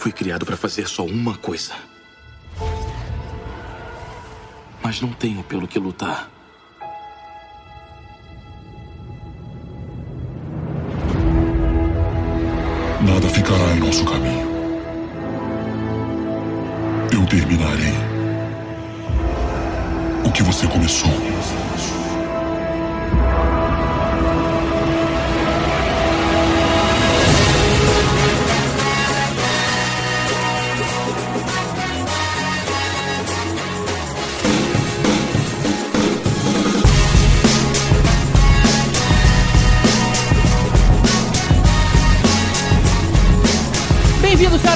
[0.00, 1.74] Fui criado para fazer só uma coisa.
[4.82, 6.30] Mas não tenho pelo que lutar.
[13.06, 14.48] Nada ficará em nosso caminho.
[17.12, 17.92] Eu terminarei
[20.24, 21.10] o que você começou.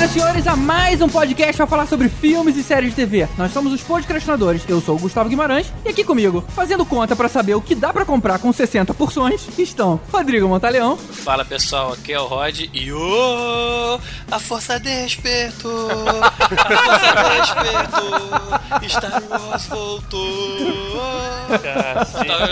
[0.05, 3.29] Senhoras e senhores, a mais um podcast para falar sobre filmes e séries de TV.
[3.39, 4.63] Nós somos os podcastinadores.
[4.69, 7.93] Eu sou o Gustavo Guimarães e aqui comigo, fazendo conta para saber o que dá
[7.93, 10.97] para comprar com 60 porções, estão Rodrigo Montaleão.
[10.97, 13.99] Fala pessoal, aqui é o Rod e o
[14.31, 20.84] a força despertou, a força despertou, Star Wars voltou,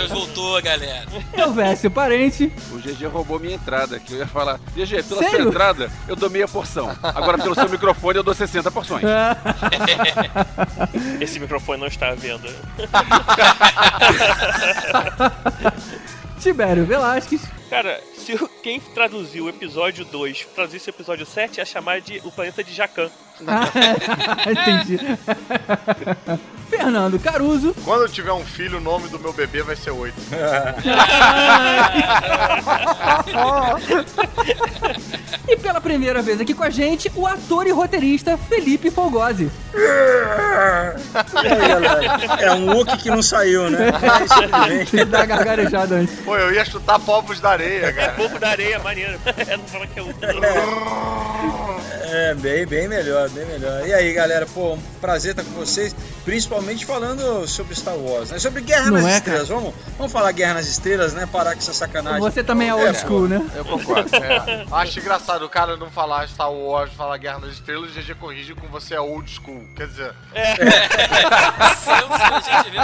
[0.09, 1.05] Voltou, galera.
[1.37, 2.51] Eu Vécio Parente.
[2.71, 5.41] O GG roubou minha entrada, que eu ia falar, GG, pela Sério?
[5.41, 6.95] sua entrada, eu dou meia porção.
[7.01, 9.03] Agora, pelo seu microfone, eu dou 60 porções.
[11.19, 12.47] Esse microfone não está à venda.
[16.39, 17.41] Tibério Velasquez.
[17.69, 22.31] Cara, se quem traduziu o episódio 2 traduzisse o episódio 7, ia chamar de O
[22.31, 23.09] Planeta de Jacan.
[23.47, 23.67] Ah,
[24.49, 24.99] Entendi.
[26.69, 27.75] Fernando Caruso.
[27.85, 30.15] Quando eu tiver um filho, o nome do meu bebê vai ser oito.
[35.47, 39.51] E pela primeira vez aqui com a gente, o ator e roteirista Felipe Folgose.
[42.39, 43.91] É um look que não saiu, né?
[44.67, 46.15] Tem que dar gargarejada antes.
[46.21, 48.11] Pô, eu ia chutar povos da areia, É cara.
[48.13, 49.19] pouco da areia, maneiro.
[49.25, 50.03] É, não fala que é.
[52.31, 53.87] É, bem, bem melhor, bem melhor.
[53.87, 58.39] E aí, galera, pô, um prazer estar com vocês, principalmente falando sobre Star Wars, né?
[58.39, 59.47] Sobre Guerra Não nas é, Estrelas.
[59.47, 61.25] Vamos, vamos falar Guerra nas Estrelas, né?
[61.25, 62.19] Parar com essa sacanagem.
[62.19, 63.45] Você também é old school, né?
[63.55, 64.09] Eu concordo.
[64.15, 64.65] É.
[64.71, 68.55] Acho engraçado o cara não falar Star Wars, falar Guerra nas Estrelas, o GG corrige
[68.55, 69.63] com você é old school.
[69.75, 70.13] Quer dizer,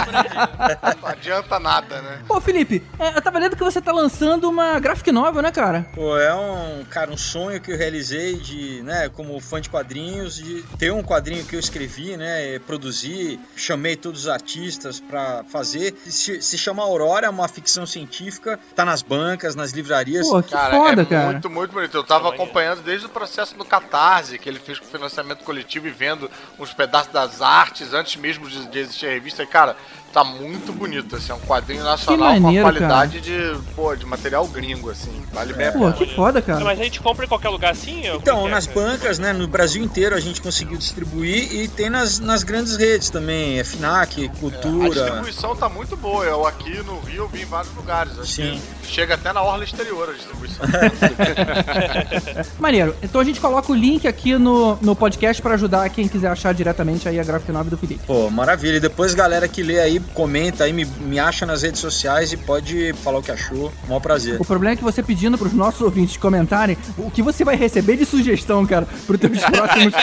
[0.06, 0.96] por aí.
[1.02, 2.22] não adianta nada, né?
[2.28, 5.86] Pô, Felipe, é, eu tava lendo que você tá lançando uma graphic novel, né, cara?
[5.94, 10.28] Pô, é um, cara, um sonho que eu realizei de, né, como fã de quadrinhos,
[10.35, 15.95] de ter um quadrinho que eu escrevi, né, produzi, chamei todos os artistas pra fazer.
[16.06, 20.28] Se, se chama Aurora, é uma ficção científica, tá nas bancas, nas livrarias.
[20.28, 21.31] Pô, que Cara, foda, é cara.
[21.31, 21.95] muito, muito bonito.
[21.95, 22.44] Eu tava Maneiro.
[22.44, 26.73] acompanhando desde o processo do Catarse, que ele fez com financiamento coletivo e vendo uns
[26.73, 29.44] pedaços das artes antes mesmo de, de existir a revista.
[29.44, 29.75] E, cara,
[30.12, 31.31] tá muito bonito, assim.
[31.31, 35.12] É um quadrinho nacional maneiro, com a qualidade de, pô, de material gringo, assim.
[35.31, 36.64] Vale bem a Pô, que foda, cara.
[36.64, 38.02] Mas a gente compra em qualquer lugar assim?
[38.08, 38.80] Então, é é, nas cara?
[38.80, 43.09] bancas, né, no Brasil inteiro a gente conseguiu distribuir e tem nas, nas grandes redes
[43.09, 44.90] também, é FINAC, A Cultura.
[44.90, 46.25] distribuição tá muito boa.
[46.25, 48.14] Eu aqui no Rio vi em vários lugares.
[48.19, 48.62] Acho Sim.
[48.81, 50.66] que chega até na orla exterior a distribuição.
[52.59, 52.96] Maneiro.
[53.02, 56.53] Então a gente coloca o link aqui no, no podcast pra ajudar quem quiser achar
[56.53, 58.02] diretamente aí a graphic novel do Felipe.
[58.06, 58.78] Pô, maravilha.
[58.78, 62.38] E depois, galera que lê aí, comenta aí, me, me acha nas redes sociais e
[62.38, 63.72] pode falar o que achou.
[63.88, 64.40] Maior prazer.
[64.40, 67.98] O problema é que você pedindo pros nossos ouvintes comentarem o que você vai receber
[67.98, 69.94] de sugestão, cara, pro teus próximos.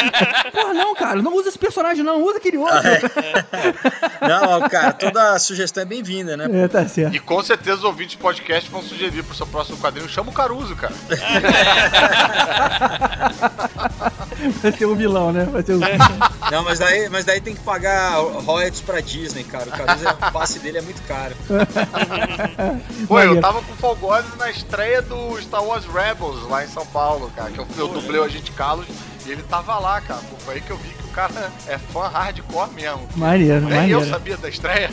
[0.52, 2.76] Porra, não, cara, não usa esse personagem, não, usa aquele outro.
[4.20, 6.48] Não, cara, toda sugestão é bem-vinda, né?
[6.52, 7.14] É, tá certo.
[7.14, 10.08] E com certeza os ouvintes do podcast vão sugerir pro seu próximo quadrinho.
[10.08, 10.94] Chama o Caruso, cara.
[14.62, 15.44] Vai ser o vilão, né?
[15.44, 15.80] Vai ser o.
[16.50, 19.68] Não, mas daí, mas daí tem que pagar royalties pra Disney, cara.
[19.68, 19.72] O
[20.28, 21.34] O passe dele é muito caro.
[23.06, 26.84] Pô, eu tava com o Fogose na estreia do Star Wars Rebels lá em São
[26.86, 27.50] Paulo, cara.
[27.50, 28.86] Que eu, eu dublei o Agente Carlos
[29.24, 30.20] e ele tava lá, cara.
[30.30, 33.08] Pô, foi aí que eu vi que cara é fã hardcore mesmo.
[33.16, 34.00] Maneiro, Nem maneiro.
[34.02, 34.90] eu sabia da estreia.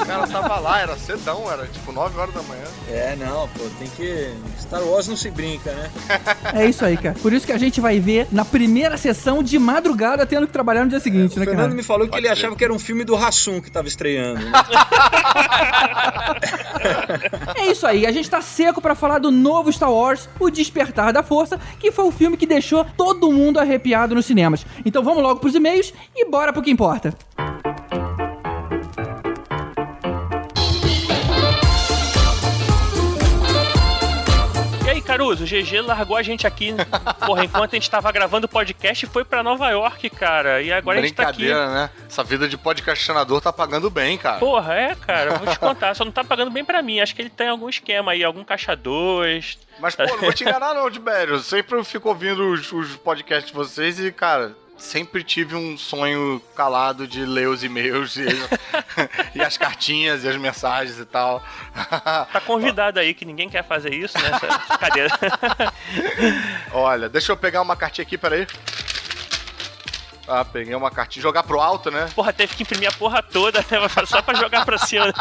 [0.00, 2.62] o cara tava lá, era cedão, era tipo 9 horas da manhã.
[2.88, 4.32] É, não, pô, tem que.
[4.60, 5.90] Star Wars não se brinca, né?
[6.54, 7.16] É isso aí, cara.
[7.20, 10.84] Por isso que a gente vai ver na primeira sessão de madrugada, tendo que trabalhar
[10.84, 11.74] no dia seguinte, O né, Fernando cara?
[11.74, 12.40] me falou que Pode ele ser.
[12.40, 14.40] achava que era um filme do Rassum que tava estreando.
[14.44, 14.52] né?
[17.56, 21.12] É isso aí, a gente tá seco pra falar do novo Star Wars, O Despertar
[21.12, 24.66] da Força, que foi o filme que deixou todo mundo arrepiado nos cinemas.
[24.84, 27.14] Então vamos logo pros e-mails e bora pro que importa.
[35.12, 36.72] Caruso, o GG largou a gente aqui,
[37.26, 40.62] porra, enquanto a gente tava gravando o podcast e foi pra Nova York, cara.
[40.62, 41.42] E agora a gente tá aqui.
[41.44, 41.90] Brincadeira, né?
[42.08, 44.38] Essa vida de podcastinador tá pagando bem, cara.
[44.38, 46.98] Porra, é, cara, vou te contar, só não tá pagando bem pra mim.
[46.98, 49.58] Acho que ele tem algum esquema aí, algum caixa 2.
[49.78, 51.34] Mas, pô, não vou te enganar não, Tibério.
[51.34, 56.40] Eu sempre fico ouvindo os, os podcasts de vocês e, cara, sempre tive um sonho
[56.54, 58.26] calado de ler os e-mails e,
[59.34, 61.42] e as cartinhas e as mensagens e tal.
[62.32, 64.30] Tá convidado aí, que ninguém quer fazer isso, né?
[64.78, 65.10] Cadeira.
[66.72, 68.46] Olha, deixa eu pegar uma cartinha aqui, peraí.
[70.26, 71.22] Ah, peguei uma cartinha.
[71.22, 72.08] Jogar pro alto, né?
[72.14, 74.06] Porra, teve que imprimir a porra toda, né?
[74.06, 75.12] Só pra jogar pra cima.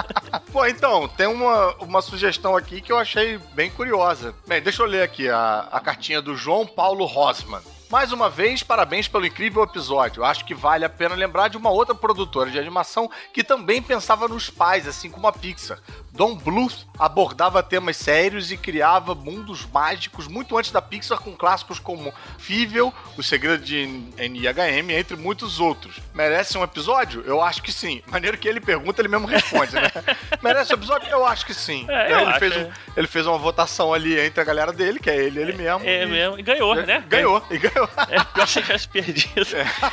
[0.51, 4.33] Pô, então, tem uma, uma sugestão aqui que eu achei bem curiosa.
[4.47, 7.61] Bem, deixa eu ler aqui a, a cartinha do João Paulo Rosman.
[7.91, 10.23] Mais uma vez, parabéns pelo incrível episódio.
[10.23, 14.29] Acho que vale a pena lembrar de uma outra produtora de animação que também pensava
[14.29, 15.77] nos pais, assim como a Pixar.
[16.13, 21.79] Don Bluth abordava temas sérios e criava mundos mágicos muito antes da Pixar com clássicos
[21.79, 23.85] como Fível, O Segredo de
[24.17, 25.99] NIHM, entre muitos outros.
[26.13, 27.23] Merece um episódio?
[27.25, 28.01] Eu acho que sim.
[28.07, 29.89] Maneiro que ele pergunta, ele mesmo responde, né?
[30.43, 31.07] Merece um episódio?
[31.09, 31.85] Eu acho que sim.
[31.89, 32.59] É, eu ele, fez é.
[32.59, 35.81] um- ele fez uma votação ali entre a galera dele, que é ele, ele mesmo.
[35.85, 36.37] É e- mesmo.
[36.37, 37.03] E ganhou, né?
[37.07, 37.89] Ganhou, e ganhou.
[38.09, 39.45] É, pior se eu tivesse perdido.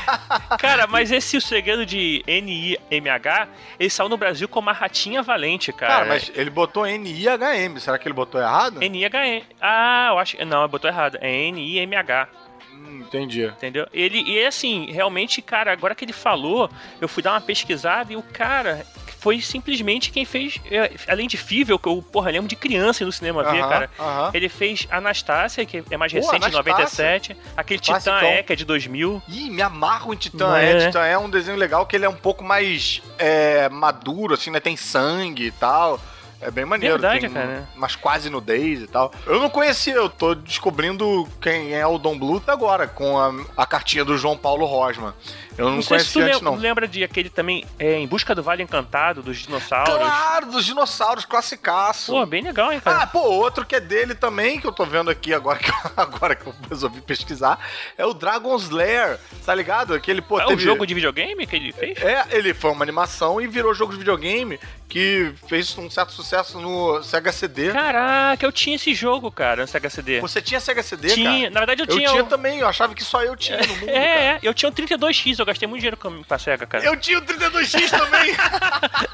[0.59, 3.49] Cara, mas esse O Segredo de NIMH,
[3.79, 5.93] ele saiu no Brasil como a Ratinha Valente, cara.
[5.94, 7.78] Cara, mas ele botou NIHM.
[7.78, 8.81] Será que ele botou errado?
[8.81, 9.44] NIHM.
[9.60, 10.44] Ah, eu acho que.
[10.44, 11.19] Não, botou errado.
[11.20, 12.28] É NIMH.
[12.72, 13.44] Hum, entendi.
[13.44, 13.87] Entendeu?
[13.93, 16.70] Ele, e assim, realmente, cara, agora que ele falou,
[17.00, 18.87] eu fui dar uma pesquisada e o cara
[19.19, 23.12] foi simplesmente quem fez, é, além de Fível, que eu, porra, lembro de criança no
[23.12, 23.91] cinema ver, Aham, cara.
[23.99, 24.31] aham.
[24.32, 27.35] Ele fez Anastácia, que é mais Pô, recente, de Anastácia.
[27.35, 27.37] 97.
[27.56, 28.20] Aquele Titã.
[28.23, 29.23] E, que é de 2000.
[29.29, 30.56] Ih, me amarro em Titã.
[30.56, 30.87] É, é?
[30.87, 34.61] Titã é um desenho legal que ele é um pouco mais é, maduro, assim, né?
[34.61, 36.00] Tem sangue e tal.
[36.40, 36.94] É bem maneiro.
[36.94, 37.69] Verdade, tem cara.
[37.75, 39.12] Mas quase nudez e tal.
[39.26, 43.67] Eu não conhecia, eu tô descobrindo quem é o Dom Bluth agora, com a, a
[43.67, 45.12] cartinha do João Paulo Rosman.
[45.56, 46.55] Eu não, se tu conhecia antes, lem- não.
[46.55, 49.93] lembra de aquele também, é, Em Busca do Vale Encantado, dos dinossauros.
[49.93, 52.12] Claro, dos dinossauros, classicaço.
[52.12, 53.02] Pô, bem legal, hein, cara?
[53.02, 56.37] Ah, pô, outro que é dele também, que eu tô vendo aqui agora que, agora
[56.37, 57.58] que eu resolvi pesquisar,
[57.96, 59.93] é o Dragon's Lair, tá ligado?
[59.94, 61.99] Aquele, pô, é teve- jogo de videogame que ele fez?
[62.00, 66.28] É, ele foi uma animação e virou jogo de videogame que fez um certo sucesso
[66.61, 67.73] no Sega CD.
[67.73, 70.21] Caraca, eu tinha esse jogo, cara, no Sega CD.
[70.21, 71.51] Você tinha Sega CD, tinha, cara?
[71.51, 72.09] na verdade eu Eu tinha.
[72.11, 73.99] tinha o- também, eu achava que só eu tinha no mundo, cara.
[73.99, 76.85] É, é, eu tinha um 32X, eu gastei muito dinheiro com- pra Sega, cara.
[76.85, 78.35] Eu tinha o 32X também.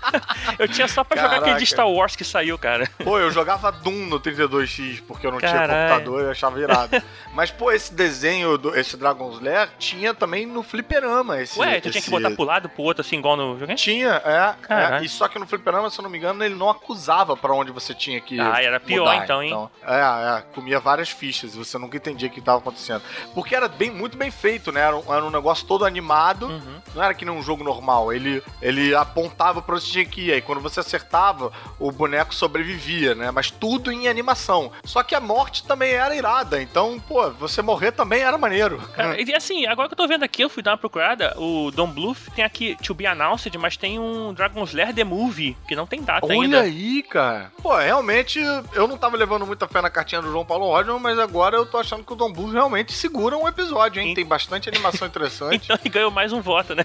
[0.58, 1.58] Eu tinha só pra jogar aquele Caraca.
[1.60, 2.88] de Star Wars que saiu, cara.
[3.02, 7.02] Pô, eu jogava Doom no 32X porque eu não tinha computador e eu achava irado.
[7.32, 11.40] Mas, pô, esse desenho, do, esse Dragon's Lair, tinha também no fliperama.
[11.40, 13.66] Esse, Ué, tu tinha que esse- botar pro lado, pro outro, assim, igual no?
[13.74, 14.54] Tinha, é,
[15.00, 15.04] é.
[15.04, 17.03] E só que no fliperama, se eu não me engano, ele não acusava
[17.40, 19.24] pra onde você tinha que Ah, era pior, mudar.
[19.24, 19.68] então, hein?
[19.86, 19.94] é,
[20.38, 23.02] é, comia várias fichas e você nunca entendia o que estava acontecendo.
[23.34, 24.80] Porque era bem, muito bem feito, né?
[24.80, 26.80] Era um, era um negócio todo animado, Uhum.
[26.94, 28.12] não era que nem um jogo normal.
[28.12, 30.32] Ele, ele apontava pra onde você tinha que ir.
[30.32, 33.30] Aí quando você acertava, o boneco sobrevivia, né?
[33.30, 34.70] Mas tudo em animação.
[34.84, 36.60] Só que a morte também era irada.
[36.62, 38.78] Então, pô, você morrer também era maneiro.
[38.94, 41.70] Cara, e assim, agora que eu tô vendo aqui, eu fui dar uma procurada, o
[41.70, 45.74] Don Bluth tem aqui To Be Announced, mas tem um Dragon's Lair The Movie, que
[45.76, 46.60] não tem data Olha ainda.
[46.60, 47.50] aí, cara.
[47.62, 48.38] Pô, realmente,
[48.72, 51.66] eu não tava levando muita fé na cartinha do João Paulo Rodman, mas agora eu
[51.66, 54.14] tô achando que o Dom Blues realmente segura um episódio, hein?
[54.14, 55.64] Tem bastante animação interessante.
[55.74, 56.84] Então ele ganhou mais um voto, né?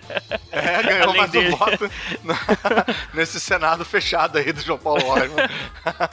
[0.51, 1.53] É, ganhou Além mais dele.
[1.53, 1.89] um voto
[3.13, 5.47] nesse Senado fechado aí do João Paulo Rodman.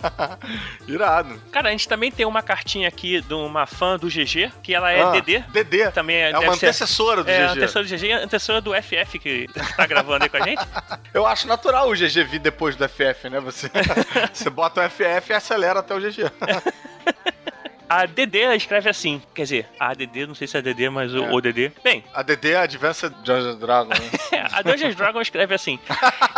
[0.88, 1.40] Irado.
[1.50, 4.90] Cara, a gente também tem uma cartinha aqui de uma fã do GG, que ela
[4.92, 5.40] é Ah, DD.
[5.48, 5.90] DD.
[5.92, 7.52] Também é, É uma ser- antecessora do É, GG.
[7.52, 10.62] antecessora do GG e antecessora do FF que tá gravando aí com a gente.
[11.12, 13.40] Eu acho natural o GG vir depois do FF, né?
[13.40, 13.70] Você,
[14.32, 16.30] você bota o FF e acelera até o GG.
[17.88, 21.22] A DD escreve assim, quer dizer, a DD, não sei se é DD, mas o,
[21.24, 21.32] É.
[21.32, 21.70] o DD.
[21.84, 23.96] Bem, A DD é Advanced Dungeons Dragon, né?
[24.52, 25.78] a Dungeons Dragon escreve assim: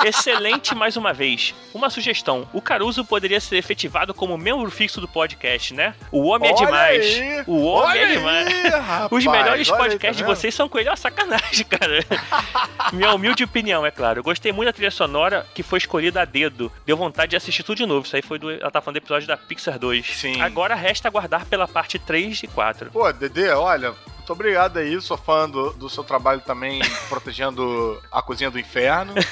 [0.05, 1.55] Excelente mais uma vez.
[1.75, 5.95] Uma sugestão: o Caruso poderia ser efetivado como membro fixo do podcast, né?
[6.11, 7.05] O homem é Olha demais.
[7.07, 8.47] aí, O homem é demais.
[8.49, 10.97] aí, rapaz, Os melhores olha aí, podcasts tá de vocês são com ele, é uma
[10.97, 11.99] sacanagem, cara.
[12.93, 14.21] Minha humilde opinião, é claro.
[14.21, 16.71] Eu gostei muito da trilha sonora que foi escolhida a dedo.
[16.87, 18.07] Deu vontade de assistir tudo de novo.
[18.07, 18.51] Isso aí foi do.
[18.51, 20.07] Ela tá falando do episódio da Pixar 2.
[20.07, 20.41] Sim.
[20.41, 22.91] Agora resta aguardar pela parte 3 e 4.
[22.91, 23.95] Pô, Dedê, olha,
[24.29, 29.15] muito obrigado aí, sou fã do, do seu trabalho também protegendo a cozinha do inferno,
[29.15, 29.23] né?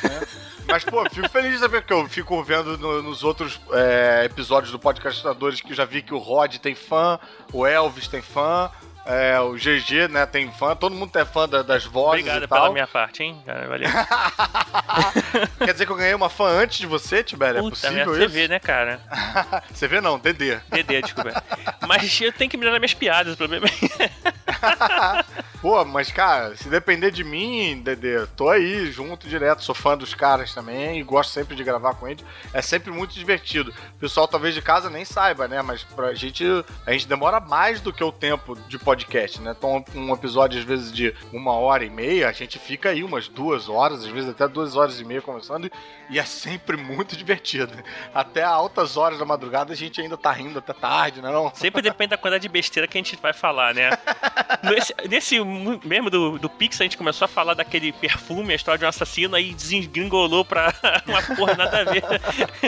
[0.67, 4.73] Mas, pô, fico feliz de saber que eu fico vendo no- nos outros é, episódios
[4.73, 7.21] do Podcastadores que já vi que o Rod tem fã,
[7.53, 8.71] o Elvis tem fã,
[9.07, 12.49] É, o GG, né, tem fã, todo mundo é fã da- das vozes Obrigado e
[12.49, 12.59] tal.
[12.63, 13.41] pela minha parte, hein?
[13.47, 13.89] Cara, valeu.
[15.65, 17.59] Quer dizer que eu ganhei uma fã antes de você, Tibério?
[17.59, 18.35] É merda, possível você isso?
[18.35, 19.01] vê, né, cara?
[19.73, 20.57] Você vê não, DD.
[20.71, 21.43] DD, desculpa.
[21.87, 25.25] Mas eu tenho que melhorar minhas piadas, o problema é.
[25.61, 29.63] Pô, mas cara, se depender de mim, Dedê, tô aí junto direto.
[29.65, 32.25] Sou fã dos caras também e gosto sempre de gravar com eles.
[32.53, 33.73] É sempre muito divertido.
[33.97, 35.61] O pessoal talvez de casa nem saiba, né?
[35.63, 36.45] Mas pra gente,
[36.87, 38.96] a gente demora mais do que o tempo de podcast,
[39.41, 39.55] né?
[39.57, 43.29] Então, um episódio às vezes de uma hora e meia, a gente fica aí umas
[43.29, 45.71] duas horas, às vezes até duas horas e meia conversando
[46.09, 47.73] e é sempre muito divertido.
[48.15, 51.31] Até altas horas da madrugada a gente ainda tá rindo até tarde, né?
[51.31, 51.53] Não?
[51.55, 53.91] Sempre depende da quantidade de besteira que a gente vai falar, né?
[54.63, 55.39] Nesse, nesse
[55.85, 58.89] mesmo do, do Pix, a gente começou a falar daquele perfume, a história de um
[58.89, 60.73] assassino, aí desengringolou pra
[61.07, 62.03] uma porra nada a ver.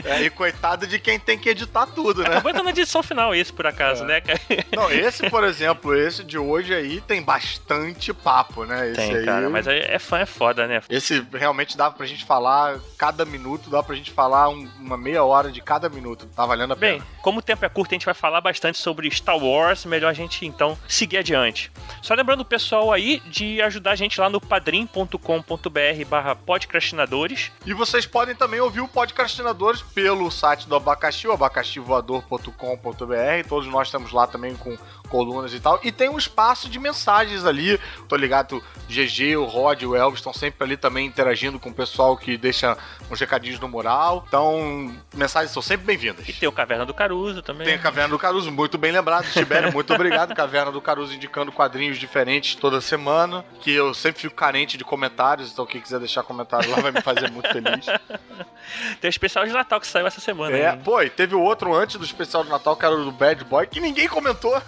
[0.05, 2.29] É, e coitado de quem tem que editar tudo, né?
[2.29, 4.07] Acabou entrando na edição final esse, por acaso, É.
[4.07, 4.39] né, cara?
[4.75, 8.89] Não, esse, por exemplo, esse de hoje aí tem bastante papo, né?
[8.91, 10.83] Esse Tem, aí, cara, mas é, fã, é foda, né?
[10.89, 15.25] Esse realmente dá pra gente falar cada minuto, dá pra gente falar um- uma meia
[15.25, 16.27] hora de cada minuto.
[16.35, 17.07] Tá valendo a Bem, pena.
[17.23, 20.15] como o tempo é curto, a gente vai falar bastante sobre Star Wars, melhor a
[20.15, 21.71] gente então seguir adiante.
[22.03, 27.51] Só lembrando o pessoal aí de ajudar a gente lá no padrim.com.br barra podcastinadores.
[27.67, 33.49] E vocês podem também ouvir o Podcastinadores pelo site do Abacaxi, o abacaxivoador.com.br.
[33.49, 34.77] Todos nós estamos lá também com
[35.09, 35.81] colunas e tal.
[35.83, 37.79] E tem um espaço de mensagens ali.
[38.09, 41.75] Tô ligado, o GG, o Rod, o Elvis estão sempre ali também interagindo com o
[41.75, 42.77] pessoal que deixa
[43.11, 44.25] uns recadinhos no mural.
[44.27, 46.29] Então, mensagens são sempre bem-vindas.
[46.29, 47.67] E tem o Caverna do Caruso também.
[47.67, 49.31] Tem a Caverna do Caruso, muito bem lembrado.
[49.33, 50.35] Tibério, muito obrigado.
[50.35, 53.45] Caverna do Caruso indicando quadrinhos diferentes toda semana.
[53.61, 57.01] Que eu sempre fico carente de comentários, então quem quiser deixar comentário lá vai me
[57.01, 57.87] fazer muito feliz.
[59.01, 60.57] Tem o especial de Natal que saiu essa semana.
[60.57, 60.81] É, hein?
[60.85, 63.45] pô, e teve o outro antes do especial de Natal, que era o do Bad
[63.45, 64.61] Boy, que ninguém comentou.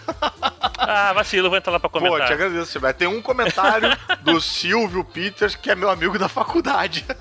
[0.79, 2.27] Ah, vacilo, vou entrar lá pra Pô, comentar.
[2.27, 2.99] te agradeço, Tibério.
[2.99, 3.89] Tem um comentário
[4.23, 7.05] do Silvio Peters, que é meu amigo da faculdade.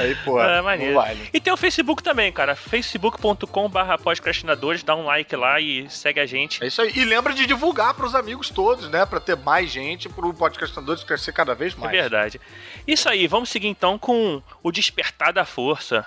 [0.00, 0.94] Aí, pô, É, maneiro.
[0.94, 1.28] vale.
[1.32, 2.56] E tem o Facebook também, cara.
[2.56, 4.82] facebook.com.br podcastinadores.
[4.82, 6.62] Dá um like lá e segue a gente.
[6.62, 6.92] É isso aí.
[6.94, 9.06] E lembra de divulgar pros amigos todos, né?
[9.06, 11.92] Pra ter mais gente, pro podcastadores crescer cada vez É mais.
[11.92, 12.40] verdade.
[12.86, 16.04] Isso aí, vamos seguir então com o Despertar da Força.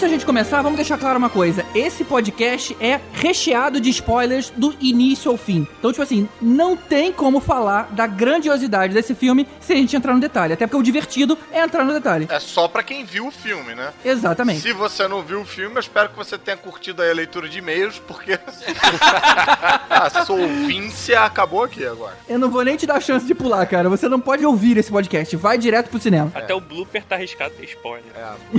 [0.00, 1.62] Antes da gente começar, vamos deixar claro uma coisa.
[1.74, 5.68] Esse podcast é recheado de spoilers do início ao fim.
[5.78, 10.14] Então, tipo assim, não tem como falar da grandiosidade desse filme se a gente entrar
[10.14, 10.54] no detalhe.
[10.54, 12.26] Até porque o divertido é entrar no detalhe.
[12.30, 13.92] É só pra quem viu o filme, né?
[14.02, 14.62] Exatamente.
[14.62, 17.46] Se você não viu o filme, eu espero que você tenha curtido aí a leitura
[17.46, 18.38] de e-mails, porque
[19.90, 22.16] a sua ouvíncia acabou aqui agora.
[22.26, 23.90] Eu não vou nem te dar a chance de pular, cara.
[23.90, 25.36] Você não pode ouvir esse podcast.
[25.36, 26.32] Vai direto pro cinema.
[26.34, 28.10] Até o blooper tá arriscado ter spoiler.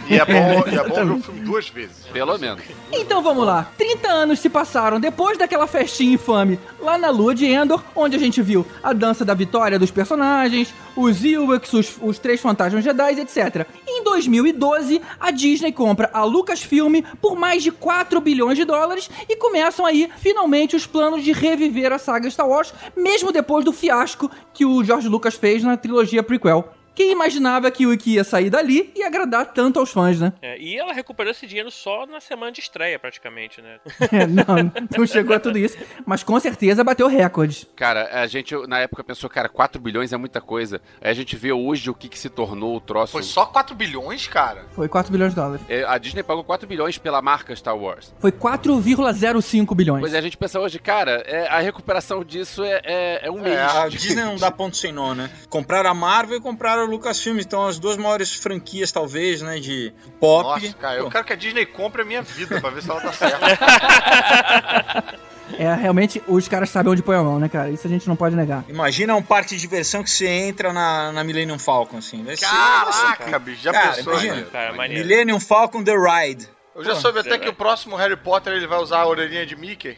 [0.08, 2.06] E é bom, e é bom ver o filme duas vezes.
[2.12, 2.64] Pelo menos.
[2.92, 3.72] Então vamos lá.
[3.78, 8.20] 30 anos se passaram depois daquela festinha infame lá na lua de Endor, onde a
[8.20, 13.20] gente viu a dança da vitória dos personagens, os Ewoks, os, os três fantasmas Jedi,
[13.20, 13.68] etc.
[13.88, 19.36] Em 2012, a Disney compra a Lucasfilm por mais de 4 bilhões de dólares e
[19.36, 24.30] começam aí finalmente os planos de reviver a saga Star Wars, mesmo depois do fiasco
[24.54, 26.74] que o George Lucas fez na trilogia prequel.
[26.94, 30.34] Quem imaginava que o que ia sair dali e agradar tanto aos fãs, né?
[30.42, 33.80] É, e ela recuperou esse dinheiro só na semana de estreia, praticamente, né?
[34.12, 37.66] É, não, não chegou a tudo isso, mas com certeza bateu recordes.
[37.76, 40.82] Cara, a gente na época pensou, cara, 4 bilhões é muita coisa.
[41.02, 43.14] Aí a gente vê hoje o que, que se tornou o troço.
[43.14, 44.66] Foi só 4 bilhões, cara?
[44.72, 45.66] Foi 4 bilhões de dólares.
[45.70, 48.14] É, A Disney pagou 4 bilhões pela marca Star Wars.
[48.20, 50.02] Foi 4,05 bilhões.
[50.02, 53.42] Pois é, a gente pensa hoje, cara, é, a recuperação disso é, é, é um
[53.42, 53.58] mês.
[53.58, 55.30] A Disney não dá ponto sem nó, né?
[55.50, 59.94] Compraram a Marvel e compraram a Lucasfilm, então as duas maiores franquias, talvez, né, de
[60.20, 60.44] pop.
[60.62, 62.90] Nossa, cara, eu Pô, quero que a Disney compre a minha vida pra ver se
[62.90, 63.40] ela tá certa.
[65.60, 67.70] É, realmente, os caras sabem onde põe a mão, né, cara?
[67.70, 68.64] Isso a gente não pode negar.
[68.70, 72.24] Imagina um parque de diversão que você entra na, na Millennium Falcon, assim.
[72.24, 74.14] Vai ser- Caraca, bicho, já Cara, pensou?
[74.14, 74.36] imagina.
[74.38, 74.46] né?
[74.52, 74.88] Cara.
[74.88, 76.48] Millennium Falcon The Ride.
[76.74, 79.46] Eu já Pô, soube até que o próximo Harry Potter ele vai usar a orelhinha
[79.46, 79.98] de Mickey.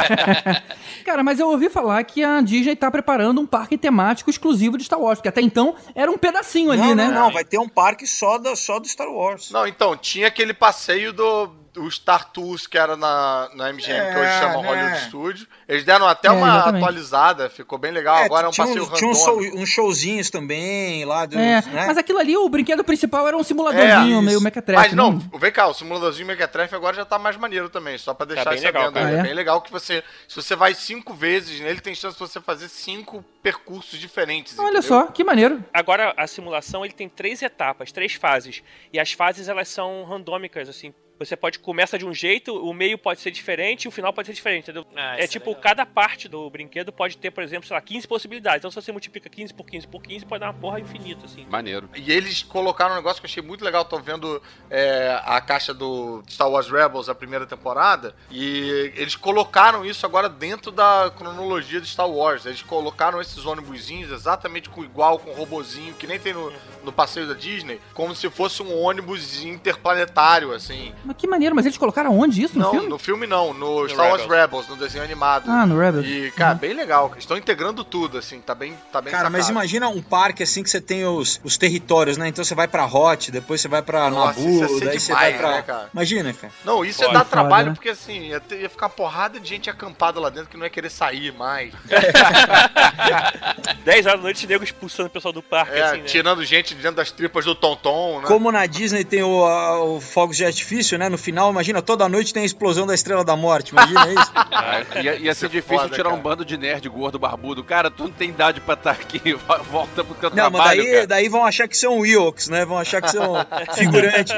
[1.04, 4.84] Cara, mas eu ouvi falar que a Disney tá preparando um parque temático exclusivo de
[4.84, 7.08] Star Wars, porque até então era um pedacinho ali, não, né?
[7.08, 9.50] não, não, vai ter um parque só do, só do Star Wars.
[9.50, 14.18] Não, então, tinha aquele passeio do o Star Tours, que era na, na MGM, que
[14.18, 14.68] hoje É, chama né?
[14.68, 15.46] Hollywood Studio.
[15.68, 16.82] Eles deram até É, uma exatamente.
[16.84, 18.16] atualizada, ficou bem legal.
[18.18, 19.50] É, Agora é um tinha passeio uns, tinha uns, randômico.
[19.52, 21.84] show- uns showzinhos também lá, dos, É, né?
[21.86, 24.80] mas aquilo ali, o brinquedo principal era um simuladorzinho, É, meio mequetrefe.
[24.82, 28.26] Mas não, vem cá, o simuladorzinho Mequetrefe agora já tá mais maneiro também, só pra
[28.26, 28.90] deixar bem isso legal.
[28.94, 29.22] É Ah, é?
[29.22, 32.68] bem legal que você, se você vai cinco vezes nele, tem chance de você fazer
[32.68, 34.58] cinco percursos diferentes.
[34.58, 34.82] Olha entendeu?
[34.82, 35.62] só, que maneiro.
[35.72, 38.62] Agora, a simulação ele tem três etapas, três fases.
[38.92, 40.94] E as fases elas são randômicas, assim.
[41.18, 44.26] Você pode começa de um jeito, o meio pode ser diferente e o final pode
[44.26, 44.86] ser diferente, entendeu?
[44.96, 45.62] Ah, é é tipo, legal.
[45.62, 48.58] cada parte do brinquedo pode ter, por exemplo, sei lá, 15 possibilidades.
[48.58, 51.46] Então, se você multiplica 15 por 15 por 15, pode dar uma porra infinita, assim.
[51.48, 51.88] Maneiro.
[51.94, 53.84] E eles colocaram um negócio que eu achei muito legal.
[53.84, 59.84] Tô vendo é, a caixa do Star Wars Rebels, a primeira temporada, e eles colocaram
[59.84, 62.46] isso agora dentro da cronologia de Star Wars.
[62.46, 66.52] Eles colocaram esses ônibusinhos exatamente com igual, com robozinho, que nem tem no,
[66.84, 70.92] no passeio da Disney, como se fosse um ônibus interplanetário, assim.
[71.04, 72.88] Mas que maneiro, mas eles colocaram onde isso no não, filme?
[72.88, 75.50] no filme não, no, Star Wars Rebels, no desenho animado.
[75.50, 76.06] Ah, no Rebels.
[76.06, 77.12] E, cara, bem legal.
[77.18, 79.52] Estão integrando tudo, assim, tá bem, tá bem Cara, mas sacado.
[79.58, 82.28] imagina um parque assim que você tem os, os territórios, né?
[82.28, 85.06] Então você vai pra Hot, depois você vai pra Nossa, Nabu, isso ser daí você
[85.12, 85.50] demais, vai pra.
[85.52, 85.88] né, cara?
[85.92, 86.52] Imagina, cara.
[86.64, 87.74] Não, isso ia dar Foda, trabalho, né?
[87.74, 90.64] porque assim, ia, ter- ia ficar uma porrada de gente acampada lá dentro que não
[90.64, 91.72] ia querer sair mais.
[93.84, 96.04] 10 horas da noite, nego expulsando o pessoal do parque, É, assim, né?
[96.04, 98.26] tirando gente de dentro das tripas do Tonton, né?
[98.26, 101.08] Como na Disney tem o, a- o fogos de artifício, né?
[101.08, 104.32] No final, imagina, toda noite tem a explosão da Estrela da Morte, imagina isso?
[104.56, 106.22] Ah, ia, ia ser é difícil foda, tirar um cara.
[106.22, 107.62] bando de nerd gordo barbudo.
[107.64, 109.34] Cara, tu não tem idade pra estar aqui.
[109.70, 111.06] Volta pro teu Não, mas trabalho, daí, cara.
[111.06, 112.64] daí vão achar que são Ewoks, né?
[112.64, 113.34] Vão achar que são
[113.74, 114.32] figurantes.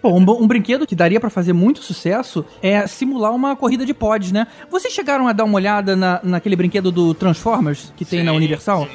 [0.00, 3.92] Pô, um, um brinquedo que daria pra fazer muito sucesso é simular uma corrida de
[3.94, 4.46] pods, né?
[4.70, 8.86] Vocês chegaram a dar uma olhada na, naquele brinquedo do Transformers que tem na Universal?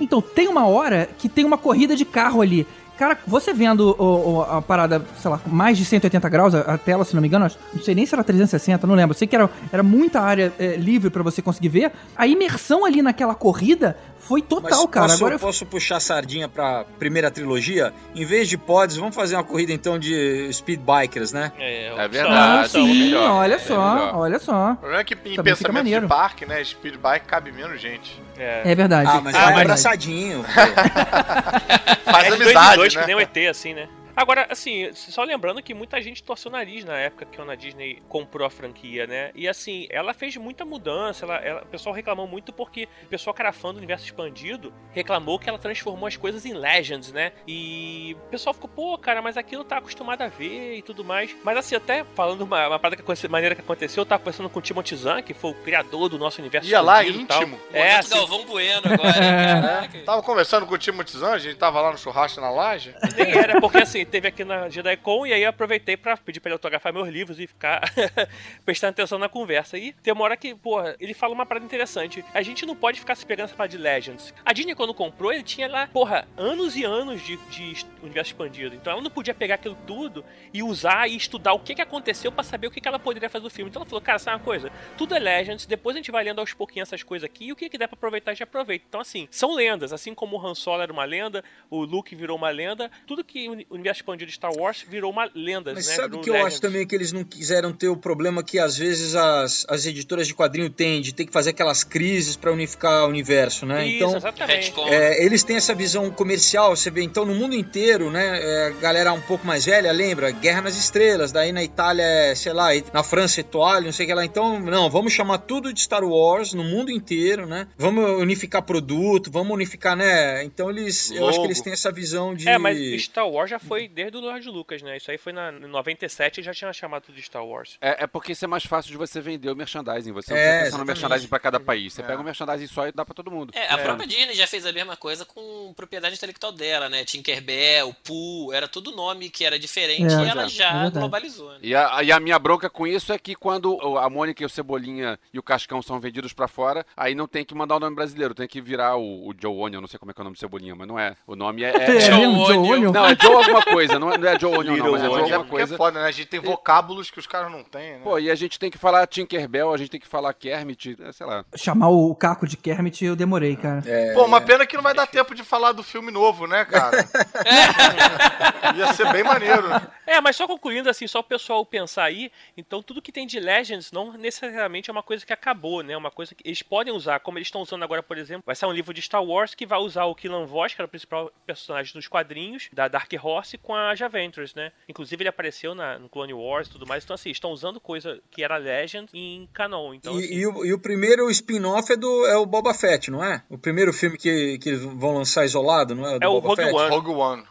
[0.00, 2.66] Então, tem uma hora que tem uma corrida de carro ali.
[2.96, 6.78] Cara, você vendo o- o- a parada, sei lá, mais de 180 graus, a, a
[6.78, 9.16] tela, se não me engano, acho- não sei nem se era 360, não lembro.
[9.16, 11.92] Sei que era, era muita área é, livre pra você conseguir ver.
[12.16, 15.06] A imersão ali naquela corrida foi total, Mas cara.
[15.08, 17.92] posso, Agora eu posso puxar a sardinha pra primeira trilogia?
[18.14, 21.50] Em vez de pods, vamos fazer uma corrida então de speed bikers, né?
[21.58, 22.36] É, É opção, verdade.
[22.36, 24.16] Ah, opção, sim, melhor, olha é só, melhor.
[24.18, 24.70] olha só.
[24.70, 26.06] O problema é que em Também pensamento de maneiro.
[26.06, 26.62] parque, né?
[26.62, 28.22] Speed bike cabe menos gente.
[28.38, 28.62] É.
[28.64, 29.08] É verdade.
[29.10, 29.62] Ah, mas é vai verdade.
[29.62, 30.44] abraçadinho.
[32.04, 33.00] Faz é de dois amizade, dois, né?
[33.00, 33.88] que nem o ET, assim, né?
[34.16, 38.02] Agora, assim, só lembrando que muita gente torceu o nariz na época que a Disney
[38.08, 39.30] comprou a franquia, né?
[39.34, 43.34] E assim, ela fez muita mudança, ela, ela- o pessoal reclamou muito porque o pessoal
[43.34, 47.32] que era fã do universo expandido reclamou que ela transformou as coisas em Legends, né?
[47.46, 51.34] E o pessoal ficou, pô, cara, mas aquilo tá acostumado a ver e tudo mais.
[51.44, 54.58] Mas assim, até falando uma, uma parada que maneira que aconteceu, eu tava conversando com
[54.58, 57.42] o Timothy Zahn, que foi o criador do nosso universo Ia lá, expandido e tal.
[57.42, 57.60] íntimo.
[57.72, 59.08] É, assim, Galvão Bueno agora.
[59.24, 59.60] hein?
[59.62, 59.98] Caraca.
[60.04, 62.94] Tava conversando com o Timothy Zahn, a gente tava lá no churrasco na laje.
[63.16, 66.54] Nem era, porque assim, teve aqui na JediCon e aí aproveitei pra pedir pra ele
[66.54, 67.82] autografar meus livros e ficar
[68.64, 69.78] prestando atenção na conversa.
[69.78, 72.24] E tem uma hora que, porra, ele fala uma parada interessante.
[72.32, 74.34] A gente não pode ficar se pegando essa parada de Legends.
[74.44, 78.74] A Disney, quando comprou, ele tinha lá, porra, anos e anos de, de universo expandido.
[78.74, 82.30] Então ela não podia pegar aquilo tudo e usar e estudar o que, que aconteceu
[82.30, 83.70] pra saber o que, que ela poderia fazer do filme.
[83.70, 84.70] Então ela falou, cara, sabe uma coisa?
[84.96, 87.56] Tudo é Legends, depois a gente vai lendo aos pouquinhos essas coisas aqui e o
[87.56, 88.84] que, que der pra aproveitar, a gente aproveita.
[88.88, 89.92] Então, assim, são lendas.
[89.92, 93.48] Assim como o Han Solo era uma lenda, o Luke virou uma lenda, tudo que
[93.48, 95.94] o universo expandido Star Wars virou uma lenda, Mas né?
[95.94, 96.54] sabe o Virou que eu Legends.
[96.54, 100.26] acho também que eles não quiseram ter o problema que às vezes as, as editoras
[100.26, 103.86] de quadrinho têm, de ter que fazer aquelas crises pra unificar o universo, né?
[103.86, 104.72] Isso, então, exatamente.
[104.88, 109.12] É, eles têm essa visão comercial, você vê, então no mundo inteiro, né, é, galera
[109.12, 110.30] um pouco mais velha, lembra?
[110.30, 114.08] Guerra nas Estrelas, daí na Itália, é, sei lá, na França, Etoile, não sei o
[114.08, 114.24] que lá.
[114.24, 117.66] Então, não, vamos chamar tudo de Star Wars no mundo inteiro, né?
[117.76, 120.42] Vamos unificar produto, vamos unificar, né?
[120.44, 122.48] Então eles, eu acho que eles têm essa visão de...
[122.48, 124.96] É, mas Star Wars já foi desde o Lord Lucas, né?
[124.96, 127.76] Isso aí foi na, em 97 e já tinha chamado de Star Wars.
[127.80, 130.12] É, é porque isso é mais fácil de você vender o merchandising.
[130.12, 131.92] Você não É, precisa pensar no merchandising pra cada país.
[131.92, 133.52] Você pega o merchandising só e dá pra todo mundo.
[133.54, 137.04] É, a própria Disney já fez a mesma coisa com propriedade intelectual dela, né?
[137.04, 141.50] Tinkerbell, Pooh, era tudo nome que era diferente É, e ela é, é já globalizou.
[141.52, 141.58] Né?
[141.62, 144.48] E a, e a minha bronca com isso é que quando a Mônica e o
[144.48, 147.96] Cebolinha e o Cascão são vendidos pra fora, aí não tem que mandar o nome
[147.96, 150.24] brasileiro, tem que virar o, o Joe Onion, não sei como é que é o
[150.24, 151.14] nome do Cebolinha, mas não é.
[151.26, 151.70] O nome é...
[151.70, 152.92] é- É, é- mesmo, Joe Onion?
[152.92, 155.08] não, é Joe alguma coisa, não é, não é Joe Onion não, mas é é
[155.08, 155.76] alguma é coisa.
[155.76, 156.06] foda, né?
[156.06, 158.00] A gente tem vocábulos que os caras não têm, né?
[158.02, 161.12] Pô, e a gente tem que falar Tinkerbell, a gente tem que falar Kermit, é,
[161.12, 161.44] sei lá.
[161.56, 163.82] Chamar o Caco de Kermit eu demorei, cara.
[164.14, 167.08] Pô, uma pena que não vai dar tempo de falar do filme novo, né, cara?
[168.76, 169.68] Ia ser bem maneiro.
[170.06, 173.38] É, mas só concluindo assim, só o pessoal pensar aí, então tudo que tem de
[173.38, 175.96] Legends não necessariamente é uma coisa que acabou, né?
[175.96, 178.68] Uma coisa que eles podem usar, como eles estão usando agora, por exemplo, vai sair
[178.68, 181.30] um livro de Star Wars que vai usar o Killan Voss, que era o principal
[181.46, 184.70] personagem dos quadrinhos, da Dark Horse, com a Javentures, né?
[184.88, 187.02] Inclusive ele apareceu na, no Clone Wars e tudo mais.
[187.02, 189.94] Então, assim, estão usando coisa que era Legend em canon.
[189.94, 193.10] Então, E, assim, e o, e o primeiro spin-off é, do, é o Boba Fett,
[193.10, 193.42] não é?
[193.48, 196.18] O primeiro filme que, que eles vão lançar isolado, não é?
[196.18, 196.74] Do É o Boba Rogue Fett?
[196.76, 196.90] One.
[196.90, 197.44] Rogue One.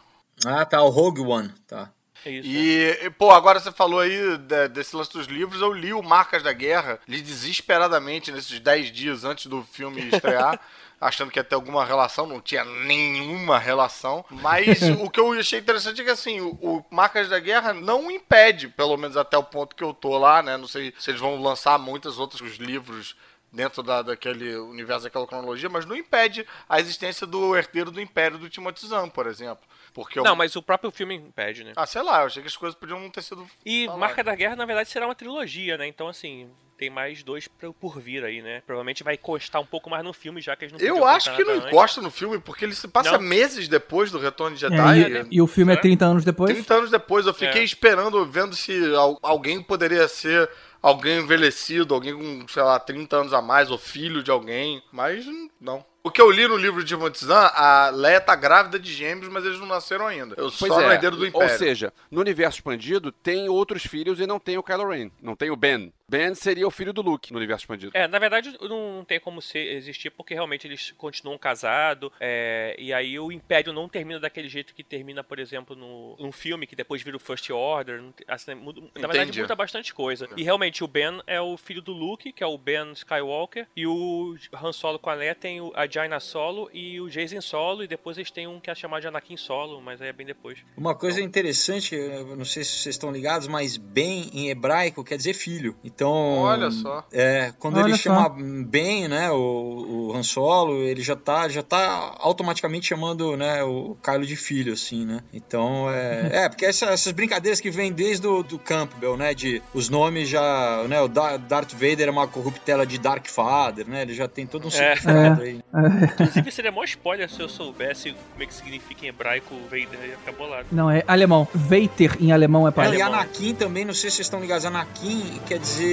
[0.46, 1.92] Ah, tá, o Rogue One, tá.
[2.26, 2.48] é isso.
[2.48, 6.02] E, e, pô, agora você falou aí de- desse lance dos livros, eu li o
[6.02, 10.60] Marcas da Guerra, li desesperadamente nesses 10 dias antes do filme estrear,
[11.04, 14.24] achando que ia ter alguma relação, não tinha nenhuma relação.
[14.30, 18.10] Mas o que eu achei interessante é que, assim, o, o Marcas da Guerra não
[18.10, 20.56] impede, pelo menos até o ponto que eu tô lá, né?
[20.56, 23.14] Não sei se eles vão lançar muitos outros livros
[23.52, 28.38] dentro da, daquele universo, daquela cronologia, mas não impede a existência do herdeiro do Império
[28.38, 29.64] do Timothy Zahn, por exemplo.
[29.94, 31.72] Porque eu- Não, mas o próprio filme impede, né?
[31.76, 33.46] Ah, sei lá, eu achei que as coisas podiam não ter sido.
[33.64, 34.00] E faladas.
[34.00, 35.86] Marca da Guerra, na verdade, será uma trilogia, né?
[35.86, 38.60] Então, assim, tem mais dois pra- por vir aí, né?
[38.66, 41.44] Provavelmente vai encostar um pouco mais no filme, já que eles não Eu acho que
[41.44, 41.68] não antes.
[41.68, 43.20] encosta no filme, porque ele se passa Não.
[43.20, 45.26] meses depois do Retorno de É, Jedi.
[45.30, 46.52] e, e o filme é 30 anos depois?
[46.52, 47.64] 30 anos depois, eu fiquei É.
[47.64, 50.50] esperando, vendo se al- alguém poderia ser
[50.82, 55.24] alguém envelhecido, alguém com, sei lá, 30 anos a mais, ou filho de alguém, mas
[55.60, 55.84] não.
[56.06, 59.42] O que eu li no livro de Zahn, a Leia tá grávida de gêmeos, mas
[59.42, 60.34] eles não nasceram ainda.
[60.36, 60.92] Eu Pois só no é.
[60.92, 61.50] herdeiro do Império.
[61.50, 65.10] Ou seja, no universo expandido tem outros filhos e não tem o Kylo Ren.
[65.22, 65.90] Não tem o Ben.
[66.08, 67.90] Ben seria o filho do Luke no universo expandido.
[67.94, 72.92] É, na verdade não tem como ser, existir, porque realmente eles continuam casados, é, e
[72.92, 76.76] aí o Império não termina daquele jeito que termina, por exemplo, no, num filme que
[76.76, 78.02] depois vira o First Order.
[78.28, 80.28] assim, muda- na verdade muda bastante coisa.
[80.36, 83.86] E realmente o Ben é o filho do Luke, que é o Ben Skywalker, e
[83.86, 87.82] o Han Solo com a Leia tem o- a Jaina Solo e o Jason Solo,
[87.82, 90.26] e depois eles têm um que é chamado de Anakin Solo, mas aí é bem
[90.26, 90.58] depois.
[90.76, 95.16] Uma coisa interessante, eu não sei se vocês estão ligados, mas Ben em hebraico quer
[95.16, 95.74] dizer filho.
[95.82, 95.93] Então.
[96.02, 97.04] Olha só.
[97.12, 98.02] É, quando Olha ele só.
[98.02, 98.28] chama
[98.66, 103.96] Ben, né, o, o Han Solo, ele já tá, já tá automaticamente chamando, né, o
[104.02, 105.20] Kylo de filho, assim, né?
[105.32, 109.62] Então, é, é porque essa- essas brincadeiras que vêm desde o do Campbell, né, de
[109.72, 114.02] os nomes já, né, o Da- Darth Vader é uma corruptela de Dark Father, né?
[114.02, 114.70] Ele já tem todo um É.
[114.96, 115.60] significado aí.
[116.14, 120.16] Inclusive seria mó spoiler se eu soubesse como é que significa em hebraico Vader, ia
[120.16, 120.66] ficar bolado.
[120.72, 121.46] Não, é alemão.
[121.54, 122.86] Vater em alemão é É, pai.
[122.86, 123.14] e alemão.
[123.20, 125.83] Anakin também, não sei se vocês estão ligados, Anakin quer dizer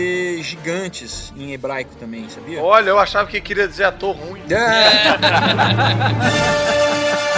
[0.42, 2.62] gigantes em hebraico também, sabia?
[2.62, 4.42] Olha, eu achava que queria dizer ator ruim.
[4.50, 5.18] É.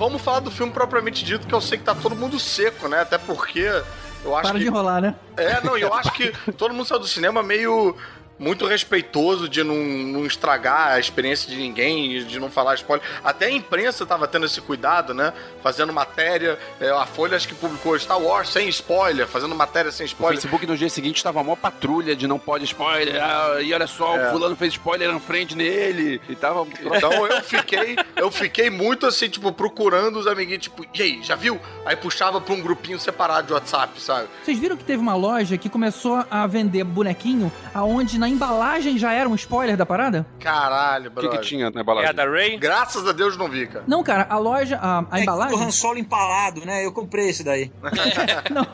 [0.00, 3.02] vamos falar do filme propriamente dito, que eu sei que tá todo mundo seco, né?
[3.02, 3.60] Até porque
[4.24, 4.64] eu acho Para que.
[4.64, 5.14] de enrolar, né?
[5.36, 7.94] É, não, e eu acho que todo mundo saiu do cinema meio.
[8.40, 13.06] Muito respeitoso de não, não estragar a experiência de ninguém, de não falar spoiler.
[13.22, 15.34] Até a imprensa tava tendo esse cuidado, né?
[15.62, 16.58] Fazendo matéria.
[16.80, 20.36] é, a Folha acho que publicou Star Wars sem spoiler, fazendo matéria sem O spoiler.
[20.40, 23.22] Facebook no dia seguinte estava a maior patrulha de não pode spoiler.
[23.22, 24.28] ah, e olha só, É.
[24.28, 26.18] o fulano fez spoiler na frente nele.
[26.26, 26.66] E tava.
[26.80, 31.36] Então eu fiquei, eu fiquei muito assim, tipo, procurando os amiguinhos, tipo, e aí, já
[31.36, 31.60] viu?
[31.84, 34.28] Aí puxava pra um grupinho separado de WhatsApp, sabe?
[34.42, 39.12] Vocês viram que teve uma loja que começou a vender bonequinho aonde na embalagem já
[39.12, 40.26] era um spoiler da parada?
[40.38, 41.40] Caralho, O que, brother.
[41.40, 42.10] que tinha na É embalagem?
[42.10, 42.56] a da Ray?
[42.58, 43.84] Graças a Deus não vi, cara.
[43.86, 45.56] Não, cara, a loja, a, a É embalagem.
[45.58, 46.84] o Han Solo empalado, né?
[46.84, 47.70] Eu comprei esse daí.
[48.50, 48.66] Não,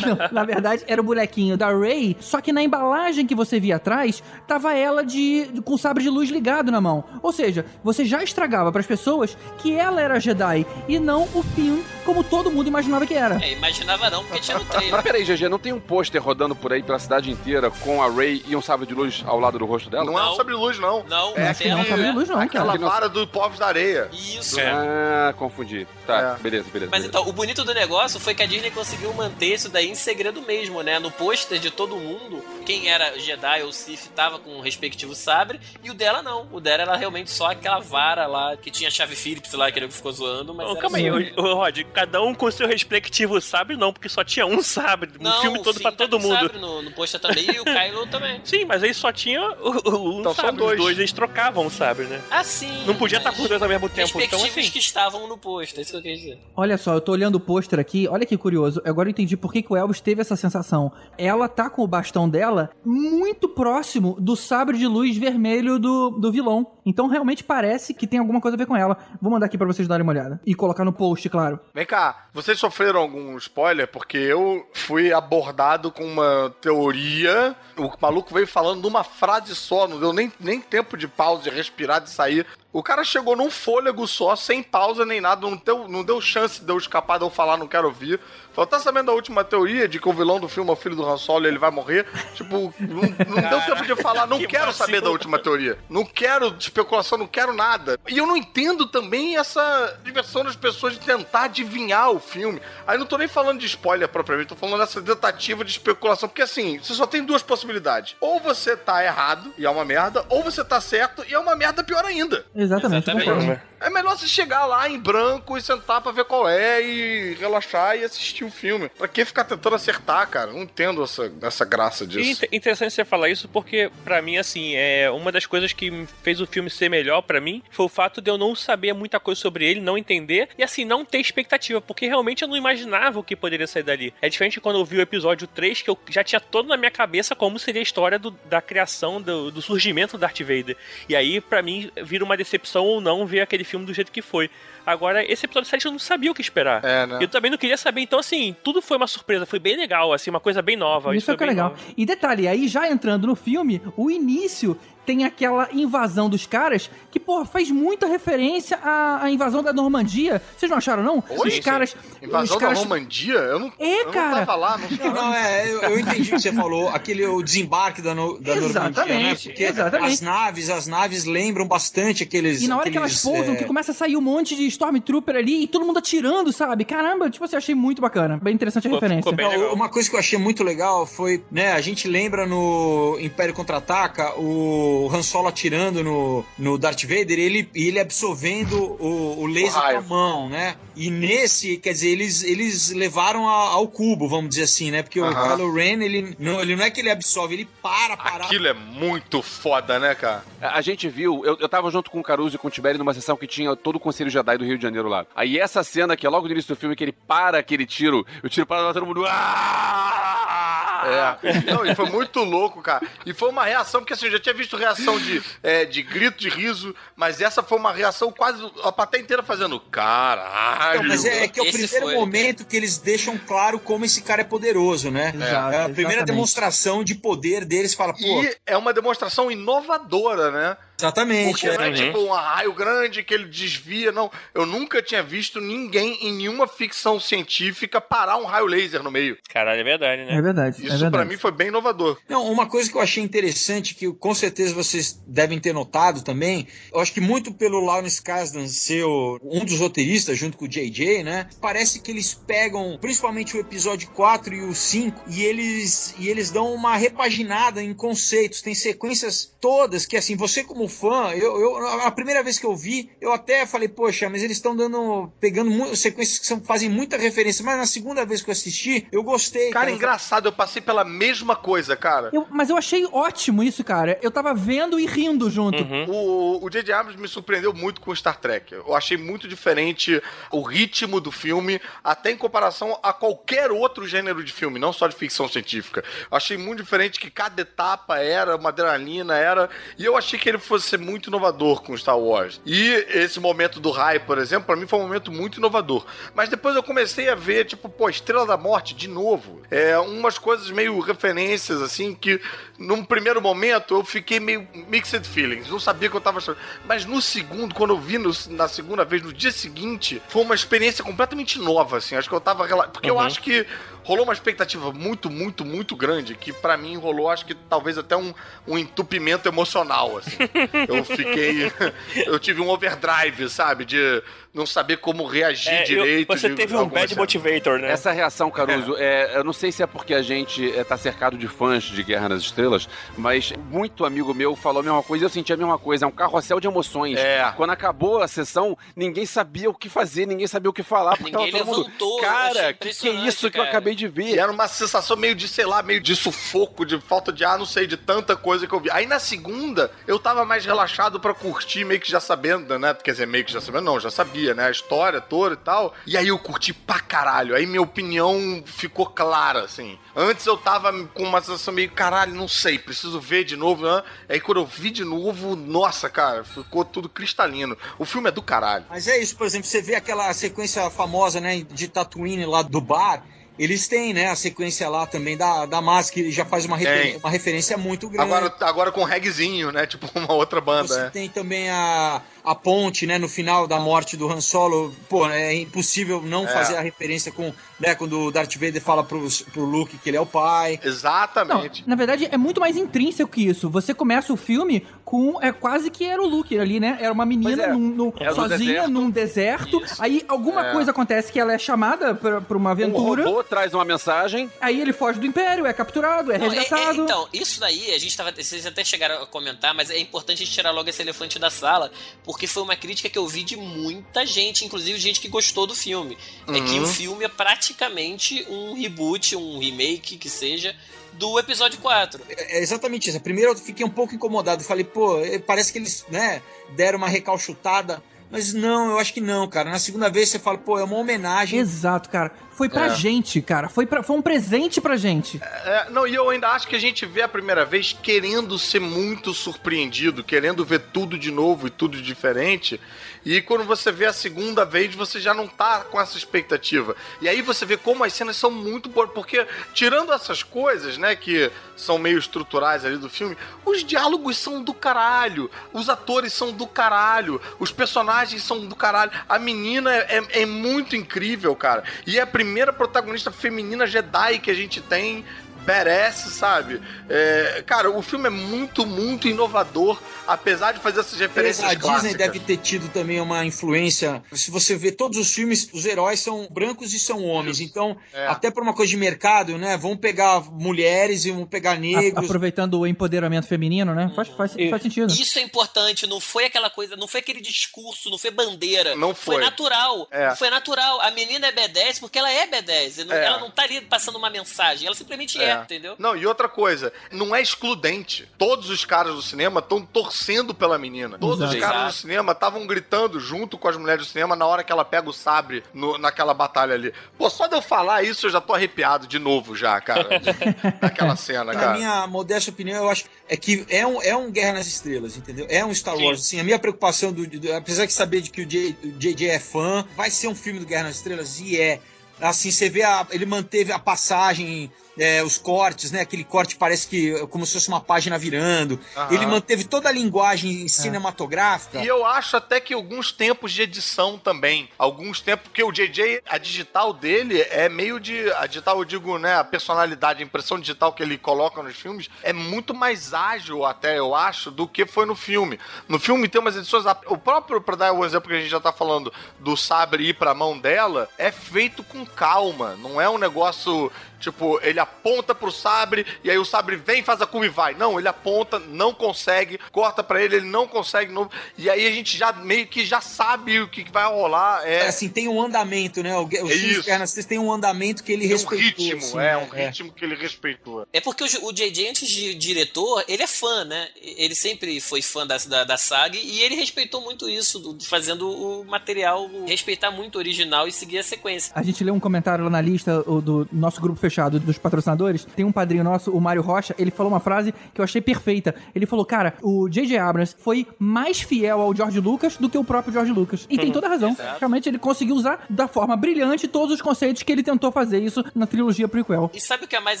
[0.06, 3.76] não, na verdade era o bonequinho da Ray, só que na embalagem que você via
[3.76, 7.04] atrás, tava ela de, de- com o sabre de luz ligado na mão.
[7.22, 11.82] Ou seja, você já estragava pras pessoas que ela era Jedi e não o Finn,
[12.04, 13.42] como todo mundo imaginava que era.
[13.44, 15.02] É, imaginava não, porque tinha no Mas trailer.
[15.02, 18.42] peraí, GG, não tem um pôster rodando por aí pela cidade inteira com a Ray
[18.46, 20.04] e um sabre de luz ao lado do rosto dela?
[20.04, 20.36] Não é um Não.
[20.36, 21.04] sabre de luz, não.
[21.04, 22.78] Não, É que não é um sabre de luz, não, Aquela cara.
[22.78, 24.08] não- vara do Povos da Areia.
[24.12, 24.58] Isso.
[24.60, 24.70] É.
[24.70, 25.86] Ah, confundi.
[26.06, 26.42] Tá, É.
[26.42, 26.90] beleza, beleza.
[26.90, 27.06] Mas beleza.
[27.08, 30.42] então, o bonito do negócio foi que a Disney conseguiu manter isso daí em segredo
[30.42, 30.98] mesmo, né?
[30.98, 35.58] No pôster de todo mundo, quem era Jedi ou Sith tava com o respectivo sabre,
[35.82, 36.46] e o dela não.
[36.52, 39.78] O dela era realmente só aquela vara lá, que tinha a chave Phillips lá, que
[39.78, 43.40] ele ficou zoando, mas era calma aí, ô, ô, Rod, cada um com seu respectivo
[43.40, 46.34] sabre, não, porque só tinha um sabre no Não, filme todo pra tá todo mundo.
[46.34, 48.40] sabre no, no pôster também, e o Kylo também.
[48.44, 50.78] Sim, mas aí só tinha o, o, um Então sabre, dois.
[50.78, 52.20] os dois, eles trocavam o sabre, né?
[52.30, 52.84] Ah, sim.
[52.86, 54.70] Não podia mas estar por dois ao mesmo tempo, então assim.
[54.70, 56.38] que estavam no pôster, é isso que eu quis dizer.
[56.56, 58.80] Olha só, eu tô olhando o pôster aqui, olha que curioso.
[58.84, 60.92] Agora eu entendi por que, que o Elvis teve essa sensação.
[61.16, 66.32] Ela tá com o bastão dela muito próximo do sabre de luz vermelho do, do
[66.32, 66.66] vilão.
[66.86, 68.96] Então realmente parece que tem alguma coisa a ver com ela.
[69.20, 70.40] Vou mandar aqui pra vocês darem uma olhada.
[70.46, 71.58] E colocar no post, claro.
[71.72, 73.88] Vem cá, vocês sofreram algum spoiler?
[73.88, 77.54] Porque eu fui abordado com uma teoria.
[77.76, 81.50] O maluco veio falando numa frase só, não deu nem, nem tempo de pausa, de
[81.50, 82.46] respirar, de sair.
[82.74, 86.60] O cara chegou num fôlego só, sem pausa nem nada, não deu, não deu chance
[86.60, 88.18] de eu escapar de eu falar, não quero ouvir.
[88.52, 90.94] Falou, tá sabendo da última teoria de que o vilão do filme é o filho
[90.96, 92.04] do Han Solo e ele vai morrer?
[92.34, 94.86] Tipo, não, não deu tempo de falar, não Que quero vacilo.
[94.86, 95.78] saber da última teoria.
[95.88, 97.98] Não quero especulação, não quero nada.
[98.08, 102.60] E eu não entendo também essa diversão das pessoas de tentar adivinhar o filme.
[102.86, 106.28] Aí não tô nem falando de spoiler propriamente, tô falando dessa tentativa de especulação.
[106.28, 108.16] Porque assim, você só tem duas possibilidades.
[108.20, 111.54] Ou você tá errado e é uma merda, ou você tá certo e é uma
[111.54, 112.44] merda pior ainda.
[112.64, 113.60] Exatamente, Exatamente.
[113.84, 117.96] É melhor você chegar lá em branco e sentar pra ver qual é e relaxar
[117.96, 118.88] e assistir o filme.
[118.96, 120.52] Pra que ficar tentando acertar, cara?
[120.52, 122.30] Não entendo essa, essa graça E disso.
[122.44, 126.40] inte- interessante você falar isso porque, pra mim, assim, é uma das coisas que fez
[126.40, 129.40] o filme ser melhor pra mim foi o fato de eu não saber muita coisa
[129.40, 133.22] sobre ele, não entender e, assim, não ter expectativa, porque realmente eu não imaginava o
[133.24, 134.14] que poderia sair dali.
[134.22, 136.90] É diferente quando eu vi o episódio 3, que eu já tinha todo na minha
[136.90, 140.76] cabeça como seria a história do- da criação, do, do surgimento do Darth Vader.
[141.08, 144.20] E aí, pra mim, vira uma decepção ou não ver aquele filme do jeito que
[144.20, 144.50] foi.
[144.84, 146.84] Agora, esse episódio 7 eu não sabia o que esperar.
[146.84, 147.18] É, né?
[147.22, 150.28] Eu também não queria saber, então, assim, tudo foi uma surpresa, foi bem legal, assim,
[150.28, 151.16] uma coisa bem nova.
[151.16, 151.70] Isso é o que é foi bem legal.
[151.70, 151.94] nova.
[151.96, 157.20] E detalhe, aí já entrando no filme, o início tem aquela invasão dos caras que,
[157.20, 160.40] pô, faz muita referência à, à invasão da Normandia.
[160.56, 161.22] Vocês não acharam, não?
[161.28, 161.48] Oi?
[161.48, 161.96] os Sim, caras.
[162.22, 162.78] Invasão os caras...
[162.78, 163.34] da Normandia?
[163.34, 164.28] Eu não, É, eu cara.
[164.30, 166.88] não tava lá, não sei Não, não, é, eu, eu entendi o que você falou,
[166.88, 168.90] aquele o desembarque da, no, da Normandia, né?
[168.90, 170.12] Exatamente, Porque exatamente.
[170.12, 172.62] as naves, as naves lembram bastante aqueles.
[172.62, 174.66] E na hora que elas aqueles, pousam, é, que começa a sair um monte de
[174.66, 176.84] Stormtrooper ali e todo mundo atirando, sabe?
[176.84, 178.38] Caramba, tipo assim, eu achei muito bacana.
[178.42, 179.30] Bem interessante a Ficou- referência.
[179.30, 179.74] legal.
[179.74, 184.34] Uma coisa que eu achei muito legal foi, né, a gente lembra no Império Contra-Ataca
[184.38, 189.78] o Han Solo atirando no, no Darth Vader e ele, ele absorvendo o, o laser
[189.78, 190.76] O com a mão, né?
[190.96, 195.02] E nesse, quer dizer, eles, eles levaram a- ao cubo, vamos dizer assim, né?
[195.02, 195.56] Porque o Aham.
[195.56, 198.44] Kylo Ren, ele não, ele não é que ele absorve, ele para, para.
[198.44, 200.44] Aquilo é muito foda, né, cara?
[200.60, 202.98] A a gente viu, eu, eu tava junto com o Caruso e com o Tiberi
[202.98, 205.24] numa sessão que tinha todo o Conselho Jedi do Rio de Janeiro lá.
[205.34, 208.26] Aí essa cena que é logo no início do filme, que ele para aquele tiro,
[208.42, 209.24] o tiro para lá, todo mundo.
[209.26, 210.63] "Ah!"
[211.06, 211.72] É.
[211.72, 213.06] Não, e foi muito louco, cara.
[213.24, 216.38] E foi uma reação, porque assim, eu já tinha visto reação de, é, de grito,
[216.38, 221.02] de riso, mas essa foi uma reação quase a plateia inteira fazendo caralho.
[221.02, 222.14] Não, mas é, é que é o Esse primeiro foi.
[222.14, 225.32] momento que eles deixam claro como esse cara é poderoso, né?
[225.34, 226.26] Exato, é a primeira exatamente.
[226.26, 230.76] demonstração de poder deles, fala, pô, E é uma demonstração inovadora, né?
[230.96, 231.50] exatamente.
[231.50, 231.92] Porque não é é.
[231.92, 234.30] tipo um raio grande que ele desvia, não.
[234.54, 239.36] Eu nunca tinha visto ninguém em nenhuma ficção científica parar um raio laser no meio.
[239.48, 240.36] Caralho, é verdade, né?
[240.36, 240.86] É verdade.
[240.86, 241.24] é Isso verdade.
[241.24, 242.18] pra mim foi bem inovador.
[242.28, 246.66] Não, uma coisa que eu achei interessante, que com certeza vocês devem ter notado também,
[246.92, 251.22] eu acho que muito pelo Lawrence Kasdan ser um dos roteiristas, junto com o JJ,
[251.22, 251.48] né?
[251.60, 256.50] Parece que eles pegam, principalmente o episódio 4 e o 5, e eles, e eles
[256.50, 258.62] dão uma repaginada em conceitos.
[258.62, 262.76] Tem sequências todas que, assim, você como fã, eu, eu- a primeira vez que eu
[262.76, 267.16] vi, eu até falei, poxa, mas eles estão dando, pegando sequências que são, fazem muita
[267.16, 269.70] referência, mas na segunda vez que eu assisti, eu gostei.
[269.70, 272.30] Cara, engraçado, eu passei pela mesma coisa, cara.
[272.32, 274.18] Eu- mas eu achei ótimo isso, cara.
[274.22, 275.82] Eu tava vendo e rindo junto.
[275.82, 276.04] Uhum.
[276.08, 276.92] O, o J.J.
[276.92, 278.72] Abrams me surpreendeu muito com Star Trek.
[278.74, 284.42] Eu achei muito diferente o ritmo do filme, até em comparação a qualquer outro gênero
[284.44, 286.04] de filme, não só de ficção científica.
[286.30, 289.68] Eu achei muito diferente que cada etapa era uma adrenalina, era.
[289.98, 292.60] E eu achei que ele fosse ser muito inovador com Star Wars.
[292.64, 296.04] E esse momento do raio, por exemplo, pra mim foi um momento muito inovador.
[296.34, 299.62] Mas depois eu comecei a ver, tipo, pô, Estrela da Morte de novo.
[299.70, 302.40] É, umas coisas meio referências, assim, que
[302.78, 305.68] num primeiro momento eu fiquei meio mixed feelings.
[305.68, 306.58] Não sabia que eu tava achando.
[306.86, 310.54] Mas no segundo, quando eu vi no- na segunda vez, no dia seguinte, foi uma
[310.54, 312.16] experiência completamente nova, assim.
[312.16, 312.66] Acho que eu tava.
[312.88, 313.20] Porque eu Uhum.
[313.20, 313.66] acho que
[314.02, 318.14] rolou uma expectativa muito, muito, muito grande, que pra mim rolou, acho que talvez até
[318.16, 318.34] um,
[318.66, 320.36] um entupimento emocional, assim.
[320.88, 321.72] eu fiquei.
[322.26, 323.84] eu tive um overdrive, sabe?
[323.84, 324.22] De
[324.54, 326.28] não saber como reagir É, eu- direito.
[326.32, 327.90] você de teve um bad motivator, né?
[327.90, 331.36] Essa reação, Caruso, é, eu não sei se é porque a gente é, tá cercado
[331.36, 332.88] de fãs de Guerra nas Estrelas,
[333.18, 336.04] mas muito amigo meu falou a mesma coisa e eu senti a mesma coisa.
[336.04, 337.18] É um carrossel de emoções.
[337.18, 337.52] É.
[337.56, 341.16] Quando acabou a sessão, ninguém sabia o que fazer, ninguém sabia o que falar.
[341.16, 343.62] Porque Ninguém tava todo mundo, levantou, eu achei Cara, que, que é isso que eu
[343.62, 344.38] cara." acabei de E ver?
[344.38, 347.66] era uma sensação meio de, sei lá, meio de sufoco, de falta de ar, não
[347.66, 348.90] sei, de tanta coisa que eu vi.
[348.92, 352.94] Aí na segunda, eu tava mais relaxado pra curtir, meio que já sabendo, né?
[353.02, 354.66] Quer dizer, meio que já sabendo, não, já sabia, né?
[354.66, 355.94] A história toda e tal.
[356.06, 357.54] E aí eu curti pra caralho.
[357.54, 359.98] Aí minha opinião ficou clara, assim.
[360.14, 364.02] Antes eu tava com uma sensação meio, caralho, não sei, preciso ver de novo, né?
[364.28, 367.78] Aí quando eu vi de novo, nossa, cara, ficou tudo cristalino.
[367.98, 368.84] O filme é do caralho.
[368.90, 372.80] Mas é isso, por exemplo, você vê aquela sequência famosa, né, de Tatooine lá do
[372.80, 373.24] bar,
[373.58, 377.18] eles têm, né, a sequência lá também da, da Maz, que já faz uma, refer-
[377.18, 378.32] uma referência muito grande.
[378.32, 379.86] Agora, agora com regzinho, né?
[379.94, 380.88] Tipo uma outra banda.
[380.88, 381.10] Você é.
[381.10, 384.94] tem também a, a ponte, né, no final da morte do Han Solo.
[385.08, 386.48] Pô, é impossível não É.
[386.48, 390.16] fazer a referência com, né, quando o Darth Vader fala pro, pro Luke que ele
[390.16, 390.78] é o pai.
[390.82, 391.84] Não, Exatamente.
[391.86, 393.70] na verdade é muito mais intrínseco que isso.
[393.70, 395.38] Você começa o filme com.
[395.40, 396.98] É quase que era o Luke ali, né?
[397.00, 397.66] Era uma menina é.
[397.72, 398.90] num- num- no sozinha deserto.
[398.90, 399.82] num deserto.
[399.84, 400.02] Isso.
[400.02, 400.72] Aí alguma É.
[400.72, 403.24] coisa acontece que ela é chamada pra, pra uma Um aventura.
[403.24, 404.50] robô traz uma mensagem.
[404.60, 407.02] Aí ele foge do Império, é capturado, é Não, é- é- resgatado.
[407.02, 408.32] então, isso daí, a gente tava.
[408.36, 411.48] Vocês até chegaram a comentar, mas é importante a gente tirar logo esse elefante da
[411.50, 411.90] sala,
[412.24, 415.74] porque foi uma crítica que eu vi de muita gente, inclusive gente que gostou do
[415.74, 416.16] filme.
[416.48, 416.82] É que Uhum.
[416.82, 420.74] o filme é praticamente um reboot, um remake, que seja,
[421.12, 422.20] do episódio 4.
[422.28, 423.20] É exatamente isso.
[423.20, 424.62] Primeiro eu fiquei um pouco incomodado.
[424.64, 428.02] Falei, pô, eh, parece que eles, né, deram uma recalchutada.
[428.34, 429.70] Mas não, eu acho que não, cara.
[429.70, 431.56] Na segunda vez você fala, pô, é uma homenagem.
[431.56, 432.32] Exato, cara.
[432.50, 432.94] Foi pra É.
[432.96, 433.68] gente, cara.
[433.68, 435.40] Foi, pra, foi um presente pra gente.
[435.64, 438.80] É, não, e eu ainda acho que a gente vê a primeira vez querendo ser
[438.80, 442.80] muito surpreendido, querendo ver tudo de novo e tudo diferente.
[443.24, 446.94] E quando você vê a segunda vez, você já não tá com essa expectativa.
[447.20, 451.16] E aí você vê como as cenas são muito boas, porque tirando essas coisas, né,
[451.16, 456.52] que são meio estruturais ali do filme, os diálogos são do caralho, os atores são
[456.52, 459.10] do caralho, os personagens são do caralho.
[459.28, 461.82] A menina é, é- é muito incrível, cara.
[462.06, 465.24] E é a primeira protagonista feminina Jedi que a gente tem.
[465.66, 466.78] Merece, sabe?
[467.08, 471.80] É, cara, o filme é muito, muito inovador, apesar de fazer essas referências A Disney
[471.90, 472.16] clássicas.
[472.16, 474.22] deve ter tido também uma influência.
[474.32, 477.60] Se você vê todos os filmes, os heróis são brancos e são homens.
[477.60, 478.26] Então, É.
[478.26, 479.76] até por uma coisa de mercado, né?
[479.76, 482.24] Vão pegar mulheres e vão pegar negros.
[482.24, 484.10] aproveitando o empoderamento feminino, né?
[484.14, 485.12] Faz, faz, faz sentido.
[485.12, 488.94] Isso é importante, não foi aquela coisa, não foi aquele discurso, não foi bandeira.
[488.96, 489.38] Não foi.
[489.44, 490.08] natural.
[490.10, 490.34] É.
[490.36, 491.00] Foi natural.
[491.00, 492.98] A menina é B10 porque ela é B10.
[492.98, 493.24] e não- É.
[493.26, 495.94] Ela não tá ali passando uma mensagem, ela simplesmente é, entendeu?
[495.98, 498.28] Não, e outra coisa, não é excludente.
[498.38, 500.13] Todos os caras do cinema estão torcendo
[500.54, 501.18] pela menina.
[501.18, 501.54] Todos Exato.
[501.56, 504.70] os caras do cinema estavam gritando junto com as mulheres do cinema na hora que
[504.70, 506.92] ela pega o sabre no- naquela batalha ali.
[507.18, 510.06] Pô, só de eu falar isso eu já tô arrepiado de novo já, cara.
[510.80, 511.72] Daquela cena, Na cara.
[511.76, 515.46] minha modesta opinião, eu acho é que é um, é um Guerra nas Estrelas, entendeu?
[515.48, 516.20] É um Star Wars.
[516.20, 519.84] Assim, a minha preocupação, do, do- apesar de saber de que o JJ é fã,
[519.96, 521.40] vai ser um filme do Guerra nas Estrelas?
[521.40, 521.80] E é.
[522.20, 526.00] Assim, você vê, a- ele manteve a passagem, é, os cortes, né?
[526.00, 528.78] Aquele corte parece que como se fosse uma página virando.
[528.96, 529.14] Aham.
[529.14, 531.82] Ele manteve toda a linguagem cinematográfica.
[531.82, 534.68] E eu acho até que alguns tempos de edição também.
[534.78, 538.30] Alguns tempos, porque o JJ, a digital dele é meio de.
[538.34, 539.36] A digital, eu digo, né?
[539.36, 543.98] A personalidade, a impressão digital que ele coloca nos filmes é muito mais ágil, até,
[543.98, 545.58] eu acho, do que foi no filme.
[545.88, 546.84] No filme tem umas edições.
[547.06, 550.14] O próprio, pra dar um exemplo que a gente já tá falando, do sabre ir
[550.14, 552.76] pra mão dela, é feito com calma.
[552.76, 553.90] Não é um negócio.
[554.24, 557.74] Tipo, ele aponta pro sabre e aí o sabre vem, faz a curva e vai.
[557.74, 561.30] Não, ele aponta, não consegue, corta pra ele, ele não consegue novo.
[561.58, 564.66] E aí a gente já meio que já sabe o que vai rolar.
[564.66, 566.16] É, É, assim, tem um andamento, né?
[566.16, 567.28] O, os É isso.
[567.28, 568.84] tem um andamento que ele tem um respeitou.
[568.86, 569.36] ritmo, assim, é, né?
[569.36, 570.86] um ritmo que ele respeitou.
[570.92, 573.88] É porque o, o JJ, antes de diretor, ele é fã, né?
[574.00, 578.28] Ele sempre foi fã da, da, da saga e ele respeitou muito isso, do- fazendo
[578.30, 581.52] o material respeitar muito o original e seguir a sequência.
[581.54, 585.24] A gente leu um comentário lá na lista o, do nosso grupo fechado dos patrocinadores.
[585.24, 586.74] Tem um padrinho nosso, o Mário Rocha.
[586.78, 588.54] Ele falou uma frase que eu achei perfeita.
[588.74, 589.98] Ele falou: Cara, o J.J.
[589.98, 593.46] Abrams foi mais fiel ao George Lucas do que o próprio George Lucas.
[593.48, 594.10] E tem toda a razão.
[594.10, 594.38] Exato.
[594.40, 598.24] Realmente ele conseguiu usar da forma brilhante todos os conceitos que ele tentou fazer isso
[598.34, 599.30] na trilogia prequel.
[599.34, 600.00] E sabe o que é mais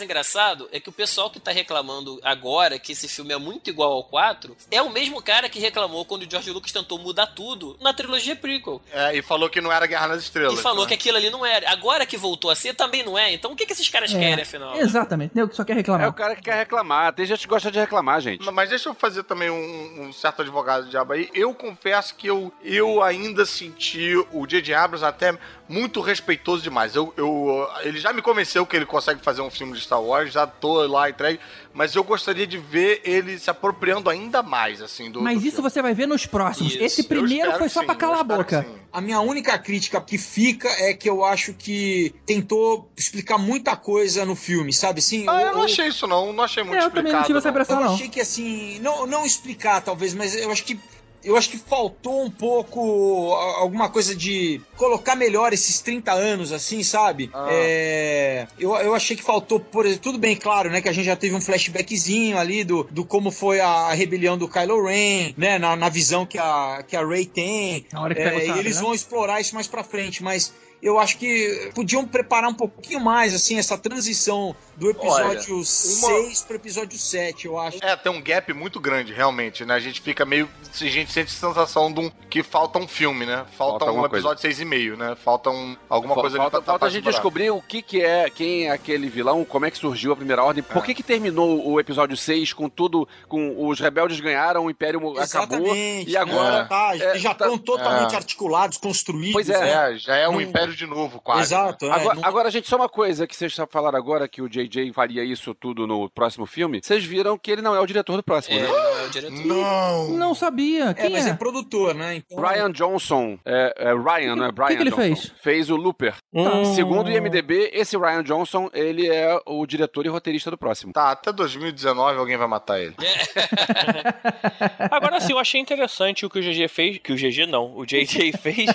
[0.00, 0.68] engraçado?
[0.72, 4.04] É que o pessoal que tá reclamando agora que esse filme é muito igual ao
[4.04, 7.92] 4 é o mesmo cara que reclamou quando o George Lucas tentou mudar tudo na
[7.92, 8.80] trilogia prequel.
[8.92, 10.58] É, e falou que não era Guerra nas Estrelas.
[10.58, 10.88] E falou né?
[10.88, 11.70] que aquilo ali não era.
[11.70, 13.32] Agora que voltou a ser, também não é.
[13.32, 14.76] Então o que, que esses caras querem, afinal?
[14.76, 15.34] Exatamente.
[15.34, 16.08] Nego que só quer É reclamar.
[16.08, 17.12] o cara que quer reclamar.
[17.14, 18.44] Tem gente que gosta de reclamar, gente.
[18.52, 21.30] Mas deixa eu fazer também um, um certo advogado de diabo aí.
[21.34, 24.74] Eu confesso que eu, eu ainda senti o J.J.
[24.74, 25.36] Abrams até
[25.68, 26.94] muito respeitoso demais.
[26.94, 30.32] Eu, eu, ele já me convenceu que ele consegue fazer um filme de Star Wars,
[30.32, 31.40] já tô lá entregue,
[31.72, 35.56] mas eu gostaria de ver ele se apropriando ainda mais, assim, do Mas do isso
[35.56, 35.70] filme.
[35.70, 36.72] você vai ver nos próximos.
[36.74, 36.82] Isso.
[36.82, 38.66] Esse Eu primeiro foi só pra calar eu a boca.
[38.92, 44.24] A minha única crítica que fica é que eu acho que tentou explicar muita coisa
[44.24, 45.00] no filme, sabe?
[45.00, 47.20] Assim, Ah, o- eu não achei isso não, não achei muito É, eu também não
[47.20, 47.26] explicado.
[47.26, 47.52] tive essa não.
[47.52, 47.94] impressão, Eu não.
[47.94, 50.78] achei que assim, não, não explicar talvez, mas eu acho que
[51.24, 56.82] eu acho que faltou um pouco alguma coisa de colocar melhor esses 30 anos, assim,
[56.82, 57.30] sabe?
[57.32, 57.48] Ah.
[57.50, 60.80] É, eu, eu achei que faltou, por exemplo, tudo bem, claro, né?
[60.80, 64.48] Que a gente já teve um flashbackzinho ali do, do como foi a rebelião do
[64.48, 65.58] Kylo Ren, né?
[65.58, 67.86] Na, na visão que a, que a Rey tem.
[67.92, 68.82] Na hora que É, e sabre, eles né?
[68.82, 70.52] vão explorar isso mais pra frente, mas
[70.84, 76.42] eu acho que podiam preparar um pouquinho mais, assim, essa transição do episódio Olha, 6
[76.42, 77.78] pro episódio 7, eu acho.
[77.80, 79.74] É, tem um gap muito grande, realmente, né?
[79.74, 80.46] A gente fica meio.
[80.62, 83.46] A gente sente a sensação de um, que falta um filme, né?
[83.56, 85.16] Falta, Falta um episódio seis e meio, né?
[85.24, 88.28] Falta um, alguma coisa falta, ali pra falta a gente descobrir o que, que é,
[88.28, 91.66] quem é aquele vilão, como é que surgiu a primeira ordem, por que, que terminou
[91.66, 96.10] o episódio 6 com tudo, com os rebeldes ganharam, o Império acabou, Exatamente.
[96.10, 96.60] e agora...
[96.62, 98.16] Não, tá, é, já tá- estão totalmente é.
[98.16, 99.32] articulados, construídos.
[99.32, 99.92] Pois é.
[99.92, 101.42] É, já é um império de novo, quase.
[101.54, 101.86] Exato.
[101.86, 104.92] é, Agora, não- agora, gente, só uma coisa que vocês falaram agora que o JJ
[104.92, 106.80] faria isso tudo no próximo filme.
[106.82, 108.72] Vocês viram que ele não é o diretor do próximo, Ele né?
[108.72, 109.44] não é o diretor.
[109.46, 110.08] Não!
[110.10, 110.90] Não sabia.
[110.90, 111.30] É, Quem mas é?
[111.30, 112.16] é produtor, né?
[112.16, 115.02] Então, Brian Johnson, é, é Ryan, não é Brian que ele Johnson.
[115.02, 115.32] fez?
[115.40, 116.14] Fez o Looper.
[116.32, 116.64] Hum.
[116.74, 120.92] Segundo o IMDB, esse Ryan Johnson, ele é o diretor e roteirista do próximo.
[120.92, 122.94] Tá, até 2019 alguém vai matar ele.
[124.90, 127.84] Agora sim, eu achei interessante o que o GG fez, que o GG não, o
[127.84, 128.66] JJ fez,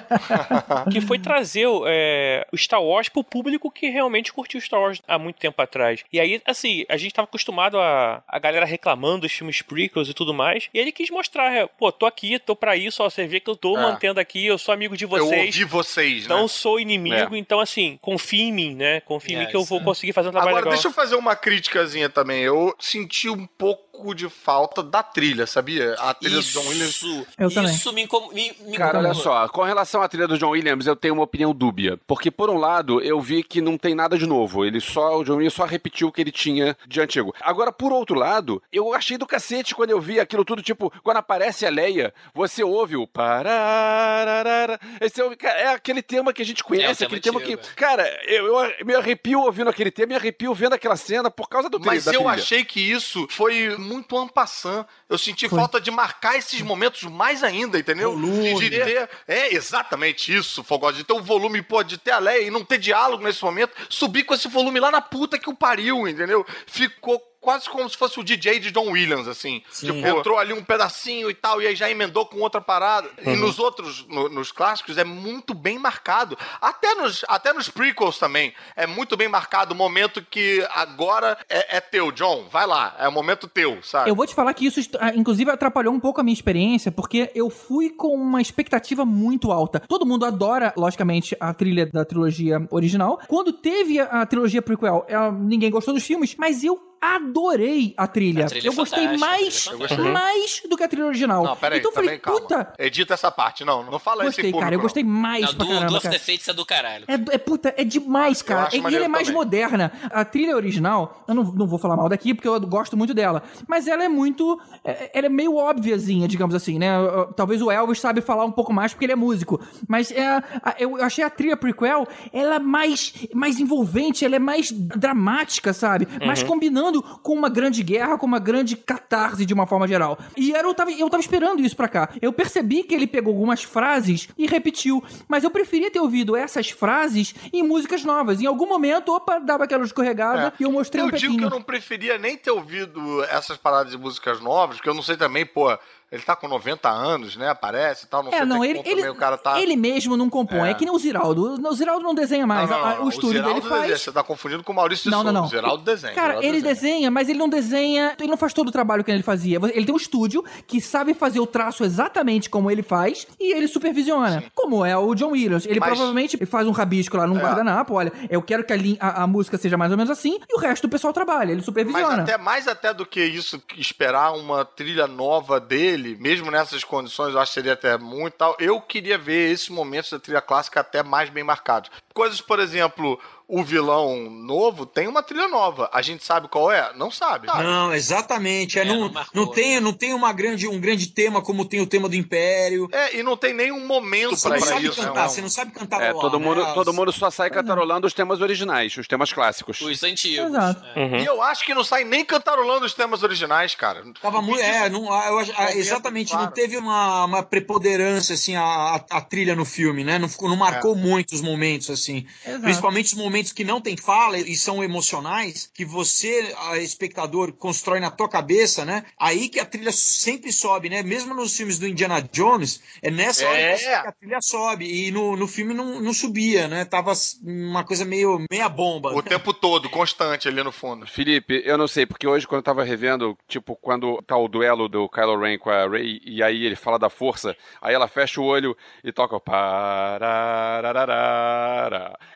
[0.92, 5.18] que foi trazer é, o Star Wars pro público que realmente curtiu Star Wars há
[5.20, 6.04] muito tempo atrás.
[6.12, 10.14] E aí, assim, a gente tava acostumado a, a galera reclamando dos filmes prequels e
[10.14, 13.26] tudo mais, e ele quis mostrar, é, pô, tô aqui, tô pra isso, ó, você
[13.28, 13.82] vê que eu tô É.
[13.82, 15.48] mantendo aqui, eu sou amigo de Eu vocês.
[15.56, 16.36] ouvi vocês, né?
[16.36, 19.02] Não sou inimigo, então assim, confia em mim, né?
[19.02, 20.74] Confia em É, mim que eu vou conseguir fazer um trabalho Agora, legal.
[20.74, 22.42] deixa eu fazer uma críticazinha também.
[22.44, 25.94] Eu senti um pouco de falta da trilha, sabia?
[26.00, 26.90] A trilha do John Williams.
[26.96, 27.74] Isso, Eu também.
[27.76, 30.88] isso me, incom- me, me Cara, olha só, com relação à trilha do John Williams,
[30.88, 32.00] eu tenho uma opinião dúbia.
[32.08, 34.66] Porque, por um lado, eu vi que não tem nada de novo.
[34.66, 37.34] Ele só, o John Williams só repetiu o que ele tinha de antigo.
[37.42, 41.18] Agora, por outro lado, eu achei do cacete quando eu vi aquilo tudo, tipo, quando
[41.18, 44.80] aparece a Leia, você ouve o parararara.
[45.02, 47.54] Esse é, cara, é aquele tema que a gente conhece, É, aquele tema tema que.
[47.60, 51.48] antigo, Cara, eu, eu me arrepio ouvindo aquele tema, me arrepio vendo aquela cena por
[51.48, 52.34] causa do Mas da eu trilha.
[52.34, 54.86] achei que isso foi muito ampassant.
[55.10, 55.58] Eu senti Foi.
[55.58, 58.12] falta de marcar esses momentos mais ainda, entendeu?
[58.12, 58.60] Volume.
[58.60, 59.10] De ter.
[59.28, 60.92] É exatamente isso, Fogó.
[60.92, 63.74] De ter um volume, pô, de ter a Leia e não ter diálogo nesse momento.
[63.90, 66.46] Subir com esse volume lá na puta que o pariu, entendeu?
[66.68, 67.29] Ficou.
[67.42, 69.64] Quase como se fosse o DJ de John Williams, assim.
[69.72, 69.88] Sim.
[69.94, 73.10] Tipo, entrou ali um pedacinho e tal, e aí já emendou com outra parada.
[73.26, 76.38] E nos outros, no- nos clássicos, é muito bem marcado.
[76.62, 78.54] Até nos, até nos prequels também.
[78.76, 82.48] É muito bem marcado o momento que agora é, é teu, John.
[82.52, 84.10] Vai lá, é o momento teu, sabe?
[84.10, 87.32] Eu vou te falar que isso, ah, inclusive, atrapalhou um pouco a minha experiência, porque
[87.34, 89.80] eu fui com uma expectativa muito alta.
[89.88, 93.20] Todo mundo adora, logicamente, a trilha da trilogia original.
[93.28, 98.08] Quando teve a, a trilogia prequel, ela- ninguém gostou dos filmes, mas eu adorei a
[98.08, 98.46] trilha.
[98.46, 100.12] A trilha eu é gostei fantástica, a mais, trilha fantástica.
[100.12, 101.44] mais do que a trilha original.
[101.44, 102.42] Não, peraí, então eu falei, também, calma.
[102.42, 103.84] puta, Edita essa parte, não.
[103.84, 104.76] Não fala esse gostei, público, cara.
[104.76, 106.16] Eu gostei mais Não, pra do, caramba, do of cara.
[106.48, 107.06] é do caralho.
[107.08, 108.70] É, é puta, é demais, cara.
[108.74, 109.40] E ela é mais também.
[109.40, 109.92] moderna.
[110.12, 113.44] A trilha original, eu não, não vou falar mal daqui porque eu gosto muito dela.
[113.68, 114.60] Mas ela é muito.
[114.84, 116.92] é- Ela é meio óbviazinha, digamos assim, né?
[117.36, 119.60] Talvez o Elvis sabe falar um pouco mais porque ele é músico.
[119.88, 120.42] Mas é,
[120.78, 126.08] eu achei a trilha prequel, ela é mais, mais envolvente, ela é mais dramática, sabe?
[126.26, 126.89] Mas combinando
[127.22, 130.18] com uma grande guerra, com uma grande catarse de uma forma geral.
[130.36, 132.10] E era, eu, tava, eu tava esperando isso pra cá.
[132.22, 135.04] Eu percebi que ele pegou algumas frases e repetiu.
[135.28, 138.42] Mas eu preferia ter ouvido essas frases em músicas novas.
[138.42, 140.54] Em algum momento, opa, dava aquela escorregada É.
[140.60, 141.38] e eu mostrei eu um digo pequinho.
[141.40, 145.04] que eu não preferia nem ter ouvido essas paradas de músicas novas, porque eu não
[145.04, 145.78] sei também, pô,
[146.12, 147.54] ele tá com 90 anos, né?
[147.54, 148.24] Parece e tal.
[148.24, 149.60] Não É, sei não, ele, ele, o cara tá.
[149.62, 150.70] ele mesmo não compõe.
[150.70, 150.72] É.
[150.72, 150.74] É.
[150.74, 151.60] que nem o Ziraldo.
[151.68, 152.70] O Ziraldo não desenha mais.
[152.70, 153.82] Não, não, não, o estúdio dele faz.
[153.82, 153.98] desenha.
[153.98, 155.40] Você tá confundindo com o Maurício Não, não, Souza.
[155.40, 155.46] não.
[155.46, 156.14] O Ziraldo desenha.
[156.14, 158.16] Cara, Ziraldo ele desenha, mas ele não desenha.
[158.20, 159.60] Ele não faz todo o trabalho que ele fazia.
[159.74, 163.68] Ele tem um estúdio que sabe fazer o traço exatamente como ele faz e ele
[163.68, 164.44] supervisiona.
[164.56, 165.66] Como é o John Williams.
[165.66, 167.42] Ele Mas- provavelmente faz um rabisco lá num É.
[167.42, 167.94] guardanapo.
[167.94, 170.60] Olha, eu quero que a, a- a música seja mais ou menos assim e o
[170.60, 171.50] resto do pessoal trabalha.
[171.52, 172.24] Ele Mas supervisiona.
[172.24, 177.40] até mais até do que isso, esperar uma trilha nova dele, mesmo nessas condições, eu
[177.40, 178.56] acho que seria até muito tal.
[178.60, 181.92] Eu queria ver esses momentos da trilha clássica até mais bem marcados.
[182.14, 183.20] Coisas, por exemplo,
[183.52, 185.90] o vilão novo tem uma trilha nova.
[185.92, 186.94] A gente sabe qual é?
[186.96, 187.48] Não sabe.
[187.48, 188.78] Não, exatamente.
[188.78, 189.80] É, É, não, não não, tem, né?
[189.80, 192.88] não tem uma grande, um grande tema como tem o tema do Império.
[192.92, 195.02] É, e não tem nenhum momento não sabe isso.
[195.02, 195.28] cantar, né?
[195.30, 196.46] você não sabe cantar É, todo né?
[196.46, 199.82] mundo, todo mundo só sai cantarolando os temas originais, os temas clássicos.
[199.82, 200.48] Os antigos.
[200.48, 200.84] Exato.
[200.96, 201.22] É.
[201.22, 204.04] E eu acho que não sai nem cantarolando os temas originais, cara.
[204.22, 204.62] Tava muito.
[204.62, 206.46] É, não, eu acho- Momento, exatamente, claro.
[206.46, 210.20] não teve uma, uma preponderância, assim, a, a, a trilha no filme, né?
[210.20, 212.26] Não, não marcou muito os momentos, assim.
[212.46, 212.62] Exato.
[212.64, 217.54] Principalmente os momentos momentos que não tem fala e são emocionais, que você, a espectador,
[217.54, 219.06] constrói na tua cabeça, né?
[219.18, 221.02] Aí que a trilha sempre sobe, né?
[221.02, 223.76] Mesmo nos filmes do Indiana Jones, é nessa hora É.
[223.78, 224.86] que a trilha sobe.
[224.86, 226.84] E no, no filme não, não subia, né?
[226.86, 227.14] Tava
[227.44, 229.14] uma coisa meio meia bomba.
[229.16, 231.08] O tempo todo, constante ali no fundo.
[231.08, 234.90] Felipe, eu não sei, porque hoje quando eu tava revendo, tipo, quando tá o duelo
[234.90, 238.42] do Kylo Ren com a Rey, e aí ele fala da força, aí ela fecha
[238.42, 239.42] o olho e toca o.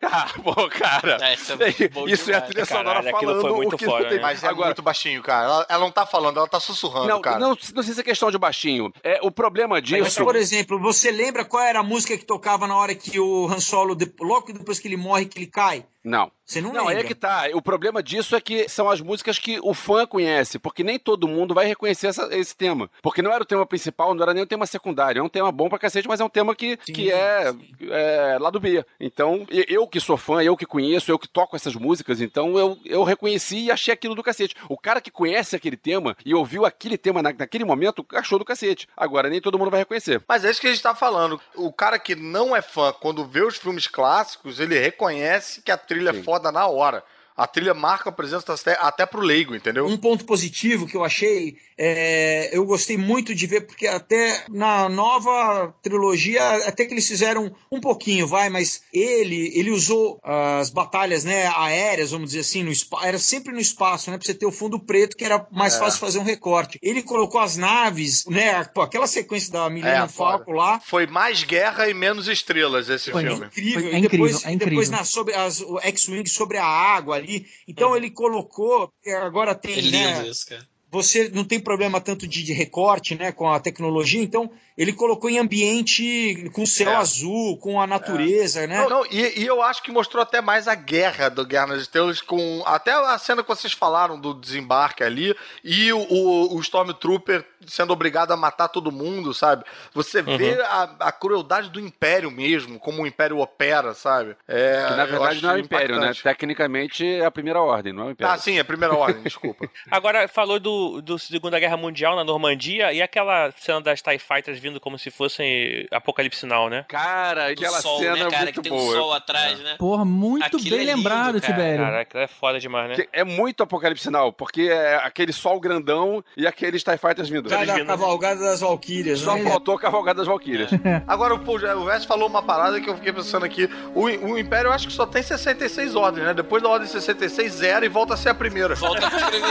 [0.03, 0.92] Ah, pô, cara.
[1.21, 3.85] É, isso é Isso é a trilha sonora Caralho, aquilo falando foi muito o que
[3.85, 4.11] não tem.
[4.11, 4.19] né?
[4.19, 5.45] Mas é Agora, muito baixinho, cara.
[5.45, 7.39] Ela, ela não tá falando, ela tá sussurrando, não, cara.
[7.39, 8.91] não, não sei se é questão de baixinho.
[9.03, 10.23] É, o problema Mas, disso...
[10.23, 13.59] por exemplo, você lembra qual era a música que tocava na hora que o Han
[13.59, 15.85] Solo, de- logo depois que ele morre, que ele cai?
[16.03, 16.31] Não.
[16.45, 17.03] Você não, Não, aí lembra?
[17.05, 17.43] é que tá.
[17.53, 21.25] O problema disso é que são as músicas que o fã conhece, porque nem todo
[21.27, 22.91] mundo vai reconhecer essa- esse tema.
[23.01, 25.21] Porque não era o tema principal, não era nem o tema secundário.
[25.21, 27.53] É um tema bom pra cacete, mas é um tema que, que é,
[27.89, 28.85] é lá do B.
[28.99, 32.77] Então, eu que sou fã, eu que conheço, eu que toco essas músicas, então eu,
[32.85, 34.53] eu reconheci e achei aquilo do cacete.
[34.67, 38.43] O cara que conhece aquele tema e ouviu aquele tema na- naquele momento, achou do
[38.45, 38.85] cacete.
[38.97, 40.21] Agora, nem todo mundo vai reconhecer.
[40.27, 41.39] Mas é isso que a gente tá falando.
[41.55, 45.77] O cara que não é fã, quando vê os filmes clássicos, ele reconhece que a
[45.93, 47.03] trilha é foda na hora.
[47.35, 49.85] A trilha marca a presença até, até pro leigo, entendeu?
[49.87, 54.87] Um ponto positivo que eu achei, é, eu gostei muito de ver, porque até na
[54.89, 61.23] nova trilogia, até que eles fizeram um pouquinho, vai, mas ele ele usou as batalhas
[61.23, 62.71] né, aéreas, vamos dizer assim, no
[63.03, 64.17] era sempre no espaço, né?
[64.17, 65.79] Pra você ter o fundo preto, que era mais É.
[65.79, 66.77] fácil fazer um recorte.
[66.81, 68.63] Ele colocou as naves, né?
[68.65, 70.37] pô, aquela sequência da Millennium É, foda.
[70.37, 73.45] Falcon lá, Foi mais guerra e menos estrelas esse Foi filme.
[73.47, 73.81] incrível.
[73.81, 74.97] Foi- e é depois, incrível, é e depois incrível.
[74.97, 77.45] na, sobre as, o X-Wing sobre a água ali.
[77.67, 80.27] Então ele colocou, agora tem, É lindo né?
[80.27, 80.67] isso, cara.
[80.91, 85.29] você não tem problema tanto de, de recorte, né, com a tecnologia, então ele colocou
[85.29, 86.95] em ambiente com céu É.
[86.95, 88.77] azul, com a natureza, né?
[88.81, 91.81] Não, não, e, e eu acho que mostrou até mais a guerra do Guerra nas
[91.83, 96.59] Estrelas com até a cena que vocês falaram do desembarque ali e o, o, o
[96.61, 99.63] Stormtrooper sendo obrigado a matar todo mundo, sabe?
[99.93, 104.35] Você vê a, a crueldade do Império mesmo, como o Império opera, sabe?
[104.47, 106.01] É, Que na verdade não é o Império, né?
[106.07, 106.23] impactante.
[106.23, 108.33] Tecnicamente é a primeira ordem, não é o Império.
[108.33, 109.67] Ah, sim, é a primeira ordem, desculpa.
[109.89, 114.59] Agora, falou do, do Segunda Guerra Mundial na Normandia e aquela cena das TIE Fighters
[114.59, 116.85] vindo como se fossem Apocalipse Now, né?
[116.87, 118.43] Cara, Do aquela sol, cena né, é cara?
[118.43, 118.95] muito Que tem um boa.
[118.95, 119.75] sol atrás, né?
[119.77, 121.53] Porra, muito Aquilo bem é lindo, lembrado, cara.
[121.53, 121.85] Tibério.
[121.85, 122.95] Cara, aquilo é foda demais, né?
[122.95, 127.49] Que É muito apocalipse sinal, porque é aquele sol grandão e aqueles TIE Fighters vindo.
[127.53, 129.43] Cara da cavalgada das Valquírias, Só né?
[129.43, 130.69] faltou a cavalgada das Valquírias.
[131.07, 133.69] Agora, pô, o Vess falou uma parada que eu fiquei pensando aqui.
[133.93, 136.33] O, o Império eu acho que só tem 66 ordens, né?
[136.33, 138.75] Depois da ordem 66, zero e volta a ser a primeira.
[138.75, 139.43] Volta pra escrever.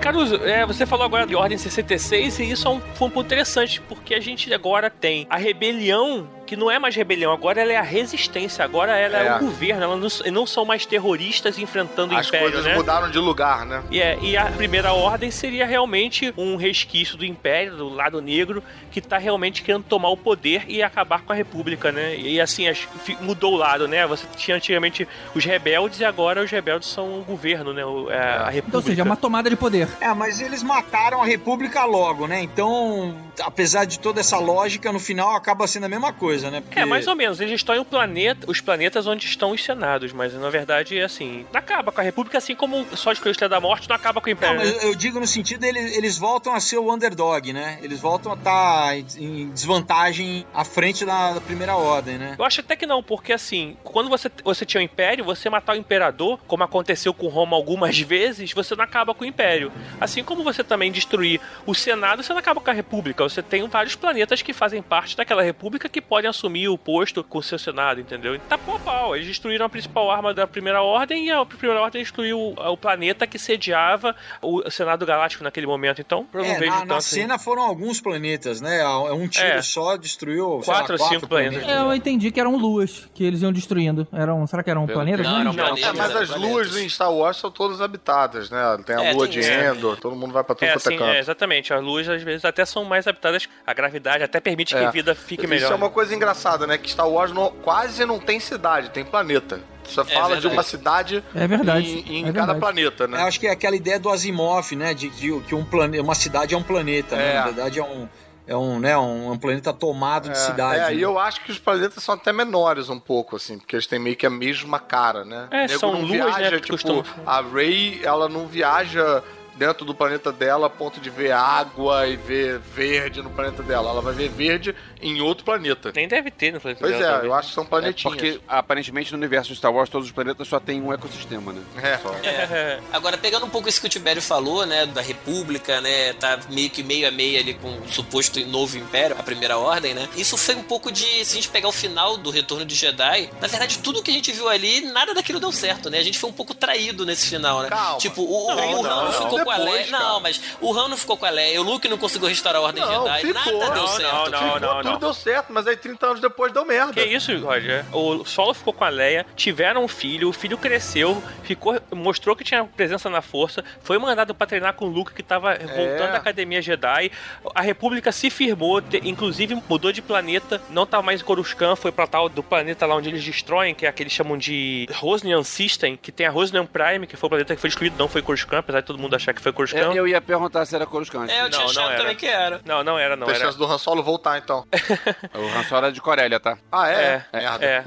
[0.07, 3.27] Caruso, é, você falou agora de Ordem 66 e isso é um, foi um ponto
[3.27, 7.73] interessante, porque a gente agora tem a rebelião, que não é mais rebelião, agora ela
[7.73, 9.37] é a resistência, agora ela é, É.
[9.37, 12.75] o governo, ela não, não são mais terroristas enfrentando o As Império, coisas né?
[12.77, 13.83] mudaram de lugar, né?
[13.91, 18.63] E, é, e a primeira ordem seria realmente um resquício do Império, do lado negro,
[18.91, 22.17] que tá realmente querendo tomar o poder e acabar com a República, né?
[22.17, 22.87] E assim, as-
[23.21, 24.07] mudou o lado, né?
[24.07, 27.85] Você tinha antigamente os rebeldes e agora os rebeldes são o governo, né?
[27.85, 28.69] O- é, a República.
[28.69, 29.89] Então, ou seja, uma tomada de poder.
[30.01, 32.41] É, mas eles mataram a República logo, né?
[32.43, 36.61] Então, apesar de toda essa lógica, no final acaba sendo a mesma coisa, né?
[36.61, 37.41] Porque- É, mais ou menos.
[37.41, 41.05] Eles estão em um planeta, os planetas onde estão os senados, mas na verdade é
[41.05, 41.47] assim.
[41.53, 44.27] Não acaba com a República, assim como só de Estrela da Morte não acaba com
[44.29, 44.59] o Não, Império.
[44.59, 44.65] né?
[44.75, 47.79] mas eu digo no sentido eles, eles voltam a ser o underdog, né?
[47.83, 52.35] Eles voltam a estar em, em desvantagem à frente da, primeira ordem, né?
[52.39, 55.75] Eu acho até que não, porque assim, quando você, você tinha o Império, você matar
[55.75, 59.71] o Imperador, como aconteceu com Roma algumas vezes, você não acaba com o Império.
[60.01, 63.23] Assim como você também destruir o Senado, você não acaba com a República.
[63.25, 67.43] Você tem vários planetas que fazem parte daquela República que assumir o posto com o
[67.43, 68.35] seu Senado, entendeu?
[68.35, 69.17] E tá pau a pau.
[69.17, 73.27] Eles destruíram a principal arma da Primeira Ordem e a Primeira Ordem destruiu o, planeta
[73.27, 76.01] que sediava o Senado Galáctico naquele momento.
[76.01, 76.89] Então, eu não É, vejo na, tanto.
[76.89, 77.21] na assim.
[77.23, 78.81] cena foram alguns planetas, né?
[78.81, 79.63] É Um tiro É.
[79.63, 81.67] só destruiu Quatro lá, ou cinco planetas.
[81.69, 84.07] É, eu entendi que eram luas que eles iam destruindo.
[84.13, 85.27] Eram, será que eram Pelo planetas?
[85.27, 85.93] Não, eram Não, É, planetas.
[85.97, 86.37] mas as planetas.
[86.53, 88.61] luas em Star Wars são todas habitadas, né?
[88.85, 89.51] Tem a É, lua tem de isso.
[89.51, 91.11] Endor, todo mundo vai pra tudo É, quanto é assim, canto.
[91.15, 91.73] é, exatamente.
[91.73, 93.49] As luzes às vezes até são mais habitadas.
[93.67, 94.87] A gravidade até permite que É.
[94.87, 95.65] a vida fique melhor.
[95.65, 96.77] Isso é uma coisa engraçada, né?
[96.79, 99.61] Que Star Wars não- quase não tem cidade, tem planeta.
[99.85, 100.49] Você fala de verdade.
[100.49, 102.59] uma cidade É verdade, em, em é cada verdade.
[102.61, 103.23] planeta, Eu né?
[103.23, 104.93] acho que é aquela ideia do Asimov, né?
[104.93, 106.01] De, de que um plane...
[106.01, 107.31] uma cidade é um planeta, né?
[107.31, 107.35] É.
[107.35, 108.09] Na verdade é um.
[108.49, 110.79] É um, né, um, um planeta tomado de cidade.
[110.79, 110.95] É, né?
[110.95, 113.99] e eu acho que os planetas são até menores um pouco, assim, porque eles têm
[113.99, 115.49] meio que a mesma cara, né?
[115.51, 118.47] É, O nego são não luas, né, viaja, que tipo, costumam- a Ray, ela não
[118.47, 119.21] viaja
[119.57, 123.91] dentro do planeta dela a ponto de ver água e ver verde no planeta dela.
[123.91, 125.93] Ela vai ver verde em outro planeta.
[125.95, 127.31] Nem deve ter no planeta Pois dela, é, talvez.
[127.33, 128.15] eu acho que são É planetinhas.
[128.17, 131.63] porque aparentemente no universo de Star Wars todos os planetas só tem um ecossistema, né?
[131.83, 131.99] É.
[131.99, 132.15] Só.
[132.23, 132.81] É.
[132.93, 136.71] Agora, pegando um pouco isso que o Tibério falou, né, da República, né, tá meio
[136.71, 140.37] que meio a meio ali com o suposto novo Império, a Primeira Ordem, né, isso
[140.37, 143.49] foi um pouco de, se a gente pegar o final do Retorno de Jedi, na
[143.49, 146.31] verdade, tudo que a gente viu ali, nada daquilo deu certo, né, a gente foi
[146.31, 147.69] um pouco traído nesse final, né.
[147.69, 147.99] Calma.
[147.99, 150.03] Tipo, o, o, Não, o Han não, não com a Leia, cara.
[150.05, 152.65] não, mas o Han não ficou com a Leia, o Luke não conseguiu restaurar a
[152.65, 153.59] Ordem Não, Jedi, ficou.
[153.59, 154.13] nada deu Não, certo.
[154.13, 154.99] não, não, Ficou, não, tudo não.
[154.99, 156.93] deu certo, mas aí 30 anos depois deu merda.
[156.93, 157.85] Que isso, Roger?
[157.93, 162.45] O Solo ficou com a Leia, tiveram um filho, o filho cresceu, ficou, mostrou que
[162.45, 166.17] tinha presença na força, foi mandado pra treinar com o Luke que tava voltando da
[166.19, 167.11] Academia Jedi.
[167.55, 171.93] A República se firmou, te- inclusive mudou de planeta, não tá mais em Coruscant, foi
[171.93, 174.87] pra tal do planeta lá onde eles destroem, que é aquele que eles chamam de
[174.93, 178.09] Rosnian System, que tem a Rosnian Prime, que foi o planeta que foi destruído, não
[178.09, 179.95] foi Coruscant, apesar de todo mundo achar que foi Coruscant.
[179.95, 181.29] É, eu ia perguntar se era Coruscant.
[181.31, 181.99] É, eu tinha Não, não achado era.
[182.01, 182.61] também que era.
[182.65, 183.45] Não, não era, não Tem era.
[183.45, 184.67] chance do Han Solo voltar, então.
[185.35, 186.59] O Han Solo era de Corélia, tá?
[186.73, 187.25] Ah, é?
[187.33, 187.65] É, Merda.
[187.67, 187.85] é.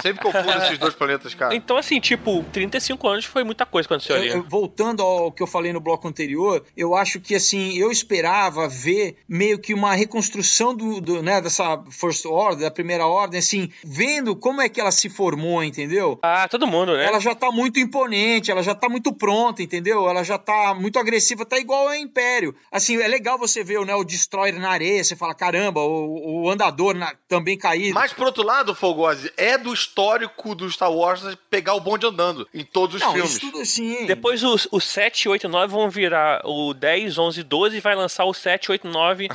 [0.00, 1.54] Sempre confundo esses dois planetas, cara.
[1.54, 4.28] Então, assim, tipo, 35 anos foi muita coisa quando você Eu- olha.
[4.34, 8.68] eu- voltando ao que eu falei no bloco anterior, eu acho que assim, eu esperava
[8.68, 13.70] ver meio que uma reconstrução do, do, né, dessa First Order, da primeira ordem, assim,
[13.84, 16.18] vendo como é que ela se formou, entendeu?
[16.22, 17.04] Ah, todo mundo, né?
[17.06, 20.08] Ela já tá muito imponente, ela já tá muito pronta, entendeu?
[20.08, 22.54] Ela já tá muito agressiva, tá igual ao Império.
[22.70, 26.50] Assim, é legal você ver né, o Destroyer na areia, você fala, caramba, o, o
[26.50, 27.94] andador na- também caído.
[27.94, 32.46] Mas, por outro lado, Fogose, é do histórico do Star Wars pegar o bonde andando
[32.54, 33.30] em todos os Não, filmes.
[33.32, 34.06] isso tudo assim...
[34.06, 38.24] Depois os, os 7, 8, 9 vão virar o 10, 11, 12 e vai lançar
[38.24, 39.28] o 7, 8, 9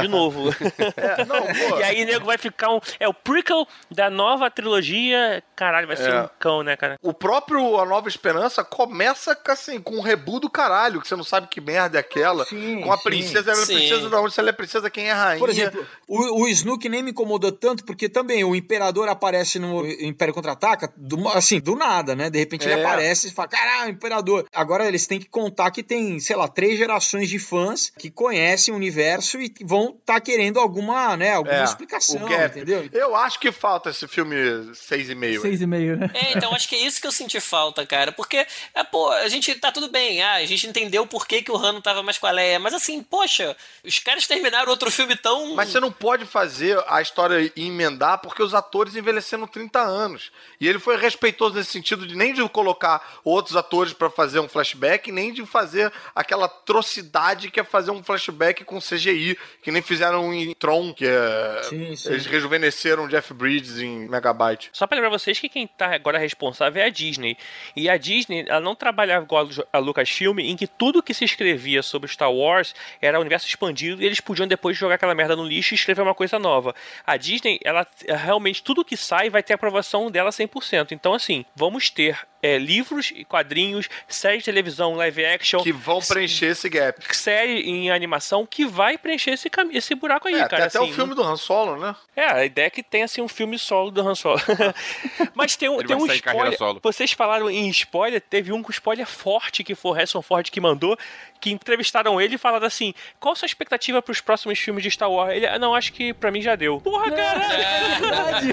[0.00, 0.50] de novo.
[0.96, 1.38] É, não,
[1.80, 2.80] e aí, nego, vai ficar um.
[2.98, 5.42] É o prequel da nova trilogia.
[5.56, 6.22] Caralho, vai ser É.
[6.22, 6.96] um cão, né, cara?
[7.02, 11.14] O próprio A Nova Esperança começa com, assim, com um rebu do caralho, que você
[11.16, 12.44] não sabe que merda é aquela.
[12.44, 13.02] Sim, com a sim.
[13.04, 13.74] princesa, ela é Sim.
[13.74, 14.34] princesa da onde?
[14.34, 15.38] Se ela é princesa, quem é rainha?
[15.38, 19.86] Por exemplo, o, o Snook nem me incomodou tanto, porque também o Imperador aparece no
[19.86, 22.28] Império Contra-Ataca, do- assim, do nada, né?
[22.28, 22.72] De repente É.
[22.72, 24.46] ele aparece e fala, caralho, Imperador.
[24.52, 28.74] Agora eles têm que contar que tem, sei lá, três gerações de fãs que conhecem
[28.74, 32.88] o universo e vão estar querendo alguma, né, alguma É, explicação, entendeu?
[32.92, 35.40] Eu acho que falta esse filme 6,5.
[35.40, 36.10] Seis e meio, né?
[36.14, 38.12] É, então acho que é isso que eu senti falta, cara.
[38.12, 41.50] Porque, é, pô, a gente tá tudo bem, ah, a gente entendeu por que, que
[41.50, 42.58] o Han não tava mais com a Leia.
[42.58, 45.54] Mas assim, poxa, os caras terminaram outro filme tão.
[45.54, 50.30] Mas você não pode fazer a história e emendar porque os atores envelheceram 30 anos.
[50.60, 54.48] E ele foi respeitoso nesse sentido de nem de colocar outros atores pra fazer um
[54.48, 59.82] flashback, nem de fazer aquela atrocidade que é fazer um flashback com CGI, que nem
[59.82, 61.62] fizeram em Tron, que é...
[61.64, 62.08] Sim, sim.
[62.10, 64.70] Eles rejuvenesceram o Jeff Bridges em Megabyte.
[64.72, 67.36] Só pra lembrar vocês que quem tá agora responsável é a Disney.
[67.76, 71.82] E a Disney, ela não trabalhava igual a Lucasfilm, em que tudo que se escrevia
[71.82, 75.74] sobre Star Wars era universo expandido e eles podiam depois jogar aquela merda no lixo
[75.74, 76.74] e escrever uma coisa nova.
[77.06, 80.92] A Disney, ela realmente, tudo que sai vai ter aprovação dela 100%.
[80.92, 86.00] Então, assim, vamos ter é, livros e quadrinhos, série de televisão, live action, Que vão
[86.00, 87.02] preencher esse gap.
[87.14, 90.64] série em animação que vai preencher esse, esse buraco aí, É, cara.
[90.66, 91.94] até assim, o filme do Han Solo, né?
[92.14, 94.40] é, a ideia é que tenha assim, um filme solo do Han Solo.
[95.34, 96.58] Mas tem, um- Ele tem vai um spoiler.
[96.58, 96.80] solo.
[96.82, 100.60] Vocês falaram em spoiler, teve um com spoiler forte que foi o Harrison Ford que
[100.60, 100.96] mandou,
[101.40, 105.10] que entrevistaram ele e falaram assim: qual a sua expectativa pros próximos filmes de Star
[105.10, 105.34] Wars?
[105.36, 106.80] Ele, "Ah, não, acho que pra mim já deu.
[106.80, 107.52] Porra, caralho!
[107.62, 108.48] É verdade.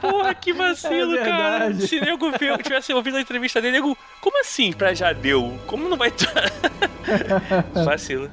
[0.00, 1.74] Porra, que vacilo, É cara.
[1.74, 2.30] Se nego
[2.62, 5.58] tivesse ouvido a entrevista dele, nego, como assim pra já deu?
[5.66, 6.10] Como não vai
[7.84, 8.30] vacilo.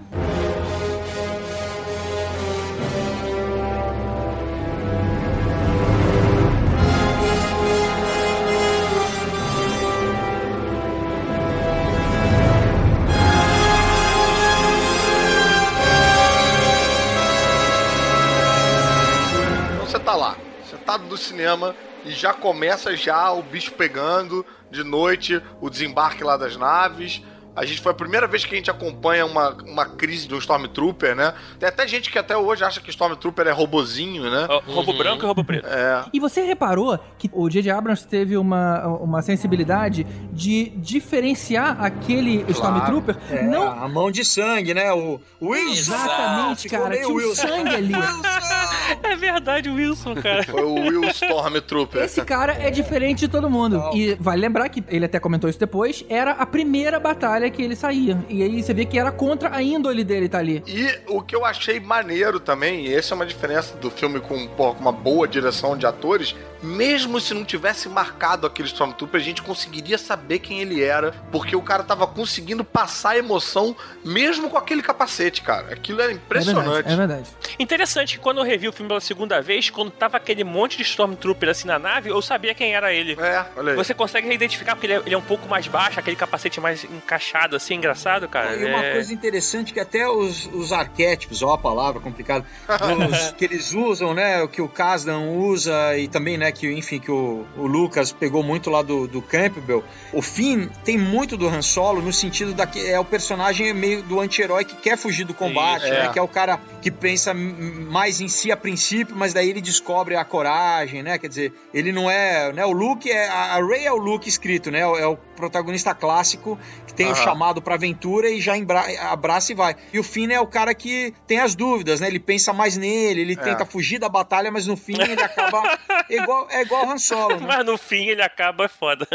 [19.74, 20.38] Então você tá lá,
[20.70, 21.76] sentado no cinema
[22.06, 27.22] e já começa já o bicho pegando de noite, o desembarque lá das naves.
[27.60, 30.38] A gente foi a primeira vez que a gente acompanha uma, uma crise de um
[30.38, 31.34] Stormtrooper, né?
[31.60, 34.47] Tem até gente que até hoje acha que Stormtrooper é robozinho, né?
[34.49, 35.68] Ó, Roubo branco e roubo preto.
[35.68, 36.05] É.
[36.14, 37.70] E você reparou que o J.J.
[37.70, 43.18] Abrams teve uma, uma sensibilidade de diferenciar aquele Stormtrooper?
[43.30, 44.93] É, Não a mão de sangue, né?
[44.93, 45.93] O, o Wilson.
[45.93, 46.95] exatamente, cara.
[46.95, 47.47] Tinha Wilson.
[47.47, 47.93] sangue ali.
[49.03, 50.43] É verdade, Wilson, cara.
[50.43, 52.01] Foi o Will Stormtrooper.
[52.03, 53.91] Esse cara é diferente de todo mundo.
[53.93, 56.03] E vale lembrar que ele até comentou isso depois.
[56.10, 58.24] Era a primeira batalha área que ele saía.
[58.30, 60.64] E aí você vê que era contra a índole dele estar ali.
[60.66, 64.47] E o que eu achei maneiro também, e essa é uma diferença do filme com,
[64.47, 69.24] pô, com uma boa direção de atores, mesmo se não tivesse marcado aquele Stormtrooper, a
[69.24, 74.49] gente conseguiria saber quem ele era, porque o cara tava conseguindo passar a emoção mesmo
[74.49, 75.74] com aquele capacete, cara.
[75.74, 76.66] Aquilo é É impressionante.
[76.66, 77.30] verdade, é verdade.
[77.57, 80.84] Interessante que quando eu revi o filme pela segunda vez, quando tava aquele monte de
[80.84, 83.14] Stormtrooper assim na nave, eu sabia quem era ele.
[83.20, 83.76] É, olha aí.
[83.78, 86.84] Você consegue identificar porque ele é, ele é um pouco mais baixo, aquele capacete mais
[86.84, 88.55] encaixado, assim, engraçado, cara.
[88.55, 92.45] E uma É- coisa interessante que até os, os arquétipos, ó a palavra complicada,
[93.38, 97.12] que eles usam, né, o que o Kasdan usa e também, né, que enfim, que
[97.12, 99.84] o, o Lucas pegou muito lá do, do Campbell.
[100.14, 104.02] O Finn tem muito do Han Solo no sentido da que é o personagem meio
[104.04, 106.10] do anti-herói que quer fugir do combate, Isso, né, é.
[106.10, 110.16] que é o cara que pensa mais em si a princípio, mas daí ele descobre
[110.16, 113.91] a coragem, né, quer dizer, ele não é, né, o Luke é, a Rey é
[113.91, 117.24] o Luke escrito, né, é o protagonista clássico que tem o Aham.
[117.24, 119.76] chamado pra aventura e já embra- abraça e vai.
[119.93, 122.08] E o Finn é o cara que tem as dúvidas, né?
[122.08, 125.78] Ele pensa mais nele, ele tenta fugir da batalha, mas no fim ele acaba
[126.10, 127.46] é igual é igual o Han Solo, né?
[127.48, 129.08] Mas no fim ele acaba é foda.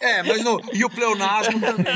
[0.00, 1.94] É, mas no e o pleonasmo também.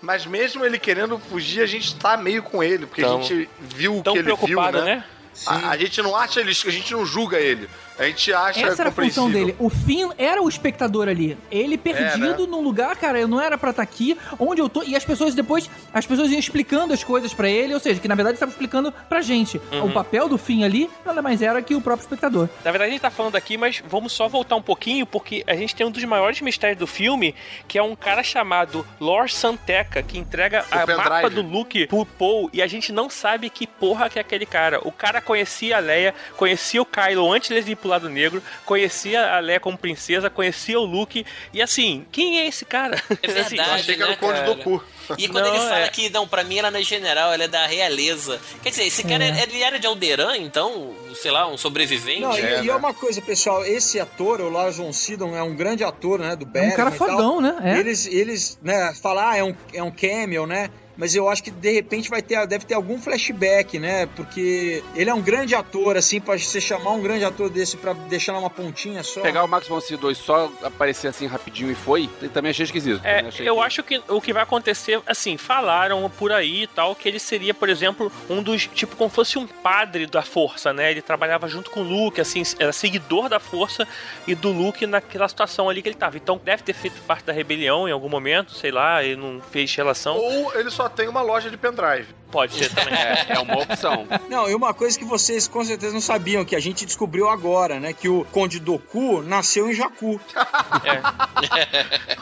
[0.00, 3.98] Mas mesmo ele querendo fugir, a gente tá meio com ele, porque a gente viu
[3.98, 4.82] o que ele viu, né?
[4.82, 5.04] né?
[5.46, 7.68] A, a gente não acha ele, a gente não julga ele.
[7.98, 9.54] A gente acha Essa era a função dele.
[9.58, 11.36] O Finn era o espectador ali.
[11.50, 12.48] Ele perdido né?
[12.48, 14.82] num lugar, cara, eu não era pra estar aqui, onde eu tô.
[14.82, 18.08] E as pessoas depois, as pessoas iam explicando as coisas pra ele, ou seja, que
[18.08, 19.60] na verdade estavam explicando pra gente.
[19.72, 19.86] Uhum.
[19.86, 22.48] O papel do Finn ali nada mais era que o próprio espectador.
[22.64, 25.54] Na verdade, a gente tá falando aqui, mas vamos só voltar um pouquinho, porque a
[25.54, 27.34] gente tem um dos maiores mistérios do filme,
[27.66, 31.08] que é um cara chamado Lord Santeca, que entrega a pendrive.
[31.08, 34.44] mapa do Luke pro Paul, e a gente não sabe que porra que é aquele
[34.44, 34.80] cara.
[34.86, 39.34] O cara conhecia a Leia, conhecia o Kylo antes dele ir pro lado negro, conhecia
[39.36, 42.96] a Leia como princesa, conhecia o Luke, e assim, quem é esse cara?
[43.22, 44.54] É Assim, verdade, Eu achei que era né, o Conde cara?
[44.54, 44.84] do Cu.
[45.16, 45.88] E quando Não, ele fala é.
[45.88, 48.40] que, não, pra mim ela não é general, ela é da realeza.
[48.62, 49.42] Quer dizer, esse cara, É.
[49.44, 52.20] ele era de Alderan, então, sei lá, um sobrevivente?
[52.22, 52.68] Não, e, É, e né?
[52.72, 56.34] é uma coisa, pessoal, esse ator, o Lars von Sydow, é um grande ator, né,
[56.34, 57.56] do É um cara fodão, né?
[57.62, 57.78] É.
[57.78, 60.70] Eles, eles, né, falar, ah, é um, é um cameo, né?
[60.96, 64.06] Mas eu acho que de repente vai ter, deve ter algum flashback, né?
[64.16, 67.92] Porque ele é um grande ator, assim, pra você chamar um grande ator desse pra
[67.92, 69.20] deixar numa pontinha só.
[69.20, 73.00] Pegar o Max von Sydow e só aparecer assim rapidinho e foi, também achei esquisito.
[73.04, 76.66] É, achei eu que- acho que o que vai acontecer, assim, falaram por aí e
[76.66, 80.72] tal, que ele seria, por exemplo, um dos, tipo, como fosse um padre da força,
[80.72, 80.90] né?
[80.90, 83.86] Ele trabalhava junto com o Luke, assim, era seguidor da força
[84.26, 86.16] e do Luke naquela situação ali que ele tava.
[86.16, 89.74] Então deve ter feito parte da rebelião em algum momento, sei lá, ele não fez
[89.74, 90.16] relação.
[90.16, 92.08] Ou ele só tem uma loja de pendrive.
[92.30, 92.92] Pode ser também.
[92.94, 94.06] É, é uma opção.
[94.28, 97.78] Não, e uma coisa que vocês com certeza não sabiam, que a gente descobriu agora,
[97.78, 97.92] né?
[97.92, 99.76] Que o Conde Doku nasceu em.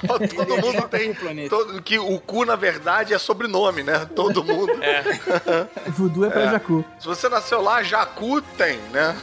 [0.06, 1.14] Todo Ele é de mundo Jakku, tem.
[1.14, 1.48] planeta.
[1.48, 4.06] todo- que o cu, na verdade, é sobrenome, né?
[4.14, 4.72] Todo mundo.
[5.88, 6.84] Voodoo é pra Jakku.
[7.00, 9.16] Se você nasceu lá, Jacu tem, né?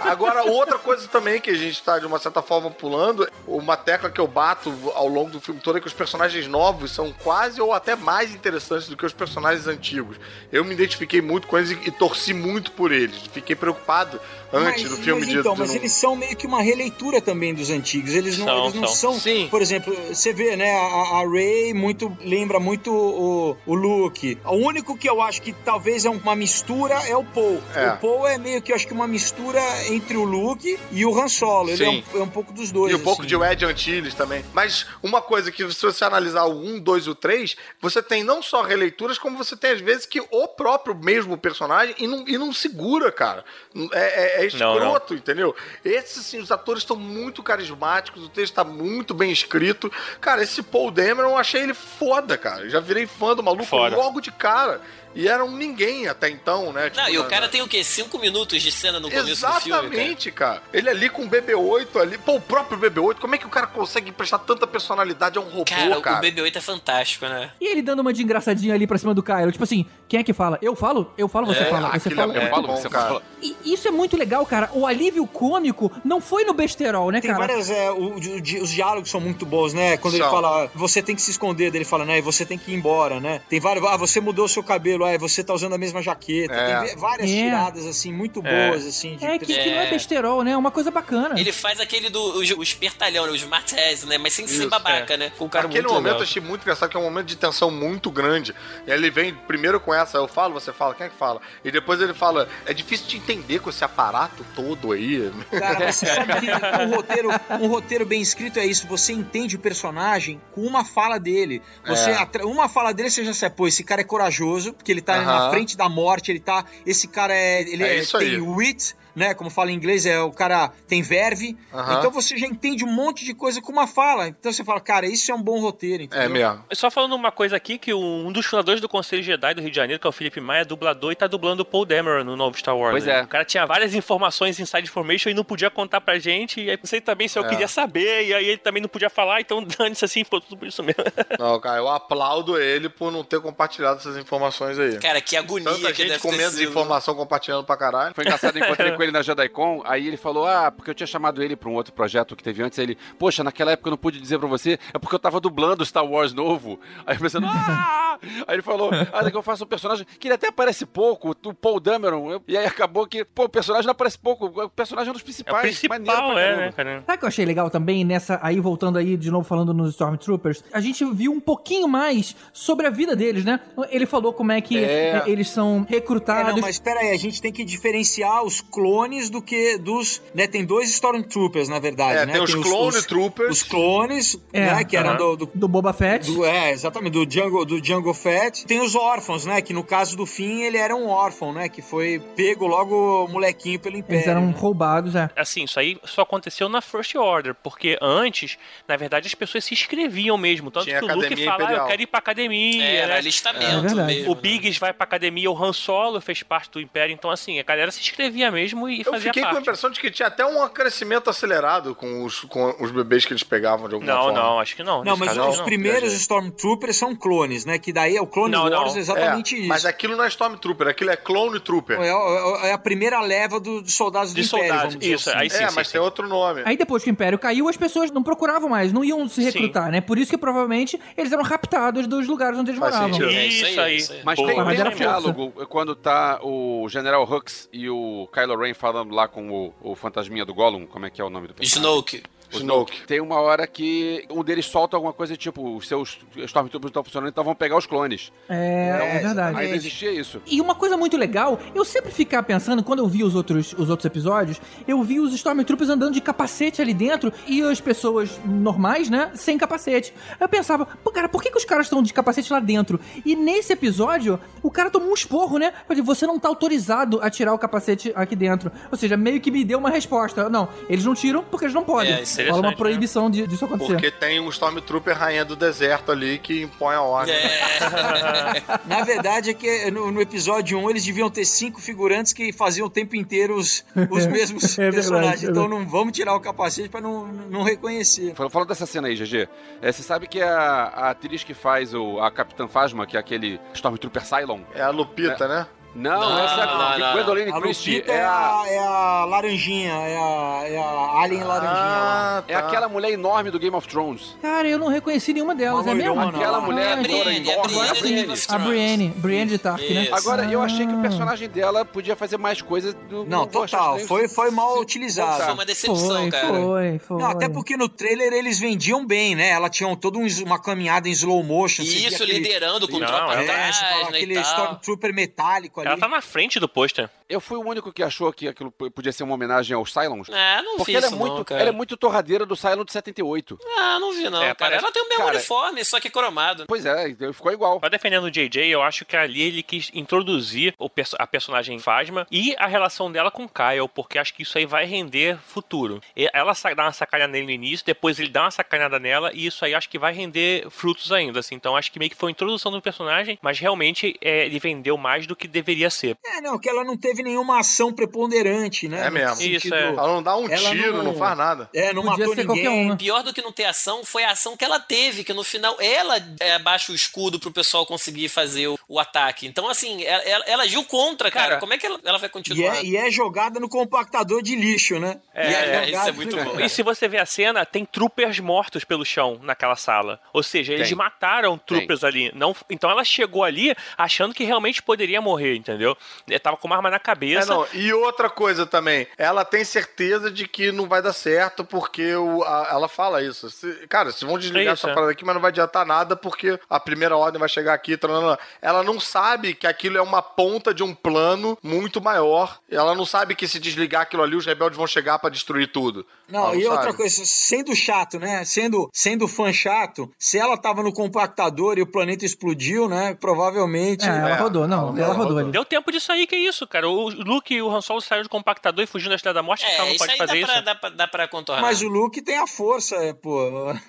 [0.00, 4.08] Agora, outra coisa também que a gente tá, de uma certa forma, pulando, uma tecla
[4.10, 7.60] que eu bato ao longo do filme todo é que os personagens novos são quase
[7.60, 10.16] ou até mais interessantes do que os personagens antigos.
[10.50, 13.16] Eu me identifiquei muito com eles e, e torci muito por eles.
[13.32, 14.20] Fiquei preocupado
[14.52, 15.38] antes Mas- do filme mas de.
[15.38, 18.12] então, de mas eles são meio que uma releitura também dos antigos.
[18.14, 19.12] Eles não São, eles não são.
[19.12, 19.20] são.
[19.20, 19.48] Sim.
[19.50, 20.70] Por exemplo, você vê, né?
[20.72, 24.38] A, a Ray muito lembra muito o, o Luke.
[24.44, 27.62] O único que eu acho que talvez é uma mistura é o Paul.
[27.74, 27.90] É.
[27.92, 31.18] O Paul é meio que eu acho que uma mistura entre o Luke e o
[31.18, 31.70] Han Solo.
[31.70, 32.92] Ele é um, é um pouco dos dois.
[32.92, 33.28] E um pouco assim.
[33.28, 34.44] de Ed Antilles também.
[34.52, 38.22] Mas uma coisa que, se você analisar o 1, 2 e o 3, você tem
[38.22, 42.28] não só releituras, como você tem, às vezes, que o próprio mesmo personagem e não,
[42.28, 43.44] e não segura, cara.
[43.92, 44.74] É, é, é Não, não.
[44.76, 45.54] escroto, entendeu?
[45.84, 49.90] Esses, sim, os atores estão muito carismáticos, o texto tá muito bem escrito.
[50.20, 52.68] Cara, esse Paul Dameron, eu achei ele foda, cara.
[52.68, 53.96] Já virei fã do maluco Foda.
[53.96, 54.80] logo de cara.
[55.14, 56.84] E era um ninguém até então, né?
[56.84, 57.82] Não, Tipo, e o na- cara tem o quê?
[57.84, 59.84] Cinco minutos de cena no começo do filme, cara?
[59.86, 60.62] Exatamente, cara.
[60.72, 62.18] Ele ali com o BB-8 ali.
[62.18, 65.44] Pô, o próprio BB-8, como é que o cara consegue prestar tanta personalidade a um
[65.44, 66.18] robô, Cara, cara?
[66.18, 67.50] o BB-8 é fantástico, né?
[67.60, 69.52] E ele dando uma de engraçadinha ali pra cima do Kylo.
[69.52, 70.58] Tipo assim, quem é que fala?
[70.62, 71.12] Eu falo?
[71.18, 71.88] Eu falo, você É, fala.
[71.90, 72.32] Você aquilo fala.
[72.34, 73.06] é muito falo, bom, você cara.
[73.08, 73.22] fala.
[73.42, 74.70] E isso é muito legal, cara.
[74.72, 77.46] O alívio cômico não foi no besterol, né, Tem cara?
[77.46, 77.70] várias.
[77.70, 79.96] é, o- o os diálogos são muito bons, né?
[79.96, 80.30] Quando ele São.
[80.32, 82.18] fala, você tem que se esconder, ele fala, né?
[82.18, 83.40] E você tem que ir embora, né?
[83.48, 83.84] Tem vários.
[83.86, 86.54] Ah, você mudou o seu cabelo, ah, você tá usando a mesma jaqueta.
[86.54, 86.80] É.
[86.84, 87.34] Tem várias É.
[87.34, 88.70] tiradas, assim, muito É.
[88.70, 89.16] boas, assim.
[89.16, 89.90] de É que, que não é É.
[89.90, 90.52] besterol, né?
[90.52, 91.38] É uma coisa bacana.
[91.38, 93.32] Ele faz aquele do o, o espertalhão, né?
[93.32, 94.18] O Smart Ass, né?
[94.18, 95.32] Mas sem ser Isso, babaca, né?
[95.38, 96.22] Com um cara Aquele muito momento eu legal.
[96.28, 98.54] achei muito engraçado, que é um momento de tensão muito grande.
[98.86, 100.18] E aí ele vem primeiro com essa.
[100.18, 101.40] Eu falo, você fala, quem é que fala?
[101.64, 105.30] E depois ele fala, é difícil de entender com esse aparato todo aí.
[105.50, 107.28] Cara, você sabe que um roteiro,
[107.60, 108.86] um roteiro bem escrito é isso.
[108.88, 111.62] Você entende o personagem com uma fala dele.
[111.86, 112.22] Você É.
[112.44, 115.50] Uma fala dele, você já sabe, pô, esse cara é corajoso, porque ele tá na
[115.50, 116.64] frente da morte, ele tá.
[116.86, 117.62] Esse cara é.
[117.62, 118.40] Ele É é- tem aí.
[118.40, 119.34] wit, né?
[119.34, 121.56] Como fala em inglês, é o cara tem verve.
[121.72, 121.98] Aham.
[121.98, 124.28] Então você já entende um monte de coisa com uma fala.
[124.28, 126.24] Então você fala, cara, isso é um bom roteiro, entendeu?
[126.24, 126.64] É mesmo.
[126.72, 129.76] Só falando uma coisa aqui, que um dos fundadores do Conselho Jedi do Rio de
[129.76, 132.36] Janeiro, que é o Felipe Maia, é dublador e tá dublando o Paul Dameron no
[132.36, 132.92] novo Star Wars.
[132.92, 133.20] Pois né?
[133.20, 133.22] é.
[133.22, 136.60] O cara tinha várias informações inside information e não podia contar pra gente.
[136.60, 137.48] E aí não sei também se eu É.
[137.48, 140.66] queria saber, e aí ele também não podia falar, então dane-se assim, foi tudo por
[140.68, 141.02] isso mesmo.
[141.38, 144.98] Não, cara, eu aplaudo ele por não ter compartilhado essas informações aí.
[144.98, 146.68] Cara, que agonia Tanta que gente deve com ter menos sido.
[146.70, 148.14] informação compartilhando pra caralho.
[148.14, 151.06] Foi engraçado, eu encontrei com ele na JediCon, aí ele falou, ah, porque eu tinha
[151.06, 153.92] chamado ele pra um outro projeto que teve antes, aí ele, poxa, naquela época eu
[153.92, 156.78] não pude dizer pra você, é porque eu tava dublando Star Wars novo.
[157.06, 158.18] Aí eu pensando, ah!
[158.46, 161.54] Aí ele falou, ah, daqui eu faço um personagem que ele até aparece pouco, o
[161.54, 165.08] Paul Dameron, Eu- e aí acabou que, pô, o personagem não aparece pouco, o personagem
[165.08, 165.82] é um dos É o principais.
[165.88, 166.60] maneiro principal, é, caramba.
[166.66, 167.02] né, cara?
[167.06, 168.38] Sabe o que eu achei legal também nessa.
[168.42, 170.62] Aí voltando aí de novo falando nos Stormtroopers?
[170.72, 173.58] A gente viu um pouquinho mais sobre a vida deles, né?
[173.90, 175.22] Ele falou como é que É.
[175.26, 176.52] eles são É, recrutados.
[176.54, 178.91] não, mas espera aí, a gente tem que diferenciar os clones
[179.30, 182.32] do que dos, né, tem dois Stormtroopers, na verdade, É, né?
[182.34, 183.50] tem os Clone Troopers.
[183.50, 185.16] Os clones, É, né, que eram aham.
[185.18, 186.30] do, do- Do Boba Fett.
[186.30, 188.66] do- é, exatamente, do Django, do Django Fett.
[188.66, 191.80] Tem os órfãos, né, que no caso do Finn, ele era um órfão, né, que
[191.80, 194.16] foi pego logo molequinho pelo Império.
[194.18, 194.54] Eles eram né?
[194.56, 195.30] roubados, é.
[195.36, 199.72] Assim, isso aí só aconteceu na First Order, porque antes, na verdade, as pessoas se
[199.74, 200.70] inscreviam mesmo.
[200.70, 202.82] Tanto Tinha que o Luke fala, ah, eu quero ir pra academia.
[202.84, 203.18] É, Era né?
[203.18, 204.14] alistamento É verdade.
[204.14, 204.32] mesmo.
[204.32, 207.62] O Biggs vai pra academia, o Han Solo fez parte do Império, então assim, a
[207.62, 210.44] galera se inscrevia mesmo e Eu fazia fiquei com a impressão de que tinha até
[210.46, 214.38] um crescimento acelerado com os, com os bebês que eles pegavam de alguma Não, forma.
[214.40, 215.04] não, acho que não.
[215.04, 215.64] Não, mas caso, os não.
[215.64, 216.12] primeiros.
[216.12, 217.78] Stormtroopers são clones, né?
[217.78, 218.78] Que daí é o Clone Não, não.
[218.82, 219.68] Wars, é exatamente É, isso.
[219.68, 222.00] Mas aquilo não é Stormtrooper, aquilo é Clone Trooper.
[222.00, 225.14] É, é- é a primeira leva do- dos soldados do De Império, soldados, vamos dizer
[225.14, 225.38] isso, assim.
[225.38, 225.92] aí sim, é, sim, mas sim.
[225.92, 226.62] tem outro nome.
[226.64, 229.90] Aí depois que o Império caiu, as pessoas não procuravam mais, não iam se recrutar,
[229.90, 230.00] né?
[230.00, 233.14] Por isso que provavelmente eles eram raptados dos lugares onde eles Faz moravam.
[233.14, 233.30] sentido.
[233.30, 234.22] É isso Isso aí.
[234.24, 238.56] Mas Pô, tem, mas tem um diálogo quando tá o General Hux e o Kylo
[238.58, 241.48] Ren falando lá com o, o fantasminha do Gollum, como é que é o nome
[241.48, 241.90] do personagem?
[241.90, 242.22] Snoke.
[242.52, 243.06] O Snoke.
[243.06, 247.04] Tem uma hora que um deles solta alguma coisa tipo, os seus Stormtroopers não estão
[247.04, 248.32] funcionando, então vão pegar os clones.
[248.48, 249.54] É, é verdade.
[249.54, 250.40] Não existia isso.
[250.46, 253.88] E uma coisa muito legal, eu sempre ficava pensando, quando eu vi os outros, os
[253.88, 259.08] outros episódios, eu vi os Stormtroopers andando de capacete ali dentro e as pessoas normais,
[259.08, 260.14] né, sem capacete.
[260.38, 263.00] Eu pensava, pô, cara, por que, que os caras estão de capacete lá dentro?
[263.24, 265.68] E nesse episódio, o cara tomou um esporro, né?
[265.68, 268.70] Eu falei, Você não tá autorizado a tirar o capacete aqui dentro.
[268.90, 270.48] Ou seja, meio que me deu uma resposta.
[270.48, 272.12] Não, eles não tiram porque eles não podem.
[272.12, 273.92] É, isso é Rola uma interessante, proibição de- disso acontecer.
[273.92, 277.34] Porque tem um Stormtrooper rainha do deserto ali que impõe a ordem.
[277.34, 278.62] É.
[278.86, 282.86] Na verdade, é que no, no episódio 1 eles deviam ter cinco figurantes que faziam
[282.86, 285.44] o tempo inteiro os, os mesmos É verdade, personagens.
[285.44, 288.34] é então não vamos tirar o capacete pra não, não reconhecer.
[288.34, 289.48] Fal- Falando dessa cena aí, GG,
[289.80, 293.20] é, você sabe que a, a atriz que faz o, a Capitã Phasma, que é
[293.20, 294.60] aquele Stormtrooper Cylon?
[294.74, 295.66] É a Lupita, né?
[295.94, 297.12] Não, Não, essa não, não.
[297.12, 298.62] Gwendoline A Christie é a...
[298.66, 302.38] é a laranjinha, é a, é a alien laranjinha lá.
[302.38, 304.34] Ah, É aquela mulher enorme do Game of Thrones.
[304.40, 306.18] Cara, eu não reconheci nenhuma delas, Uma é mesmo?
[306.18, 308.34] Aquela mulher Ah, A Brienne, a enorme, Brienne a Brienne.
[308.48, 308.58] A.
[308.58, 310.08] Brienne, Brienne de Tark, né?
[310.12, 311.02] Agora, eu achei que o Ah.
[311.02, 313.24] personagem dela podia fazer mais coisas do.
[313.26, 313.98] Não, total.
[314.00, 315.44] Foi, foi mal utilizado.
[315.44, 316.46] Foi uma decepção, Foi, cara.
[316.54, 317.18] foi, foi.
[317.18, 319.50] Não, até porque no trailer eles vendiam bem, né?
[319.50, 321.82] Ela tinha todo um, uma caminhada em slow motion.
[321.82, 324.40] Isso, aquele- liderando com Não, tropa É, atrás, né, aquele.
[324.40, 325.90] Stormtrooper metálico ali.
[325.92, 327.08] Ela tá na frente do pôster.
[327.28, 330.28] Eu fui o único que achou que aquilo podia ser uma homenagem aos Cylons.
[330.30, 331.60] Ah, não Porque vi ela é, isso muito, não, cara.
[331.60, 333.58] ela é muito torradeira do Cylon de 78.
[333.78, 334.54] Ah, não vi não, É, cara.
[334.56, 336.64] parece- Ela tem o mesmo cara- uniforme, só que cromado.
[336.66, 337.80] Pois é, ficou igual.
[337.80, 341.78] Só defendendo o JJ, eu acho que ali ele quis introduzir o perso- a personagem
[341.78, 346.00] Phasma e a relação dela com Kyle, porque acho que isso aí vai render futuro.
[346.14, 349.64] Ela dá uma sacanada nele no início, depois ele dá uma sacanada nela, e isso
[349.64, 351.54] aí acho que vai render frutos ainda, assim.
[351.54, 354.96] Então acho que meio que foi a introdução do personagem, mas realmente é, ele vendeu
[354.96, 356.16] mais do que deveria ser.
[356.24, 359.06] É, não, que ela não teve nenhuma ação preponderante, né?
[359.06, 359.36] É mesmo.
[359.36, 359.88] sentido- Isso, é.
[359.88, 361.04] Ela não dá um Ela tiro, não...
[361.04, 361.68] não- faz nada.
[361.74, 362.46] É, não Podia matou ser ninguém.
[362.64, 362.96] qualquer um, né?
[362.96, 365.76] Pior do que não ter ação foi a ação que ela teve, que no final
[365.80, 369.46] ela é, abaixa o escudo pro pessoal conseguir fazer o, o ataque.
[369.46, 371.42] Então, assim, ela, ela- ela agiu contra, cara.
[371.42, 372.76] Cara, Como é que ela, ela vai E continuar?
[372.76, 375.20] é, e é jogada no compactador de lixo, né?
[375.34, 376.60] É, E é, isso é muito bom.
[376.60, 380.20] E se você ver a cena, tem troopers mortos pelo chão naquela sala.
[380.32, 380.96] Ou seja, eles Tem.
[380.96, 382.30] mataram troopers ali.
[382.34, 385.56] Não, então ela chegou ali achando que realmente poderia morrer.
[385.62, 385.96] Entendeu?
[386.28, 387.46] Ele tava com uma arma na É, cabeça.
[387.54, 392.14] não, e outra coisa também, ela tem certeza de que não vai dar certo porque
[392.14, 393.48] o, a- ela fala isso.
[393.50, 394.94] Se- cara, vocês vão desligar É isso, essa é.
[394.94, 397.96] parada aqui, mas não vai adiantar nada porque a primeira ordem vai chegar aqui.
[397.96, 398.38] tranana.
[398.60, 402.58] Ela não sabe que aquilo é uma ponta de um plano muito maior.
[402.70, 406.04] Ela não sabe que se desligar aquilo ali, os rebeldes vão chegar pra destruir tudo.
[406.28, 406.96] Não, Ela e outra sabe.
[406.96, 408.44] coisa, sendo chato, né?
[408.44, 413.14] Sendo, sendo fã chato, se ela tava no compactador e o planeta explodiu, né?
[413.20, 414.04] Provavelmente.
[414.04, 415.38] É, ela É, rodou, não, ela ela rodou rodou.
[415.38, 415.51] ali.
[415.52, 416.88] Deu tempo disso aí, que isso, cara.
[416.88, 419.64] O Luke e o Han Solo saíram do compactador e fugindo da Estrela da Morte,
[419.64, 420.62] então É, não isso pode aí dá fazer pra, isso.
[420.64, 421.62] dá, pra, dá pra contornar.
[421.62, 423.40] Mas o Luke tem a força, é, pô.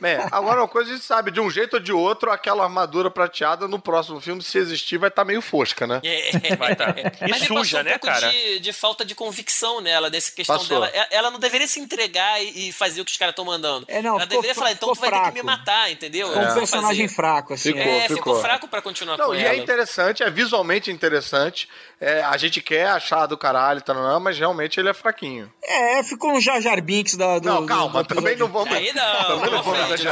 [0.04, 3.10] É, agora uma coisa a gente sabe, de um jeito ou de outro, aquela armadura
[3.10, 6.02] prateada no próximo filme, se existir, vai estar meio fosca, né?
[6.04, 6.56] É.
[6.56, 6.94] Vai tá.
[7.26, 8.30] E Mas suja, passou um né, pouco cara?
[8.32, 10.70] De, de falta de convicção nela, nessa questão Passou.
[10.82, 10.88] dela.
[10.94, 13.86] Ela- Ela não deveria se entregar e, e fazer o que os caras estão mandando.
[13.88, 15.46] É, não, ela ficou deveria falar, então tu vai ter que me fraco.
[15.46, 16.28] matar, entendeu?
[16.34, 17.16] É um personagem fazer.
[17.16, 17.70] fraco, assim.
[17.74, 17.82] Ficou.
[17.82, 17.98] é.
[17.98, 18.42] É, ficou, ficou.
[18.42, 19.54] fraco pra continuar Não, com e ela.
[19.54, 21.53] é interessante, é visualmente interessante.
[22.00, 25.52] É, a gente quer achar do caralho, tá, não, mas realmente ele é fraquinho.
[25.64, 28.74] É, ficou um Jar Jar Binks da, do, Não, calma, do também não vamos.
[28.74, 30.04] Aí não, também não vamos ofende,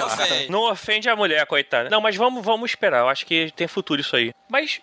[0.49, 0.61] não.
[0.61, 1.89] Não ofende a mulher, coitada.
[1.89, 3.01] Não, mas vamos, vamos esperar.
[3.01, 4.31] Eu acho que tem futuro isso aí.
[4.49, 4.81] Mas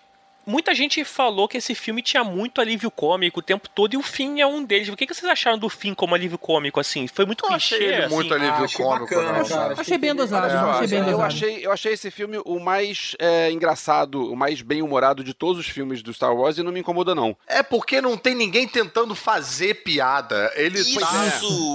[0.49, 4.01] muita gente falou que esse filme tinha muito alívio cômico o tempo todo e o
[4.01, 4.89] fim é um deles.
[4.89, 7.07] O que, que vocês acharam do fim como alívio cômico, assim?
[7.07, 8.15] Foi muito Eu clichê, achei ele assim?
[8.15, 9.61] muito alívio Ah, achei cômico, bacana, não, cara.
[9.69, 9.81] cara.
[9.81, 11.23] Achei bem dosado, É, achei bem eu, dosado.
[11.23, 15.67] achei, eu achei esse filme o mais é, engraçado, o mais bem-humorado de todos os
[15.67, 17.37] filmes do Star Wars e não me incomoda, não.
[17.47, 20.51] É porque não tem ninguém tentando fazer piada.
[20.55, 21.07] Ele Isso, tá,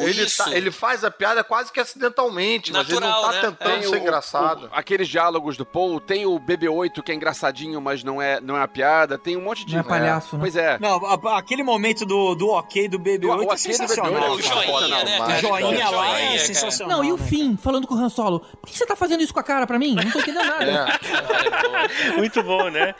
[0.02, 0.44] ele, isso.
[0.44, 3.40] tá- ele faz a piada quase que acidentalmente, mas ele Natural, não tá né?
[3.42, 4.64] tentando Tem ser o- engraçado.
[4.66, 8.56] o- aqueles diálogos do Paul, tem o BB-8 que é engraçadinho, mas não é, não
[8.56, 9.74] é a piada, tem um monte de...
[9.74, 10.40] Não é palhaço, né?
[10.40, 10.78] Pois é.
[10.78, 14.12] Não, a- aquele momento do, do ok do BB-8 O- o é sensacional.
[14.12, 16.98] BB-8 O é joinha, né, O joinha lá é sensacional.
[16.98, 17.22] Não, e o né?
[17.26, 18.40] fim, falando com o Han Solo.
[18.40, 19.94] Por que você tá fazendo isso com a cara pra mim?
[19.94, 20.64] Não tô entendendo nada.
[22.12, 22.16] É.
[22.16, 22.94] Muito bom, né?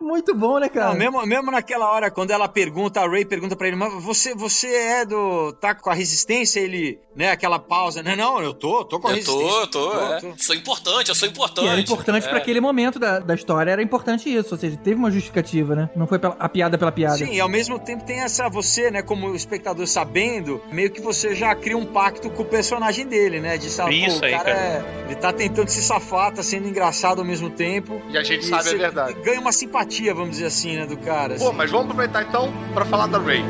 [0.00, 0.90] Muito bom, né, cara?
[0.90, 4.34] Não, mesmo, mesmo naquela hora, quando ela pergunta, a Ray pergunta pra ele, mas você,
[4.34, 5.52] você é do.
[5.54, 6.60] tá com a resistência?
[6.60, 8.14] Ele, né, aquela pausa, né?
[8.14, 9.66] Não, eu tô, tô com a Eu resistência.
[9.68, 10.34] tô, eu tô, é.
[10.38, 11.64] Sou importante, eu sou importante.
[11.64, 12.28] Que era importante é.
[12.28, 14.54] pra aquele momento da, da história, era importante isso.
[14.54, 15.90] Ou seja, teve uma justificativa, né?
[15.96, 17.16] Não foi pela- a piada pela piada.
[17.18, 21.34] Sim, e ao mesmo tempo tem essa, você, né, como espectador sabendo, meio que você
[21.34, 23.56] já cria um pacto com o personagem dele, né?
[23.58, 24.58] De saber, Isso pô, aí, o cara, cara.
[24.66, 28.00] É, ele tá tentando se safar, tá sendo engraçado ao mesmo tempo.
[28.10, 29.14] E a gente sabe a verdade.
[29.22, 31.34] Ganha uma simpatia, vamos dizer assim, né, do cara.
[31.36, 31.56] Pô, assim.
[31.56, 33.44] mas vamos aproveitar então pra falar da Ray.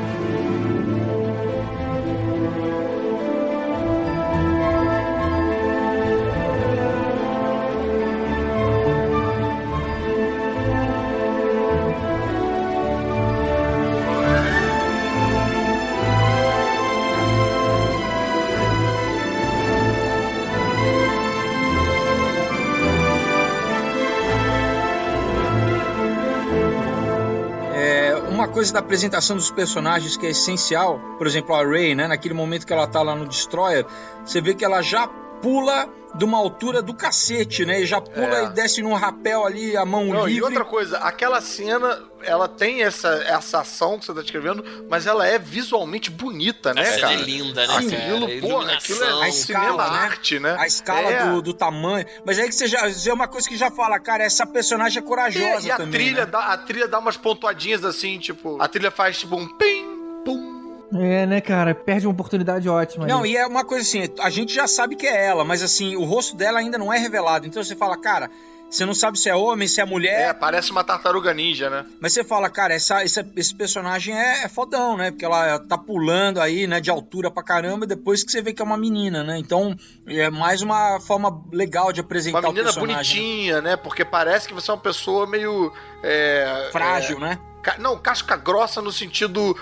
[28.67, 32.67] Coisa da apresentação dos personagens que é essencial, por exemplo, a Rey, né, naquele momento
[32.67, 33.87] que ela tá lá no Destroyer,
[34.25, 35.07] você vê que ela já
[35.41, 37.83] pula de uma altura do cacete, né?
[37.83, 38.45] E já pula É.
[38.45, 40.33] e desce num rapel ali, a mão Não, livre.
[40.35, 45.07] e outra coisa, aquela cena, ela tem essa, essa ação que você tá descrevendo, mas
[45.07, 47.13] ela é visualmente bonita, né, cena cara?
[47.15, 48.41] é linda, né, Aquilo, cara?
[48.41, 48.73] pô, aquilo é.
[48.73, 49.99] A cinema escala, né?
[49.99, 50.57] arte, né?
[50.59, 51.31] A escala É.
[51.31, 52.07] do, do tamanho.
[52.25, 55.07] Mas aí que você já é uma coisa que já fala, cara, essa personagem é
[55.07, 55.93] corajosa E, e a também.
[55.93, 56.31] trilha, né?
[56.31, 59.85] dá, a trilha dá umas pontuadinhas assim, tipo, a trilha faz tipo um pim,
[60.25, 60.57] pum.
[60.95, 61.75] É, né, cara?
[61.75, 63.07] Perde uma oportunidade ótima.
[63.07, 63.33] Não, ali.
[63.33, 66.05] e é uma coisa assim, a gente já sabe que é ela, mas assim, o
[66.05, 67.45] rosto dela ainda não é revelado.
[67.47, 68.31] Então você fala, cara,
[68.69, 71.85] você não sabe se é homem, se é mulher, É, parece uma tartaruga ninja, né?
[72.01, 75.11] mas você fala, cara, essa, esse, esse personagem é, é fodão, né?
[75.11, 78.61] Porque ela tá pulando aí, né, de altura pra caramba, depois que você vê que
[78.61, 79.39] é uma menina, né?
[79.39, 79.75] Então,
[80.07, 82.97] é mais uma forma legal de apresentar Uma o menina personagem.
[82.97, 83.25] né?
[83.27, 83.77] bonitinha, né?
[83.77, 85.73] Porque parece que você é uma pessoa meio.
[86.03, 87.39] é, Frágil, né?
[87.63, 89.57] ca- Não, casca grossa no sentido.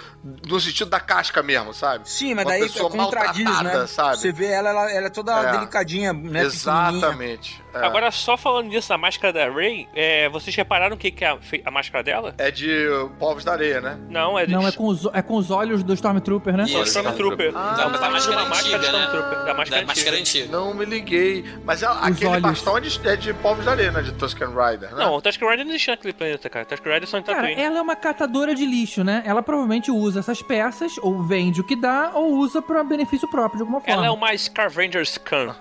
[0.48, 2.08] No sentido da casca mesmo, sabe?
[2.08, 3.86] Sim, mas Uma daí pessoa contradiz, maltratada, né?
[3.86, 4.18] sabe?
[4.18, 5.52] Você vê ela, ela, ela é toda É.
[5.52, 6.42] delicadinha, né?
[6.42, 7.63] Exatamente.
[7.74, 7.84] É.
[7.86, 11.28] Agora, só falando disso da máscara da Ray, é, vocês repararam o que, que é
[11.28, 12.34] a, a máscara dela?
[12.38, 12.86] É de
[13.18, 13.98] povos da areia, né?
[14.08, 16.64] Não, é de Não, é com, os, é com os olhos do Stormtrooper, né?
[16.64, 16.82] Isso.
[16.82, 17.52] Stormtrooper.
[17.54, 19.04] Ah, Não, da tá máscara uma máscara antiga, né?
[19.04, 19.44] Stormtrooper.
[19.44, 20.44] Da máscara Da máscara antiga.
[20.44, 20.56] antiga.
[20.58, 21.44] Não me liguei.
[21.64, 22.42] Mas aquele olhos.
[22.42, 24.02] bastão é de, é de povos da areia, né?
[24.02, 25.04] De Tusken Rider, né?
[25.04, 26.64] Não, o Tusken Rider não existia naquele planeta, cara.
[26.64, 27.60] Tusken Rider são em Cara, Tatooine.
[27.60, 29.22] ela é uma catadora de lixo, né?
[29.26, 33.58] Ela provavelmente usa essas peças, ou vende o que dá, ou usa pra benefício próprio,
[33.58, 33.94] de alguma forma.
[33.94, 35.54] Ela é uma Scavenger Scan.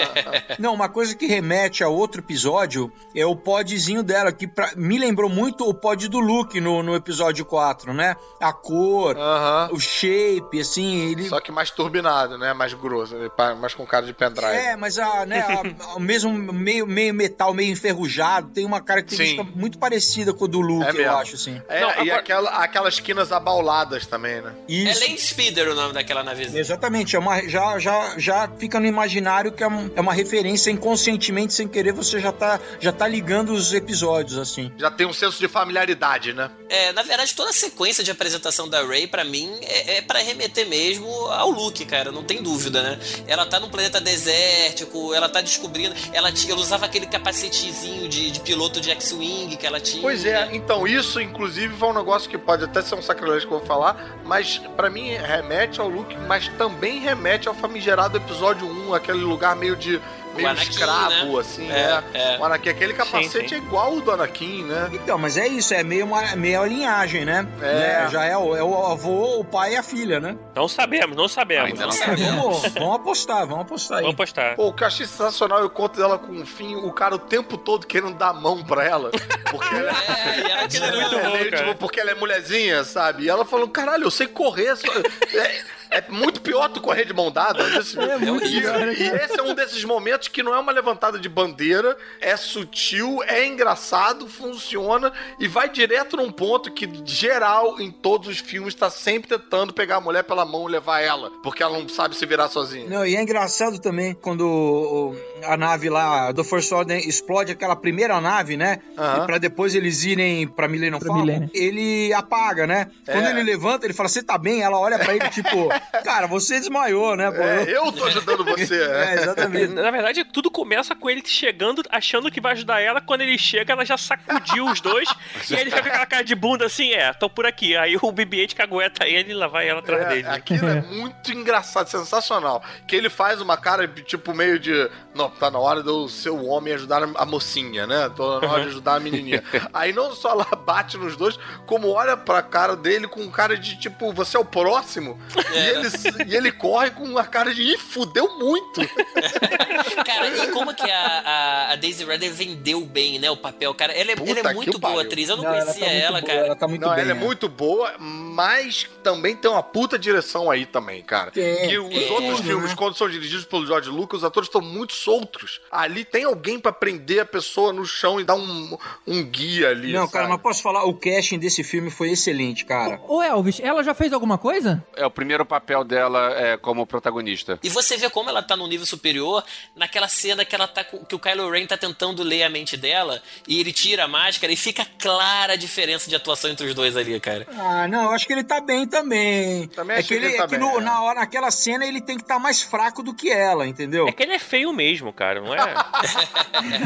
[0.58, 4.72] Não, uma coisa que remete remete a outro episódio é o podzinho dela, que pra-
[4.76, 8.16] me lembrou muito o pod do Luke no, no episódio 4, né?
[8.40, 9.68] A cor, Aham.
[9.72, 11.28] o shape, assim, ele...
[11.28, 12.52] Só que mais turbinado, né?
[12.52, 13.30] Mais grosso, né?
[13.60, 14.48] Mais com cara de pendrive.
[14.52, 19.44] É, mas a, né, a- o mesmo meio, meio metal, meio enferrujado, tem uma característica
[19.44, 19.52] Sim.
[19.54, 21.12] muito parecida com o do Luke, É eu mesmo.
[21.16, 21.62] acho, assim.
[21.68, 24.52] É, Não, e agora- aquela, aquelas quinas abauladas também, né?
[24.68, 25.00] É Isso.
[25.00, 26.60] Lane Speeder o nome daquela navezinha.
[26.60, 30.70] Exatamente, é uma, já, já, já fica no imaginário que é, um- é uma referência
[30.70, 34.72] inconscientemente, sem querer, você já tá, já tá ligando os episódios, assim.
[34.78, 36.50] Já tem um senso de familiaridade, né?
[36.68, 40.20] É, na verdade, toda a sequência de apresentação da Ray, pra mim, é, é para
[40.20, 42.98] remeter mesmo ao Luke, cara, não tem dúvida, né?
[43.26, 45.94] Ela tá num planeta desértico, ela tá descobrindo.
[46.12, 50.02] Ela, tinha, ela usava aquele capacetezinho de, de piloto de X-Wing que ela tinha.
[50.02, 53.54] Pois é, então isso, inclusive, foi um negócio que pode até ser um sacrilégio que
[53.54, 58.66] eu vou falar, mas pra mim remete ao Luke, mas também remete ao famigerado episódio
[58.66, 60.00] 1, aquele lugar meio de.
[60.34, 61.40] Meio Anakin, escravo, né?
[61.40, 62.34] assim, É, é.
[62.34, 62.38] é.
[62.38, 63.54] O Anakin, aquele capacete sim.
[63.54, 64.90] é igual o do Anakin, né?
[64.92, 67.46] Então, mas é isso, é meio, uma, meio a linhagem, né?
[67.60, 67.64] É.
[67.64, 68.08] Né?
[68.10, 70.36] Já é o, é o avô, o pai e a filha, né?
[70.54, 71.70] Não sabemos, não sabemos.
[71.80, 74.02] Ainda não Vamos, vamos apostar, vamos apostar aí.
[74.02, 74.56] Vamos postar.
[74.56, 77.18] Pô, o que eu achei sensacional, eu conto dela com o fim, o cara o
[77.18, 79.10] tempo todo querendo dar a mão pra ela.
[79.50, 79.92] Porque ela
[80.24, 80.40] É,
[80.76, 81.64] ela é muito É, bom, meio, cara.
[81.64, 83.24] tipo, porque ela é mulherzinha, sabe?
[83.24, 84.76] E ela falou, caralho, eu sei correr.
[84.76, 84.86] só-
[85.94, 87.62] É, muito pior tu correr de mão dada.
[87.78, 90.58] Esse- É muito e, pior, né, e esse é um desses momentos que não é
[90.58, 96.88] uma levantada de bandeira, é sutil, é engraçado, funciona e vai direto num ponto que,
[97.04, 101.00] geral, em todos os filmes, tá sempre tentando pegar a mulher pela mão e levar
[101.00, 102.88] ela, porque ela não sabe se virar sozinha.
[102.88, 107.76] Não, e é engraçado também quando o- a nave lá do First Order explode aquela
[107.76, 108.80] primeira nave, né?
[108.96, 112.90] E pra depois eles irem pra Millennium Falcon, ele apaga, né?
[113.06, 113.30] Quando É.
[113.30, 114.62] ele levanta, ele fala, você tá bem?
[114.62, 115.68] Ela olha pra ele, tipo,
[116.04, 117.30] cara, você desmaiou, né?
[117.30, 118.74] Pô, É, eu- tô ajudando você.
[118.84, 119.72] É, exatamente.
[119.74, 123.00] Na verdade, tudo começa com ele chegando, achando que vai ajudar ela.
[123.00, 125.08] Quando ele chega, ela já sacudiu os dois.
[125.50, 127.76] e aí ele fica com aquela cara de bunda assim: é, tô por aqui.
[127.76, 130.28] Aí o BB-8 cagueta ele e lá vai ela atrás É, dele.
[130.28, 132.62] aquilo é muito engraçado, sensacional.
[132.86, 134.72] Que ele faz uma cara, tipo, meio de.
[135.14, 138.10] Não, tá na hora do seu homem ajudar a mocinha, né?
[138.16, 139.42] Tô na hora de ajudar a menininha.
[139.72, 143.76] Aí não só ela bate nos dois, como olha pra cara dele com cara de
[143.78, 145.20] tipo, você é o próximo.
[145.64, 145.88] E, ele,
[146.32, 148.80] e ele corre com a cara de, ih, fudeu muito.
[150.04, 153.92] Cara, e como que a, a, a Daisy Ridley vendeu bem, né, o papel, cara?
[153.92, 154.94] Ela é, Puta ela é muito pariu.
[154.96, 156.46] boa atriz, eu não, Não, ela conhecia tá ela, boa, cara.
[156.46, 157.00] Ela tá muito Não, bem.
[157.00, 157.20] ela é né?
[157.20, 161.30] muito boa, mas também tem uma puta direção aí também, cara.
[161.30, 162.46] Tem, que os tem, outros né?
[162.46, 165.60] filmes, quando são dirigidos pelo George Lucas, os atores estão muito soltos.
[165.70, 169.92] Ali tem alguém pra prender a pessoa no chão e dar um, um guia ali.
[169.92, 170.34] Não, cara, sabe?
[170.34, 173.00] mas posso falar, o casting desse filme foi excelente, cara.
[173.08, 174.82] Ô Elvis, ela já fez alguma coisa?
[174.96, 177.58] É o primeiro papel dela é, como protagonista.
[177.62, 179.44] E você vê como ela tá num nível superior
[179.76, 182.76] naquela cena que ela tá com, que o Kylo Ren tá tentando ler a mente
[182.76, 186.74] dela e ele tira a máscara e fica clara a diferença de atuação entre os
[186.74, 187.46] dois ali, cara.
[187.56, 189.68] Ah, não, eu acho que ele tá bem também.
[189.68, 190.82] Também é que, ele, que ele tá é que bem, no- é.
[190.82, 194.08] na hora, naquela cena ele tem que estar mais fraco do que ela, entendeu?
[194.08, 195.58] É que ele é feio mesmo, cara, não é?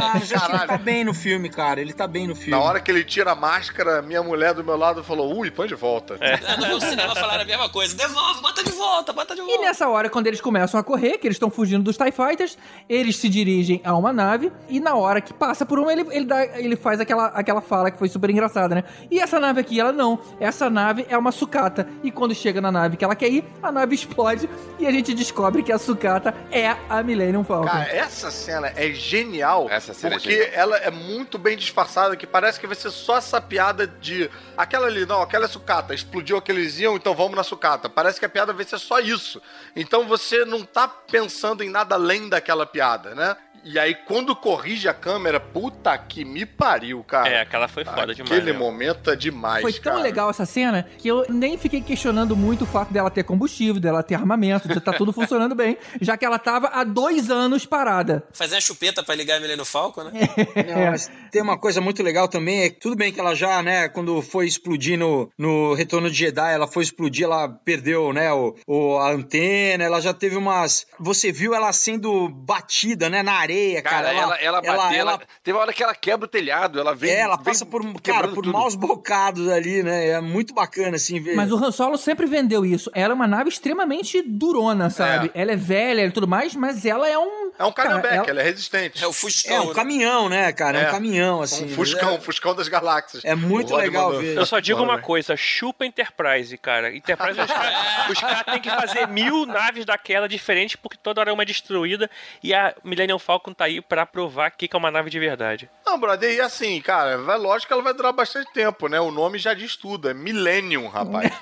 [0.01, 1.81] Ah, mas acho que ele tá bem no filme, cara.
[1.81, 2.51] Ele tá bem no filme.
[2.51, 5.67] Na hora que ele tira a máscara, minha mulher do meu lado falou: ui, põe
[5.69, 6.19] de volta.
[6.19, 7.95] Lá no cinema falaram a mesma coisa.
[7.97, 9.61] Devolve, bota de volta, bota de E volta.
[9.63, 12.57] nessa hora, quando eles começam a correr, que eles estão fugindo dos TIE Fighters,
[12.89, 16.25] eles se dirigem a uma nave, e na hora que passa por uma, ele, ele,
[16.25, 18.85] dá, ele faz aquela, aquela fala que foi super engraçada, né?
[19.11, 20.19] E essa nave aqui, ela não.
[20.41, 21.89] Essa nave é uma sucata.
[22.03, 24.49] E quando chega na nave que ela quer ir, a nave explode,
[24.79, 27.69] e a gente descobre que a sucata é a Millennium Falcon.
[27.69, 29.67] Cara, essa cena é genial.
[29.71, 30.51] Essa cena é porque genial.
[30.55, 34.31] ela é muito bem disfarçada, que parece que vai ser só essa piada de.
[34.57, 37.89] Aquela ali, não, aquela é sucata, explodiu aqueles iam, então vamos na sucata.
[37.89, 39.41] Parece que a piada vai ser só isso.
[39.75, 43.37] Então você não tá pensando em nada além daquela piada, né?
[43.65, 47.29] E aí, quando corrige a câmera, puta que me pariu, cara.
[47.29, 48.31] É, aquela foi foda demais.
[48.33, 48.59] Aquele né?
[48.59, 50.03] momento é demais, Foi tão cara.
[50.03, 54.03] legal essa cena que eu nem fiquei questionando muito o fato dela ter combustível, dela
[54.03, 58.25] ter armamento, de tá tudo funcionando bem, já que ela tava há dois anos parada.
[58.33, 60.13] Fazer uma chupeta pra ligar a Milênio Falco, né?
[60.75, 63.63] Não, mas tem uma coisa muito legal também, é que tudo bem que ela já,
[63.63, 68.33] né, quando foi explodir no, no Retorno de Jedi, ela foi explodir, ela perdeu, né,
[68.33, 70.87] o, o- a antena, ela já teve umas...
[70.99, 74.07] Você viu ela sendo batida, né, na areia, cara.
[74.09, 76.95] Cara, ela, ela, bateu, ela, ela- teve uma hora que ela quebra o telhado, ela
[76.95, 77.11] vem.
[77.11, 78.53] é, ela vem passa por, cara, quebrando por tudo.
[78.53, 80.09] maus bocados ali, né?
[80.09, 81.35] É muito bacana, assim, ver.
[81.37, 82.91] Mas o Han Solo sempre vendeu isso.
[82.95, 85.31] Ela é uma nave extremamente durona, sabe?
[85.35, 88.31] Ela é velha e tudo mais, mas ela é um, É um Cara, caminhoback, ela-
[88.31, 89.03] ela é resistente.
[89.03, 89.65] É o É Fuscão.
[89.65, 89.75] um né?
[89.75, 90.79] caminhão, né, cara?
[90.79, 90.89] É, É.
[90.89, 91.65] um caminhão, assim.
[91.65, 93.25] um Fuscão, É- Fuscão das galáxias.
[93.25, 94.21] É muito legal mandou.
[94.23, 94.37] ver.
[94.37, 96.95] Eu só digo Bora, uma coisa, chupa Enterprise, cara.
[96.95, 101.33] Enterprise, os caras os caras têm que fazer mil naves daquela diferentes, porque toda hora
[101.33, 102.09] uma é destruída,
[102.43, 105.71] e a Millennium Falcon tá aí pra provar que é uma nave de verdade.
[105.89, 109.01] Não, brother, e assim, cara, vai, lógico que ela vai durar bastante tempo, né?
[109.01, 111.33] O nome já diz tudo, é Millennium, rapaz.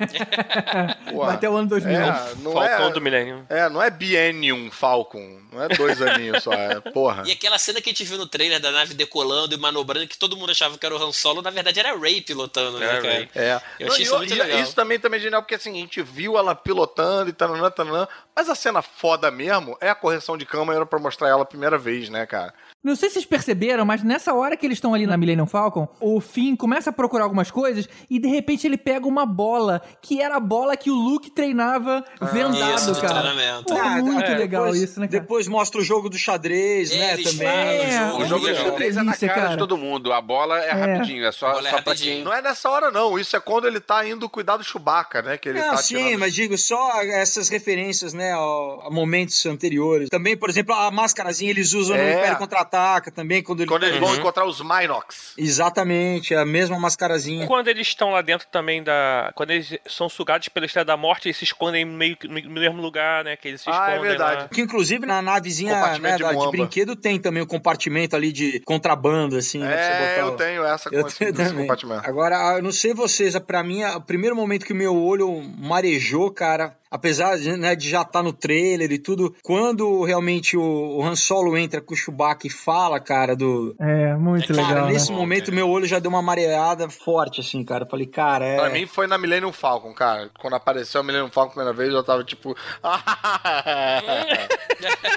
[1.10, 1.26] Porra.
[1.26, 1.92] Vai até o ano 2000.
[1.92, 3.44] É, não Falcão é, do Millennium.
[3.48, 7.24] é, não é Biennium Falcon, não é dois aninhos só, é porra.
[7.26, 10.16] E aquela cena que a gente viu no trailer da nave decolando e manobrando, que
[10.16, 12.86] todo mundo achava que era o Han Solo, na verdade era a Ray pilotando, né,
[12.86, 13.28] cara?
[13.34, 13.60] É.
[13.80, 14.60] Eu achei isso muito e- legal.
[14.60, 18.06] Isso também, também é genial, porque assim, a gente viu ela pilotando e tananã, tananã,
[18.34, 21.76] mas a cena foda mesmo é a correção de câmera pra mostrar ela a primeira
[21.76, 22.54] vez, né, cara?
[22.84, 25.88] Não sei se vocês perceberam, mas nessa hora que eles estão ali na Millennium Falcon,
[26.00, 30.22] o Finn começa a procurar algumas coisas e de repente ele pega uma bola, que
[30.22, 33.32] era a bola que o Luke treinava vendado, Isso, do cara.
[33.66, 35.20] Pô, Ah, muito é, legal depois, isso, né, cara?
[35.20, 37.48] Depois mostra o jogo do xadrez, É, né, eles também.
[37.48, 38.64] falam do É, O jogo legal.
[38.66, 39.48] xadrez é na cara, cara.
[39.48, 40.12] de todo mundo.
[40.12, 42.14] A bola é, rapidinho, é só, é só pra rapidinho.
[42.16, 42.24] quem.
[42.24, 43.18] Não é nessa hora, não.
[43.18, 45.36] Isso é quando ele tá indo cuidar do Chewbacca, né?
[45.36, 50.08] Que ele Não, tá sim, tirando- mas digo, só essas referências, né, a momentos anteriores.
[50.08, 52.12] Também, por exemplo, a máscarazinha eles usam no É.
[52.18, 53.68] Império Contra-Ataca também, quando eles...
[53.70, 55.34] Quando eles vão encontrar os Minox.
[55.38, 57.46] Exatamente, é a mesma mascarazinha.
[57.46, 59.32] Quando eles estão lá dentro também da.
[59.34, 62.80] Quando eles são sugados pela Estrela da Morte, eles se escondem meio que no mesmo
[62.80, 63.36] lugar, né?
[63.36, 64.42] Que eles se Ah, é escondem verdade.
[64.42, 64.48] lá.
[64.48, 68.60] Que inclusive na navezinha né, de da- de, brinquedo tem também o compartimento ali de
[68.60, 69.58] contrabando, assim.
[69.58, 71.58] né, É, eu o- tenho essa com Eu esse, tenho esse também.
[71.62, 72.08] compartimento.
[72.08, 76.30] Agora, eu não sei vocês, pra mim, o primeiro momento que o meu olho marejou,
[76.30, 80.62] cara, apesar de, né, de já estar no trailer e tudo, quando realmente o,
[80.98, 83.74] o Han Solo entra com o Chewbacca e fala, cara, do...
[83.78, 84.92] É, muito Cara, legal, Cara, né?
[84.92, 87.84] nesse Bom, momento meu olho já deu uma mareada forte, assim, cara.
[87.84, 88.56] Eu falei, cara, é...
[88.56, 90.30] Pra mim foi na Millennium Falcon, cara.
[90.38, 92.56] Quando apareceu a Millennium Falcon a primeira vez, eu tava tipo.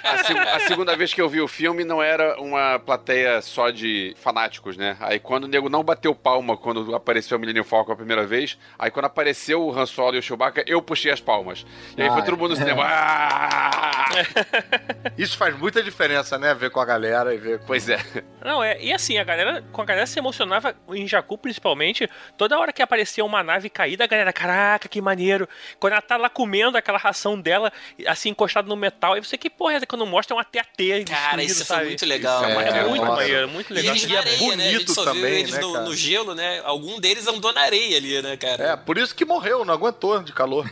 [0.04, 3.70] A, seg- a segunda vez que eu vi o filme não era uma plateia só
[3.70, 4.98] de fanáticos, né?
[5.00, 8.58] Aí quando o nego não bateu palma quando apareceu o Millennium Falcon a primeira vez,
[8.78, 11.66] aí quando apareceu o Han Solo e o Chewbacca, eu puxei as palmas.
[11.98, 12.84] E aí Ah, foi todo mundo no cinema.
[12.86, 14.10] "Ah!"
[15.18, 16.54] Isso faz muita diferença, né?
[16.54, 17.60] Ver com a galera e ver.
[17.60, 18.00] com- Pois é.
[18.44, 18.82] Não, é.
[18.82, 22.82] E assim, a galera, com a galera se emocionava, em Jakku principalmente, toda hora que
[22.82, 25.48] aparecia uma nave caída, a galera, caraca, que maneiro.
[25.80, 27.72] Quando ela tá lá comendo aquela ração dela,
[28.08, 29.86] assim, encostada no metal, aí você, que porra é essa?
[29.86, 30.68] Quando mostra um TAT
[31.08, 32.42] Cara, isso foi muito legal.
[32.42, 32.66] Isso é cara.
[32.66, 33.16] maneiro, muito nossa.
[33.22, 33.92] maneiro, muito E legal.
[33.94, 34.46] eles E na é areia, né?
[34.68, 36.62] A gente bonito só viu também, eles né, no, no gelo, né?
[36.64, 38.64] Algum deles andou na areia ali, né, cara?
[38.72, 40.66] É, por isso que morreu, não aguentou de calor.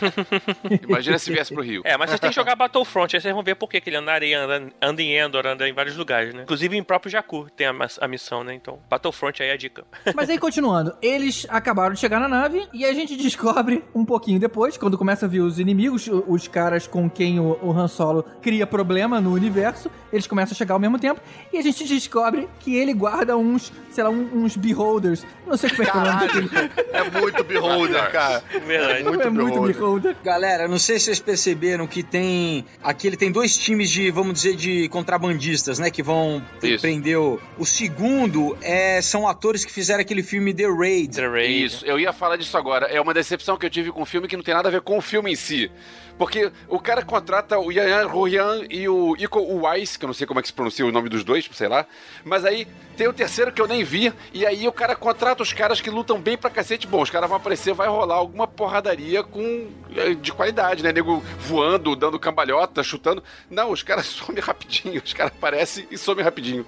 [0.88, 1.82] Imagina se viesse pro Rio.
[1.84, 4.06] É, mas vocês têm que jogar Battlefront, aí vocês vão ver por que ele anda
[4.06, 6.42] na areia, anda, anda em Endor, anda em vários lugares, né?
[6.42, 8.54] Inclusive em próprio Jakku tem a, a missão, né?
[8.54, 9.84] Então, Battlefront aí é a dica.
[10.14, 14.38] Mas aí, continuando, eles acabaram de chegar na nave e a gente descobre um pouquinho
[14.38, 18.24] depois, quando começa a ver os inimigos, os caras com quem o, o Han Solo
[18.42, 21.20] cria problema no universo, eles começam a chegar ao mesmo tempo
[21.52, 25.24] e a gente descobre que ele guarda uns, sei lá, uns beholders.
[25.46, 26.70] Não sei como é que é o nome.
[26.92, 28.42] É muito beholder, cara.
[28.64, 29.04] Verdade.
[29.04, 29.74] Muito é muito beholder.
[29.74, 29.89] beholder.
[30.22, 32.64] Galera, não sei se vocês perceberam que tem.
[32.82, 35.90] Aqui ele tem dois times de, vamos dizer, de contrabandistas, né?
[35.90, 36.80] Que vão Isso.
[36.80, 37.40] prender o.
[37.58, 41.16] O segundo é, são atores que fizeram aquele filme The Raid.
[41.16, 41.64] The Raid.
[41.64, 42.86] Isso, eu ia falar disso agora.
[42.86, 44.80] É uma decepção que eu tive com o filme que não tem nada a ver
[44.80, 45.70] com o filme em si.
[46.20, 50.26] Porque o cara contrata o Yan Royan e o Iko Uwais, que eu não sei
[50.26, 51.86] como é que se pronuncia o nome dos dois, sei lá.
[52.22, 54.12] Mas aí tem o terceiro que eu nem vi.
[54.34, 56.86] E aí o cara contrata os caras que lutam bem pra cacete.
[56.86, 60.92] Bom, os caras vão aparecer, vai rolar alguma porradaria com eh, de qualidade, né?
[60.92, 63.24] Nego voando, dando cambalhota, chutando.
[63.48, 65.00] Não, os caras somem rapidinho.
[65.02, 66.66] Os caras aparecem e somem rapidinho.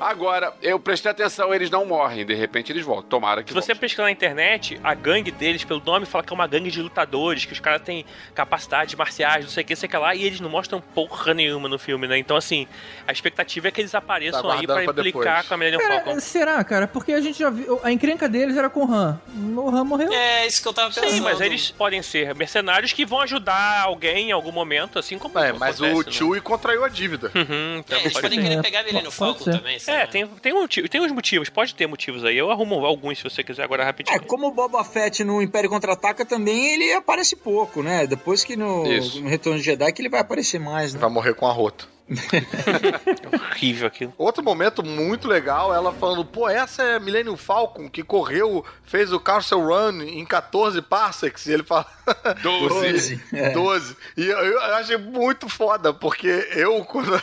[0.00, 3.08] Agora, eu prestei atenção, eles não morrem, de repente eles voltam.
[3.08, 6.34] Tomara que Se você pesquisar na internet, a gangue deles, pelo nome, fala que é
[6.34, 8.04] uma gangue de lutadores, que os caras têm
[8.34, 11.32] capacidades marciais, não sei o que, sei o que lá, e eles não mostram porra
[11.34, 12.18] nenhuma no filme, né?
[12.18, 12.66] Então, assim,
[13.06, 15.48] a expectativa é que eles apareçam Tá aí pra implicar depois.
[15.48, 16.20] com a Millennium Cara, Falcon.
[16.20, 16.86] será, cara?
[16.88, 17.80] Porque a gente já viu.
[17.82, 19.20] A encrenca deles era com o Han.
[19.56, 20.12] O Han morreu.
[20.12, 21.10] É, isso que eu tava pensando.
[21.10, 25.38] Sim, mas eles podem ser mercenários que vão ajudar alguém em algum momento, assim como
[25.38, 26.12] É, mas acontece, o né?
[26.12, 27.30] Chewie contraiu a dívida.
[27.34, 30.06] Uhum, então É, eles pode podem querer É, pegar a Millennium Falcon também, É, lá.
[30.06, 32.36] tem, tem, um tem uns motivos, pode ter motivos aí.
[32.36, 34.16] Eu arrumo alguns se você quiser agora rapidinho.
[34.16, 38.06] É, como o Boba Fett no Império Contra-Ataca também, ele aparece pouco, né?
[38.06, 41.00] Depois que no, no Retorno de Jedi que ele vai aparecer mais, né?
[41.00, 41.88] Vai morrer com arroto.
[43.52, 44.14] horrível aquilo.
[44.16, 49.12] Outro momento muito legal, ela falando, pô, essa é a Millennium Falcon que correu, fez
[49.12, 51.46] o Castle Run em 14 parsecs.
[51.46, 51.86] E ele fala.
[52.42, 53.20] 12.
[53.32, 53.50] É.
[53.50, 53.96] 12.
[54.16, 57.22] E eu, eu achei muito foda, porque eu, quando,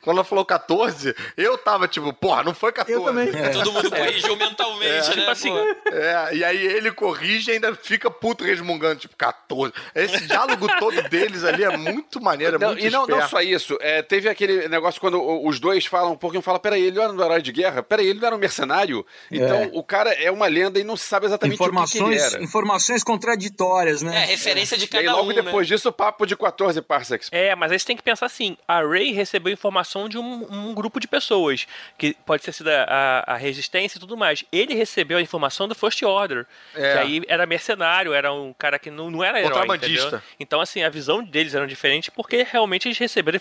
[0.00, 3.00] quando ela falou 14, eu tava tipo, porra, não foi 14.
[3.00, 3.32] Eu também.
[3.52, 5.30] Todo mundo corrigiu mentalmente, Tipo né?
[5.30, 5.90] assim, pô?
[5.90, 9.72] É, e aí ele corrige e ainda fica puto resmungando, tipo, 14.
[9.94, 13.40] Esse diálogo todo deles ali é muito maneiro, é Não, muito e não, não só
[13.40, 16.96] isso, é, É, teve aquele negócio quando os dois falam, porque um fala, peraí, ele
[16.96, 17.82] não era um herói de guerra?
[17.82, 19.04] Peraí, ele não era um mercenário?
[19.30, 19.70] Então É.
[19.72, 22.34] o cara é uma lenda e não se sabe exatamente o que, que ele Informações,
[22.34, 22.42] era.
[22.42, 24.22] informações contraditórias, né?
[24.22, 27.28] É, referência de E aí cada logo um, depois disso, o papo de 14 parsecs.
[27.32, 30.74] É, mas aí você tem que pensar assim: a Ray recebeu informação de um, um
[30.74, 31.66] grupo de pessoas,
[31.98, 34.44] que pode ter sido a, a- resistência e tudo mais.
[34.52, 36.92] Ele recebeu a informação do First Order, É.
[36.92, 40.06] que aí era mercenário, era um cara que não, não era herói, Contrabandista.
[40.06, 40.22] entendeu?
[40.40, 43.40] Então, assim, a visão deles era diferente porque realmente eles receberam a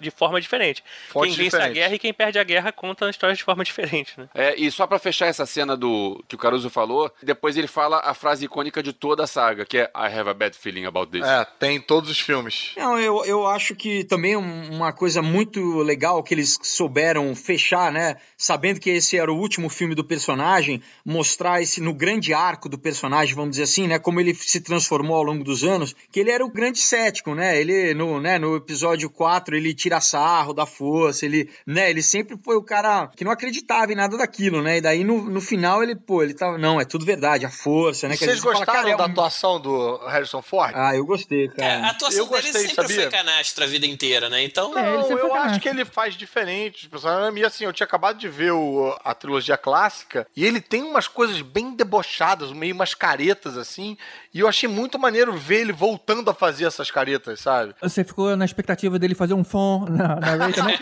[0.00, 0.82] de forma diferente.
[1.10, 3.62] Fontes quem vence a guerra e quem perde a guerra conta a história de forma
[3.64, 4.28] diferente, né?
[4.34, 8.00] É, e só pra fechar essa cena do que o Caruso falou, depois ele fala
[8.04, 11.10] a frase icônica de toda a saga, que é I have a bad feeling about
[11.12, 11.24] this.
[11.26, 12.72] É, tem em todos os filmes.
[12.76, 17.90] Não, eu, eu acho que também um- uma coisa muito legal que eles souberam fechar,
[17.92, 18.16] né?
[18.36, 22.78] Sabendo que esse era o último filme do personagem, mostrar esse no grande arco do
[22.78, 23.98] personagem, vamos dizer assim, né?
[23.98, 27.60] Como ele se transformou ao longo dos anos, que ele era o grande cético, né?
[27.60, 32.36] Ele no, né, no episódio 4, ele tira sarro da força, ele, né, ele sempre
[32.42, 34.78] foi o cara que não acreditava em nada daquilo, né?
[34.78, 38.08] E daí no, no final ele, pô, ele tava, não, é tudo verdade, a força,
[38.08, 38.14] né?
[38.14, 40.72] E vocês fala, gostaram cara, é da atuação do Harrison Ford?
[40.74, 41.86] Ah, eu gostei, É, cara.
[41.86, 43.02] a atuação Eu gostei, dele sempre sabia?
[43.02, 44.42] foi canastra a vida inteira, né?
[44.42, 46.88] Então, É, Não, eu acho que ele faz diferente.
[47.36, 51.06] E assim, eu tinha acabado de ver o- a trilogia clássica e ele tem umas
[51.06, 53.96] coisas bem debochadas, meio umas caretas assim.
[54.32, 57.74] E eu achei muito maneiro ver ele voltando a fazer essas caretas, sabe?
[57.82, 60.78] Você ficou na expectativa dele fazer um fon na, na Ray também?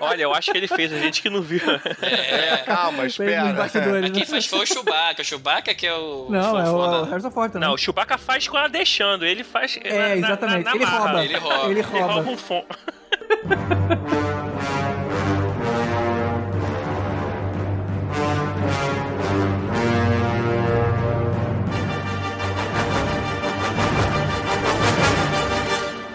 [0.00, 1.60] Olha, eu acho que ele fez, a gente que não viu.
[2.02, 4.10] É, calma, Foi nos espera.
[4.10, 4.26] quem né?
[4.26, 5.22] faz foi o Chewbacca.
[5.22, 6.26] O Chewbacca que é o...
[6.28, 7.04] Não, é o?
[7.04, 7.66] Harrison Ford também.
[7.66, 9.78] Não, o Chewbacca faz com ela deixando, ele faz.
[9.82, 10.64] É, na- exatamente.
[10.64, 11.24] na- na ele, rouba.
[11.24, 11.64] Ele rouba.
[11.70, 12.64] Ele Ele rouba um fone.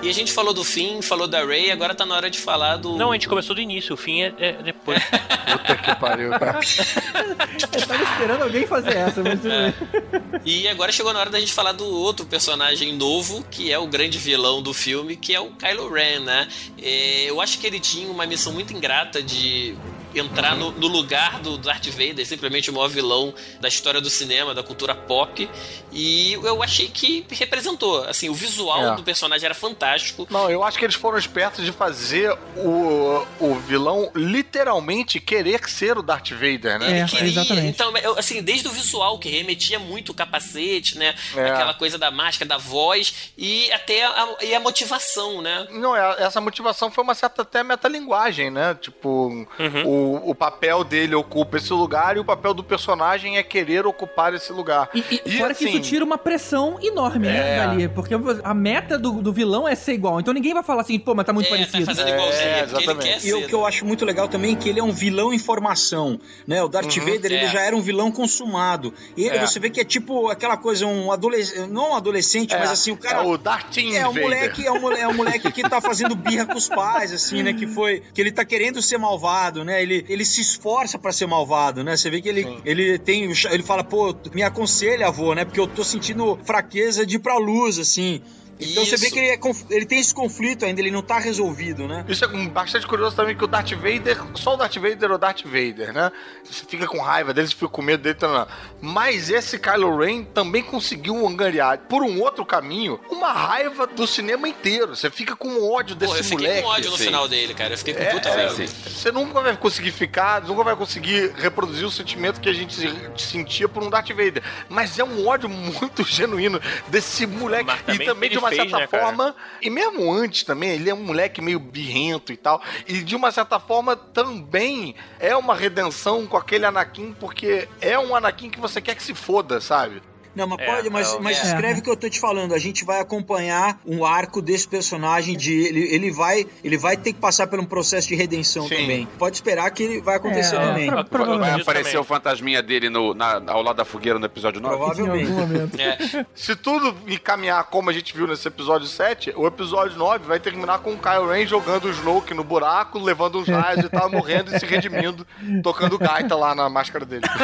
[0.05, 2.77] E a gente falou do fim, falou da Ray, agora tá na hora de falar
[2.77, 2.95] do...
[2.95, 5.01] Não, a gente começou do início, o fim é, é depois.
[5.51, 6.59] Puta que pariu, cara.
[7.73, 10.41] Eu tava esperando alguém fazer essa, mas tudo bem.
[10.45, 13.87] E agora chegou na hora da gente falar do outro personagem novo, que é o
[13.87, 16.47] grande vilão do filme, que é o Kylo Ren, né?
[16.79, 19.75] É, eu acho que ele tinha uma missão muito ingrata de
[20.15, 24.53] entrar no, no lugar do Darth Vader, simplesmente o maior vilão da história do cinema,
[24.53, 25.49] da cultura pop.
[25.91, 28.03] E eu achei que representou.
[28.05, 28.95] Assim, o visual É.
[28.95, 30.27] do personagem era fantástico.
[30.29, 35.97] Não, eu acho que eles foram espertos de fazer o, o vilão literalmente querer ser
[35.97, 36.91] o Darth Vader, né?
[36.91, 37.27] É, Ele queria.
[37.29, 37.67] exatamente.
[37.67, 41.15] Então, eu, assim, desde o visual, que remetia muito o capacete, né?
[41.35, 41.49] É.
[41.49, 45.67] Aquela coisa da máscara, da voz, e até a, e a motivação, né?
[45.71, 48.75] Não, é- essa motivação foi uma certa até metalinguagem, né?
[48.79, 49.47] Tipo,
[49.85, 54.33] o, o papel dele ocupa esse lugar e o papel do personagem é querer ocupar
[54.33, 54.89] esse lugar.
[54.93, 57.57] E, e E, fora que assim, isso tira uma pressão enorme, né, É.
[57.65, 57.87] dali.
[57.89, 58.13] Porque
[58.43, 60.19] a meta do, do vilão é ser igual.
[60.19, 61.85] Então ninguém vai falar assim, pô, mas tá muito É, tá parecido.
[61.85, 63.27] fazendo igualzinho, É, ele exatamente.
[63.27, 65.39] E o que eu acho muito legal também é que ele é um vilão em
[65.39, 66.61] formação, né?
[66.63, 67.47] O Darth Vader, ele é.
[67.47, 68.93] já era um vilão consumado.
[69.15, 69.43] E ele, Uhum.
[69.43, 69.47] É.
[69.47, 72.91] você vê que é tipo aquela coisa, um adolescente, não um adolescente, é, mas assim,
[72.91, 73.19] o cara...
[73.19, 74.23] É o Darth É o Vader.
[74.23, 77.43] moleque, é o moleque, é o moleque que tá fazendo birra com os pais, assim,
[77.43, 77.53] né?
[77.53, 78.01] Que foi.
[78.13, 79.81] Que ele tá querendo ser malvado, né?
[79.85, 81.95] Ele, ele se esforça pra ser malvado, né?
[81.95, 82.57] Você vê que ele, Sim.
[82.65, 83.31] ele tem.
[83.51, 85.45] Ele fala, pô, me aconselha, avô, né?
[85.45, 88.21] Porque eu tô sentindo fraqueza de ir pra luz, assim.
[88.59, 89.13] Então você vê Isso.
[89.13, 92.05] que ele, é conf- ele tem esse conflito ainda, ele não tá resolvido, né?
[92.07, 95.17] Isso é bastante curioso também que o Darth Vader, só o Darth Vader é o
[95.17, 96.11] Darth Vader, né?
[96.43, 98.47] Você fica com raiva dele, você fica com medo dele, tá,
[98.81, 104.47] mas esse Kylo Ren também conseguiu angariar, por um outro caminho, uma raiva do cinema
[104.47, 104.95] inteiro.
[104.95, 106.61] Você fica com ódio desse Pô, eu fiquei moleque.
[106.63, 107.05] com ódio no assim.
[107.05, 107.73] final dele, cara.
[107.73, 108.67] Eu fiquei com É, puta é, raiva.
[108.67, 112.93] Você nunca vai conseguir ficar, nunca vai conseguir reproduzir o sentimento que a gente se-
[113.17, 114.41] sentia por um Darth Vader.
[114.69, 117.65] Mas é um ódio muito genuíno desse moleque.
[117.65, 119.03] Mas E também de uma fez, certa né, cara?
[119.03, 122.61] forma, e mesmo antes também, ele é um moleque meio birrento e tal.
[122.87, 128.15] E de uma certa forma também é uma redenção com aquele Anakin, porque é um
[128.15, 130.01] Anakin que você quer que se foda, sabe?
[130.35, 131.41] Não, mas É, pode, mas, é, mas é.
[131.47, 132.53] escreve o que eu tô te falando.
[132.53, 137.13] A gente vai acompanhar um arco desse personagem de ele, ele vai ele vai ter
[137.13, 138.75] que passar por um processo de redenção Sim.
[138.75, 139.07] também.
[139.17, 140.87] Pode esperar que ele vai acontecer É, também.
[140.89, 141.03] pra-
[141.35, 142.01] Vai aparecer também.
[142.01, 144.75] o fantasminha dele no, na- ao lado da fogueira no episódio 9?
[144.75, 145.31] Em algum Provavelmente.
[145.31, 145.79] momento.
[145.79, 146.25] É.
[146.35, 150.79] Se tudo encaminhar como a gente viu nesse episódio 7, o episódio 9 vai terminar
[150.79, 154.53] com o Kylo Ren jogando o Snoke no buraco, levando uns raios e tal, morrendo
[154.55, 155.25] e se redimindo,
[155.63, 157.23] tocando gaita lá na máscara dele.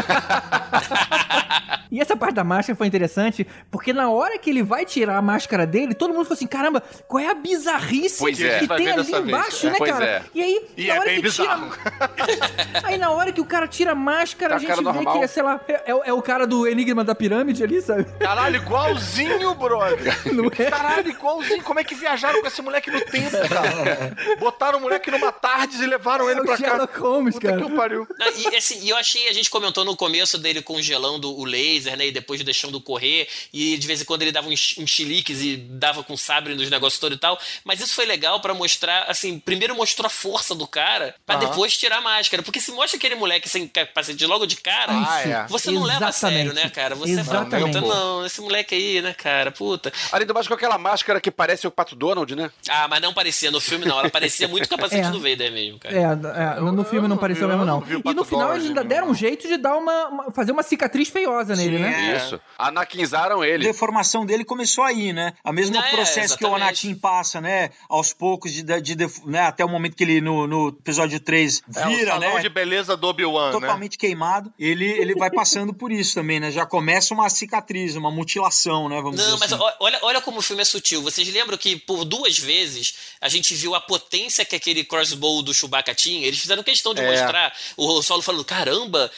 [1.92, 5.22] E essa parte da máscara foi interessante, porque na hora que ele vai tirar a
[5.22, 8.58] máscara dele, todo mundo falou assim: caramba, qual é a bizarrice Pois que é.
[8.66, 9.28] Tem ali dessa vez.
[9.28, 10.04] embaixo, né, Pois cara?
[10.06, 10.24] é.
[10.34, 11.70] E aí, E na é hora bem que bizarro.
[11.72, 12.82] tira.
[12.84, 15.20] aí na hora que o cara tira a máscara, Tá a gente vê normal.
[15.20, 18.06] que é, sei lá, é, é- é o cara do Enigma da Pirâmide ali, sabe?
[18.20, 20.18] Caralho, igualzinho, brother.
[20.34, 20.70] Não é?
[20.72, 21.62] Caralho, igualzinho.
[21.62, 24.16] Como é que viajaram com esse moleque no tempo, cara?
[24.40, 26.64] Botaram o moleque numa tarde e levaram ele É o pra cá.
[26.64, 27.62] Sherlock Holmes, Puta cara.
[27.64, 28.08] que pariu.
[28.18, 32.08] Não, e assim, eu achei, a gente comentou no começo dele congelando o laser, né?
[32.08, 32.42] E depois
[32.72, 33.28] deixando correr.
[33.54, 36.70] E de vez em quando ele dava uns, uns chiliques e dava com sabre nos
[36.70, 37.38] negócios todo e tal.
[37.64, 41.50] Mas isso foi legal pra mostrar, assim, primeiro mostrou a força do cara, pra Aham.
[41.50, 42.42] depois tirar a máscara.
[42.44, 45.46] Porque se mostra aquele moleque sem capacete logo de cara, Ah, é.
[45.48, 46.96] você não leva a sério, né, cara?
[46.96, 47.78] Você fala, Exatamente.
[47.80, 49.92] puta, não, esse moleque aí, né, cara, puta.
[50.12, 52.50] Além do mais com aquela máscara que parece o Pato Donald, né?
[52.70, 54.00] Ah, mas não parecia no filme, não.
[54.00, 55.12] Ela parecia muito o capacete É.
[55.12, 55.96] do Vader mesmo, cara.
[55.96, 57.82] É, é, no filme não não pareceu vi, mesmo, não.
[57.82, 60.52] não e no final Donald eles ainda deram um jeito de dar uma, uma- fazer
[60.52, 62.14] uma cicatriz feiosa nele, Sim, né?
[62.14, 62.18] É.
[62.18, 62.40] Isso.
[62.68, 63.64] Anaquinzaram A ele.
[63.64, 65.34] deformação dele começou aí, né?
[65.44, 66.88] A mesmo É, processo que o exatamente.
[66.88, 67.70] Anakin passa, né?
[67.90, 69.42] Aos poucos, de, de, de- né?
[69.42, 72.42] até o momento que ele, no, no episódio 3, É o vira, salão né?
[72.42, 73.52] de beleza do Obi-Wan, né?
[73.60, 74.54] Totalmente queimado.
[74.60, 76.52] Ele, ele vai passando por isso também, né?
[76.52, 78.98] Já começa uma cicatriz, uma mutilação, né?
[79.02, 79.64] Vamos Não, dizer mas assim.
[79.80, 81.02] olha, olha como o filme é sutil.
[81.02, 85.54] Vocês lembram que por duas vezes a gente viu a potência que aquele crossbow do
[85.54, 86.26] Chewbacca tinha?
[86.28, 87.10] Eles fizeram questão de É.
[87.10, 89.12] mostrar o Solo falando: caramba,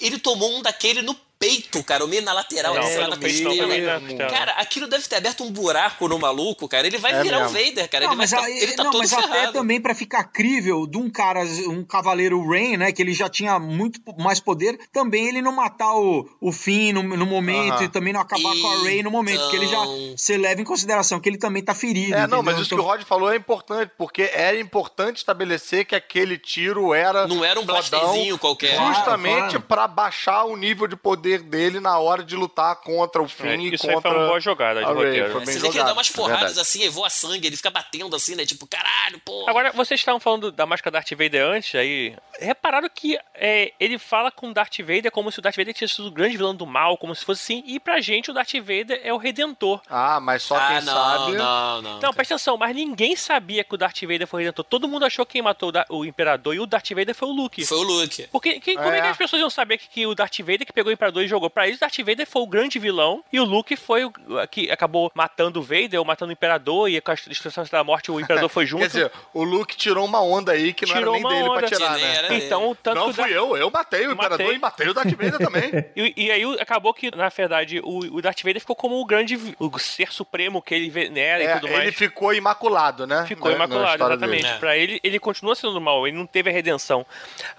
[0.00, 3.10] ele tomou um daquele no peito, cara, o meio na lateral, Não, sei lá, no
[3.10, 4.28] na na costela.
[4.30, 6.86] Cara, aquilo deve ter aberto um buraco no maluco, cara.
[6.86, 7.48] Ele vai É virar o.
[7.48, 8.04] Vader, cara.
[8.06, 9.52] Não, ele vai mas, ficar- aí- ele tá não, todo mas até ferrado.
[9.52, 12.92] também pra ficar crível de um cara, um cavaleiro Rain, né?
[12.92, 17.02] Que ele já tinha muito mais poder, também ele não matar o, o Finn no,
[17.02, 17.84] no momento Aham.
[17.84, 20.60] e também não acabar com a Rey no momento, porque ele já Então- você leva
[20.60, 22.14] em consideração que ele também tá ferido.
[22.14, 22.42] É, não, entendeu?
[22.42, 26.36] mas isso que o Então- Rod falou é importante, porque era importante estabelecer que aquele
[26.38, 27.26] tiro era.
[27.28, 28.76] Não era um blasterzinho qualquer.
[28.76, 29.60] Justamente Claro, claro.
[29.68, 33.56] pra baixar o nível de poder dele na hora de lutar contra o Finn É,
[33.56, 34.96] e isso aí contra foi uma boa jogada de a Rey.
[34.96, 35.32] roteiro.
[35.32, 36.60] Foi É, bem Você vê que ele dá jogado, umas é porradas verdade.
[36.60, 38.46] assim, e voa sangue, ele fica batendo assim, né?
[38.46, 39.44] Tipo, caralho, pô.
[39.48, 42.16] Agora, vocês estavam falando da máscara Darth Vader antes, aí.
[42.40, 45.96] Repararam que é, ele fala com o Darth Vader como se o Darth Vader tivesse
[45.96, 47.64] sido o grande vilão do mal, como se fosse assim.
[47.66, 49.80] E pra gente, o Darth Vader é o redentor.
[49.90, 51.32] Ah, mas só ah, quem não, sabe.
[51.32, 52.00] não, não.
[52.00, 54.64] Não, presta atenção, mas ninguém sabia que o Darth Vader foi o redentor.
[54.64, 57.28] Todo mundo achou que quem matou o Da- o Imperador e o Darth Vader foi
[57.28, 57.64] o Luke.
[57.66, 58.28] Foi o Luke.
[58.30, 58.98] Porque que- como é.
[58.98, 59.02] É.
[59.02, 61.28] que as pessoas iam saber que, que o Darth Vader que pegou o Imperador e
[61.28, 64.12] jogou pra eles, o Darth Vader foi o grande vilão e o Luke foi o
[64.50, 68.10] que acabou matando o Vader ou matando o Imperador e com a destruição da morte
[68.10, 68.80] o Imperador foi junto.
[68.82, 71.50] Quer dizer, o Luke tirou uma onda aí que não Tirou era uma nem dele
[71.50, 71.58] onda.
[71.60, 72.16] pra tirar, né?
[72.16, 74.54] era então, tanto Não fui Darth- eu, eu matei o Imperador Matei.
[74.56, 75.84] e matei o Darth Vader também.
[75.96, 79.38] E, e aí acabou que, na verdade, o, o Darth Vader ficou como o grande
[79.58, 81.82] o ser supremo que ele venera É, e tudo mais.
[81.82, 83.24] ele ficou imaculado, né?
[83.26, 84.42] Ficou Na- na imaculado, história exatamente.
[84.42, 84.54] dele.
[84.54, 84.58] É.
[84.58, 87.04] Pra ele, ele continua sendo do mal, ele não teve a redenção.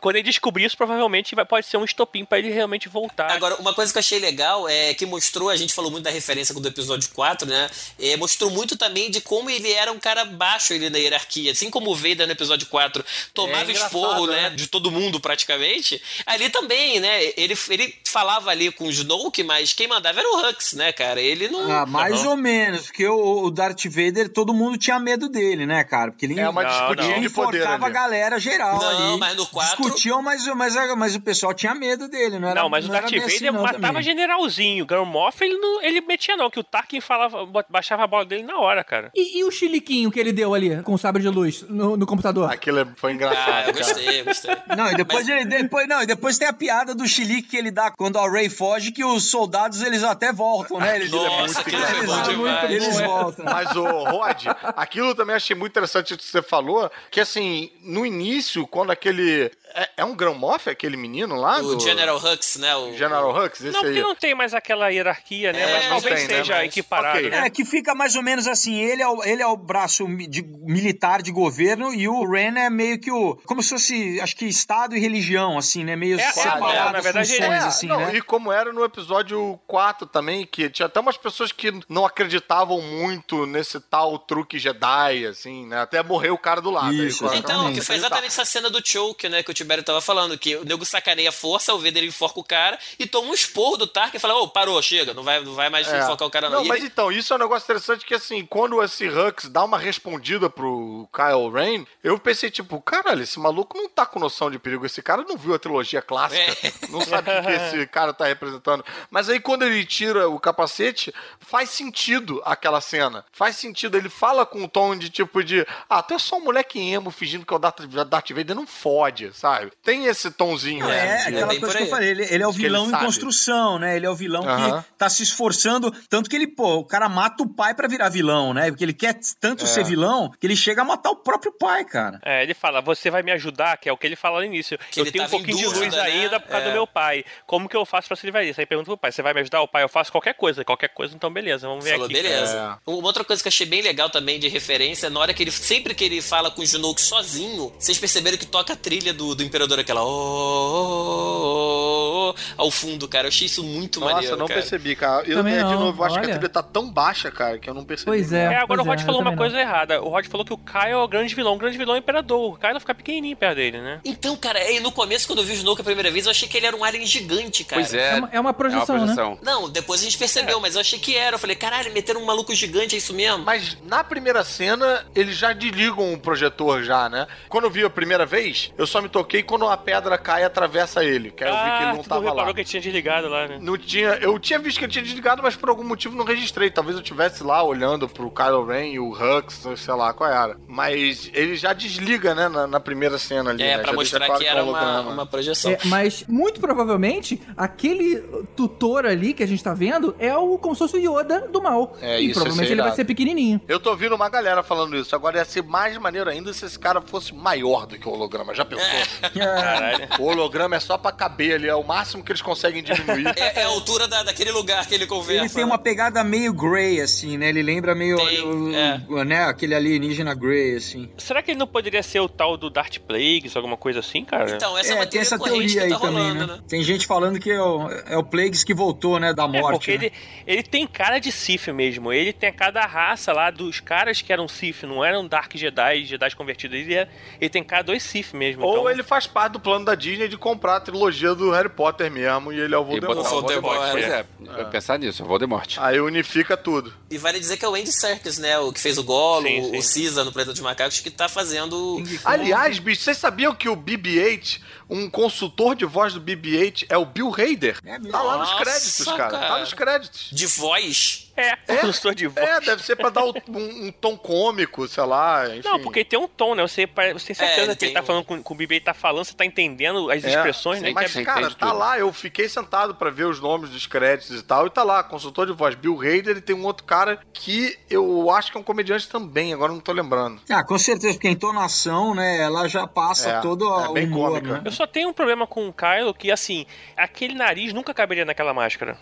[0.01, 3.31] Quando ele descobrir isso, provavelmente vai, pode ser um estopim pra ele realmente voltar.
[3.31, 6.09] Agora, uma coisa que eu achei legal é que mostrou, a gente falou muito da
[6.11, 7.69] referência do episódio 4, né?
[7.99, 11.51] É, mostrou muito também de como ele era um cara baixo ele na hierarquia.
[11.51, 13.03] Assim como o Vader no episódio 4
[13.33, 14.49] tomava É esporro, né?
[14.49, 14.49] né?
[14.51, 16.01] De todo mundo praticamente.
[16.25, 17.23] Ali também, né?
[17.37, 21.21] Ele, ele falava ali com o Snoke, mas quem mandava era o Hux, né, cara?
[21.21, 21.71] Ele não.
[21.71, 25.83] Ah, mais ou menos, porque o, o Darth Vader, todo mundo tinha medo dele, né,
[25.83, 26.11] cara?
[26.11, 29.19] Porque ele É uma disputinha de poder a galera geral Não, ali.
[29.19, 32.69] mas no quatro- Discutiam, mas, mas, mas o pessoal tinha medo dele, não era Não,
[32.69, 34.03] mas o Darth Vader não, matava também.
[34.03, 34.83] generalzinho.
[34.83, 38.25] O Grand Moff, ele, não, ele metia não, que o Tarkin falava, baixava a bola
[38.25, 39.11] dele na hora, cara.
[39.15, 42.05] E, e o chiliquinho que ele deu ali com o sabre de luz no, no
[42.05, 42.51] computador?
[42.51, 43.49] Aquilo é- foi engraçado.
[43.49, 44.55] Ah, eu gostei, eu gostei.
[44.75, 47.71] Não, e depois, ele, depois, não, e depois tem a piada do chilique que ele
[47.71, 50.95] dá quando a Ray foge, que os soldados eles até voltam, né?
[50.95, 52.71] Eles, Nossa, aquilo foi bom eles, demais.
[52.71, 53.07] eles Muito bom, é.
[53.07, 53.45] voltam.
[53.45, 54.45] Mas, o Rod,
[54.75, 59.51] aquilo também achei muito interessante que você falou, que assim, no início, quando aquele.
[59.73, 61.59] É, é um Grand Moff, aquele menino lá?
[61.59, 62.75] O do- General Hux, né?
[62.75, 64.01] O, General Hux, esse Não, porque aí.
[64.03, 65.61] não tem mais aquela hierarquia, né?
[65.61, 66.35] É, mas talvez tem, né?
[66.37, 67.29] seja Mas- equiparado, ok.
[67.29, 67.45] né?
[67.45, 70.41] É, que fica mais ou menos assim, ele é o, ele é o braço de-
[70.41, 74.45] militar de governo e o Ren é meio que o, como se fosse, acho que
[74.45, 77.99] Estado e religião, assim, né, meio É, separado é, na verdade, funções, É, assim, não,
[77.99, 78.15] né.
[78.15, 82.81] E como era no episódio 4 também, que tinha até umas pessoas que não acreditavam
[82.81, 85.81] muito nesse tal truque Jedi, assim, né?
[85.81, 86.93] Até morrer o cara do lado.
[86.93, 87.79] Isso, aí, Então, Exatamente.
[87.79, 90.65] que foi exatamente essa cena do choke, né, que o Tibério tava falando, que o
[90.65, 94.17] nego sacaneia a força, o Vader enforca o cara e toma um esporro do Tarkin
[94.17, 95.99] e fala, ô, parou, chega, não vai, não vai mais É.
[95.99, 96.59] enfocar o cara não.
[96.59, 99.63] Não, mas ele- então, isso é um negócio interessante que, assim, quando esse Hux dá
[99.63, 104.49] uma respondida pro Kyle Rain, eu pensei, tipo, caralho, esse maluco não tá com noção
[104.49, 104.85] de perigo.
[104.85, 106.55] Esse cara não viu a trilogia clássica,
[106.89, 108.83] não sabe o que, esse cara tá representando.
[109.11, 113.25] Mas aí, quando ele tira o capacete, faz sentido aquela cena.
[113.31, 113.97] Faz sentido.
[113.97, 117.11] Ele fala com um tom de tipo de, ah, tu é só um moleque emo
[117.11, 119.48] fingindo que é o Darth Darth Vader, não fode, sabe?
[119.83, 120.87] Tem esse tomzinho.
[120.89, 123.05] É, assim, de- aquela coisa que eu falei, ele, ele é o vilão sabe sabe.
[123.05, 123.95] construção, né?
[123.95, 125.91] Ele é o vilão que tá se esforçando.
[126.09, 128.69] Tanto que ele, pô, o cara mata o pai pra virar vilão, né?
[128.69, 129.67] Porque ele quer tanto É.
[129.67, 132.19] ser vilão que ele chega a matar o próprio pai, cara.
[132.23, 134.77] É, ele fala, você vai me ajudar, que é o que ele fala no início.
[134.91, 136.01] Que eu tenho um em pouquinho de dúvida, luz né?
[136.01, 136.69] ainda por causa É.
[136.69, 137.23] do meu pai.
[137.45, 138.59] Como que eu faço pra se livrar disso?
[138.59, 139.61] Aí pergunta pro pai, você vai me ajudar?
[139.61, 140.63] O pai, eu faço qualquer coisa.
[140.63, 142.13] Qualquer coisa, então beleza, vamos ver Falou, aqui.
[142.13, 142.79] beleza.
[142.85, 142.89] É.
[142.91, 145.51] Uma outra coisa que eu achei bem legal também de referência, na hora que ele.
[145.51, 149.35] Sempre que ele fala com o Junoke sozinho, vocês perceberam que toca a trilha do,
[149.39, 150.03] do Imperador, aquela.
[150.03, 153.25] "Oh, oh, oh, oh", ao fundo, cara.
[153.25, 154.35] Eu achei isso muito Nossa, maneiro.
[154.35, 154.59] eu não cara.
[154.59, 155.23] percebi, cara.
[155.27, 156.33] Eu, Também é, de não, novo, eu acho que a olha.
[156.33, 158.11] trilha tá tão baixa, cara, que eu não percebi.
[158.11, 158.53] Pois é.
[158.53, 160.01] É, agora o pois Rod é, falou uma coisa errada.
[160.01, 161.55] O Rod falou que o Kai é o grande vilão.
[161.55, 162.53] O grande vilão é o Imperador.
[162.53, 164.01] O Kai não fica pequenininho perto dele, né?
[164.05, 166.47] Então, cara, aí no começo, quando eu vi o Junoke a primeira vez, eu achei
[166.47, 167.81] que ele era um alien gigante, cara.
[167.81, 168.09] Pois é.
[168.09, 169.13] É uma, é uma projeção, é uma né?
[169.15, 169.39] projeção.
[169.41, 171.35] Não, depois a gente percebeu, mas eu achei que era.
[171.35, 173.43] Eu falei, caralho, meteram um maluco gigante, é isso mesmo?
[173.43, 177.27] Mas na primeira cena, eles já desligam o projetor já, né?
[177.47, 180.45] Quando eu vi a primeira vez, eu só me toquei quando a pedra cai e
[180.45, 181.31] atravessa ele.
[181.31, 182.53] Que aí eu vi que ele ah, não tava lá.
[182.53, 183.59] que ele tinha desligado lá, né?
[183.61, 186.69] Não tinha, eu tinha visto que ele tinha desligado, mas por algum motivo não registrei.
[186.69, 190.57] Talvez eu tivesse lá olhando pro Kylo Ren e o Hux, sei lá qual era.
[190.67, 193.63] Mas ele já desliga, né, na, na primeira cena ali.
[193.63, 193.83] É, né?
[193.83, 195.71] pra Já mostrar claro que é era um uma, uma projeção.
[195.71, 198.21] É, mas muito provavelmente aquele
[198.55, 201.61] tutor ali que a gente tá vendo é o como se fosse o Yoda do
[201.61, 201.95] mal.
[202.01, 203.61] É, e isso, provavelmente é ele vai ser pequenininho.
[203.67, 205.15] Eu tô ouvindo uma galera falando isso.
[205.15, 208.53] Agora ia ser mais maneiro ainda se esse cara fosse maior do que o holograma.
[208.53, 208.85] Já pensou?
[209.33, 210.07] Caralho.
[210.19, 213.27] O holograma é só pra caber ali, é o máximo que eles conseguem diminuir.
[213.37, 215.45] É, é a altura da, daquele lugar que ele conversa.
[215.45, 217.49] Ele tem uma pegada meio Grey, assim, né?
[217.49, 219.01] Ele lembra meio Tem, o- é.
[219.07, 219.45] o- né?
[219.45, 221.09] aquele alienígena Grey, assim.
[221.17, 224.55] Será que ele não poderia ser o tal do Darth Plagueis, alguma coisa assim, cara?
[224.55, 226.47] Então, essa é, é, uma tem teoria essa corrente teoria aí que tá também, rolando,
[226.47, 226.53] né?
[226.55, 226.63] né?
[226.67, 229.33] Tem gente falando que é o, é o Plagueis que voltou, né?
[229.33, 229.77] Da É, morte.
[229.79, 230.05] porque né?
[230.05, 230.13] ele,
[230.47, 232.11] ele tem cara de Sith mesmo.
[232.11, 236.05] Ele tem a cada raça lá dos caras que eram Sith, não eram Dark Jedi,
[236.05, 236.77] Jedi convertidos.
[236.77, 237.07] Ele, é-
[237.39, 238.63] ele tem cara dos Sith mesmo.
[238.65, 241.67] Ou então- ele faz parte do plano da Disney de comprar a trilogia do Harry
[241.67, 243.15] Potter mesmo e ele é o E Voldemort.
[243.17, 243.91] botar o Voldemort, Voldemort.
[243.91, 244.19] Pois é.
[244.19, 245.77] é, vai pensar nisso, Voldemort.
[245.79, 246.93] Aí unifica tudo.
[247.09, 248.57] E vale dizer que é o Andy Serkis, né?
[248.59, 249.99] O que fez o Sim, o- sim.
[249.99, 252.01] o Caesar no Planeta dos Macacos, que tá fazendo...
[252.23, 257.05] Aliás, bicho, vocês sabiam que o BB-8, um consultor de voz do BB-8, é o
[257.05, 257.77] Bill Hader?
[257.85, 258.11] É mesmo?
[258.11, 259.29] Tá lá nos créditos, cara.
[259.29, 259.47] cara.
[259.47, 260.29] Tá nos créditos.
[260.31, 261.25] De voz.
[261.37, 262.45] É, professor de voz.
[262.45, 265.69] É, deve ser pra dar um, um tom cômico, sei lá, enfim.
[265.69, 266.63] Não, porque tem um tom, né?
[266.67, 268.93] Você, você tem certeza É, que ele tá um- falando com, com o BB tá
[268.93, 270.91] falando, você tá entendendo as É, expressões, né?
[270.93, 271.77] Mas, cara, tá tudo.
[271.77, 275.01] lá, eu fiquei sentado pra ver os nomes dos créditos e tal, e tá lá,
[275.01, 278.59] consultor de voz, Bill Hader, e tem um outro cara que eu acho que é
[278.59, 280.41] um comediante também, agora não tô lembrando.
[280.49, 282.37] Ah, com certeza, porque a entonação, né?
[282.41, 284.61] Ela já passa É, todo é o bem humor, cômica.
[284.61, 284.71] né?
[284.79, 286.65] Eu só tenho um problema com o Kylo que, assim,
[286.95, 288.97] aquele nariz nunca caberia naquela máscara.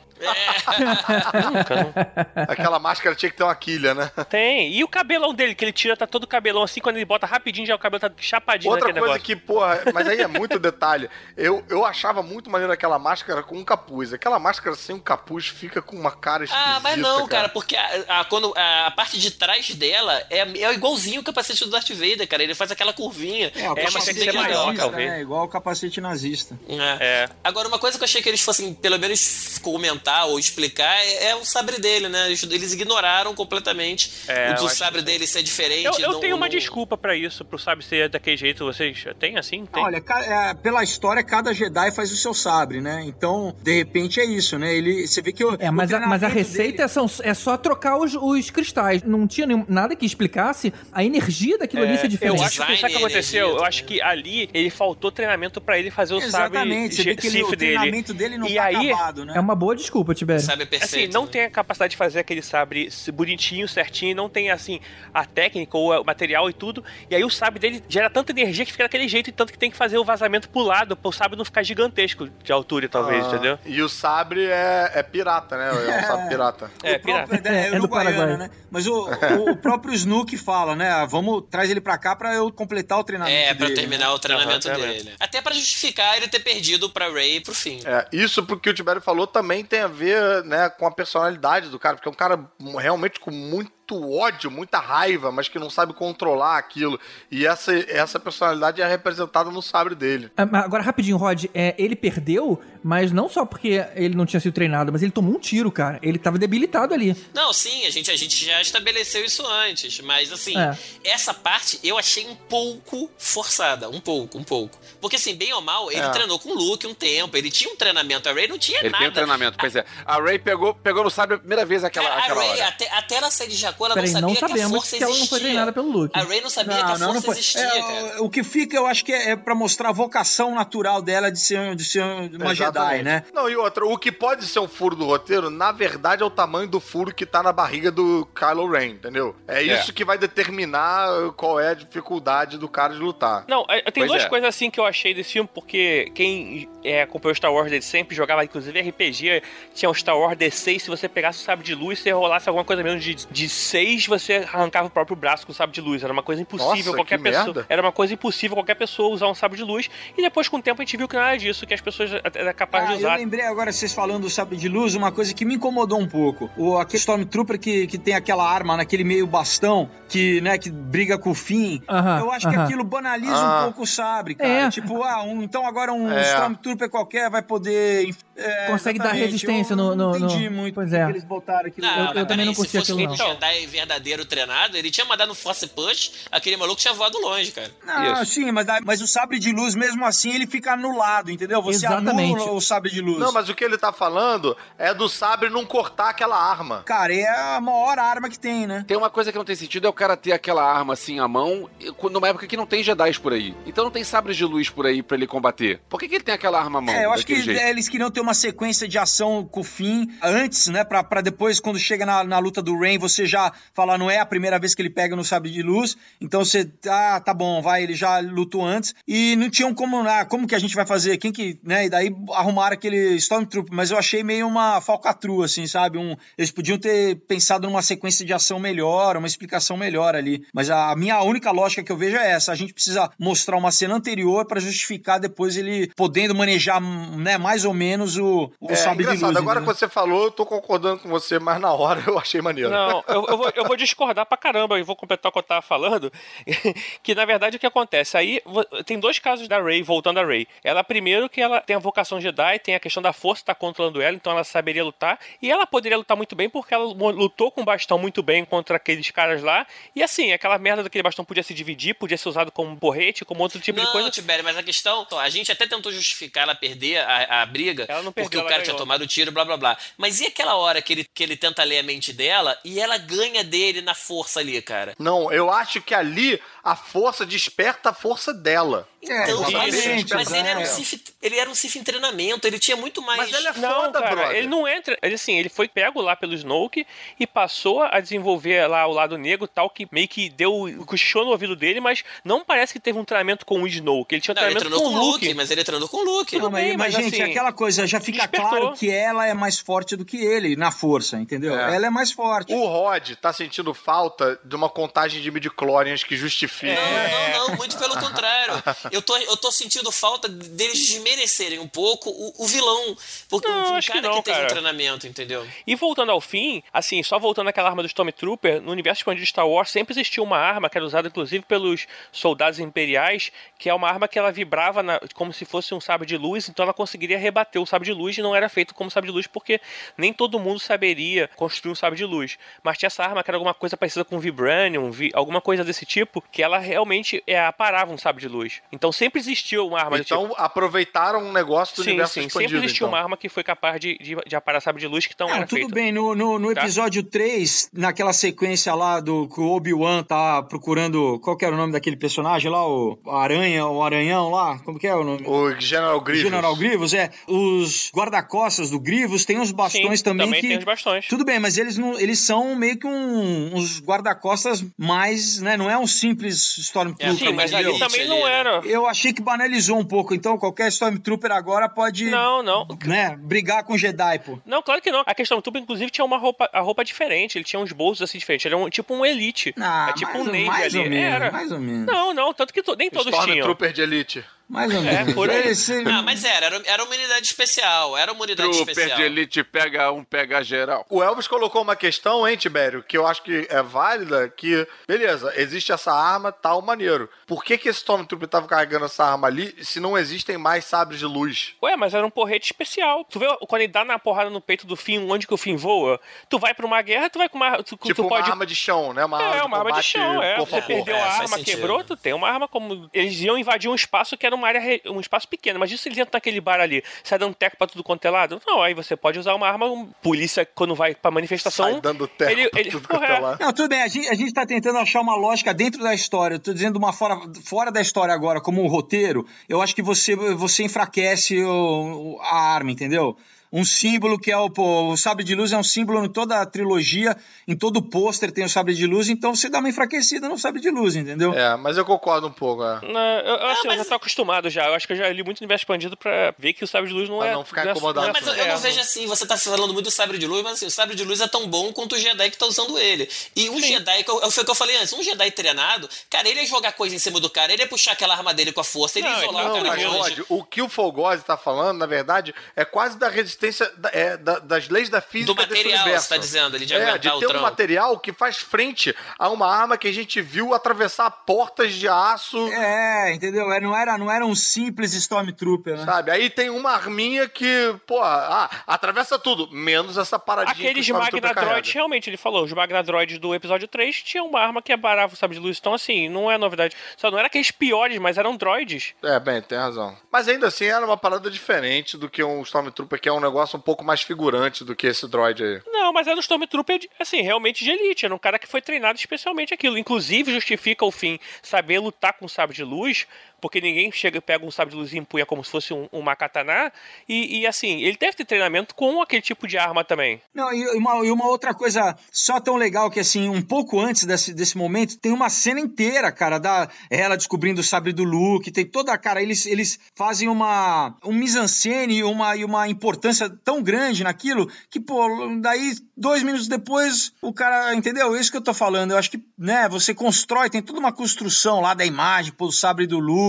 [1.52, 2.44] nunca, não.
[2.48, 4.12] Aquela máscara tinha que ter uma quilha, né?
[4.28, 4.74] Tem.
[4.74, 7.68] E o cabelão dele, que ele tira, tá todo cabelão assim, quando ele bota rapidinho,
[7.68, 9.36] já o cabelo tá chapadinho Outra naquele coisa negócio.
[9.36, 11.08] que, porra, mas aí é muito detalhe.
[11.36, 14.14] Eu, eu achava muito maneiro aquela máscara com um capuz.
[14.14, 16.70] Aquela máscara sem um capuz fica com uma cara esquisita.
[16.76, 20.40] Ah, mas não, cara, porque a, a- quando, a, a parte de trás dela é,
[20.40, 22.41] é igualzinho o capacete do Darth Vader, cara.
[22.41, 23.52] Ele faz aquela curvinha.
[23.56, 25.10] É, o É, mas que ser maior, talvez.
[25.10, 25.22] né?
[25.22, 25.66] Igual o capacete
[26.02, 26.57] nazista.
[26.68, 26.76] É.
[26.99, 27.30] É.
[27.44, 31.30] Agora, uma coisa que eu achei que eles fossem, pelo menos, comentar ou explicar é,
[31.31, 32.27] é o sabre dele, né?
[32.27, 35.85] Eles, eles ignoraram completamente É, o eu do sabre dele ser diferente.
[35.85, 38.64] Eu, eu não- tenho uma não- desculpa pra isso, pro sabe ser daquele jeito.
[38.65, 39.65] Vocês têm assim?
[39.65, 39.84] Tem?
[39.84, 43.03] Olha, é, pela história, cada Jedi faz o seu sabre, né?
[43.06, 44.73] Então, de repente, é isso, né?
[44.76, 47.34] Ele, você vê que o, É, mas a, mas a receita dele- é, são- é
[47.34, 49.03] só trocar os, os cristais.
[49.03, 52.44] Não tinha nenhum- nada que explicasse a energia daquilo ali ser eu diferente.
[52.44, 53.38] acho que sabe o que aconteceu?
[53.48, 57.28] energia Eu acho que ali ele faltou treinamento pra ele fazer o Exatamente, sabre que
[57.28, 57.58] ele, o dele.
[57.58, 59.34] treinamento dele não E tá aí, acabado, né?
[59.36, 60.42] É uma boa desculpa, Tibério.
[60.44, 60.84] Sabe perfeito.
[61.06, 61.32] Assim, não né?
[61.32, 64.80] tem a capacidade de fazer aquele sabre bonitinho, certinho, não tem assim
[65.14, 66.84] a técnica ou o material e tudo.
[67.10, 69.60] E aí o sabre dele gera tanta energia que fica daquele jeito e tanto que
[69.60, 73.26] tem que fazer o vazamento pro lado, pro sabre não ficar gigantesco de altura, talvez,
[73.26, 73.60] Ah, entendeu?
[73.66, 75.70] E o sabre é, é pirata, né?
[75.70, 76.72] É um sabre pirata.
[76.84, 77.50] É, o próprio, pirata.
[77.50, 78.38] é, É do Paraguai.
[78.38, 78.50] né?
[78.70, 80.90] Mas o, o, o próprio Snook fala, né?
[80.90, 84.08] Ah, Vamos, traz ele pra cá pra eu completar o treinamento É, pra dele, terminar
[84.08, 84.12] né?
[84.14, 85.12] o treinamento Aham, dele.
[85.20, 87.80] Até pra justificar ele ter perdido pra Ray pro fim.
[87.86, 91.80] É, isso porque o Tibério falou também tem a ver né, com a personalidade do
[91.80, 95.93] cara, porque é um cara realmente com muito ódio, muita raiva, mas que não sabe
[95.93, 96.99] controlar aquilo.
[97.31, 100.31] E essa, essa personalidade é representada no sabre dele.
[100.38, 104.53] Ah, Agora, rapidinho, Rod, é, ele perdeu, mas não só porque ele não tinha sido
[104.53, 105.99] treinado, mas ele tomou um tiro, cara.
[106.01, 107.15] Ele tava debilitado ali.
[107.34, 110.77] Não, sim, a gente, a gente já estabeleceu isso antes, mas assim, É.
[111.03, 114.77] essa parte eu achei um pouco forçada, um pouco, um pouco.
[114.99, 116.09] Porque assim, bem ou mal, ele É.
[116.09, 118.89] treinou com o Luke um tempo, ele tinha um treinamento, a Ray não tinha Ele
[118.89, 118.97] nada.
[119.03, 119.85] tem um treinamento, pois é.
[120.05, 122.09] A Ray pegou, pegou no sabre a primeira vez aquela.
[122.09, 122.68] Cara, aquela a Ray, hora.
[122.69, 123.86] até, até ela sair de sacou?
[123.88, 125.30] Ela Peraí, não não sabia que a sabemos força que ela não existia.
[125.30, 126.20] foi treinada pelo Luke.
[126.20, 128.24] A Ray não sabia que a força existia, É, cara.
[128.24, 131.40] o- que fica, eu acho que é, é pra mostrar a vocação natural dela de
[131.40, 133.04] ser, de ser uma Jedi, Exatamente.
[133.04, 133.24] né?
[133.34, 136.30] Não, e outra, o que pode ser um furo do roteiro, na verdade, é o
[136.30, 139.36] tamanho do furo que tá na barriga do Kylo Ren, entendeu?
[139.48, 143.45] É isso que vai determinar qual é a dificuldade do cara de lutar.
[143.48, 144.30] Não, é, tem Pois duas é.
[144.30, 148.16] coisas assim que eu achei desse filme, porque quem é, acompanhou Star Wars desde sempre,
[148.16, 149.41] jogava inclusive RPG,
[149.74, 152.66] tinha o Star Wars D6, se você pegasse o sabre de luz, se rolasse alguma
[152.66, 156.03] coisa menos de, de 6, você arrancava o próprio braço com o sabre de luz.
[156.03, 157.45] Era uma coisa impossível Nossa, qualquer que pessoa.
[157.45, 157.65] merda.
[157.69, 159.89] Era uma coisa impossível qualquer pessoa usar um sabre de luz.
[160.18, 162.53] E depois, com o tempo, a gente viu que nada disso, que as pessoas eram
[162.53, 163.18] capazes Ah, de eu usar.
[163.18, 166.49] lembrei agora, vocês falando do sabre de luz, uma coisa que me incomodou um pouco.
[166.57, 171.18] O, aquele Stormtrooper que, que tem aquela arma naquele meio bastão, que, né, que briga
[171.18, 171.81] com o fim.
[171.89, 172.64] Aham, eu acho que aham.
[172.65, 173.60] aquilo banaliza Ah.
[173.61, 174.49] um pouco o sabre, cara.
[174.49, 174.69] É.
[174.69, 176.22] Tipo, ah, um- então agora um É.
[176.22, 178.10] Stormtrooper qualquer vai poder.
[178.35, 179.26] é, Consegue dar exatamente.
[179.26, 181.06] resistência Eu no- no- Não entendi no- muito pois que é.
[181.06, 181.88] que eles botaram aquilo.
[181.88, 183.15] Não, eu mas também não curti aquilo, não.
[183.15, 187.72] Jedi verdadeiro treinado, ele tinha mandado um Force Punch, aquele maluco tinha voado longe, cara.
[187.86, 188.34] Não, Isso.
[188.34, 191.62] sim, mas, mas o sabre de luz, mesmo assim, ele fica anulado, entendeu?
[191.62, 192.34] Você Exatamente.
[192.34, 193.20] anula o sabre de luz.
[193.20, 196.84] Não, mas o que ele tá falando é do sabre não cortar aquela arma.
[196.84, 198.84] Cara, é a maior arma que tem, né?
[198.88, 201.28] Tem uma coisa que não tem sentido é o cara ter aquela arma assim à
[201.28, 201.70] mão
[202.12, 203.56] numa época que não tem Jedi por aí.
[203.66, 205.82] Então não tem sabres de luz por aí pra ele combater.
[205.90, 206.94] Por que, que ele tem aquela arma à mão?
[206.94, 207.60] É, eu acho que jeito?
[207.60, 210.84] eles queriam ter uma sequência de ação com o fim antes, né?
[210.84, 214.19] Pra, pra depois, quando chega na, na luta do Rain, você já falar, não é
[214.19, 215.98] a primeira vez que ele pega no sabre de luz.
[216.22, 218.94] Então você, ah, tá bom, vai, ele já lutou antes.
[219.07, 221.18] E não tinham como, ah, como que a gente vai fazer?
[221.18, 221.86] Quem que, né?
[221.86, 225.98] E daí arrumaram aquele Stormtrooper, mas eu achei meio uma falcatrua, assim, sabe?
[225.98, 230.45] Um, eles podiam ter pensado numa sequência de ação melhor, uma explicação melhor ali.
[230.53, 233.72] Mas a minha única lógica que eu vejo é essa: a gente precisa mostrar uma
[233.72, 238.76] cena anterior pra justificar depois ele podendo manejar, né, mais ou menos o, o É
[238.76, 239.38] sabre de engraçado, luz.
[239.38, 239.74] agora entendeu?
[239.74, 242.69] que você falou, eu tô concordando com você, mas na hora eu achei maneiro.
[242.69, 245.43] Não, eu, eu vou, eu vou discordar pra caramba e vou completar o que eu
[245.43, 246.11] tava falando.
[247.03, 248.18] que na verdade o que acontece?
[248.18, 248.41] Aí
[248.85, 250.47] tem dois casos da Rey, voltando a Rey.
[250.64, 254.01] Ela, primeiro, que ela tem a vocação Jedi, tem a questão da força tá controlando
[254.01, 255.19] ela, então ela saberia lutar.
[255.41, 258.77] E ela poderia lutar muito bem porque ela lutou com o bastão muito bem contra
[258.77, 259.65] aqueles caras lá.
[259.95, 263.41] E assim, aquela merda daquele bastão podia se dividir, podia ser usado como porrete, como
[263.41, 264.09] outro tipo de não, coisa.
[264.09, 268.01] Tibério, mas a questão, a gente até tentou justificar ela perder a, a briga, Ela
[268.01, 268.85] não porque perdeu, o ela cara tinha ganhou.
[268.85, 269.77] tomado o tiro, blá blá blá.
[269.97, 272.97] Mas e aquela hora que ele, que ele tenta ler a mente dela e ela
[272.97, 274.95] ganha dele na força ali, cara?
[274.99, 278.88] Não, eu acho que ali a força desperta a força dela.
[279.08, 280.66] Então, exatamente, mas ele era, um é.
[280.66, 283.20] Sith, ele era um Sith em treinamento, ele tinha muito mais.
[283.20, 284.36] Mas ele é Não, foda, cara, brother.
[284.36, 284.98] ele não entra.
[285.02, 286.86] Ele assim, ele foi pego lá pelo Snoke
[287.20, 290.52] e passou a desenvolver lá o lado negro, tal, que meio que deu.
[290.86, 294.16] cochichou no ouvido dele, mas não parece que teve um treinamento com o Snoke.
[294.16, 295.26] Ele tinha um Não, ele treinamento treinou com com o Luke.
[295.26, 296.38] Luke, mas ele treinou com o Luke.
[296.38, 298.50] Não, mas, bem, mas, mas, gente, assim, aquela coisa, já fica despertou.
[298.50, 301.58] claro que ela é mais forte do que ele na força, entendeu?
[301.58, 301.76] É.
[301.76, 302.54] Ela é mais forte.
[302.54, 306.74] O Rod tá sentindo falta de uma contagem de midichlorians que justifique.
[306.76, 308.54] Não, não, não, muito pelo contrário.
[308.92, 312.95] Eu tô, eu tô sentindo falta deles desmerecerem um pouco o, o vilão.
[313.30, 314.48] Porque Não, um que cara que, não, teve um cara.
[314.48, 315.48] treinamento, entendeu?
[315.65, 319.30] E voltando ao fim, assim, só voltando àquela arma do Stormtrooper, no universo expandido de
[319.30, 323.74] Star Wars sempre existiu uma arma que era usada inclusive pelos soldados imperiais, que é
[323.74, 326.74] uma arma que ela vibrava na- como se fosse um sabre de luz, então ela
[326.74, 329.60] conseguiria rebater o sabre de luz e não era feito como sabre de luz porque
[329.98, 332.38] nem todo mundo saberia construir um sabre de luz.
[332.64, 335.86] Mas tinha essa arma que era alguma coisa parecida com Vibranium, vi- alguma coisa desse
[335.86, 338.61] tipo, que ela realmente é, aparava um sabre de luz.
[338.78, 340.20] Então sempre existiu uma arma do tipo.
[340.22, 342.49] Então aproveitaram um negócio do Sim, universo sim, expandido.
[342.52, 342.98] sempre existiu então.
[342.98, 345.40] uma arma que foi capaz de, de, de aparar sabre de luz que não Não,
[345.48, 345.74] tudo feito.
[345.74, 346.62] bem, no, no, no Tá?
[346.62, 351.20] episódio 3, naquela sequência lá do que o Obi-Wan tá procurando.
[351.20, 352.66] Qual que era o nome daquele personagem lá?
[352.68, 354.60] O Aranha, o Aranhão lá?
[354.60, 355.24] Como que é o nome?
[355.26, 356.24] O General Grievous.
[356.30, 357.10] General Grievous, é.
[357.28, 360.48] Os guarda-costas do Grievous tem uns bastões Sim, também, também que.
[360.48, 361.08] tem os bastões.
[361.08, 365.58] Tudo bem, mas eles não, eles são meio que um, uns guarda-costas mais, né?
[365.58, 367.16] Não é um simples Stormtrooper.
[367.28, 368.32] Sim, mas ali também não né?
[368.40, 368.62] era.
[368.68, 372.68] Eu achei que banalizou um pouco, então qualquer Stormtrooper agora pode, Não, não.
[372.85, 374.39] né, brigar com Jedi, pô.
[374.45, 375.03] Não, claro que não.
[375.06, 377.38] A questão do tubo, inclusive, tinha uma roupa, a roupa diferente.
[377.38, 378.45] Ele tinha uns bolsos assim diferentes.
[378.45, 379.53] Ele era um, tipo um elite.
[379.60, 380.84] Ah, é tipo mais, um ou- Navy mais ali.
[380.84, 381.31] ou menos, era.
[381.31, 381.85] mais ou menos.
[381.85, 382.34] Não, não.
[382.34, 383.23] Tanto que to- nem todos tinham.
[383.26, 384.23] Stormtrooper de Elite.
[384.49, 385.14] Mais ou É, menos.
[385.14, 385.48] por aí.
[385.49, 388.98] Esse- Ah, mas era, era, era uma unidade especial, era uma unidade Trooper especial.
[388.98, 390.86] de elite pega um, pega geral.
[390.90, 395.34] O Elvis colocou uma questão, hein, Tibério, que eu acho que é válida, que, beleza,
[395.36, 397.10] existe essa arma, tal, maneiro.
[397.26, 400.99] Por que que esse Stormtrooper tava carregando essa arma ali se não existem mais sabres
[400.99, 401.53] de luz?
[401.61, 403.03] Ué, mas era um porrete especial.
[403.10, 405.57] Tu vê quando ele dá na porrada no peito do Finn, onde que o Finn
[405.57, 405.99] voa?
[406.30, 407.57] Tu vai pra uma guerra, tu vai com uma.
[407.64, 408.30] Tu, Tipo tu uma pode.
[408.32, 409.03] arma de chão, né?
[409.03, 410.38] Uma arma É, de uma arma de chão, é.
[410.38, 411.45] Você perdeu É, a arma, sentido.
[411.57, 412.90] quebrou, tu tem uma arma como.
[412.94, 415.59] Eles iam invadir um espaço que era numa área, re- um espaço pequeno.
[415.59, 418.41] Mas se ele entra naquele bar ali, sai dando teco pra tudo quanto é lado,
[418.47, 421.72] não, aí você pode usar uma arma, um polícia, quando vai pra manifestação.
[421.72, 423.39] Sai dando teco ele, pra ele, tudo quanto é lado.
[423.43, 426.35] Não, tudo bem, a gente, a gente tá tentando achar uma lógica dentro da história.
[426.35, 429.26] Eu tô dizendo uma fora, fora da história agora, como um roteiro.
[429.49, 433.18] Eu acho que você, você enfraquece o- o- a arma, entendeu?
[433.52, 436.45] Um símbolo que é o, o sabre de luz é um símbolo em toda a
[436.45, 437.15] trilogia,
[437.48, 440.60] em todo pôster tem o sabre de luz, então você dá uma enfraquecida no sabre
[440.60, 441.34] de luz, entendeu?
[441.34, 442.82] É, mas eu concordo um pouco, é.
[442.82, 444.65] Não, eu, eu, assim, eu já tô acostumado já.
[444.68, 446.94] Eu acho que eu já li muito universo expandido pra ver que o sabre de
[446.94, 447.34] luz não Pra é.
[447.34, 449.86] não ficar incomodado não Mas eu, eu é, não vejo assim, você tá falando muito
[449.86, 451.98] do sabre de luz, mas assim, o sabre de luz é tão bom quanto o
[451.98, 453.10] Jedi que tá usando ele.
[453.34, 456.28] E um Jedi, que eu- foi o que eu falei antes, um Jedi treinado, cara,
[456.28, 458.60] ele ia jogar coisa em cima do cara, ele ia puxar aquela arma dele com
[458.60, 459.84] a força, ele ia Não, isolar não, o cara Mas.
[459.86, 463.36] Rod, o que o Fogose tá falando, na verdade, é quase da resistência
[463.77, 466.07] da- é, da- das leis da física Do material, desse universo.
[466.07, 467.43] você tá dizendo, ele de é, de o ter um tronco.
[467.43, 472.47] material que faz frente a uma arma que a gente viu atravessar portas de aço,
[472.51, 473.51] É, entendeu?
[473.51, 475.85] É, Não era, não era um simples Stormtrooper, né?
[475.85, 476.11] sabe?
[476.11, 482.09] Aí tem uma arminha que, pô, ah, atravessa tudo, menos essa paradinha Aqueles Magnadroids, realmente,
[482.09, 485.41] ele falou, os Magnadroids do episódio 3 tinham uma arma que abarava o sabre de
[485.43, 485.57] luz.
[485.59, 486.76] Então, assim, não é novidade.
[486.95, 488.93] Só não era aqueles piores, mas eram droids.
[489.03, 489.97] É, bem, tem razão.
[490.11, 493.58] Mas ainda assim era uma parada diferente do que um Stormtrooper, que é um negócio
[493.58, 495.62] um pouco mais figurante do que esse droid aí.
[495.68, 498.06] Não, mas era um Stormtrooper, assim, realmente de elite.
[498.06, 499.78] Era um cara que foi treinado especialmente aquilo.
[499.78, 503.08] Inclusive, justifica o fim saber lutar com sabre de luz,
[503.41, 505.88] porque ninguém chega e pega um sabre de luz e empunha como se fosse um,
[505.91, 506.72] uma katana.
[507.07, 510.22] E, e, assim, ele deve ter treinamento com aquele tipo de arma também.
[510.34, 514.05] Não, e uma, e uma outra coisa só tão legal que, assim, um pouco antes
[514.05, 518.51] desse, desse momento, tem uma cena inteira, cara, da ela descobrindo o sabre do Luke,
[518.51, 523.61] tem toda, cara, eles, eles fazem uma um mise-en-scène e uma, e uma importância tão
[523.61, 525.07] grande naquilo que, pô,
[525.41, 528.15] daí, dois minutos depois, o cara, entendeu?
[528.15, 530.91] É Isso que eu tô falando, eu acho que, né, você constrói, tem toda uma
[530.91, 533.27] construção lá da imagem, pô, o sabre do Luke,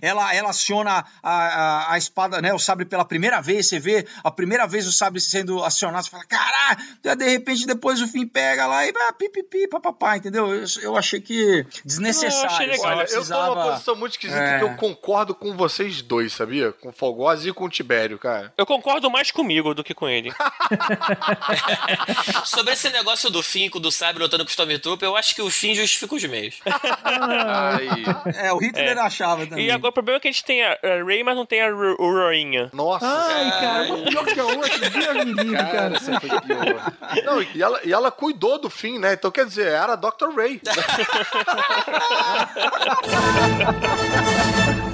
[0.00, 4.06] ela, ela aciona a, a, a espada, né, o sabre pela primeira vez, você vê
[4.22, 8.26] a primeira vez o sabre sendo acionado, você fala, caralho, de repente depois o fim
[8.26, 10.54] pega lá e vai pipipi, papapá, entendeu?
[10.54, 12.48] Eu, eu achei que desnecessário.
[12.48, 12.96] Eu achei legal.
[12.98, 14.58] Olha, eu tô numa posição muito esquisita É.
[14.58, 16.72] que eu concordo com vocês dois, sabia?
[16.72, 18.52] Com o Fogose e com o Tibério, cara.
[18.56, 20.32] Eu concordo mais comigo do que com ele.
[22.44, 25.34] Sobre esse negócio do fim, com o do sabre lutando com o Stormtrooper, eu acho
[25.34, 26.60] que o fim justifica os meios.
[27.04, 27.88] Ai,
[28.36, 29.66] É, o Hitler achava também.
[29.66, 31.60] E agora o problema é que a gente tem a, a Ray, mas não tem
[31.62, 32.70] a Ro- Roinha.
[32.72, 33.06] Nossa.
[33.06, 34.90] Ai, cara, uma pior que a outra.
[34.90, 35.70] Deus me livre, cara.
[35.72, 36.92] cara, essa foi pior.
[37.24, 39.12] Não, e ela, e ela cuidou do fim, né?
[39.14, 40.30] Então quer dizer, era a Dr.
[40.36, 40.60] Ray.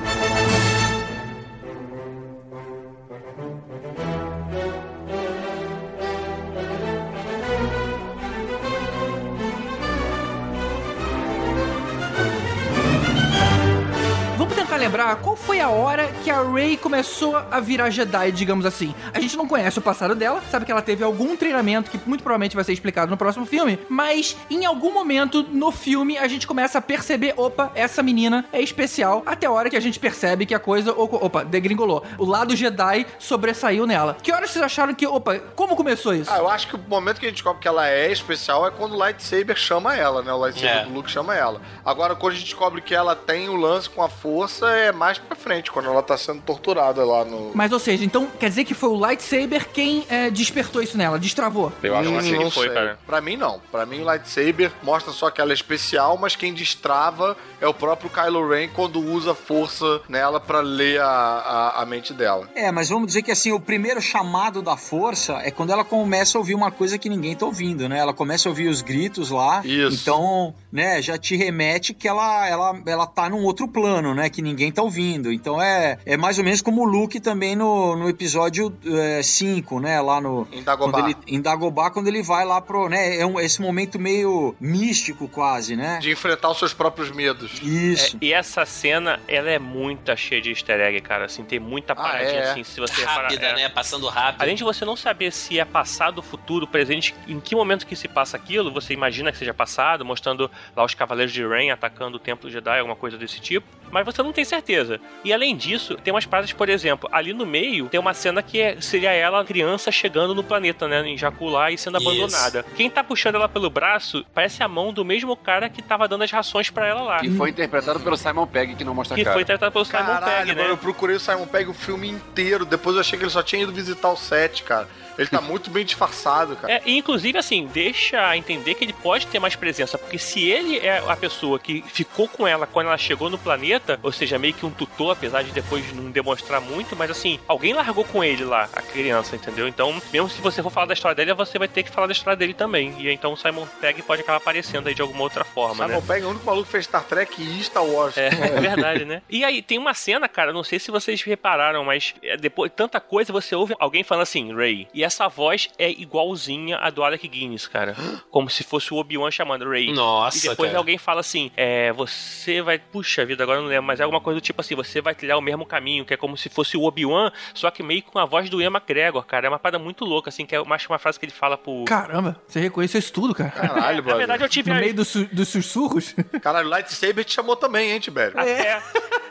[14.80, 18.94] lembrar qual foi a hora que a Rey começou a virar Jedi, digamos assim.
[19.12, 22.22] A gente não conhece o passado dela, sabe que ela teve algum treinamento que muito
[22.22, 26.46] provavelmente vai ser explicado no próximo filme, mas em algum momento no filme a gente
[26.46, 30.46] começa a perceber, opa, essa menina é especial, até a hora que a gente percebe
[30.46, 32.02] que a coisa, opa, degringolou.
[32.16, 34.16] O lado Jedi sobressaiu nela.
[34.22, 36.30] Que horas vocês acharam que, opa, como começou isso?
[36.32, 38.70] Ah, eu acho que o momento que a gente descobre que ela é especial é
[38.70, 40.32] quando o lightsaber chama ela, né?
[40.32, 40.84] O lightsaber É.
[40.84, 41.60] do Luke chama ela.
[41.84, 45.18] Agora, quando a gente descobre que ela tem o lance com a força, é mais
[45.18, 47.50] pra frente, quando ela tá sendo torturada lá no.
[47.54, 51.18] Mas, ou seja, então quer dizer que foi o lightsaber quem é, despertou isso nela,
[51.18, 51.72] destravou.
[51.82, 52.74] Eu acho Hum, assim não que foi, sei.
[52.74, 52.98] cara.
[53.06, 53.60] Pra mim, não.
[53.70, 57.74] Pra mim, o lightsaber mostra só que ela é especial, mas quem destrava é o
[57.74, 62.48] próprio Kylo Ren quando usa força nela pra ler a, a, a mente dela.
[62.54, 66.36] É, mas vamos dizer que assim, o primeiro chamado da força é quando ela começa
[66.36, 67.98] a ouvir uma coisa que ninguém tá ouvindo, né?
[67.98, 69.62] Ela começa a ouvir os gritos lá.
[69.64, 69.94] Isso.
[70.02, 74.28] Então, né, já te remete que ela, ela, ela tá num outro plano, né?
[74.28, 75.32] Que ninguém tá ouvindo.
[75.32, 78.76] Então é, é mais ou menos como o Luke também no, no episódio
[79.22, 80.00] 5, né?
[80.00, 80.48] Lá no.
[80.50, 80.92] Em Dagobah.
[80.92, 82.88] Quando ele, em Dagobah, quando ele vai lá pro.
[82.88, 83.18] né?
[83.18, 85.98] É um, esse momento meio místico, quase, né?
[86.00, 87.60] De enfrentar os seus próprios medos.
[87.62, 88.16] Isso.
[88.16, 91.26] É, e essa cena, ela é muito cheia de easter egg, cara.
[91.26, 92.50] Assim, tem muita paradinha, é?
[92.50, 93.62] assim, se você Rápida, reparar, é.
[93.62, 93.68] né?
[93.68, 94.42] Passando rápido.
[94.42, 98.08] Além de você não saber se é passado, futuro, presente, em que momento que se
[98.08, 102.20] passa aquilo, você imagina que seja passado, mostrando lá os Cavaleiros de Rain atacando o
[102.20, 105.00] Templo Jedi, alguma coisa desse tipo, mas você não tem certeza.
[105.24, 108.60] E além disso, tem umas paradas, por exemplo, ali no meio tem uma cena que
[108.60, 112.08] é- seria ela, criança, chegando no planeta, né, em e sendo Isso.
[112.08, 112.64] abandonada.
[112.76, 116.24] Quem tá puxando ela pelo braço parece a mão do mesmo cara que tava dando
[116.24, 117.20] as rações pra ela lá.
[117.20, 119.34] Que foi interpretado pelo Simon Pegg, que não mostra a Que cara.
[119.34, 120.72] foi tratado pelo Simon Caralho, Pegg, agora né?
[120.72, 122.64] eu procurei o Simon Pegg o filme inteiro.
[122.64, 124.88] Depois eu achei que ele só tinha ido visitar o set, cara.
[125.18, 126.72] Ele tá muito bem disfarçado, cara.
[126.72, 130.48] É, e inclusive, assim, deixa a entender que ele pode ter mais presença, porque se
[130.48, 134.12] ele é a pessoa que ficou com ela quando ela chegou no planeta, planeta, ou
[134.12, 138.04] seja, meio que um tutor, apesar de depois não demonstrar muito, mas assim, alguém largou
[138.04, 139.66] com ele lá, a criança, entendeu?
[139.68, 142.12] Então, mesmo se você for falar da história dele, você vai ter que falar da
[142.12, 142.94] história dele também.
[142.98, 146.04] E então o Simon Pegg pode acabar aparecendo aí de alguma outra forma, Simon né?
[146.06, 148.16] Pegg é o único maluco que fez Star Trek e Star Wars.
[148.16, 149.22] É, é verdade, né?
[149.28, 153.00] E aí, tem uma cena, cara, não sei se vocês repararam, mas é, depois tanta
[153.00, 154.88] coisa você ouve alguém falando assim, Ray.
[154.92, 157.96] E essa voz é igualzinha a do Alec Guinness, cara.
[158.30, 159.92] Como se fosse o Obi-Wan chamando Ray.
[159.92, 160.78] Nossa, E depois cara.
[160.78, 162.78] alguém fala assim, é, você vai...
[162.78, 165.14] Puxa vida, agora eu não lembro, mas é alguma coisa do tipo assim, você vai
[165.14, 168.18] trilhar o mesmo caminho, que é como se fosse o Obi-Wan, só que meio com
[168.18, 169.46] a voz do Ian McGregor, cara.
[169.46, 171.56] É uma parada muito louca, assim, que é mais que uma frase que ele fala
[171.56, 171.84] pro...
[171.86, 173.50] Caramba, você reconheceu isso tudo, cara.
[173.50, 174.16] Caralho, Na brother.
[174.18, 174.70] verdade, eu tive...
[174.70, 176.14] No a- meio dos, dos sussurros.
[176.42, 178.38] Caralho, Lightsaber te chamou também, hein, Tibério?
[178.38, 178.82] É.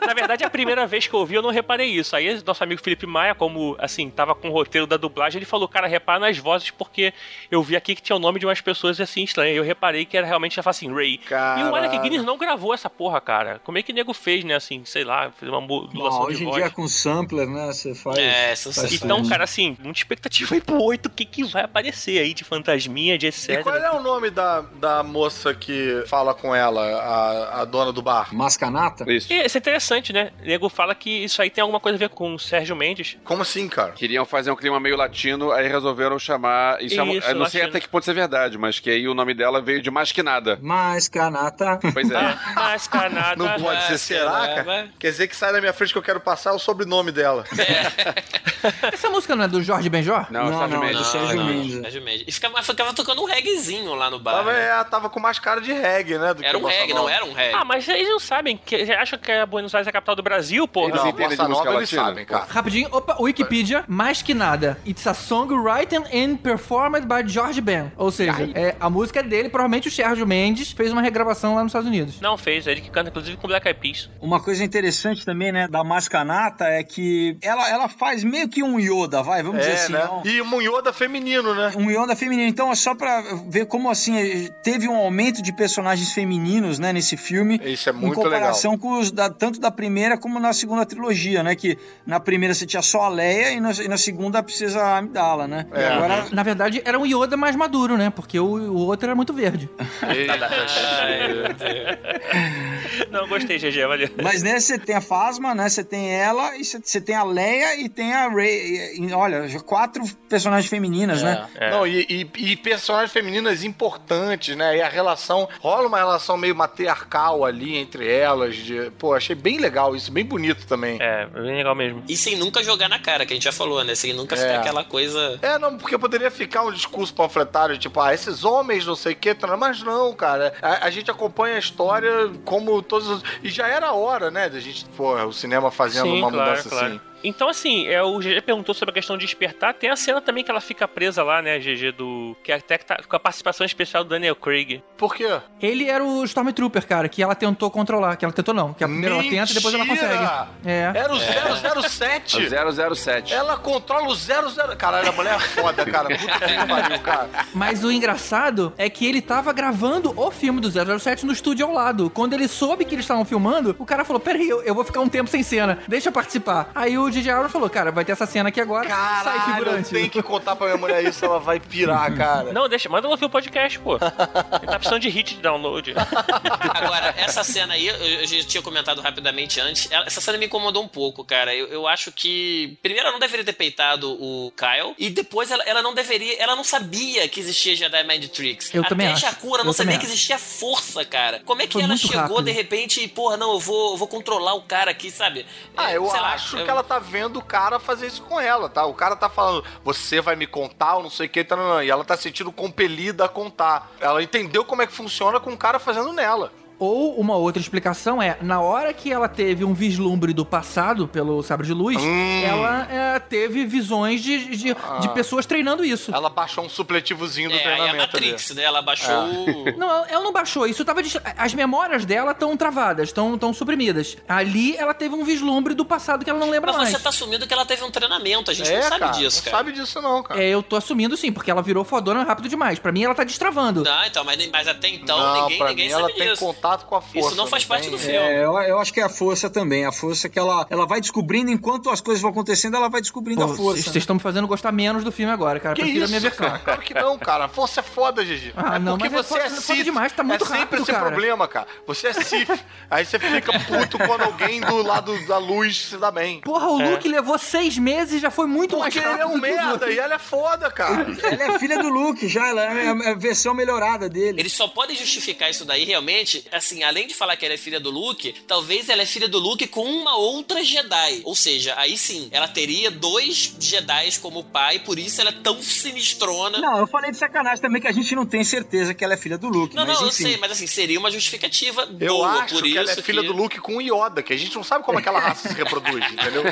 [0.06, 2.16] Na verdade, a primeira vez que eu ouvi, eu não reparei isso.
[2.16, 5.68] Aí, nosso amigo Felipe Maia, como, assim, tava com o roteiro da dublagem, ele falou,
[5.68, 7.12] cara, repara nas vozes, porque
[7.50, 9.56] eu vi aqui que tinha o nome de umas pessoas, assim, estranhas.
[9.56, 11.20] Eu reparei que era realmente, já assim, Ray.
[11.30, 11.36] E o
[11.74, 12.00] Alec Caralho.
[12.02, 13.60] Guinness não gravou essa porra, cara.
[13.64, 16.32] Como é que o nego fez, né, assim, sei lá, fez uma modulação Não, de
[16.34, 16.56] hoje em voz.
[16.62, 17.66] dia com sampler, né?
[17.72, 18.18] Você faz.
[18.18, 19.28] É, faz Então, tudo.
[19.28, 23.16] cara, assim, muita expectativa aí pro 8, o que que vai aparecer aí de fantasminha,
[23.18, 23.62] de E etc.
[23.62, 28.02] qual é o nome da, da moça que fala com ela, a, a dona do
[28.02, 28.34] bar?
[28.34, 29.10] Mascanata?
[29.10, 29.32] Isso.
[29.32, 30.30] E isso é interessante, né?
[30.42, 33.16] O nego fala que isso aí tem alguma coisa a ver com o Sérgio Mendes.
[33.24, 33.92] Como assim, cara?
[33.92, 36.82] Queriam fazer um clima meio latino, aí resolveram chamar.
[36.82, 37.68] Isso, é uma- Isso, eu não sei latino.
[37.76, 40.12] até que ponto isso é verdade, mas que aí o nome dela veio de mais
[40.12, 40.58] que nada.
[40.60, 41.78] Mascanata.
[41.92, 42.20] Pois é.
[42.54, 43.36] Mas, canada...
[43.42, 44.64] Não pode ser, será, cara?
[44.70, 44.90] Vai.
[44.98, 47.44] Quer dizer que sai da minha frente que eu quero passar o sobrenome dela.
[48.92, 50.26] Essa música não é do Jorge Benjor?
[50.30, 50.98] Não, Não, Sérgio não, é Mendes.
[50.98, 51.80] do Sérgio não, Mendes.
[51.80, 52.24] Sérgio Mendes.
[52.26, 54.32] E ficava, ficava tocando um reggaezinho lá no bar.
[54.36, 54.68] Tava, né?
[54.80, 56.34] é, tava com mais cara de reggae, né?
[56.34, 57.00] Do Era um reggae, nova.
[57.02, 57.54] não era um reggae.
[57.54, 60.14] Ah, mas eles não sabem, que eles acham que a Buenos Aires é a capital
[60.16, 60.90] do Brasil, porra.
[60.90, 62.46] Eles Não, entendem de música eles sabem, cara.
[62.48, 64.78] Rapidinho, opa, Wikipedia, mais que nada.
[64.86, 67.90] It's a song written and performed by George Ben.
[67.96, 71.62] Ou seja, é, a música é dele, provavelmente o Sérgio Mendes fez uma regravação lá
[71.62, 72.20] nos Estados Unidos.
[72.20, 74.10] Não fez, ele que canta inclusive com Black Eyed Peas.
[74.20, 78.78] Uma coisa interessante também, né, da Mascanata é que ela, ela faz meio que um
[78.78, 79.92] Yoda, vai, vamos dizer É, assim.
[79.92, 80.04] né?
[80.04, 81.72] não- E um Yoda feminino, né?
[81.76, 82.48] Um Yoda feminino.
[82.48, 87.16] Então, é só pra ver como, assim, teve um aumento de personagens femininos, né, nesse
[87.16, 87.60] filme.
[87.64, 91.42] Isso é muito Em comparação com os da, tanto da primeira como na segunda trilogia,
[91.42, 91.54] né?
[91.54, 91.76] Que
[92.06, 95.46] na primeira você tinha só a Leia e na, e na segunda precisa a Amidala,
[95.46, 95.66] né?
[95.74, 95.88] E É.
[95.88, 96.26] agora...
[96.32, 98.10] Na verdade, era um Yoda mais maduro, né?
[98.10, 99.68] Porque o, o outro era muito verde.
[100.02, 103.10] Ai, meu Deus.
[103.10, 104.08] Não, gostei, GG, valeu.
[104.22, 105.68] Mas nesse você tem a Fasma, né?
[105.68, 108.96] Você tem ela e você, tem a Leia e tem a Rey.
[108.96, 111.48] E, e, olha, quatro personagens femininas, né?
[111.56, 111.70] É.
[111.70, 114.76] Não, e, e- e personagens femininas importantes, né?
[114.76, 115.48] E a relação.
[115.60, 118.56] Rola uma relação meio matriarcal ali entre elas.
[118.56, 120.98] De, pô, achei bem legal isso, bem bonito também.
[121.00, 122.02] É, bem legal mesmo.
[122.08, 123.94] E sem nunca jogar na cara, que a gente já falou, né?
[123.94, 124.38] Sem nunca É.
[124.38, 125.38] ficar aquela coisa.
[125.42, 129.16] É, não, porque poderia ficar um discurso panfletário, tipo, ah, esses homens, não sei o
[129.16, 130.52] que, mas não, cara.
[130.62, 132.10] A, a gente acompanha a história
[132.44, 133.22] como todos os.
[133.42, 136.50] E já era a hora, né, da gente, pô, o cinema fazendo Sim, uma claro,
[136.50, 136.86] mudança claro.
[136.86, 137.00] assim.
[137.22, 139.74] Então, assim, é, o GG perguntou sobre a questão de despertar.
[139.74, 142.36] Tem a cena também que ela fica presa lá, né, GG, do.
[142.42, 144.82] Que até que tá com a participação especial do Daniel Craig.
[144.96, 145.40] Por quê?
[145.60, 148.16] Ele era o Stormtrooper, cara, que ela tentou controlar.
[148.16, 150.24] Que ela tentou não, que a primeira ela tenta e depois ela consegue.
[150.64, 150.92] É.
[150.94, 152.36] Era o 007.
[152.38, 153.32] O 007.
[153.32, 154.76] Ela controla o 00.
[154.76, 156.08] Caralho, a mulher é foda, cara.
[156.16, 157.28] Puta que pariu, cara.
[157.54, 161.72] Mas o engraçado é que ele tava gravando o filme do 007 no estúdio ao
[161.72, 162.10] lado.
[162.10, 165.00] Quando ele soube que eles estavam filmando, o cara falou: Peraí, eu, eu vou ficar
[165.00, 166.70] um tempo sem cena, deixa eu participar.
[166.74, 169.54] Aí o DJ Abrams falou: Cara, vai ter essa cena aqui agora, sai Caralho, eu
[169.54, 169.90] figurante.
[169.90, 172.52] tenho que contar pra minha mulher isso, ela vai pirar, cara.
[172.52, 173.94] Não, deixa, manda ela ouvir o podcast, pô.
[174.60, 175.94] Ele tá precisando de hit de download.
[176.74, 179.88] Agora, essa cena aí, eu, eu já tinha comentado rapidamente antes.
[179.90, 181.54] Essa cena me incomodou um pouco, cara.
[181.54, 182.78] Eu, eu acho que.
[182.82, 184.94] Primeiro, ela não deveria ter peitado o Kyle.
[184.98, 186.40] E depois, ela, ela não deveria.
[186.42, 188.72] Ela não sabia que existia Jedi Mind Tricks.
[188.74, 189.20] Eu Até também a acho.
[189.22, 191.40] Shakura não Eu sabia que existia força, cara.
[191.44, 192.42] Como é que Foi ela chegou rápido.
[192.44, 195.46] de repente e, porra, não, eu vou, eu vou controlar o cara aqui, sabe?
[195.76, 198.40] Ah, eu sei lá, acho eu- que ela tá vendo o cara fazer isso com
[198.40, 198.84] ela, tá?
[198.84, 201.68] O cara tá falando, você vai me contar, ou não sei o que, tá, não,
[201.68, 201.82] não.
[201.82, 203.90] e ela tá sentindo compelida a contar.
[204.00, 206.52] Ela entendeu como é que funciona com o cara fazendo nela.
[206.80, 211.42] Ou uma outra explicação é, na hora que ela teve um vislumbre do passado pelo
[211.42, 212.42] sabre de luz, Hum.
[212.42, 216.12] ela é, teve visões de, de, de pessoas treinando isso.
[216.14, 218.26] Ela baixou um supletivozinho do É, aí a treinamento ali.
[218.32, 218.62] Matrix, né?
[218.62, 219.64] Ela baixou o.
[219.78, 220.66] Não, ela- ela não baixou.
[220.66, 221.02] Isso tava.
[221.02, 224.16] dist- As memórias dela estão travadas, estão suprimidas.
[224.26, 226.90] Ali ela teve um vislumbre do passado que ela não lembra Mas mais.
[226.96, 229.36] você tá assumindo que ela teve um treinamento, a gente É, não sabe cara, disso,
[229.38, 229.56] não cara.
[229.58, 230.42] sabe disso não, cara.
[230.42, 232.78] É, eu tô assumindo sim, porque ela virou fodona rápido demais.
[232.78, 233.82] Pra mim, ela tá destravando.
[233.84, 236.44] Não, então, mas, mas até então Não, ninguém, ninguém mim sabe ela tem disso.
[236.46, 237.18] contato contato com a força.
[237.28, 238.16] Isso não faz parte tem- do filme.
[238.16, 239.84] É, eu, eu acho que é a força também.
[239.84, 243.44] A força que ela, ela vai descobrindo, enquanto as coisas vão acontecendo, ela vai descobrindo
[243.46, 243.82] Pô, a força.
[243.82, 245.74] Vocês estão me fazendo gostar menos do filme agora, cara.
[245.74, 246.46] Que Prefiro a minha isso, versão.
[246.46, 246.58] cara?
[246.60, 247.44] Claro que não, cara.
[247.44, 248.52] A força é foda, Gigi.
[248.56, 249.84] Ah, é não, porque mas é você foda- é foda Sith.
[249.84, 251.06] demais, tá muito é sempre rápido, esse cara.
[251.06, 251.66] problema, cara.
[251.86, 252.50] Você é Sith.
[252.90, 256.40] Aí você fica puto quando alguém do lado da luz se dá bem.
[256.40, 259.36] Porra, o Luke levou seis meses e já foi muito mais Porque rápido ele é
[259.36, 261.06] um merda e ela é foda, cara.
[261.22, 264.40] Ela é filha do Luke já, ela é a- a versão melhorada dele.
[264.40, 267.80] Eles só podem justificar isso daí realmente, assim, além de falar que ela é filha
[267.80, 271.22] do Luke, talvez ela é filha do Luke com uma outra Jedi.
[271.24, 275.60] Ou seja, aí sim, ela teria dois Jedi como pai, por isso ela é tão
[275.60, 276.58] sinistrona.
[276.58, 279.16] Não, eu falei de sacanagem também que a gente não tem certeza que ela é
[279.16, 279.74] filha do Luke.
[279.74, 280.24] Não, mas não, eu enfim.
[280.24, 283.22] sei, mas assim, seria uma justificativa Eu boa, acho por que isso ela é filha
[283.22, 286.04] do Luke com o Yoda, que a gente não sabe como aquela raça se reproduz,
[286.12, 286.42] entendeu?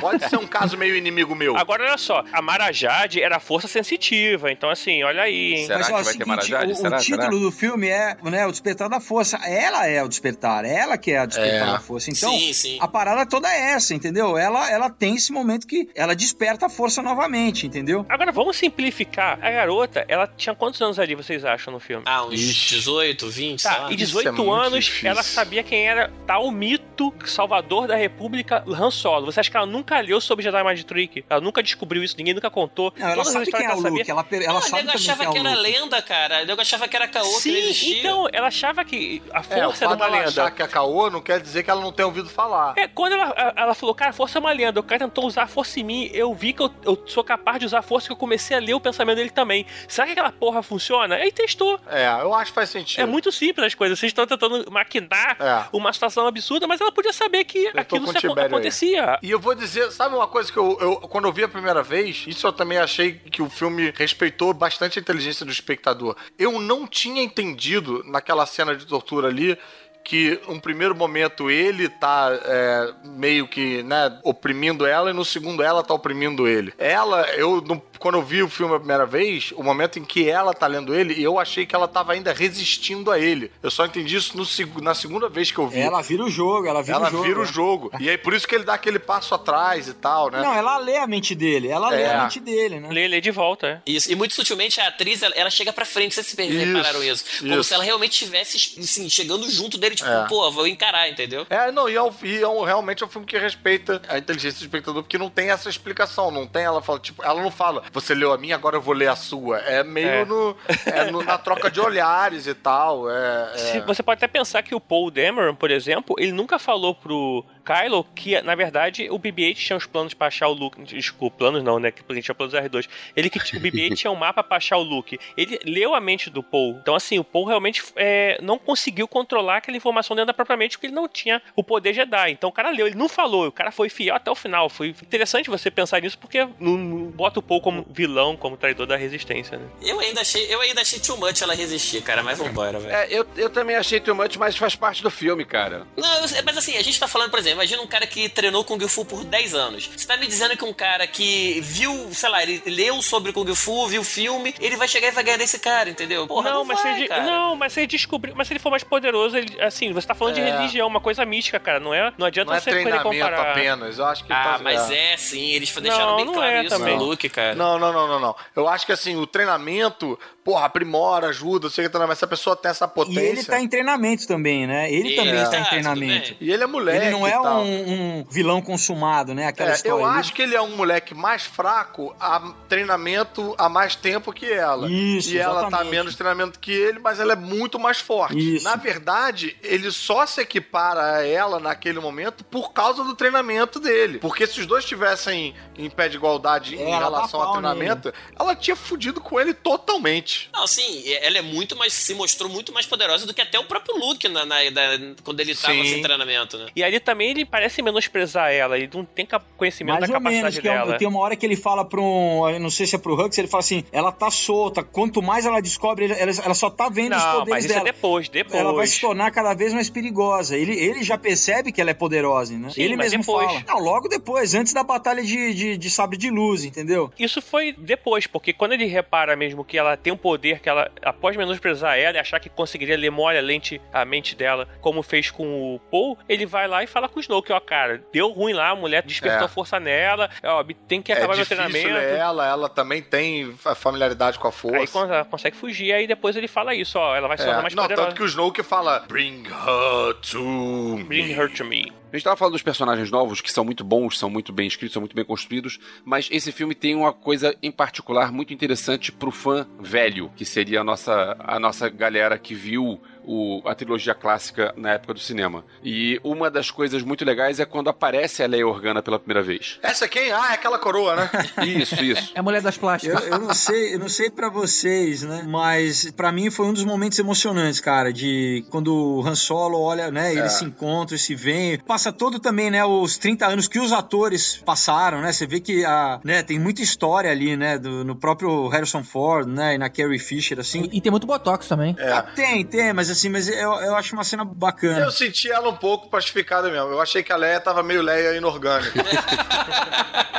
[0.00, 1.56] Pode ser um caso meio inimigo meu.
[1.56, 5.66] Agora, olha só, a Marajade era força sensitiva, então assim, olha aí, hein?
[5.66, 6.72] Será Mas, que ó, vai ter seguinte, Marajade?
[6.72, 6.96] O, Será?
[6.96, 7.38] o título Será?
[7.38, 9.38] do filme é né, O Despertar da Força.
[9.48, 11.72] Ela é o despertar, ela que é a despertar É.
[11.72, 12.10] da força.
[12.10, 12.78] Então, Sim, sim.
[12.80, 14.36] a parada toda é essa, entendeu?
[14.36, 18.04] Ela, ela tem esse momento que ela desperta a força novamente, entendeu?
[18.08, 19.38] Agora, vamos simplificar.
[19.42, 22.04] A garota, ela tinha quantos anos ali, vocês acham, no filme?
[22.06, 23.90] Ah, uns 18, 20, sei Tá, lá.
[23.90, 25.10] e Isso é 18 muito anos, difícil.
[25.10, 29.26] ela sabia quem era tal mito salvador da República Han Solo.
[29.26, 31.24] Você acha que ela nunca leu sobre Jedi Mind Trick?
[31.28, 32.92] Ela nunca descobriu isso, ninguém nunca contou.
[32.96, 34.62] Não, ela Todas as sabe quem é o que ela Luke, ela, per- ela Ah,
[34.62, 36.44] sabe nego também achava que é o era lenda, cara.
[36.44, 39.68] Nego achava que era caô, que não Sim, então, ela achava que a É, o
[39.70, 40.28] força fato uma lenda.
[40.28, 42.74] achar que é caô não quer dizer que ela não tenha ouvido falar.
[42.76, 45.42] É, quando ela, ela falou, cara, a força é uma lenda, o cara tentou usar
[45.44, 48.06] a força em mim, eu vi que eu, eu sou capaz de usar a força,
[48.08, 49.66] que eu comecei a ler o pensamento dele também.
[49.88, 51.14] Será que aquela porra funciona?
[51.16, 51.78] Aí testou.
[51.88, 53.00] É, eu acho que faz sentido.
[53.00, 53.98] É muito simples as coisas.
[53.98, 55.64] Vocês estão tentando maquinar É.
[55.72, 58.46] uma situação absurda, mas ela podia saber que tô aquilo se acon- Tibério aí.
[58.46, 59.18] acontecia.
[59.22, 61.82] E eu vou dizer, sabe uma coisa que eu, eu- quando eu vi a primeira
[61.82, 66.16] vez, isso eu também achei que o filme respeitou bastante a inteligência do espectador.
[66.38, 69.58] Eu não tinha entendido naquela cena de tortura ali
[70.04, 75.62] que um primeiro momento ele tá é, meio que, né, oprimindo ela e no segundo
[75.62, 76.72] ela tá oprimindo ele.
[76.78, 80.28] Ela, eu no- quando eu vi o filme a primeira vez, o momento em que
[80.28, 83.50] ela tá lendo ele, eu achei que ela tava ainda resistindo a ele.
[83.62, 84.48] Eu só entendi isso no
[84.82, 85.80] na segunda vez que eu vi.
[85.80, 87.22] Ela vira o jogo, ela vira Ela o jogo.
[87.24, 87.46] vira o é.
[87.46, 87.90] jogo.
[88.00, 90.40] E aí por isso que ele dá aquele passo atrás e tal, né?
[90.40, 92.14] Não, ela lê a mente dele, ela lê É.
[92.14, 92.88] a mente dele, né?
[92.90, 93.80] Lê, lê de volta, é.
[93.86, 97.02] Isso, e muito sutilmente a atriz, ela, ela chega pra frente, vocês se Isso, repararam
[97.02, 97.24] isso.
[97.40, 97.64] Como isso.
[97.64, 100.26] se ela realmente estivesse, assim, chegando junto dele, tipo, É.
[100.28, 101.46] pô, vou encarar, entendeu?
[101.50, 104.18] É, não, e é, um, e é um- realmente é um filme que respeita a
[104.18, 107.50] inteligência do espectador, porque não tem essa explicação, não tem, ela fala, tipo, ela não
[107.50, 109.58] fala, você leu a minha, agora eu vou ler a sua.
[109.60, 110.24] É meio É.
[110.24, 110.56] no,
[110.86, 113.52] é no- na troca de olhares e tal, é...
[113.76, 117.44] é- Você pode até pensar que o Paul Dameron, por exemplo, ele nunca falou pro
[117.68, 120.82] Kylo que, na verdade, o BB-8 tinha os planos pra achar o Luke.
[120.84, 121.90] Desculpa, planos não, né?
[121.90, 122.88] Que a gente tinha planos R2.
[123.14, 125.18] Ele que o BB-8 tinha um mapa pra achar o Luke.
[125.36, 126.78] Ele leu a mente do Paul.
[126.80, 130.78] Então, assim, o Paul realmente é, não conseguiu controlar aquela informação dentro da própria mente
[130.78, 132.30] porque ele não tinha o poder Jedi.
[132.30, 133.48] Então, o cara leu, ele não falou.
[133.48, 134.70] O cara foi fiel até o final.
[134.70, 138.86] Foi interessante você pensar nisso porque não, não bota o Paul como vilão, como traidor
[138.86, 139.66] da resistência, né?
[139.82, 142.94] Eu ainda achei, eu ainda achei too much ela resistir, cara, mas vambora, velho.
[142.94, 145.86] É, eu, eu também achei too much, mas faz parte do filme, cara.
[145.96, 148.64] Não, eu mas assim, a gente tá falando, por exemplo, imagina um cara que treinou
[148.64, 149.90] Kung Fu por 10 anos.
[149.96, 153.52] Você tá me dizendo que um cara que viu, sei lá, ele leu sobre Kung
[153.54, 156.26] Fu, viu o filme, ele vai chegar e vai ganhar desse cara, entendeu?
[156.26, 157.22] Porra, não, não, mas vai, se ele, cara.
[157.24, 160.14] não, mas se ele descobrir, mas se ele for mais poderoso, ele, assim, você tá
[160.14, 160.56] falando de É.
[160.56, 162.12] religião, uma coisa mística, cara, não é?
[162.16, 163.50] Não adianta Não é você querer treinamento comparar.
[163.50, 164.32] apenas, eu acho que...
[164.32, 166.96] Ah, tá- mas é, sim, eles deixaram Não, bem não claro é isso também.
[166.96, 167.54] no Luke, cara.
[167.54, 168.36] Não, não, não, não, não.
[168.54, 170.18] Eu acho que assim, o treinamento,
[170.48, 173.20] porra, aprimora, ajuda, sei que tá, mas se a pessoa tem essa E potência.
[173.20, 174.90] ele tá em treinamento também, né?
[174.90, 176.36] Ele também tá, está em tudo treinamento.
[176.40, 177.04] E ele é moleque.
[177.04, 179.46] Ele não é e um, um vilão consumado, né?
[179.48, 180.00] Aquela É, história.
[180.02, 184.46] eu acho que ele é um moleque mais fraco a treinamento há mais tempo que
[184.50, 184.88] ela.
[184.90, 185.90] Isso, e ela tá exatamente.
[185.90, 188.56] menos treinamento que ele, mas ela é muito mais forte.
[188.56, 188.64] Isso.
[188.64, 194.18] Na verdade, ele só se equipara a ela naquele momento por causa do treinamento dele.
[194.18, 197.60] Porque se os dois estivessem em pé de igualdade É, em dá relação ao pau
[197.60, 200.37] treinamento, ela tinha fudido com ele totalmente.
[200.52, 201.92] Não, sim, ela é muito mais.
[201.92, 205.40] se mostrou muito mais poderosa do que até o próprio Luke na, na- da- quando
[205.40, 206.66] ele tava sem treinamento, né?
[206.74, 210.40] E ali também ele parece menosprezar ela, ele não tem conhecimento Mais da ou menos,
[210.40, 210.98] capacidade é um- dela.
[210.98, 212.48] tem uma hora que ele fala pra um.
[212.48, 214.82] eu Não sei se é pro Hux, ele fala assim: ela tá solta.
[214.82, 217.88] Quanto mais ela descobre, ela, ela só tá vendo os Não, poderes mas isso dela.
[217.88, 218.58] é depois, depois.
[218.60, 220.56] Ela vai se tornar cada vez mais perigosa.
[220.56, 222.70] Ele, ele já percebe que ela é poderosa, né?
[222.70, 223.46] Sim, ele mas mesmo depois.
[223.46, 223.64] fala.
[223.66, 227.10] Não, logo depois, antes da batalha de, de, de sabre de luz, entendeu?
[227.18, 230.90] Isso foi depois, porque quando ele repara mesmo que ela tem um poder que ela,
[231.02, 235.02] após menosprezar ela e achar que conseguiria ler mole a, lente, a mente dela, como
[235.02, 238.30] fez com o Paul, ele vai lá e fala com o Snoke, ó, cara, deu
[238.30, 239.48] ruim lá, a mulher despertou É.
[239.48, 241.98] força nela, ó, tem que É acabar meu difícil treinamento.
[242.20, 244.76] ela, ela também tem fa- familiaridade com a força.
[244.78, 247.46] Aí quando ela consegue fugir, aí depois ele fala isso, ó, ela vai se É,
[247.46, 248.08] tornar mais não, poderosa.
[248.08, 251.92] tanto que o Snoke fala Bring her to Bring her to me.
[252.10, 254.94] A gente tava falando dos personagens novos, que são muito bons, são muito bem escritos,
[254.94, 259.30] são muito bem construídos, mas esse filme tem uma coisa em particular muito interessante pro
[259.30, 262.98] fã velho, que seria a nossa, a nossa galera que viu
[263.30, 265.62] o- a trilogia clássica na época do cinema.
[265.84, 269.78] E uma das coisas muito legais é quando aparece a Leia Organa pela primeira vez.
[269.82, 270.32] Essa é quem?
[270.32, 271.30] Ah, é aquela coroa, né?
[271.66, 272.32] Isso, isso.
[272.34, 273.26] É a mulher das Eu, plásticas.
[273.26, 275.44] eu não sei, eu não sei para vocês, né?
[275.46, 280.10] Mas pra mim foi um dos momentos emocionantes, cara, de quando o Han Solo olha,
[280.10, 283.92] né, eles se encontram, se veem, passa todo também, né, os 30 anos que os
[283.92, 285.32] atores passaram, né?
[285.32, 289.46] Você vê que a, né, tem muita história ali, né, do, no próprio Harrison Ford,
[289.46, 290.88] né, e na Carrie Fisher assim.
[290.92, 291.94] E tem muito botox também.
[292.00, 295.00] Ah, tem, tem, mas assim, mas eu, eu acho uma cena bacana.
[295.00, 296.88] Eu senti ela um pouco plastificada mesmo.
[296.88, 298.92] Eu achei que a Leia tava meio Leia inorgânica.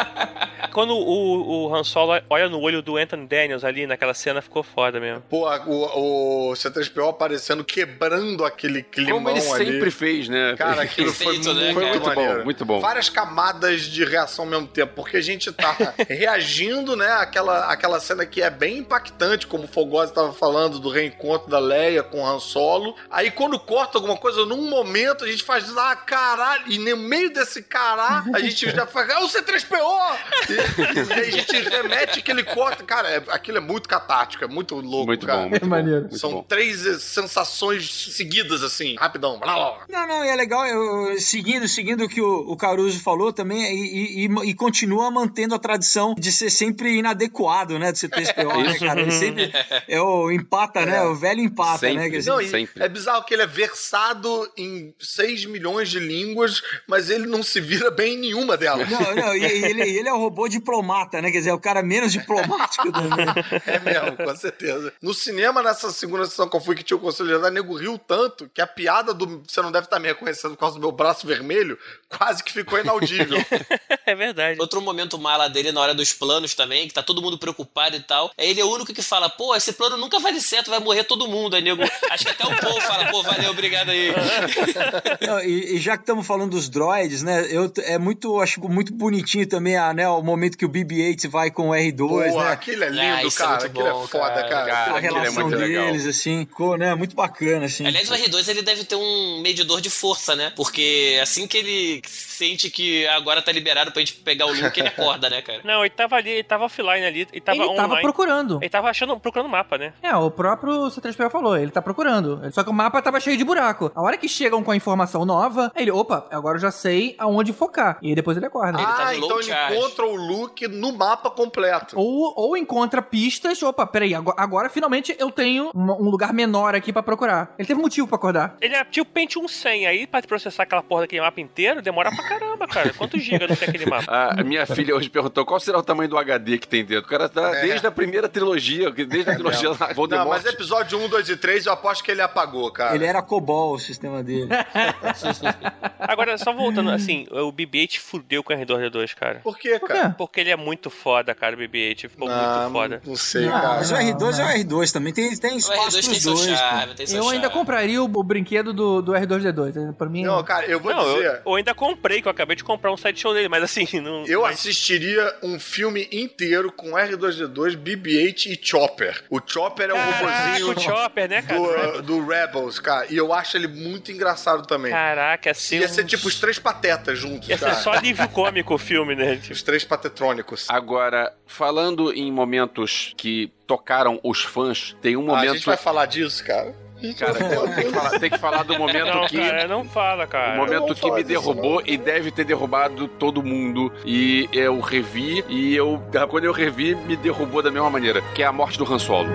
[0.71, 4.63] Quando o, o Han Solo olha no olho do Anthony Daniels ali naquela cena, ficou
[4.63, 5.21] foda mesmo.
[5.29, 9.65] Pô, o, o C3PO aparecendo, quebrando aquele climão Como ele ali.
[9.65, 10.55] sempre fez, né?
[10.57, 11.99] Cara, aquilo foi, né, foi cara?
[11.99, 12.79] muito, bom, muito bom.
[12.79, 15.75] Várias camadas de reação ao mesmo tempo, porque a gente tá
[16.07, 20.89] reagindo, né, àquela, àquela cena que é bem impactante, como o Fogosi tava falando, do
[20.89, 22.68] reencontro da Leia com o Han Solo.
[23.09, 27.31] Aí quando corta alguma coisa, num momento a gente faz, ah, caralho, e no meio
[27.33, 30.17] desse caralho, a gente já faz, ah, o C3PO!
[30.49, 32.83] E, e aí a gente remete aquele corte.
[32.83, 35.43] Cara, é- aquilo é muito catártico, é muito louco, Muito cara.
[35.43, 36.01] bom, muito É maneiro.
[36.01, 36.43] Muito São bom.
[36.47, 39.39] três eh, sensações seguidas, assim, rapidão.
[39.39, 39.85] Blá, blá, blá.
[39.89, 43.61] Não, não, e é legal, eu, seguindo, seguindo o que o, o Caruso falou também,
[43.61, 48.63] e, e- e- e continua mantendo a tradição de ser sempre inadequado, né, do C3PO,
[48.63, 49.01] né, cara?
[49.01, 49.51] Ele sempre
[49.87, 51.93] é o empata, né, o velho empata, né?
[52.03, 52.11] Sempre.
[52.11, 52.83] Quer dizer, Não, e Sempre.
[52.83, 57.61] é bizarro que ele é versado em 6 milhões de línguas, mas ele não se
[57.61, 58.89] vira bem em nenhuma delas.
[58.89, 61.31] Não, não, e ele, ele é o robô diplomata, né?
[61.31, 63.33] Quer dizer, é o cara menos diplomático do mundo.
[63.65, 64.93] É mesmo, com certeza.
[65.01, 67.97] No cinema, nessa segunda sessão que eu fui, que tinha o Conselho Jedi, nego riu
[67.97, 70.91] tanto que a piada do você não deve estar me reconhecendo por causa do meu
[70.91, 71.77] braço vermelho
[72.09, 73.37] quase que ficou inaudível.
[74.05, 74.59] é verdade.
[74.59, 77.99] Outro momento mala dele na hora dos planos também, que tá todo mundo preocupado e
[77.99, 78.31] tal.
[78.37, 80.79] É ele é o único que fala, pô, esse plano nunca vai dar certo, vai
[80.79, 81.55] morrer todo mundo.
[81.55, 84.11] Aí nego, acho que até o Paul fala, pô, valeu, obrigado aí.
[85.25, 87.45] Não, e, e já que estamos falando dos droids, né?
[87.49, 91.51] Eu, é muito, acho muito bonitinho também a, né, o momento que o BB-8 vai
[91.51, 91.97] com o R2,
[92.31, 92.51] Pô, né?
[92.51, 93.49] aquilo é lindo, Ah, é cara.
[93.51, 94.47] muito aquilo bom, é foda, cara.
[94.49, 94.65] cara.
[94.69, 95.85] Cara, a é relação muito legal.
[95.85, 96.95] deles, assim, ficou, né?
[96.95, 97.85] Muito bacana, assim.
[97.85, 100.51] Aliás, o R2 ele deve ter um medidor de força, né?
[100.55, 104.87] Porque assim que ele sente que agora tá liberado pra gente pegar o Luke, ele
[104.89, 105.61] acorda, né, cara?
[105.63, 107.89] Não, ele tava ali, ele tava offline ali, ele tava ele online.
[107.89, 108.57] tava procurando.
[108.61, 109.93] Ele tava achando, procurando o mapa, né?
[110.01, 112.28] É, o próprio C3PO falou, ele tá procurando.
[112.51, 113.91] Só que o mapa tava cheio de buraco.
[113.95, 117.53] A hora que chegam com a informação nova, ele, opa, agora eu já sei aonde
[117.53, 117.97] focar.
[118.01, 118.77] E aí depois ele acorda.
[118.79, 121.97] Ele tá ah, low então ele encontra o Luke no mapa completo.
[121.97, 126.91] Ou, ou encontra pistas, opa, peraí, agora, agora finalmente eu tenho um lugar menor aqui
[126.91, 127.53] pra procurar.
[127.57, 128.55] Ele teve motivo pra acordar.
[128.61, 132.23] Ele é tipo Pentium 100, aí pra processar aquela porra daquele mapa inteiro, demora pra
[132.23, 132.93] caramba, cara.
[132.93, 134.11] Quantos gigas não tem aquele mapa?
[134.37, 137.05] A minha filha hoje perguntou qual será o tamanho do HD que tem dentro.
[137.05, 140.27] O cara tá desde a primeira trilogia, desde a trilogia lá, Não, Voldemort.
[140.29, 142.95] mas episódio 1, 2 e 3 eu aposto que ele apagou, cara.
[142.95, 144.49] Ele era COBOL, o sistema dele.
[145.99, 149.39] Agora, só voltando, assim, o BB-8 fudeu com o R2D2, cara.
[149.43, 150.09] Por quê, Por cara?
[150.09, 150.15] quê?
[150.17, 152.09] Porque ele é muito foda, cara, o BB-8.
[152.09, 153.01] Ficou Ah, muito foda.
[153.05, 153.75] Não sei, Ah, cara.
[153.75, 156.39] mas o R2 é o R2 também, tem, tem O espaço R2 tem dois.
[156.47, 156.55] pô.
[156.55, 159.93] charme, tem Eu ainda compraria o, o brinquedo do, do R2D2.
[159.95, 160.23] Pra mim.
[160.23, 161.25] Não, cara, eu vou Não, dizer.
[161.25, 163.85] eu, eu ainda comprei, que eu acabei de comprar um site show dele, mas assim,
[164.01, 164.25] não.
[164.25, 169.23] Eu mas- assistiria um filme inteiro com R2D2, BB-8 e Chopper.
[169.29, 170.17] O Chopper é o Caraca,
[170.53, 171.91] robozinho o Chopper, né, cara?
[171.93, 173.05] do, do Rebels, cara.
[173.09, 174.91] E eu acho ele muito engraçado também.
[174.91, 175.79] Caraca, ia ser.
[175.81, 177.75] Ia ser um- tipo os três patetas juntos, Ia ser cara.
[177.77, 179.35] só livro cômico o filme, né?
[179.35, 180.65] Tipo, Os três patetrônicos.
[180.69, 185.53] Agora, falando em momentos que tocaram os fãs, tem um Ah, a momento.
[185.55, 186.73] gente vai falar disso, cara.
[187.17, 189.37] Cara, tem que, falar, tem que falar do momento Não, que.
[189.37, 190.57] cara, não fala, O cara.
[190.57, 191.87] momento vamos que me derrubou não.
[191.87, 193.89] e deve ter derrubado todo mundo.
[194.03, 196.03] E eu revi, e eu.
[196.29, 198.21] Quando eu revi, me derrubou da mesma maneira.
[198.35, 199.29] Que é a morte do Han Solo.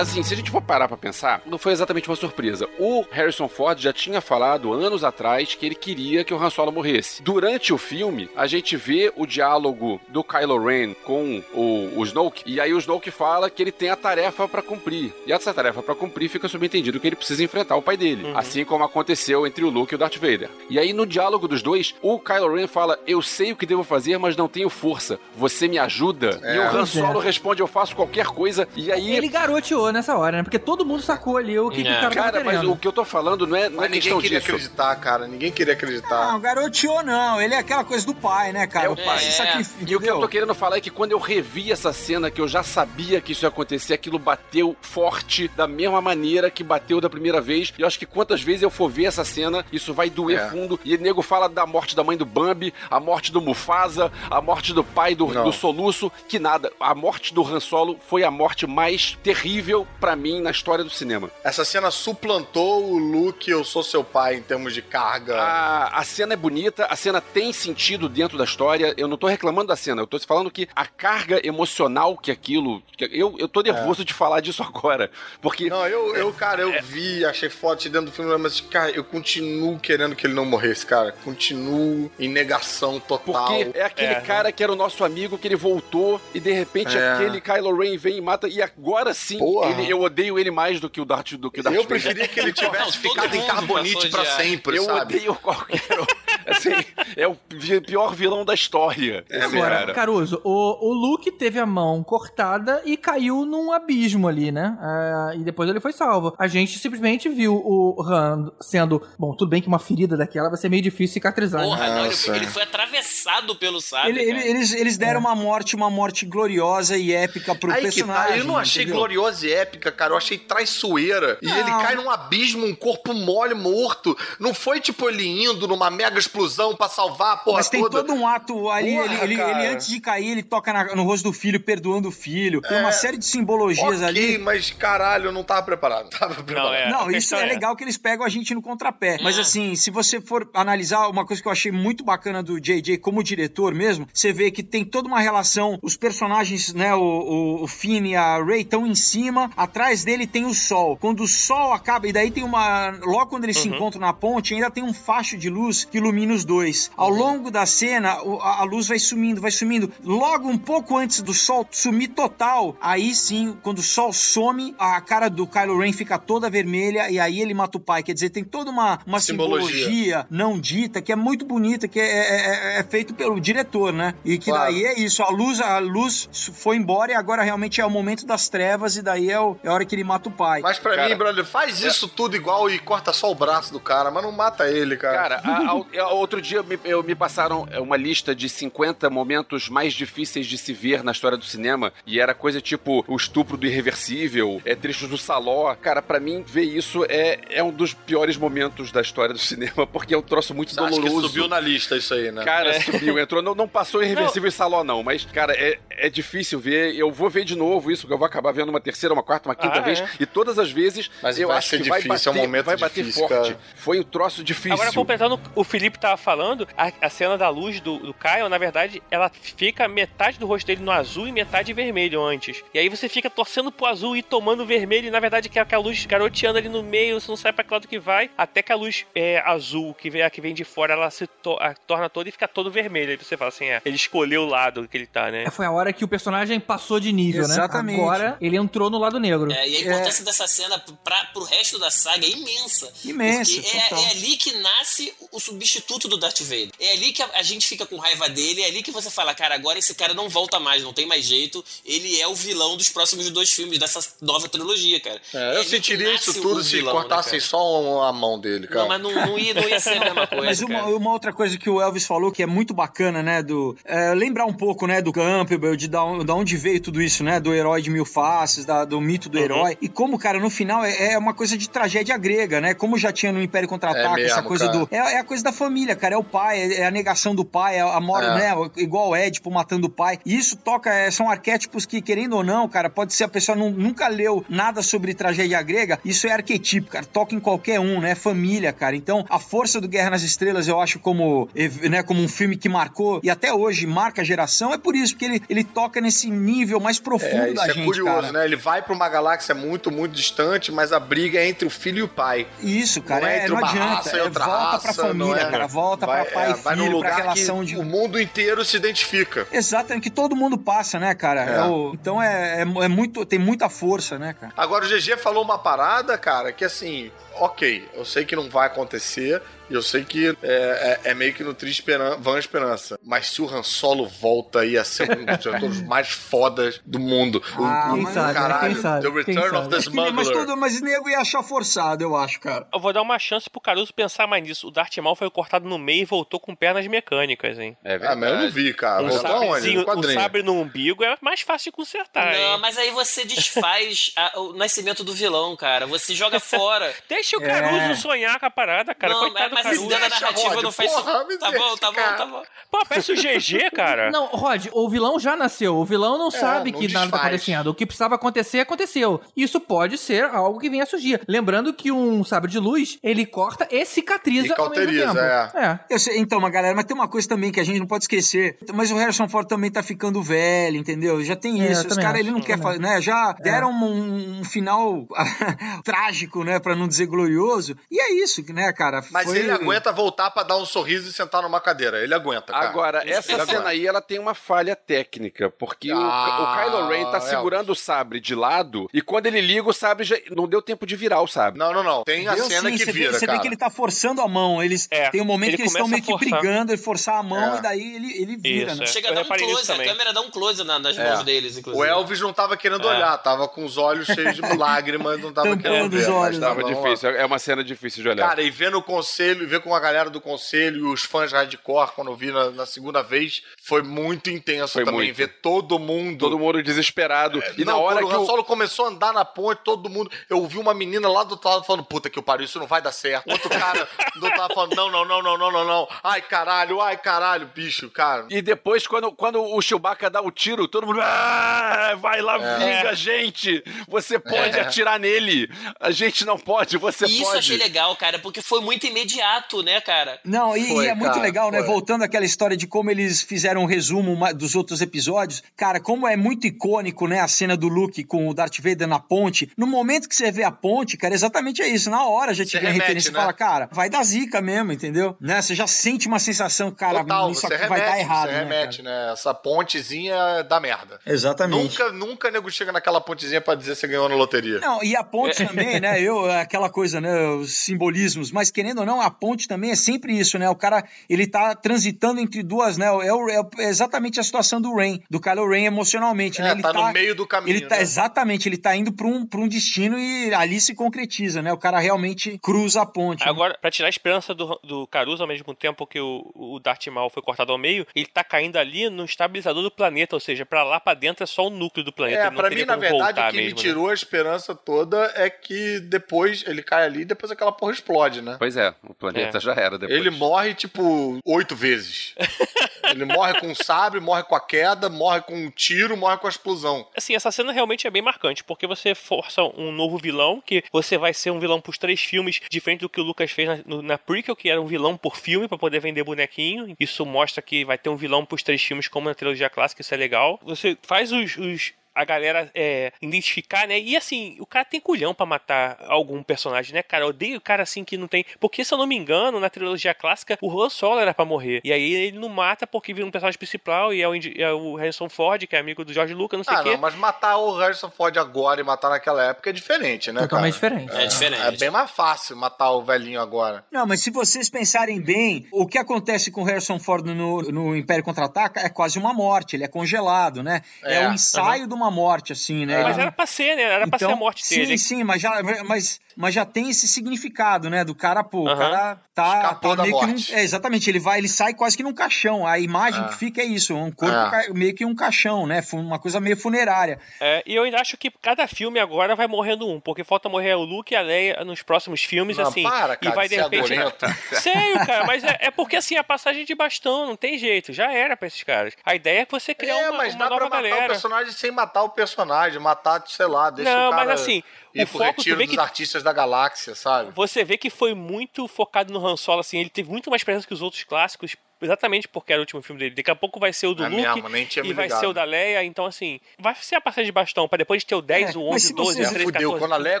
[0.00, 2.68] Assim, se a gente for parar pra pensar, não foi exatamente uma surpresa.
[2.78, 6.72] O Harrison Ford já tinha falado anos atrás que ele queria que o Han Solo
[6.72, 7.22] morresse.
[7.22, 12.42] Durante o filme, a gente vê o diálogo do Kylo Ren com o, o Snoke,
[12.46, 15.12] e aí o Snoke fala que ele tem a tarefa pra cumprir.
[15.26, 18.64] E essa tarefa pra cumprir fica subentendido que ele precisa enfrentar o pai dele, assim
[18.64, 20.50] como aconteceu entre o Luke e o Darth Vader.
[20.68, 23.84] E aí no diálogo dos dois, o Kylo Ren fala: "Eu sei o que devo
[23.84, 25.18] fazer, mas não tenho força.
[25.36, 26.86] Você me ajuda?" E o Han é.
[26.86, 28.68] Solo responde: "Eu faço qualquer coisa".
[28.76, 30.42] E aí Ele garoteou nessa hora, né?
[30.42, 32.00] Porque todo mundo sacou ali o que, que o É.
[32.00, 34.20] cara, Cara, mas o que eu tô falando não é, não é Mas ninguém questão
[34.20, 34.50] queria disso.
[34.52, 35.26] acreditar, cara.
[35.26, 36.32] Ninguém queria acreditar.
[36.32, 37.40] Não, garoteou não.
[37.40, 38.86] Ele é aquela coisa do pai, né, cara?
[38.86, 39.18] É o pai.
[39.24, 39.62] É.
[39.86, 42.40] E o que eu tô querendo falar é que quando eu revi essa cena, que
[42.40, 47.00] eu já sabia que isso ia acontecer, aquilo bateu forte da mesma maneira que bateu
[47.00, 47.72] da primeira vez.
[47.78, 50.48] E eu acho que quantas vezes eu for ver essa cena, isso vai doer É.
[50.48, 50.78] fundo.
[50.84, 54.40] E o nego fala da morte da mãe do Bambi, a morte do Mufasa, a
[54.40, 56.72] morte do pai do, do Soluço, que nada.
[56.80, 60.90] A morte do Han Solo foi a morte mais terrível pra mim na história do
[60.90, 61.30] cinema.
[61.44, 65.36] Essa cena suplantou o Luke, eu sou seu pai, em termos de carga.
[65.40, 68.94] A, a cena é bonita, a cena tem sentido dentro da história.
[68.96, 72.82] Eu não tô reclamando da cena, eu tô falando que a carga emocional que aquilo.
[72.96, 75.10] que- eu, eu tô nervoso de falar disso agora.
[75.40, 75.68] Porque.
[75.68, 79.78] Não, eu, eu, cara, eu vi, achei forte dentro do filme, mas, cara, eu continuo
[79.78, 81.12] querendo que ele não morresse, cara.
[81.24, 83.46] Continuo em negação total.
[83.46, 84.20] Porque é aquele É.
[84.20, 87.12] cara que era o nosso amigo que ele voltou e de repente É.
[87.12, 89.65] aquele Kylo Ren vem e mata e agora sim Porra.
[89.70, 92.00] Ele- eu odeio ele mais do que o Darth do que o Darth Eu Vader.
[92.00, 95.00] preferia que ele tivesse ficado em carbonite pra sempre, Eu sabe?
[95.16, 96.06] odeio qualquer um.
[96.50, 96.70] assim,
[97.16, 97.36] é o
[97.84, 99.24] pior vilão da história.
[99.28, 99.94] É Agora, cara.
[99.94, 104.76] Caruso, o, o Luke teve a mão cortada e caiu num abismo ali, né?
[104.80, 106.34] Ah, e depois ele foi salvo.
[106.38, 109.02] A gente simplesmente viu o Han sendo.
[109.18, 111.60] Bom, tudo bem que uma ferida daquela vai ser meio difícil cicatrizar.
[111.62, 111.66] né?
[111.66, 112.36] Porra, não, ele, Nossa.
[112.36, 114.10] ele foi atravessado pelo sábio.
[114.10, 118.00] Ele- ele- eles, eles deram uma morte, uma morte gloriosa e épica pro Aí que
[118.00, 118.38] tá, personagem.
[118.38, 118.98] eu não achei entendeu?
[119.00, 120.12] gloriosa e épica, cara.
[120.12, 121.38] Eu achei traiçoeira.
[121.40, 121.56] E Não.
[121.58, 124.16] ele cai num abismo, um corpo mole, morto.
[124.38, 128.02] Não foi tipo ele indo numa mega explosão pra salvar a porra Mas tem toda.
[128.04, 131.02] todo um ato ali, Porra, ele, ele- ele, antes de cair, ele toca na- no
[131.04, 132.60] rosto do filho, perdoando o filho.
[132.60, 134.38] Tem uma série de simbologias Ok, ali.
[134.38, 136.04] mas caralho, eu não tava preparado.
[136.16, 136.74] Não tava preparado.
[136.74, 136.90] é.
[136.90, 139.18] Não, isso é é- legal que eles pegam a gente no contrapé.
[139.22, 139.40] Mas É.
[139.40, 143.22] assim, se você for analisar uma coisa que eu achei muito bacana do JJ como
[143.22, 147.66] diretor mesmo, você vê que tem toda uma relação, os personagens, né, o, o, o
[147.66, 150.96] Finn e a Rey estão em cima, atrás dele tem o sol.
[150.96, 152.90] Quando o sol acaba, e daí tem uma.
[153.02, 156.32] Logo quando eles se encontram na ponte, ainda tem um facho de luz que ilumina
[156.34, 156.90] os dois.
[156.96, 159.92] Ao longo da cena, a luz vai sumindo, vai sumindo.
[160.02, 165.00] Logo, um pouco antes do sol sumir total, aí sim, quando o sol some, a
[165.00, 168.02] cara do Kylo Ren fica toda vermelha e aí ele mata o pai.
[168.02, 169.68] Quer dizer, tem toda uma, uma Simbologia.
[169.86, 170.26] simbologia.
[170.30, 174.14] não dita que é muito bonita, que é, é- é- é feito pelo diretor, né?
[174.24, 174.72] E que Claro.
[174.72, 178.26] daí é isso, a luz, a luz foi embora e agora realmente é o momento
[178.26, 180.60] das trevas e daí é, o- é a hora que ele mata o pai.
[180.60, 183.80] Mas pra Cara, mim, brother, faz isso tudo igual e corta só o braço do
[183.80, 185.40] cara, mas não mata ele, cara.
[185.40, 189.68] Cara, a- a- outro dia me, eu- me passaram é, uma lista de 50 momentos
[189.68, 191.92] mais difíceis de se ver na história do cinema.
[192.06, 195.74] E era coisa tipo o estupro do irreversível, é trechos do Saló.
[195.74, 199.86] Cara, pra mim, ver isso é, é um dos piores momentos da história do cinema,
[199.86, 201.28] porque é um troço muito Você doloroso.
[201.28, 202.44] subiu na lista isso aí, né?
[202.44, 203.42] Cara, subiu, entrou.
[203.42, 205.02] Não, não passou irreversível e saló, não.
[205.02, 206.94] Mas, cara, é, é difícil ver.
[206.96, 209.48] Eu vou ver de novo isso, que eu vou acabar vendo uma terceira, uma quarta,
[209.48, 210.00] uma quinta Ah, vez.
[210.00, 210.08] é?
[210.20, 212.46] E todas as vezes Mas eu vai acho ser que vai difícil, bater, é um
[212.46, 213.50] momento vai bater difícil, forte.
[213.52, 213.60] cara.
[213.76, 214.72] Foi um troço difícil.
[214.74, 218.58] Agora, completando, o Felipe tava falando, a, a cena da luz do, do Kyle, na
[218.58, 222.62] verdade, ela fica metade do rosto dele no azul e metade vermelho antes.
[222.74, 225.62] E aí você fica torcendo pro azul e tomando vermelho, e na verdade que é
[225.62, 228.62] aquela luz garoteando ali no meio, você não sabe pra que lado que vai, até
[228.62, 231.56] que a luz é, azul, que vem, a que vem de fora, ela se to-
[231.60, 233.10] a- torna toda e fica todo vermelho.
[233.10, 235.44] Aí você fala assim, é, ele escolheu o lado que ele tá, né?
[235.44, 237.96] É, Foi a hora que o personagem passou de nível, Exatamente.
[237.98, 238.02] né?
[238.04, 239.50] Agora ele entrou no lado negro.
[239.52, 242.92] É, e a importância dessa cena pra, pro resto da saga é imensa.
[243.04, 246.70] Imensa, Porque é, é ali que nasce o substituto do Darth Vader.
[246.80, 249.34] É ali que a, a gente fica com raiva dele, é ali que você fala,
[249.34, 251.64] cara, agora esse cara não volta mais, não tem mais jeito.
[251.84, 255.20] Ele é o vilão dos próximos dois filmes, dessa nova trilogia, cara.
[255.34, 257.50] É, É eu que sentiria isso tudo se vilão, né, cortassem cara?
[257.50, 258.80] só a mão dele, cara.
[258.80, 260.44] Não, mas não, não, ia, não ia ser a mesma coisa.
[260.44, 260.96] Mas uma, cara.
[260.96, 263.42] uma outra coisa que o Elvis falou que é muito bacana, né?
[263.42, 267.38] Do é, lembrar um pouco, né, do Campbell, de da onde veio tudo isso, né?
[267.40, 269.32] Do herói de mil faces, da- do mito Uhum.
[269.32, 269.78] do herói.
[269.80, 272.74] E como, cara, no final é, é uma coisa de tragédia grega, né?
[272.74, 274.78] Como já tinha no Império Contra-Ataque, É essa coisa cara.
[274.78, 274.88] do.
[274.90, 276.14] É, é a coisa da família, cara.
[276.14, 278.34] É o pai pai, é a negação do pai, é a morte, É.
[278.34, 278.52] né?
[278.76, 280.18] Igual o Édipo matando o pai.
[280.24, 283.56] E isso toca, é, são arquétipos que, querendo ou não, cara, pode ser a pessoa
[283.56, 288.00] não, nunca leu nada sobre tragédia grega, isso é arquetipo, cara, toca em qualquer um,
[288.00, 288.14] né?
[288.14, 288.94] Família, cara.
[288.94, 291.48] Então, a força do Guerra nas Estrelas, eu acho como,
[291.88, 295.14] né, como um filme que marcou e até hoje marca a geração, é por isso,
[295.14, 298.32] porque ele, ele toca nesse nível mais profundo É, da é gente, curioso, cara.
[298.32, 298.44] né?
[298.44, 301.98] Ele vai pra uma galáxia muito, muito distante, mas a briga é entre o filho
[301.98, 302.46] e o pai.
[302.60, 303.94] Isso, cara, não é é, entre não uma adianta.
[303.96, 304.94] raça e É, outra volta raça.
[304.94, 305.66] pra família, é, cara.
[305.66, 307.76] Volta vai, pra pai é, e vai filho, lugar pra relação que de.
[307.76, 309.46] o mundo inteiro se identifica.
[309.52, 311.44] Exatamente, que todo mundo passa, né, cara?
[311.44, 311.56] É.
[311.56, 313.24] É o- Então é, é, é muito.
[313.26, 314.52] Tem muita força, né, cara?
[314.56, 317.10] Agora o GG falou uma parada, cara, que assim,
[317.40, 321.32] ok, eu sei que não vai acontecer, e eu sei que é, é- é meio
[321.34, 322.98] que nutrir esperan vã esperança.
[323.04, 327.00] Mas se o Han Solo volta aí a ser um dos atores mais fodas do
[327.00, 327.42] mundo.
[327.56, 328.34] Ah, o, quem sabe, né?
[328.34, 329.68] caralho, Quem sabe, The quem Return of sabe.
[329.70, 330.36] the Acho que- mas, Smuggler.
[330.46, 332.68] todo, mas nego ia achar forçado, eu acho, cara.
[332.72, 334.68] Eu vou dar uma chance pro Caruso pensar mais nisso.
[334.68, 337.76] O Darth Maul foi cortado no meio e voltou com pernas mecânicas, hein?
[337.84, 339.02] É Ah, mas eu não vi, cara.
[339.02, 342.58] Um No um sabre no umbigo é mais fácil de consertar, Não, hein?
[342.60, 345.86] mas aí você desfaz a- o nascimento do vilão, cara.
[345.88, 346.94] Você joga fora.
[347.08, 347.46] Deixa o É.
[347.48, 349.12] Caruso sonhar com a parada, cara.
[349.12, 349.88] não, Coitado mas Caruso.
[349.88, 352.16] dentro da Deixa, narrativa Rod, não faz porra, me Tá bom, deixa, tá bom, cara.
[352.16, 352.42] tá bom.
[352.70, 354.10] Pô, parece o GG, cara.
[354.10, 355.76] Não, Rod, o vilão já nasceu.
[355.76, 357.22] O vilão não sabe É, não que nada tá desfaz.
[357.26, 357.66] acontecendo.
[357.70, 359.20] O que precisava acontecer, aconteceu.
[359.36, 361.20] Isso pode ser algo que venha a surgir.
[361.26, 365.58] Lembrando que um sabre de luz, ele corta e cicatriza E ao mesmo cauteriza, tempo.
[365.58, 365.80] é.
[365.88, 368.04] Eu sei, então, mas galera, mas tem uma coisa também que a gente não pode
[368.04, 368.58] esquecer.
[368.74, 371.22] Mas o Harrison Ford também tá ficando velho, entendeu?
[371.24, 371.86] Já tem É, isso.
[371.86, 372.62] Os caras, ele não quer também.
[372.62, 373.00] fazer, né?
[373.00, 375.06] Já deram um, um final
[375.84, 376.58] trágico, né?
[376.58, 377.76] Pra não dizer glorioso.
[377.90, 379.02] E é isso, né, cara?
[379.10, 382.02] Mas Foi- ele aguenta voltar pra dar um sorriso e sentar numa cadeira.
[382.02, 382.68] Ele aguenta, cara.
[382.68, 383.68] Agora, essa Ele cena aguenta.
[383.68, 387.20] aí, ela tem uma falha técnica, porque o- Ah, o, Kylo Ren tá é.
[387.20, 390.86] segurando o sabre de lado, e quando ele liga o sabre, já não deu tempo
[390.86, 391.58] de virar o sabre.
[391.58, 392.04] Não, não, não.
[392.04, 394.20] Tem a Deu cena sim, que você vira, vê, você vê que ele tá forçando
[394.20, 394.62] a mão.
[394.62, 397.22] Eles É, tem um momento ele que eles estão meio que brigando, ele forçar a
[397.22, 397.58] mão É.
[397.58, 398.84] e daí ele, ele vira, Isso, né?
[398.84, 398.86] é.
[398.86, 401.08] Chega a dar um close, a câmera dá um close na- nas É.
[401.10, 401.82] mãos deles, inclusive.
[401.82, 402.90] O Elvis não tava querendo É.
[402.90, 406.06] olhar, tava com os olhos cheios de lágrimas, não tava Tampando querendo os ver.
[406.08, 406.38] mas olhos.
[406.38, 406.74] tava Tava lá.
[407.08, 408.28] Difícil, é uma cena difícil de olhar.
[408.28, 411.32] Cara, e ver no conselho, e ver com a galera do conselho e os fãs
[411.32, 415.00] hardcore, quando eu vi na, na segunda vez, foi muito intenso Foi também.
[415.06, 415.16] muito.
[415.16, 416.18] Ver todo mundo.
[416.18, 417.42] Todo mundo desesperado.
[417.56, 418.26] e não, na hora que o Han.
[418.26, 420.10] Solo começou a andar na ponte, todo mundo.
[420.28, 422.66] Eu ouvi uma menina lá do outro lado falando: puta que eu pariu, isso não
[422.66, 423.28] vai dar certo.
[423.30, 425.88] Outro cara do outro lado falando: não, não, não, não, não, não, não.
[426.02, 428.26] Ai, caralho, ai, caralho, bicho, cara.
[428.30, 431.00] E depois, quando, quando o Chewbacca dá o tiro, todo mundo.
[431.02, 433.62] Ah, vai lá, vinga, gente!
[433.88, 434.60] Você pode É.
[434.62, 435.50] atirar nele!
[435.80, 437.38] A gente não pode, você E isso pode.
[437.38, 440.18] achei legal, cara, porque foi muito imediato, né, cara?
[440.24, 441.58] Não, e, Foi, e é muito cara, legal, né?
[441.58, 441.66] foi.
[441.66, 445.42] Voltando àquela história de como eles fizeram um resumo dos outros episódios.
[445.56, 447.20] Cara, como é muito icônico, né?
[447.20, 449.50] A cena do Luke com o Darth Vader na ponte.
[449.56, 451.90] No momento que você vê a ponte, cara, exatamente é isso.
[451.90, 453.18] Na hora já te Você vem a remete, referência e né?
[453.20, 455.16] fala, cara, vai dar zica mesmo, entendeu?
[455.20, 455.40] Né?
[455.42, 458.26] Você já sente uma sensação, cara, Total, isso você aqui vai dar remete, errado.
[458.28, 459.12] você né, remete, né?
[459.12, 461.00] Essa pontezinha dá merda.
[461.06, 461.78] Exatamente.
[461.78, 464.60] Nunca, nunca nego chega naquela pontezinha pra dizer se você ganhou na loteria.
[464.60, 465.46] Não, e a ponte É.
[465.46, 466.00] também, né?
[466.00, 467.28] Eu, aquela coisa, né?
[467.30, 470.46] Os simbolismos, mas querendo ou não, a ponte também é sempre isso, né?
[470.50, 472.84] O cara, ele tá transitando entre duas, né?
[472.86, 476.50] É, o- é é exatamente a situação do Rain, do Kylo Ren emocionalmente, né?
[476.50, 477.82] É, Ele tá no meio do caminho, Ele tá, né?
[477.82, 481.50] exatamente, ele tá indo pra um, pra um destino e ali se concretiza, né?
[481.52, 483.24] O cara realmente cruza a ponte.
[483.24, 483.30] né?
[483.30, 486.86] Agora, pra tirar a esperança do, do Caruso, ao mesmo tempo que o, o Darth
[486.88, 490.44] Maul foi cortado ao meio, ele tá caindo ali no estabilizador do planeta, ou seja,
[490.44, 492.24] pra lá pra dentro é só o núcleo do planeta.
[492.24, 493.62] É, pra mim, na verdade, o que me mesmo, né?
[493.62, 498.20] tirou a esperança toda é que depois ele cai ali e depois aquela porra explode,
[498.20, 498.36] né?
[498.38, 499.40] Pois é, o planeta É.
[499.40, 499.98] já era depois.
[499.98, 502.14] Ele morre, tipo, oito vezes.
[502.90, 506.26] ele morre com um sabre, morre com a queda, morre com um tiro, morre com
[506.26, 506.86] a explosão.
[506.96, 510.98] Assim, essa cena realmente é bem marcante, porque você força um novo vilão, que você
[510.98, 513.82] vai ser um vilão pros três filmes, diferente do que o Lucas fez na, no-
[513.82, 516.74] na prequel, que era um vilão por filme pra poder vender bonequinho.
[516.78, 519.94] Isso mostra que vai ter um vilão pros três filmes, como na trilogia clássica, isso
[519.94, 520.38] é legal.
[520.44, 523.78] Você faz os- os a galera é, identificar, né?
[523.80, 527.04] E assim, o cara tem culhão pra matar algum personagem, né, cara?
[527.04, 528.24] Eu odeio o cara assim que não tem.
[528.38, 531.60] Porque, se eu não me engano, na trilogia clássica, o Han Solo era pra morrer.
[531.64, 534.52] E aí ele não mata porque vira um personagem principal e é o, Indi- é
[534.52, 536.70] o Harrison Ford, que é amigo do George Lucas, não sei o Ah, quê.
[536.72, 540.58] não, mas matar o Harrison Ford agora e matar naquela época é diferente, né, Totalmente
[540.60, 540.74] cara?
[540.76, 541.02] diferente.
[541.02, 541.42] É diferente.
[541.42, 543.64] É bem mais fácil matar o velhinho agora.
[543.70, 547.76] Não, mas se vocês pensarem bem, o que acontece com o Harrison Ford no, no
[547.76, 550.62] Império Contra-Ataca é quase uma morte, ele é congelado, né?
[550.82, 552.82] É, É, o ensaio de uma uma morte, assim, né?
[552.82, 553.62] Mas Ele era pra ser, né?
[553.62, 554.78] Era pra ser a morte sim, dele.
[554.78, 557.84] Sim, mas já, mas, mas já tem esse significado, né?
[557.84, 560.32] Do cara, pô, o cara tá, Escapou tá meio que morte.
[560.32, 562.46] num, é, exatamente, ele vai, ele sai quase que num caixão.
[562.46, 563.08] A imagem É.
[563.08, 564.30] que fica é isso, um corpo É.
[564.30, 565.62] ca- meio que um caixão, né?
[565.72, 566.98] Uma coisa meio funerária.
[567.20, 570.54] É, e eu ainda acho que cada filme agora vai morrendo um, porque falta morrer
[570.54, 572.62] o Luke e a Leia nos próximos filmes, Não, assim.
[572.62, 573.76] para, e cara, vai de de ser repente.
[574.40, 577.92] Sério, cara, mas é, é porque assim, a passagem de bastão, não tem jeito, já
[577.92, 578.74] era pra esses caras.
[578.84, 580.88] A ideia é você criar É, uma, mas uma dá pra nova matar o galera.
[580.88, 584.42] personagem sem matar o personagem, matar, sei lá, deixa Não, o cara mas assim,
[584.76, 587.10] o foco, retiro dos que- artistas da galáxia, sabe?
[587.14, 590.46] Você vê que foi muito focado no Han Solo, assim, ele teve muito mais presença
[590.46, 592.94] que os outros clássicos, exatamente porque era o último filme dele.
[592.94, 595.06] Daqui a pouco vai ser o do É Luke mesmo, nem tinha e vai ser
[595.06, 598.02] o da Leia, então assim, vai ser a passagem de bastão, pra depois ter o
[598.02, 599.58] 10, É, o mas 11, se o 12, vocês- o 13, Fudeu, 14.
[599.60, 600.00] quando a Leia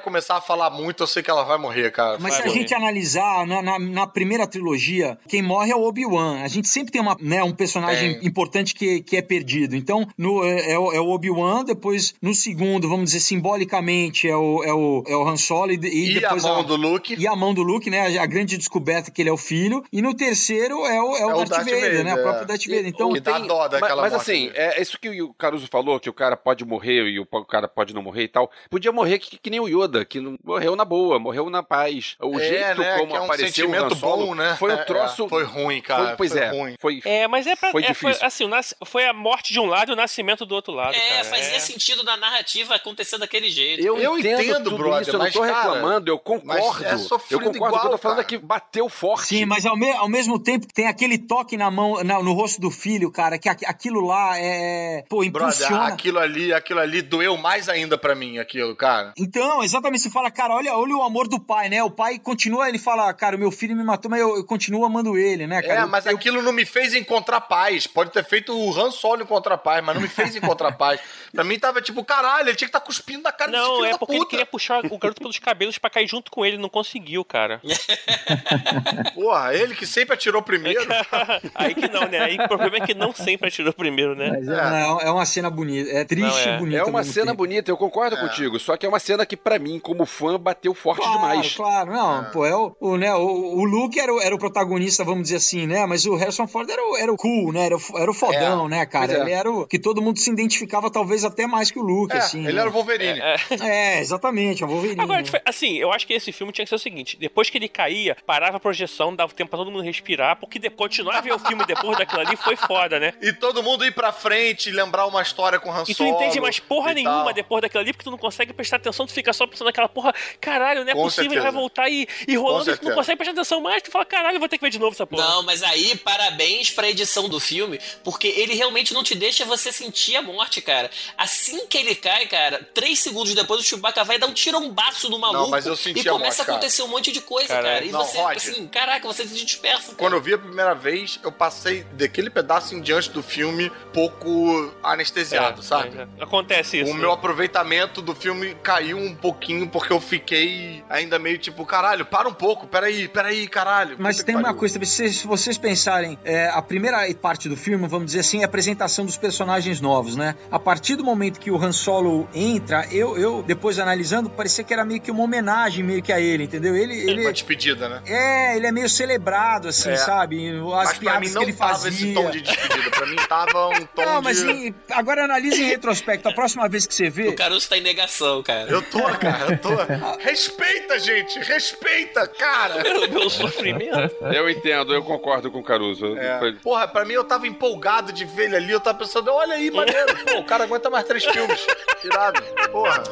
[0.00, 2.18] começar a falar muito, eu sei que ela vai morrer, cara.
[2.20, 2.58] Mas Vai se a morrer.
[2.60, 6.42] gente analisar, na, na, na primeira trilogia, quem morre é o Obi-Wan.
[6.42, 8.28] A gente sempre tem uma, né, um personagem Tem.
[8.28, 9.74] importante que, que é perdido.
[9.76, 14.36] Então, no, é, é o é o Obi-Wan, depois, no segundo, vamos dizer, simbolicamente, é
[14.36, 17.14] o, é o, é o Han Solo e, e E a depois mão do Luke.
[17.18, 18.18] E a mão do Luke, né?
[18.18, 19.84] A, a grande descoberta que ele é o filho.
[19.92, 22.14] E no terceiro é o, é o, Darth, Vader, né?
[22.14, 22.86] O próprio Darth Vader.
[22.86, 24.52] Então, que dá dó daquela mas, mas assim, dele.
[24.58, 27.94] é isso que o Caruso falou, que o cara pode morrer e o cara pode
[27.94, 28.50] não morrer e tal.
[28.70, 32.16] Podia morrer que, que nem o Yoda, que não- morreu na boa, morreu na paz.
[32.20, 34.56] O É, jeito né, como é um apareceu o Han Solo bom, né?
[34.58, 35.24] foi É, um troço...
[35.26, 36.76] é, foi ruim, cara, Foi, pois foi é, ruim.
[36.80, 37.00] foi...
[37.04, 37.70] É, mas é pra.
[37.72, 38.26] Foi é, foi, difícil.
[38.26, 40.94] assim, o nas- foi a morte de um lado e o nascimento do outro lado.
[40.94, 41.24] É, cara.
[41.24, 41.58] fazia é.
[41.60, 43.84] sentido na narrativa acontecer daquele jeito.
[43.84, 46.84] Eu, Eu entendo, entendo, tudo brother, isso, eu não tô cara, reclamando, eu concordo.
[46.84, 46.94] é
[47.30, 49.26] eu concordo, eu tô falando é que bateu forte.
[49.28, 52.60] Sim, mas ao, me- ao mesmo tempo tem aquele toque na mão, na- no rosto
[52.60, 55.04] do filho, cara, que aqu- aquilo lá é.
[55.08, 55.86] Pô, Brother, impulsiona.
[55.88, 59.12] aquilo ali, aquilo ali doeu mais ainda pra mim, aquilo, cara.
[59.18, 61.82] Então, exatamente, você fala, cara, olha, olha o amor do pai, né?
[61.82, 64.84] O pai continua, ele fala, cara, o meu filho me matou, mas eu, eu continuo
[64.84, 65.80] amando ele, né, cara?
[65.80, 67.86] É, Eu- mas eu- aquilo não me fez encontrar paz.
[67.86, 71.00] Pode ter feito o Han Solo encontrar paz, mas não me fez encontrar paz.
[71.32, 73.86] Pra mim tava tipo, caralho, ele tinha que estar cuspindo na cara desse Não, filho
[73.86, 76.56] é da porque ele queria puxar o garoto pelos cabelos pra cair junto com ele,
[76.56, 77.60] não conseguiu, cara.
[79.14, 80.86] Porra, ele que sempre atirou primeiro.
[81.54, 82.18] Aí que não, né?
[82.18, 84.30] Aí o problema é que não sempre atirou primeiro, né?
[84.30, 86.56] Mas é, não, é uma cena bonita, é triste Não, é.
[86.56, 86.78] e bonita.
[86.80, 87.36] É uma cena tempo.
[87.38, 88.58] bonita, eu concordo contigo.
[88.58, 91.54] Só que é uma cena que, pra mim, como fã, bateu forte Claro, demais.
[91.54, 93.20] claro, não, pô, é o, o, né, o,
[93.58, 96.68] o Luke era o, era o protagonista, vamos dizer assim, né, mas o Harrison Ford
[96.68, 99.20] era o, era o cool, né, era o, era o fodão, É, né, cara, é.
[99.20, 102.18] ele era o que todo mundo se identificava talvez até mais que o Luke, É,
[102.18, 102.40] assim.
[102.44, 102.60] ele né?
[102.60, 103.20] era o Wolverine.
[103.60, 105.00] É, exatamente, é o Wolverine.
[105.00, 105.28] Agora, né?
[105.44, 108.16] assim, eu acho que esse filme tinha que ser o seguinte: depois que ele caía,
[108.26, 111.38] parava a projeção, dava tempo pra todo mundo respirar, porque de, continuar a ver o
[111.38, 113.12] filme depois daquilo ali foi foda, né?
[113.20, 116.10] E todo mundo ir pra frente e lembrar uma história com Han E tu Solo.
[116.10, 117.32] não entende mais porra nenhuma tal.
[117.34, 120.14] depois daquilo ali, porque tu não consegue prestar atenção, tu fica só pensando naquela porra,
[120.40, 121.58] caralho, não é Com possível, ele vai certeza.
[121.60, 122.94] voltar e, e rolando, e tu não certeza.
[122.94, 125.06] consegue prestar atenção mais, tu fala, caralho, eu vou ter que ver de novo essa
[125.06, 125.22] porra.
[125.24, 129.72] Não, mas aí, parabéns pra edição do filme, porque ele realmente não te deixa você
[129.72, 130.90] sentir a morte, cara.
[131.16, 135.18] Assim que ele cai, cara, três segundos depois o Chewbacca vai dar um tirombaço no
[135.18, 137.62] maluco mas eu senti e a começa morte, a acontecer um monte de coisa, Cara,
[137.62, 137.84] cara.
[137.84, 138.36] E não, você, Rod.
[138.36, 139.86] assim, caraca, você se dispersa.
[139.86, 139.96] cara.
[139.96, 144.72] Quando eu vi a primeira vez, eu passei daquele pedaço em diante do filme pouco
[144.82, 145.98] anestesiado, É, sabe?
[145.98, 146.22] é, é.
[146.22, 146.90] Acontece isso.
[146.90, 152.04] O meu aproveitamento do filme caiu um pouquinho porque eu fiquei ainda meio tipo, caralho,
[152.06, 153.96] para um pouco, peraí, peraí, caralho.
[153.98, 158.06] Mas tem uma coisa, se, se vocês pensarem, é, a primeira parte do filme, vamos
[158.06, 160.34] dizer assim, é a apresentação dos personagens novos, né?
[160.50, 164.72] A partir do momento que o Han Solo entra, eu, eu depois analisando, parecia que
[164.72, 166.76] era meio que uma homenagem meio que a ele, entendeu?
[166.76, 168.02] Ele, ele Uma despedida, né?
[168.06, 169.96] é, ele é meio celebrado, assim, É.
[169.96, 170.50] sabe?
[170.74, 171.88] As Mas pra piadas mim que não ele tava fazia.
[171.90, 172.90] esse tom de despedida.
[172.90, 174.24] Pra mim tava um tom Não, de...
[174.24, 176.28] mas em- agora analise em retrospecto.
[176.28, 177.28] A próxima vez que você vê.
[177.28, 178.70] O Caruso tá em negação, cara.
[178.70, 179.68] Eu tô, cara, eu tô.
[180.22, 181.38] Respeita, gente!
[181.40, 182.82] Respeita, cara!
[182.82, 184.10] Meu, meu sofrimento.
[184.34, 186.16] Eu entendo, eu concordo com o Caruso.
[186.18, 186.38] É.
[186.38, 189.54] Foi- Porra, pra mim eu tava empolgado de ver ele ali, eu tava pensando, olha
[189.54, 191.66] aí, maneiro, pô, o cara aguenta mais três filmes.
[192.04, 192.42] Irado.
[192.72, 193.02] Porra.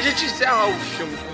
[0.00, 0.80] A gente encerra o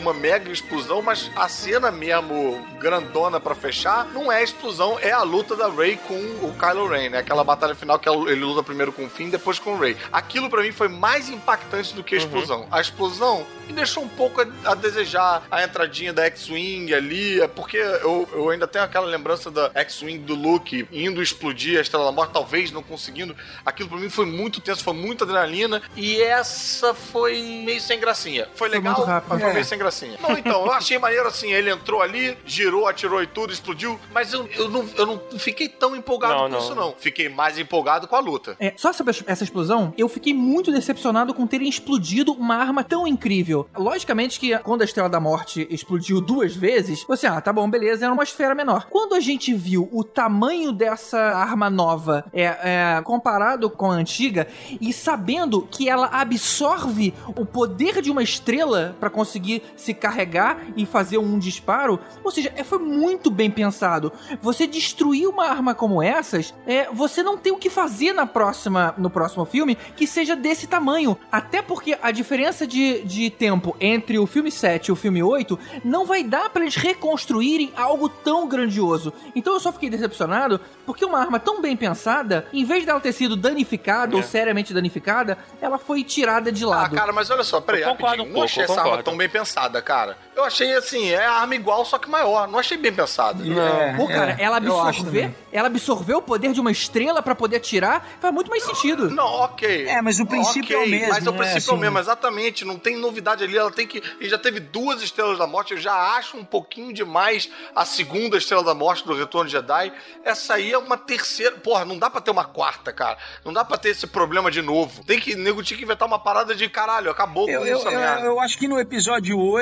[0.06, 5.10] uma mega explosão, mas a cena mesmo grandona pra fechar não é a explosão, é
[5.10, 7.18] a luta da Rey com o Kylo Ren, né?
[7.18, 9.96] Aquela batalha final que ele luta primeiro com o Finn, depois com o Rey.
[10.12, 12.68] Aquilo pra mim foi mais impactante do que a explosão.
[12.70, 17.48] A explosão me deixou um pouco a, a desejar a entradinha da X-Wing ali, é
[17.48, 22.06] porque eu, eu ainda tenho aquela lembrança da X-Wing do Luke indo explodir a Estrela
[22.06, 23.34] da Morte, talvez não conseguindo.
[23.64, 28.44] Aquilo pra mim foi muito tenso, foi muita adrenalina, e essa foi meio sem gracinha.
[28.54, 29.30] Foi Foi legal, muito rápido.
[29.30, 29.52] mas foi É.
[29.52, 29.95] meio sem gracinha.
[30.20, 34.32] Não, então, eu achei maneiro assim, ele entrou ali, girou, atirou e tudo, explodiu, mas
[34.32, 36.58] eu, eu, não, eu não fiquei tão empolgado Não, com não.
[36.58, 36.94] isso, não.
[36.98, 38.56] Fiquei mais empolgado com a luta.
[38.58, 43.06] É, só sobre essa explosão, eu fiquei muito decepcionado com terem explodido uma arma tão
[43.06, 43.68] incrível.
[43.76, 48.04] Logicamente que quando a Estrela da Morte explodiu duas vezes, você, ah, tá bom, beleza,
[48.04, 48.86] era uma esfera menor.
[48.90, 54.48] Quando a gente viu o tamanho dessa arma nova é, é, comparado com a antiga
[54.80, 60.84] e sabendo que ela absorve o poder de uma estrela pra conseguir se carregar e
[60.84, 64.12] fazer um disparo, ou seja, é, foi muito bem pensado.
[64.42, 68.94] Você destruir uma arma como essas, é, você não tem o que fazer na próxima,
[68.98, 71.16] no próximo filme que seja desse tamanho.
[71.30, 75.58] Até porque a diferença de, de tempo entre o filme 7 e o filme 8
[75.84, 79.12] não vai dar pra eles reconstruírem algo tão grandioso.
[79.34, 83.12] Então eu só fiquei decepcionado porque uma arma tão bem pensada, em vez dela ter
[83.12, 86.94] sido danificada ou seriamente danificada, ela foi tirada de Ah, lado.
[86.96, 89.16] cara, mas olha só, peraí, Eu concordo um não pouco, achei eu essa arma tão
[89.16, 90.16] bem pensada, cara.
[90.34, 92.46] Eu achei assim, é a arma igual, só que maior.
[92.48, 93.42] Não achei bem pensada.
[93.42, 97.56] É, Pô, cara, é, ela absorver, ela absorveu o poder de uma estrela pra poder
[97.56, 99.10] atirar, faz muito mais sentido.
[99.10, 99.86] Não, ok.
[99.88, 101.80] É, mas o princípio Ok, é o mesmo, Mas o né, princípio é o assim.
[101.82, 102.64] mesmo, exatamente.
[102.64, 103.56] Não tem novidade ali.
[103.56, 104.02] Ela tem que.
[104.20, 105.72] E já teve duas estrelas da morte.
[105.72, 109.92] Eu já acho um pouquinho demais a segunda estrela da morte do Retorno de Jedi.
[110.24, 111.56] Essa aí é uma terceira.
[111.56, 113.16] Porra, não dá pra ter uma quarta, cara.
[113.44, 115.04] Não dá pra ter esse problema de novo.
[115.04, 115.34] Tem que.
[115.34, 117.10] Nego tinha que inventar uma parada de caralho.
[117.10, 119.55] Acabou Eu, com eu, isso, eu, eu acho que no episódio 8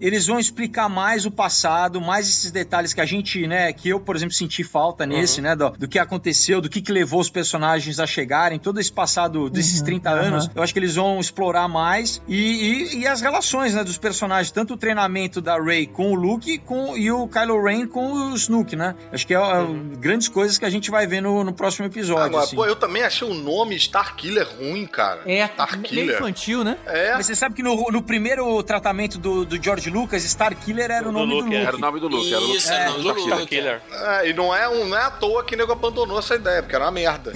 [0.00, 4.00] eles vão explicar mais o passado, mais esses detalhes que a gente, né, que eu,
[4.00, 5.44] por exemplo, senti falta nesse, Uhum.
[5.48, 8.92] né, do, do que aconteceu, do que, que levou os personagens a chegarem, todo esse
[8.92, 10.20] passado desses Uhum, 30 aham.
[10.20, 13.98] anos, eu acho que eles vão explorar mais e, e, e as relações, né, dos
[13.98, 18.12] personagens, tanto o treinamento da Rey com o Luke com, e o Kylo Ren com
[18.12, 18.94] o Snoke, né?
[19.12, 19.66] Acho que é, é
[19.98, 22.24] grandes coisas que a gente vai ver no, no próximo episódio.
[22.24, 22.56] Agora, assim.
[22.56, 25.20] pô, eu também achei o nome Starkiller ruim, cara.
[25.26, 26.06] É, Starkiller.
[26.06, 26.76] meio infantil, né?
[26.86, 27.14] É.
[27.14, 31.12] Mas você sabe que no, no primeiro tratamento do, do George Lucas, Starkiller era o
[31.12, 31.58] Do nome Luke, do é.
[31.58, 31.66] Luke.
[31.68, 32.32] Era o nome do Luke.
[32.32, 32.54] Era o.
[32.54, 33.34] Isso, era o nome do.
[33.36, 33.58] Luke.
[33.58, 36.62] É, e não é, um, não é à toa que o nego abandonou essa ideia,
[36.62, 37.32] porque era uma merda.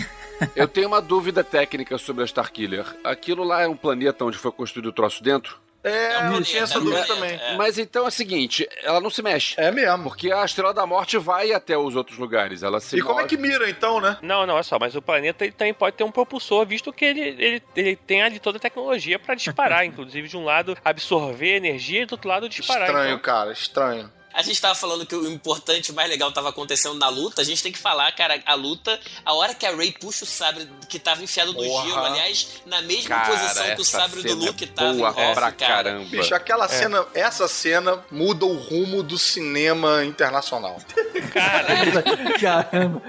[0.54, 2.84] Eu tenho uma dúvida técnica sobre a Starkiller.
[3.02, 5.58] Aquilo lá é um planeta onde foi construído o troço dentro?
[5.86, 7.52] É, um eu tinha essa planeta, dúvida é, também.
[7.52, 7.56] é.
[7.56, 9.54] Mas então é o seguinte, ela não se mexe.
[9.58, 10.02] É mesmo.
[10.02, 12.62] Porque a Estrela da Morte vai até os outros lugares.
[12.62, 13.28] Ela se E como é move.
[13.36, 14.18] que mira então, né?
[14.20, 17.04] Não, não, é só, mas o planeta ele também pode ter um propulsor, visto que
[17.04, 21.56] ele, ele, ele tem ali toda a tecnologia pra disparar, inclusive de um lado absorver
[21.56, 22.86] energia e do outro lado disparar.
[22.88, 23.18] Estranho, então.
[23.20, 24.10] cara, estranho.
[24.36, 27.40] A gente tava falando que o importante, o mais legal tava acontecendo na luta.
[27.40, 30.26] A gente tem que falar, cara, a luta, a hora que a Ray puxa o
[30.26, 31.86] sabre que tava enfiado no Porra.
[31.86, 35.08] gelo, aliás, na mesma Cara, posição que o sabre do cena Luke é tava boa
[35.08, 35.74] em off, pra cara.
[35.74, 36.10] caramba.
[36.10, 40.76] Bicho, aquela cena, essa cena muda o rumo do cinema internacional.
[42.38, 43.02] Caramba.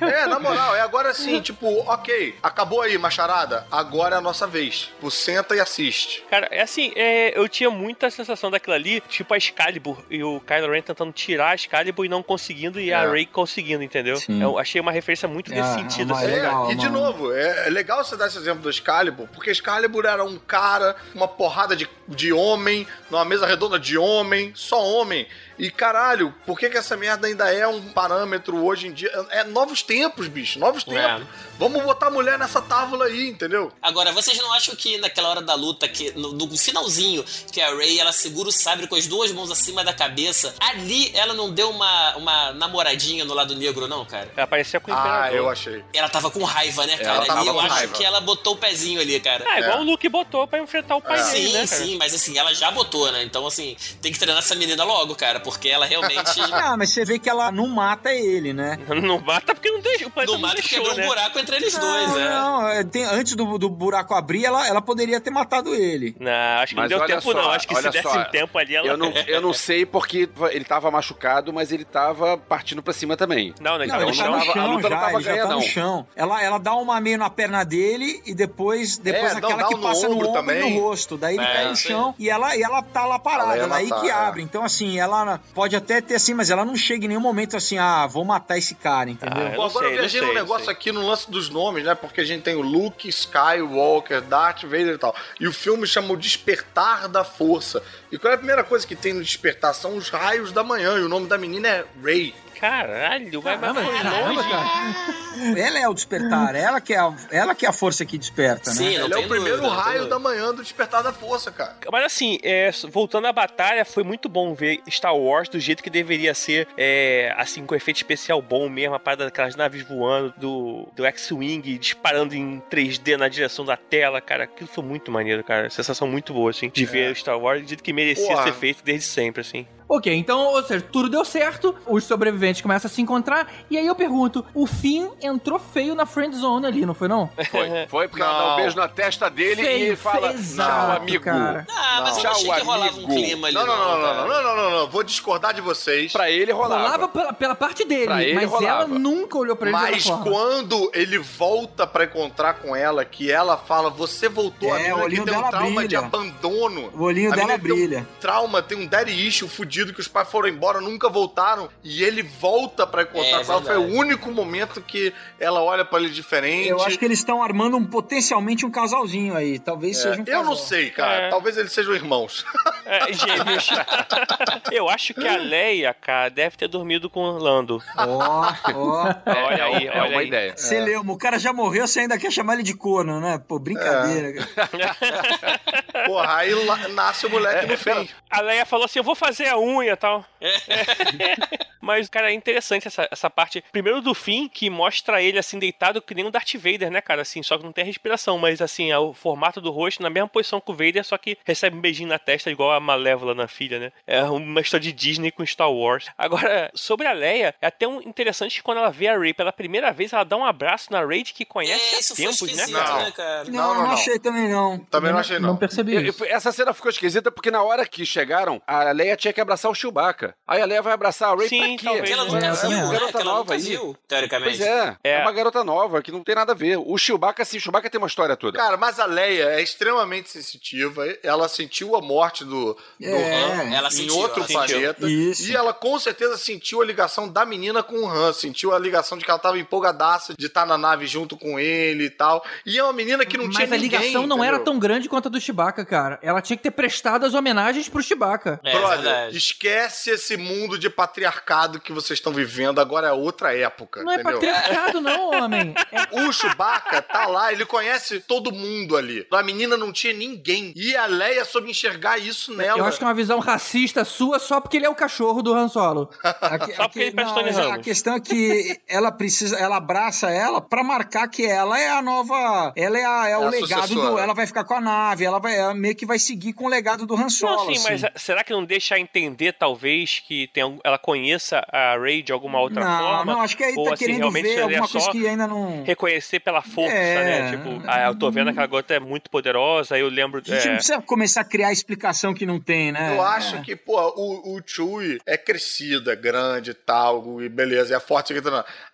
[0.00, 4.46] É, na moral, é agora assim, tipo, ok, acabou aí, macharada, agora é a nossa
[4.46, 4.88] vez.
[4.98, 6.24] Tu senta e assiste.
[6.30, 10.40] Cara, é assim, é, eu tinha muita sensação daquilo ali, tipo a Excalibur e o
[10.40, 13.10] Kylo Ren tentando tirar a Excalibur e não conseguindo, e a É.
[13.10, 14.16] Rey conseguindo, entendeu?
[14.16, 14.42] Sim.
[14.42, 16.12] Eu achei uma referência muito nesse Ah, sentido.
[16.14, 16.24] assim.
[16.24, 17.00] É, legal, e de mano.
[17.00, 20.96] novo, é, é legal você dar esse exemplo do Excalibur, porque Excalibur era um cara,
[21.14, 25.26] uma porrada de, de homem, numa mesa redonda de homem, só homem.
[25.58, 29.10] E caralho, por que, que essa merda ainda é um parâmetro hoje em dia?
[29.30, 30.90] É novos tempos, bicho, novos É.
[30.90, 31.26] tempos.
[31.58, 33.70] Vamos botar a mulher nessa tábua aí, entendeu?
[33.82, 37.22] Agora, vocês não acham que naquela hora da luta, que no, no finalzinho,
[37.52, 41.10] que a Ray ela segura o sabre com as duas mãos acima da cabeça, ali
[41.14, 44.28] ela não deu uma, uma namoradinha no lado negro, não, cara?
[44.36, 45.36] Ela parecia com o Ah, Imperador.
[45.36, 45.84] eu achei.
[45.94, 47.16] Ela tava com raiva, né, cara?
[47.16, 47.92] Ela tava Ali eu acho raiva.
[47.94, 49.44] que ela botou o pezinho ali, cara.
[49.48, 49.80] Ah, igual É.
[49.80, 52.70] o Luke botou pra enfrentar o pai dele, Sim, né, sim, mas assim, ela já
[52.70, 53.22] botou, né?
[53.22, 56.20] Então, assim, tem que treinar essa menina logo, cara, porque ela realmente.
[56.52, 58.78] Ah, mas você vê que ela não mata ele, né?
[59.00, 61.04] Não mata porque não deixa, o planeta no não mato deixou, quebrou né?
[61.04, 62.28] um buraco entre eles dois, não, né?
[62.28, 66.14] não, é, tem- antes do, do buraco abrir, ela, ela poderia ter matado ele.
[66.20, 67.50] Não, acho que Mas não deu tempo só, não.
[67.50, 68.86] Acho que se desse só, um tempo ali, ela...
[68.86, 73.16] Eu não, eu não sei porque ele tava machucado, mas ele tava partindo pra cima
[73.16, 73.54] também.
[73.60, 73.86] Não, né?
[73.86, 75.30] Não, Então, ele não tá no tava- a chão luta não já, tava ele já
[75.32, 75.62] ganha, tá no não.
[75.62, 76.06] chão.
[76.16, 79.74] Ela, ela dá uma meio na perna dele e depois, depois É, aquela dá que
[79.74, 80.74] no passa no ombro ombro e também.
[80.74, 81.16] no rosto.
[81.16, 83.88] Daí ele É, cai no chão e ela, e ela tá lá parada, Ela daí
[83.88, 84.12] matar, que é.
[84.12, 84.42] abre.
[84.42, 87.78] Então, assim, ela pode até ter assim, mas ela não chega em nenhum momento assim,
[87.78, 89.46] ah, vou matar esse cara, entendeu?
[89.46, 90.72] Ah, Pô, não agora sei, eu não viajei num não negócio sei.
[90.74, 91.94] aqui no lance dos nomes, né?
[91.94, 95.14] Porque a gente tem o Luke, Skywalker, Darth Vader e tal.
[95.38, 97.82] E o filme chama o Despertar da Força.
[98.10, 99.74] E qual é a primeira coisa que tem no Despertar?
[99.74, 100.98] São os raios da manhã.
[100.98, 102.34] E o nome da menina é Rey.
[102.60, 104.48] Caralho, vai mais Caramba, caramba, longe.
[104.50, 105.58] cara.
[105.58, 108.70] Ela é o despertar, ela que é a, ela que é a força que desperta,
[108.70, 108.76] né?
[108.76, 111.76] Sim, Ele é o primeiro dúvida, raio da manhã do despertar da força, cara.
[111.90, 115.88] Mas assim, é, voltando à batalha, foi muito bom ver Star Wars do jeito que
[115.88, 120.88] deveria ser, é, assim, com efeito especial bom mesmo, a parada daquelas naves voando, do,
[120.94, 124.44] do X-Wing disparando em 3D na direção da tela, cara.
[124.44, 125.70] Aquilo foi muito maneiro, cara.
[125.70, 128.44] Sensação muito boa, assim, de ver Star Wars do jeito que merecia Porra.
[128.44, 129.66] ser feito desde sempre, assim.
[129.92, 133.84] Ok, então, ou seja, tudo deu certo, os sobreviventes começam a se encontrar, e aí
[133.86, 137.28] eu pergunto, o Finn entrou feio na friend zone ali, não foi não?
[137.50, 138.52] Foi, foi porque ela dá Não.
[138.52, 141.24] um beijo na testa dele Feio, e fala: Tchau, amigo.
[141.24, 141.66] cara.
[141.68, 143.08] Ah, mas eu Tchau, achei que rolava um amigo.
[143.14, 143.54] clima ali.
[143.56, 144.88] Não, não, não, não, não, não, não, não, não.
[144.88, 146.12] Vou discordar de vocês.
[146.12, 146.82] Pra ele rolava.
[146.82, 148.86] Rolava pela, pela parte dele, Pra ele mas ela rolava.
[148.98, 153.90] nunca olhou pra ele Mas quando ele volta pra encontrar com ela, que ela fala,
[153.90, 155.98] você voltou, É, a o que tem um trauma de brilha.
[155.98, 156.90] abandono.
[156.94, 158.08] O olhinho A dela tem um brilha.
[158.20, 161.68] trauma, tem um daddy issue fudido que os pais foram embora, nunca voltaram.
[161.82, 163.62] E ele volta pra encontrar É, com ela.
[163.62, 166.68] Foi o único momento que ela olha pra ele diferente.
[166.68, 169.58] Eu acho que eles estão armando um, potencialmente um casalzinho aí.
[169.58, 170.44] Talvez É, seja um eu casal.
[170.44, 171.12] não sei, cara.
[171.26, 171.30] É.
[171.30, 172.44] Talvez eles sejam irmãos.
[172.84, 173.68] É, gêmeos.
[174.72, 177.82] Eu acho que a Leia, cara, deve ter dormido com o Lando.
[177.96, 179.14] Ó, ó.
[179.26, 180.26] Olha aí, é olha uma aí.
[180.28, 180.54] ideia.
[180.56, 183.40] Você leu, o cara já morreu, você ainda quer chamar ele de corno, né?
[183.46, 184.32] Pô, brincadeira.
[184.54, 184.70] cara.
[186.06, 186.50] Porra, aí
[186.90, 188.08] nasce o moleque no fim.
[188.30, 190.24] A Leia falou assim: eu vou fazer a unha e tal.
[191.80, 193.64] Mas, cara, é interessante essa, essa parte.
[193.72, 197.22] Primeiro do fim, que mostra ele assim, deitado que nem um Darth Vader, né, cara?
[197.22, 200.28] Assim, só que não tem respiração, mas assim, é o formato do rosto na mesma
[200.28, 203.48] posição que o Vader, só que recebe um beijinho na testa, igual a Malévola na
[203.48, 203.92] filha, né?
[204.06, 206.06] É uma história de Disney com Star Wars.
[206.18, 209.52] Agora, sobre a Leia, é até um interessante que quando ela vê a Rey pela
[209.52, 212.40] primeira vez, ela dá um abraço na Rey que conhece É, há isso foi tempos,
[212.42, 213.02] né, esquisito, cara?
[213.04, 213.44] né, cara?
[213.44, 213.90] Não, não, não, não.
[213.92, 214.78] achei também não.
[214.90, 215.48] Também não achei, não.
[215.50, 216.24] Não percebi Eu- eu- isso.
[216.24, 219.74] essa cena ficou esquisita porque na hora que chegaram, a Leia tinha que abraçar o
[219.74, 220.34] Chewbacca.
[220.46, 221.84] Aí a Leia vai abraçar a Ray Sim, pra quê?
[221.84, 222.82] talvez, Porque ela É, nunca eu viu, também né?
[222.82, 222.92] acho.
[222.92, 223.60] Garota ela nova nunca aí.
[223.60, 224.58] viu, teoricamente.
[224.58, 225.22] Pois é, é, É.
[225.22, 226.78] uma garota nova que não tem nada a ver.
[226.78, 228.56] O Chewbacca, sim, o Chewbacca tem uma história toda.
[228.58, 231.04] Cara, mas a Leia é extremamente sensitiva.
[231.22, 235.08] Ela sentiu a morte do, do É, Han ela em sentiu, outro planeta.
[235.08, 235.50] Isso.
[235.50, 238.32] E ela com certeza sentiu a ligação da menina com o Han.
[238.32, 242.04] Sentiu a ligação de que ela tava empolgadaça de estar na nave junto com ele
[242.04, 242.44] e tal.
[242.66, 244.54] E é uma menina que não tinha Mas a ninguém, ligação não entendeu?
[244.54, 246.18] era tão grande quanto a do Chewbacca, cara.
[246.22, 248.60] Ela tinha que ter prestado as homenagens pro Chewbacca.
[248.64, 249.39] É, Brother, verdade.
[249.40, 252.80] Esquece esse mundo de patriarcado que vocês estão vivendo.
[252.80, 254.32] Agora é outra época, Não é entendeu?
[254.34, 255.74] patriarcado, não, homem.
[255.92, 259.26] É O Chewbacca tá lá, ele conhece todo mundo ali.
[259.32, 260.72] A menina não tinha ninguém.
[260.76, 262.78] E a Leia soube enxergar isso nela.
[262.78, 265.52] Eu acho que é uma visão racista sua só porque ele é o cachorro do
[265.54, 266.10] Han Solo.
[266.40, 270.60] Aqui- Só porque ele Tony mas a questão é que ela precisa, ela abraça ela
[270.60, 273.88] pra marcar que ela é a nova, ela é, a- é o a legado do,
[273.94, 274.22] sucessora.
[274.22, 276.68] ela vai ficar com a nave, ela vai ela meio que vai seguir com o
[276.68, 277.56] legado do Han Solo.
[277.66, 278.02] Não, sim, assim.
[278.04, 282.60] mas será que não deixa entender, talvez, que tem, ela conheça a Rey de alguma
[282.60, 283.32] outra não, forma?
[283.32, 285.46] não, acho que aí Ou, tá assim, querendo realmente ver é alguma coisa que ainda
[285.46, 287.42] não reconhecer pela força, É.
[287.42, 287.50] né?
[287.50, 290.40] Tipo, ah, eu tô vendo que aquela garota é muito poderosa, aí eu lembro...
[290.40, 293.16] a gente não é, precisa começar a criar explicação que não tem, né?
[293.16, 297.96] Eu acho que, pô, o, o Chewie é crescido, é grande e tal, e beleza,
[297.96, 298.32] é forte.
[298.32, 298.40] aqui.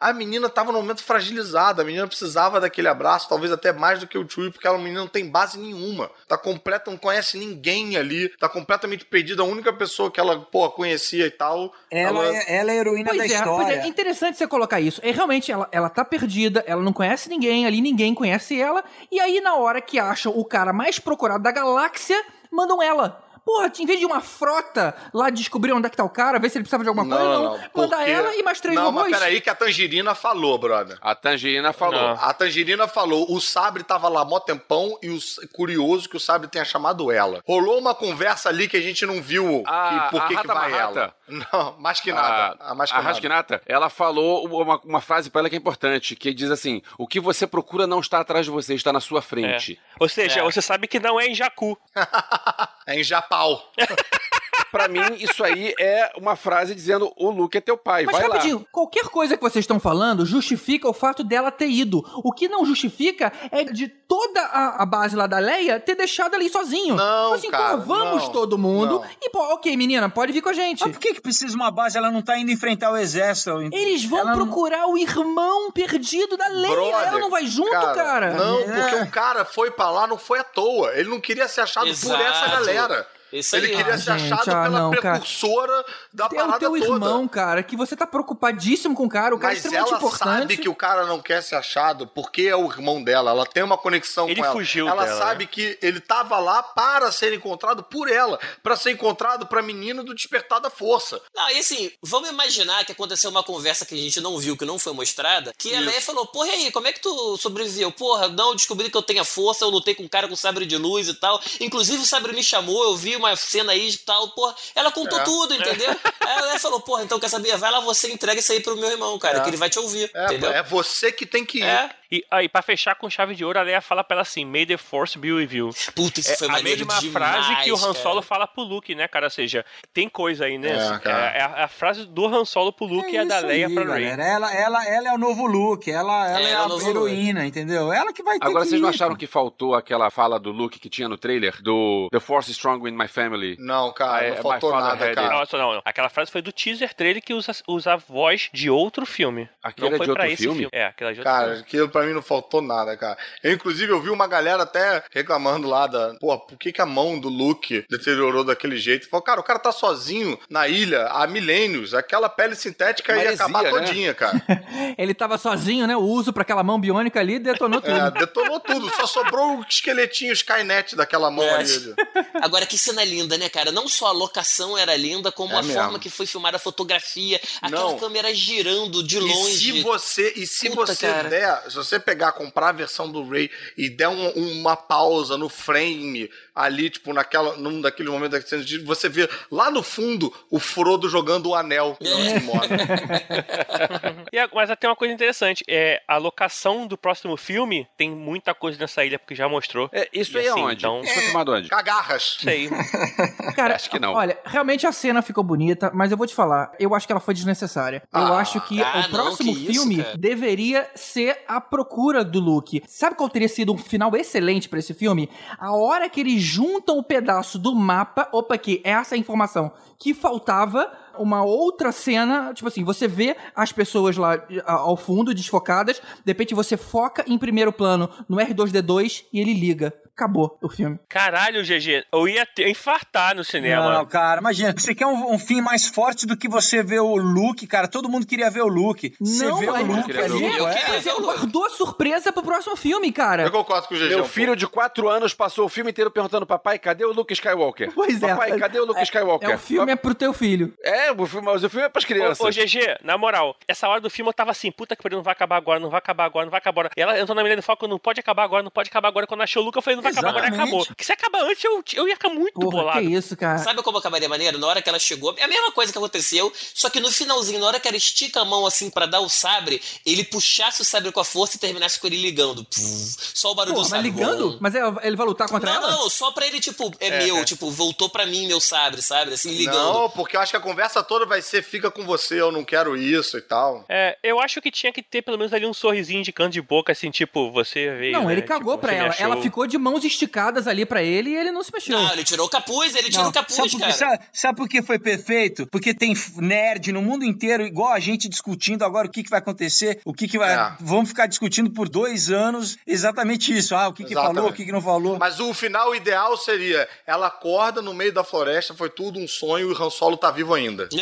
[0.00, 4.06] A menina tava num momento fragilizada, a menina precisava daquele abraço, talvez até mais do
[4.06, 6.10] que o Chewie, porque ela menina não tem base nenhuma.
[6.28, 9.42] Tá completa, não conhece ninguém ali, tá completamente perdida.
[9.42, 11.72] A única pessoa que ela, pô, conhecia e tal.
[11.90, 13.82] ela, é, ela é a heroína Pois da é, pois história.
[13.82, 15.00] é, interessante você colocar isso.
[15.04, 19.20] É realmente, ela, ela tá perdida, ela não conhece ninguém, ali ninguém conhece ela, e
[19.20, 22.20] aí na hora que acham o cara mais procurado da galáxia,
[22.50, 23.25] mandam ela.
[23.46, 26.50] Porra, em vez de uma frota lá descobrir onde é que tá o cara, ver
[26.50, 27.52] se ele precisava de alguma coisa, não.
[27.52, 29.08] Manda porque- ela e mais três Não, robôs.
[29.08, 30.98] mas peraí que a Tangerina falou, brother.
[31.00, 31.94] A Tangerina falou.
[32.00, 32.18] Não.
[32.20, 35.18] A Tangerina falou, o Sabre tava lá mó tempão e o
[35.52, 37.40] curioso que o Sabre tenha chamado ela.
[37.46, 40.34] Rolou uma conversa ali que a gente não viu A- que, por a que, que
[40.34, 40.98] Rata vai Marrata.
[41.00, 41.14] ela.
[41.28, 42.56] Não, mais que nada.
[42.60, 43.62] A, A, mais que a nada.
[43.66, 47.18] Ela falou uma, uma frase pra ela que é importante, que diz assim: o que
[47.18, 49.78] você procura não está atrás de você, está na sua frente.
[49.98, 50.42] Ou seja, É.
[50.42, 51.76] você sabe que não é em Jakku.
[52.88, 53.72] É em Japau.
[54.70, 58.28] Pra mim, isso aí é uma frase dizendo: o Luke é teu pai, Mas vai
[58.28, 58.34] lá.
[58.34, 62.04] rapidinho, qualquer coisa que vocês estão falando justifica o fato dela ter ido.
[62.22, 66.34] O que não justifica é de toda a, a base lá da Leia ter deixado
[66.34, 66.94] ali sozinho.
[66.96, 69.00] Não, assim, cara, pô, vamos não, todo mundo.
[69.00, 69.04] não.
[69.20, 70.80] E, pô, ok, menina, pode vir com a gente.
[70.82, 71.96] Mas por que, que precisa de uma base?
[71.96, 73.60] Ela não tá indo enfrentar o exército.
[73.72, 76.74] Eles vão Ela não- procurar o irmão perdido da Leia.
[76.74, 78.34] Brother, Ela não vai junto, cara.
[78.34, 78.64] Não, É.
[78.82, 80.92] porque o cara foi pra lá, não foi à toa.
[80.94, 82.22] Ele não queria ser achado por Exato.
[82.22, 83.08] essa galera.
[83.38, 83.76] Isso Ele aí.
[83.76, 85.18] queria Ah, ser gente, achado ah, pela não, cara.
[85.18, 86.84] precursora da Tem o parada teu toda.
[86.84, 89.98] irmão, cara, que você tá preocupadíssimo com o cara, o cara é Mas extremamente ela
[89.98, 90.40] importante.
[90.40, 93.30] sabe que o cara não quer ser achado porque é o irmão dela.
[93.30, 94.52] Ela tem uma conexão Ele com ela.
[94.54, 98.90] fugiu ela dela, sabe que ele tava lá para ser encontrado por ela, para ser
[98.92, 101.20] encontrado pra menina do despertar da força.
[101.34, 104.64] Não, e assim, vamos imaginar que aconteceu uma conversa que a gente não viu, que
[104.64, 105.86] não foi mostrada, que a Isso.
[105.88, 107.90] Leia falou, porra, e aí, como é que tu sobreviveu?
[107.92, 110.36] Porra, não, eu descobri que eu tenho a força, eu lutei com um cara com
[110.36, 111.40] sabre de luz e tal.
[111.60, 114.54] Inclusive o sabre me chamou, eu vi uma cena aí e tal, porra.
[114.74, 115.24] Ela contou É.
[115.24, 115.90] tudo, entendeu?
[116.20, 117.56] aí a Leia falou, porra, então quer saber?
[117.56, 119.40] Vai lá você entrega isso aí pro meu irmão, cara, É.
[119.40, 120.50] que ele vai te ouvir, É, entendeu?
[120.50, 121.64] é você que tem que ir.
[121.64, 121.90] É.
[122.10, 124.64] E aí, pra fechar com chave de ouro, a Leia fala pra ela assim: May
[124.66, 125.70] the Force be with you.
[125.94, 127.94] Puta, isso É foi a mesma demais, frase que o Han cara.
[127.94, 129.26] Solo fala pro Luke, né, cara?
[129.26, 130.70] Ou seja, tem coisa aí, né?
[130.70, 131.32] É, cara.
[131.34, 133.66] É, é a, é a frase do Han Solo pro Luke e a da Leia
[133.66, 134.04] aí, pra Rey.
[134.04, 134.22] galera.
[134.24, 137.92] Ela, ela, ela é o novo Luke, ela, ela É, é, é a heroína, entendeu?
[137.92, 140.78] Ela que vai ter Agora, que vocês não acharam que faltou aquela fala do Luke
[140.78, 141.60] que tinha no trailer?
[141.62, 143.56] Do The Force is strong in my family?
[143.58, 145.38] Não, cara, Ah, é- não é faltou nada, cara.
[145.38, 145.82] Não, só- não, não.
[145.84, 149.48] Aquela frase foi do teaser trailer que usa, usa a voz de outro filme.
[149.62, 150.68] Aquele não é foi de pra outro esse filme?
[150.72, 151.60] É, aquela de outro Cara, filme.
[151.62, 153.16] aquilo pra mim não faltou nada, cara.
[153.42, 156.14] Eu, inclusive, eu vi uma galera até reclamando lá da.
[156.20, 159.08] Pô, por que, que a mão do Luke deteriorou daquele jeito?
[159.08, 161.94] Falou, cara, o cara tá sozinho na ilha há milênios.
[161.94, 163.70] Aquela pele sintética ia Maresia, acabar né?
[163.70, 164.42] todinha, cara.
[164.98, 165.96] Ele tava sozinho, né?
[165.96, 167.96] O uso pra aquela mão biônica ali detonou tudo.
[167.96, 168.90] É, detonou tudo.
[168.96, 171.54] Só sobrou o esqueletinho Skynet daquela mão É.
[171.56, 171.94] ali.
[172.42, 173.72] Agora, que cena linda, né, cara?
[173.72, 175.80] Não só a locação era linda, como É a mesmo.
[175.80, 177.98] forma que foi filmada a fotografia, aquela Não.
[177.98, 179.72] câmera girando de E longe.
[179.72, 181.28] se você, e se Puta, você cara.
[181.28, 184.30] der, você pegar, comprar a versão do Ray e der um-
[184.60, 189.28] uma pausa no frame ali, tipo, naquela, num daquele momento da cena de você vê
[189.52, 192.36] lá no fundo o Frodo jogando o anel É.
[194.32, 198.54] E a- mas tem uma coisa interessante: é, a locação do próximo filme tem muita
[198.54, 199.88] coisa nessa ilha, porque já mostrou.
[199.92, 200.76] É, isso E aí é assim, onde?
[200.76, 201.68] então- Isso foi filmado onde?
[201.68, 202.38] Cagarras.
[202.40, 202.68] Sei.
[203.54, 204.14] Cara, Acho que não.
[204.14, 207.20] Olha, realmente a cena ficou bonita, mas eu vou te falar, eu acho que ela
[207.20, 208.02] foi desnecessária.
[208.12, 210.16] eu Ah, acho que ah, o não, próximo que isso, filme cara.
[210.16, 212.82] deveria ser a procura do Luke.
[212.86, 215.28] Sabe qual teria sido um final excelente pra esse filme?
[215.58, 219.72] A hora que eles juntam o pedaço do mapa, opa, aqui, essa é a informação
[219.98, 220.90] que faltava.
[221.18, 226.54] Uma outra cena, tipo assim, você vê as pessoas lá ao fundo, desfocadas, de repente
[226.54, 229.94] você foca em primeiro plano no R2D2 e ele liga.
[230.14, 230.98] Acabou o filme.
[231.10, 233.92] Caralho, GG, eu ia ter, infartar no cinema.
[233.98, 237.16] Não, cara, imagina, você quer um, um fim mais forte do que você ver o
[237.16, 237.86] Luke, cara.
[237.86, 239.14] Todo mundo queria ver o Luke.
[239.20, 240.74] Você Não, vê o mas- Luke queria ver o Luke.
[240.78, 241.12] É.
[241.12, 241.22] Luke.
[241.22, 243.42] Guardou a surpresa pro próximo filme, cara.
[243.42, 244.08] Eu concordo com o GG.
[244.08, 247.34] Meu um filho de 4 anos passou o filme inteiro perguntando: Papai, cadê o Luke
[247.34, 247.92] Skywalker?
[247.94, 248.28] Pois é.
[248.28, 249.50] Papai, cadê o Luke Skywalker?
[249.50, 250.74] É, o filme é pro teu filho.
[250.82, 252.40] É, o filme, mas o filme é pras crianças.
[252.40, 255.16] Ô, ô, GG, na moral, essa hora do filme eu tava assim, puta que pariu,
[255.18, 256.92] não vai acabar agora, não vai acabar agora, não vai acabar agora.
[256.96, 259.26] E ela entrou na Milena Foco, não pode acabar agora, não pode acabar agora.
[259.26, 260.68] Quando achou o Luca, eu falei, não vai acabar agora, Exatamente.
[260.76, 260.96] acabou.
[260.96, 263.00] Que se acabar antes, eu, eu ia ficar muito Porra, bolado.
[263.00, 263.58] que isso, cara.
[263.58, 264.58] Sabe como acabaria maneiro?
[264.58, 267.60] Na hora que ela chegou, é a mesma coisa que aconteceu, só que no finalzinho,
[267.60, 270.84] na hora que ela estica a mão assim pra dar o sabre, ele puxasse o
[270.84, 272.64] sabre com a força e terminasse com ele ligando.
[272.64, 274.10] Puf, só o barulho Pô, do mas sabre.
[274.10, 274.50] ligando?
[274.52, 274.58] Bom.
[274.60, 275.90] Mas é- ele vai lutar contra Não, ela?
[275.92, 277.44] não, só pra ele, tipo, é, É, meu, é.
[277.44, 279.32] tipo, voltou pra mim meu sabre, sabe?
[279.34, 279.75] Assim, ligando.
[279.76, 282.64] Não, porque eu acho que a conversa toda vai ser fica com você, eu não
[282.64, 283.84] quero isso e tal.
[283.88, 286.62] É, eu acho que tinha que ter pelo menos ali um sorrisinho de canto de
[286.62, 288.12] boca, assim, tipo, você veio.
[288.12, 288.32] Não, né?
[288.32, 289.14] ele cagou tipo, pra ela.
[289.18, 291.98] Ela ficou de mãos esticadas ali pra ele e ele não se mexeu.
[291.98, 293.92] Não, ele tirou o capuz, ele tirou Não, o capuz, Sabe por, cara.
[293.92, 295.66] sabe, sabe por que foi perfeito?
[295.66, 299.38] Porque tem nerd no mundo inteiro, igual a gente discutindo agora o que, que vai
[299.38, 300.54] acontecer, o que, que vai.
[300.54, 300.76] É.
[300.80, 303.74] Vamos ficar discutindo por dois anos exatamente isso.
[303.74, 304.36] Ah, o que, que Exatamente.
[304.36, 305.18] falou, o que, que não falou.
[305.18, 309.65] Mas o final ideal seria: ela acorda no meio da floresta, foi tudo um sonho
[309.66, 310.88] o Han Solo tá vivo ainda.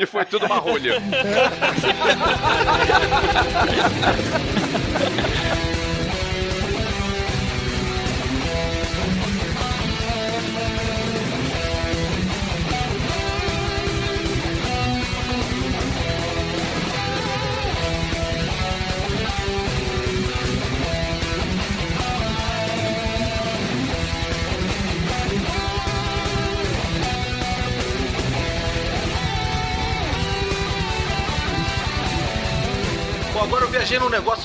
[0.00, 1.00] E foi tudo uma rolha.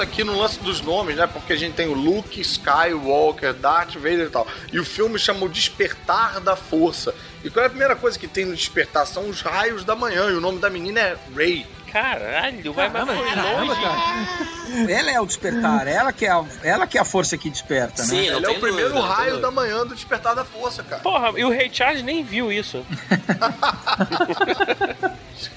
[0.02, 1.28] negócio aqui no lance dos nomes, né?
[1.28, 4.48] Porque a gente tem o Luke, Skywalker, Darth Vader e tal.
[4.72, 7.14] E o filme chama o Despertar da Força.
[7.44, 9.06] E qual é a primeira coisa que tem no Despertar?
[9.06, 10.30] São os raios da manhã.
[10.30, 11.66] E o nome da menina é Rey.
[11.92, 13.82] Caralho, vai mais longe.
[13.82, 14.90] cara.
[14.90, 18.02] Ela é o despertar, ela que é a, ela que é a força que desperta,
[18.04, 18.08] né?
[18.08, 21.02] Sim, Ele é o primeiro dúvida, raio da manhã do Despertar da Força, cara.
[21.02, 22.86] Porra, e o Ray Charles nem viu isso.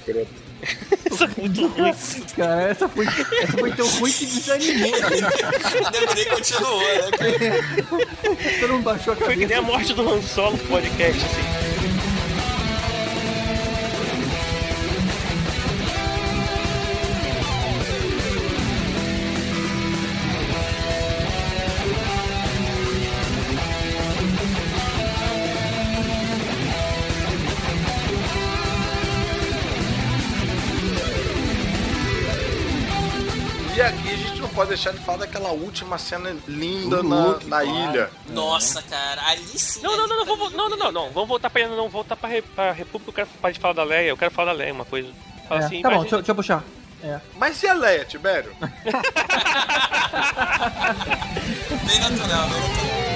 [1.05, 1.93] Essa foi muito ruim.
[2.35, 4.91] Cara, essa foi, essa foi tão ruim que desanimou.
[5.91, 7.09] Nego nem continuou, né?
[8.59, 9.59] Você não baixou a Foi que nem cabeça.
[9.59, 11.94] a morte do Han Solo no podcast, assim.
[35.45, 37.67] Daquela última cena linda na, na claro.
[37.67, 38.09] ilha.
[38.29, 39.81] Nossa, cara, ali sim.
[39.81, 42.29] Não, não, não, não, vamos, não, não, não, não, vamos voltar pra não voltar pra,
[42.55, 44.85] pra República, eu quero parar de falar da Leia, eu quero falar da Leia uma
[44.85, 45.09] coisa.
[45.47, 46.63] Fala É, assim, tá bom, mas- deixa, eu- deixa eu puxar.
[47.03, 47.19] É.
[47.37, 48.55] Mas e a Leia, Tibério?
[51.85, 53.14] Bem natural, bem natural.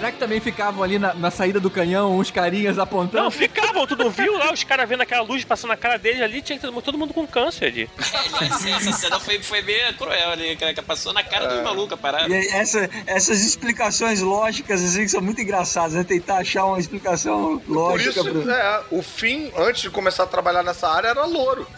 [0.00, 3.22] Será que também ficavam ali na, na saída do canhão uns carinhas apontando?
[3.24, 6.22] Não, ficavam, tu não viu lá, os caras vendo aquela luz passando na cara deles
[6.22, 7.90] ali, tinha que ter todo mundo com câncer ali.
[8.40, 11.92] É, essa, cena foi, foi meio cruel ali, cara, que passou na cara dos malucos
[11.92, 12.34] a parada.
[12.34, 16.02] E essa- essas explicações lógicas, assim, que são muito engraçadas, né?
[16.02, 18.50] Tentar achar uma explicação Por lógica isso, pro...
[18.50, 21.66] é, o fim, antes de começar a trabalhar nessa área, era louro.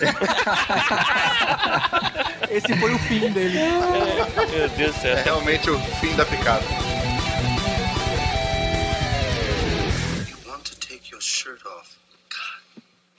[2.48, 3.58] Esse foi o fim dele.
[3.58, 5.16] Meu Deus do céu.
[5.16, 6.62] É realmente o fim da picada.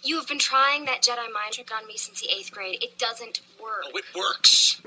[0.06, 2.84] You've been trying that Jedi mind trick on me since the eighth grade.
[2.84, 3.84] It doesn't work.
[3.86, 4.82] Oh, it works.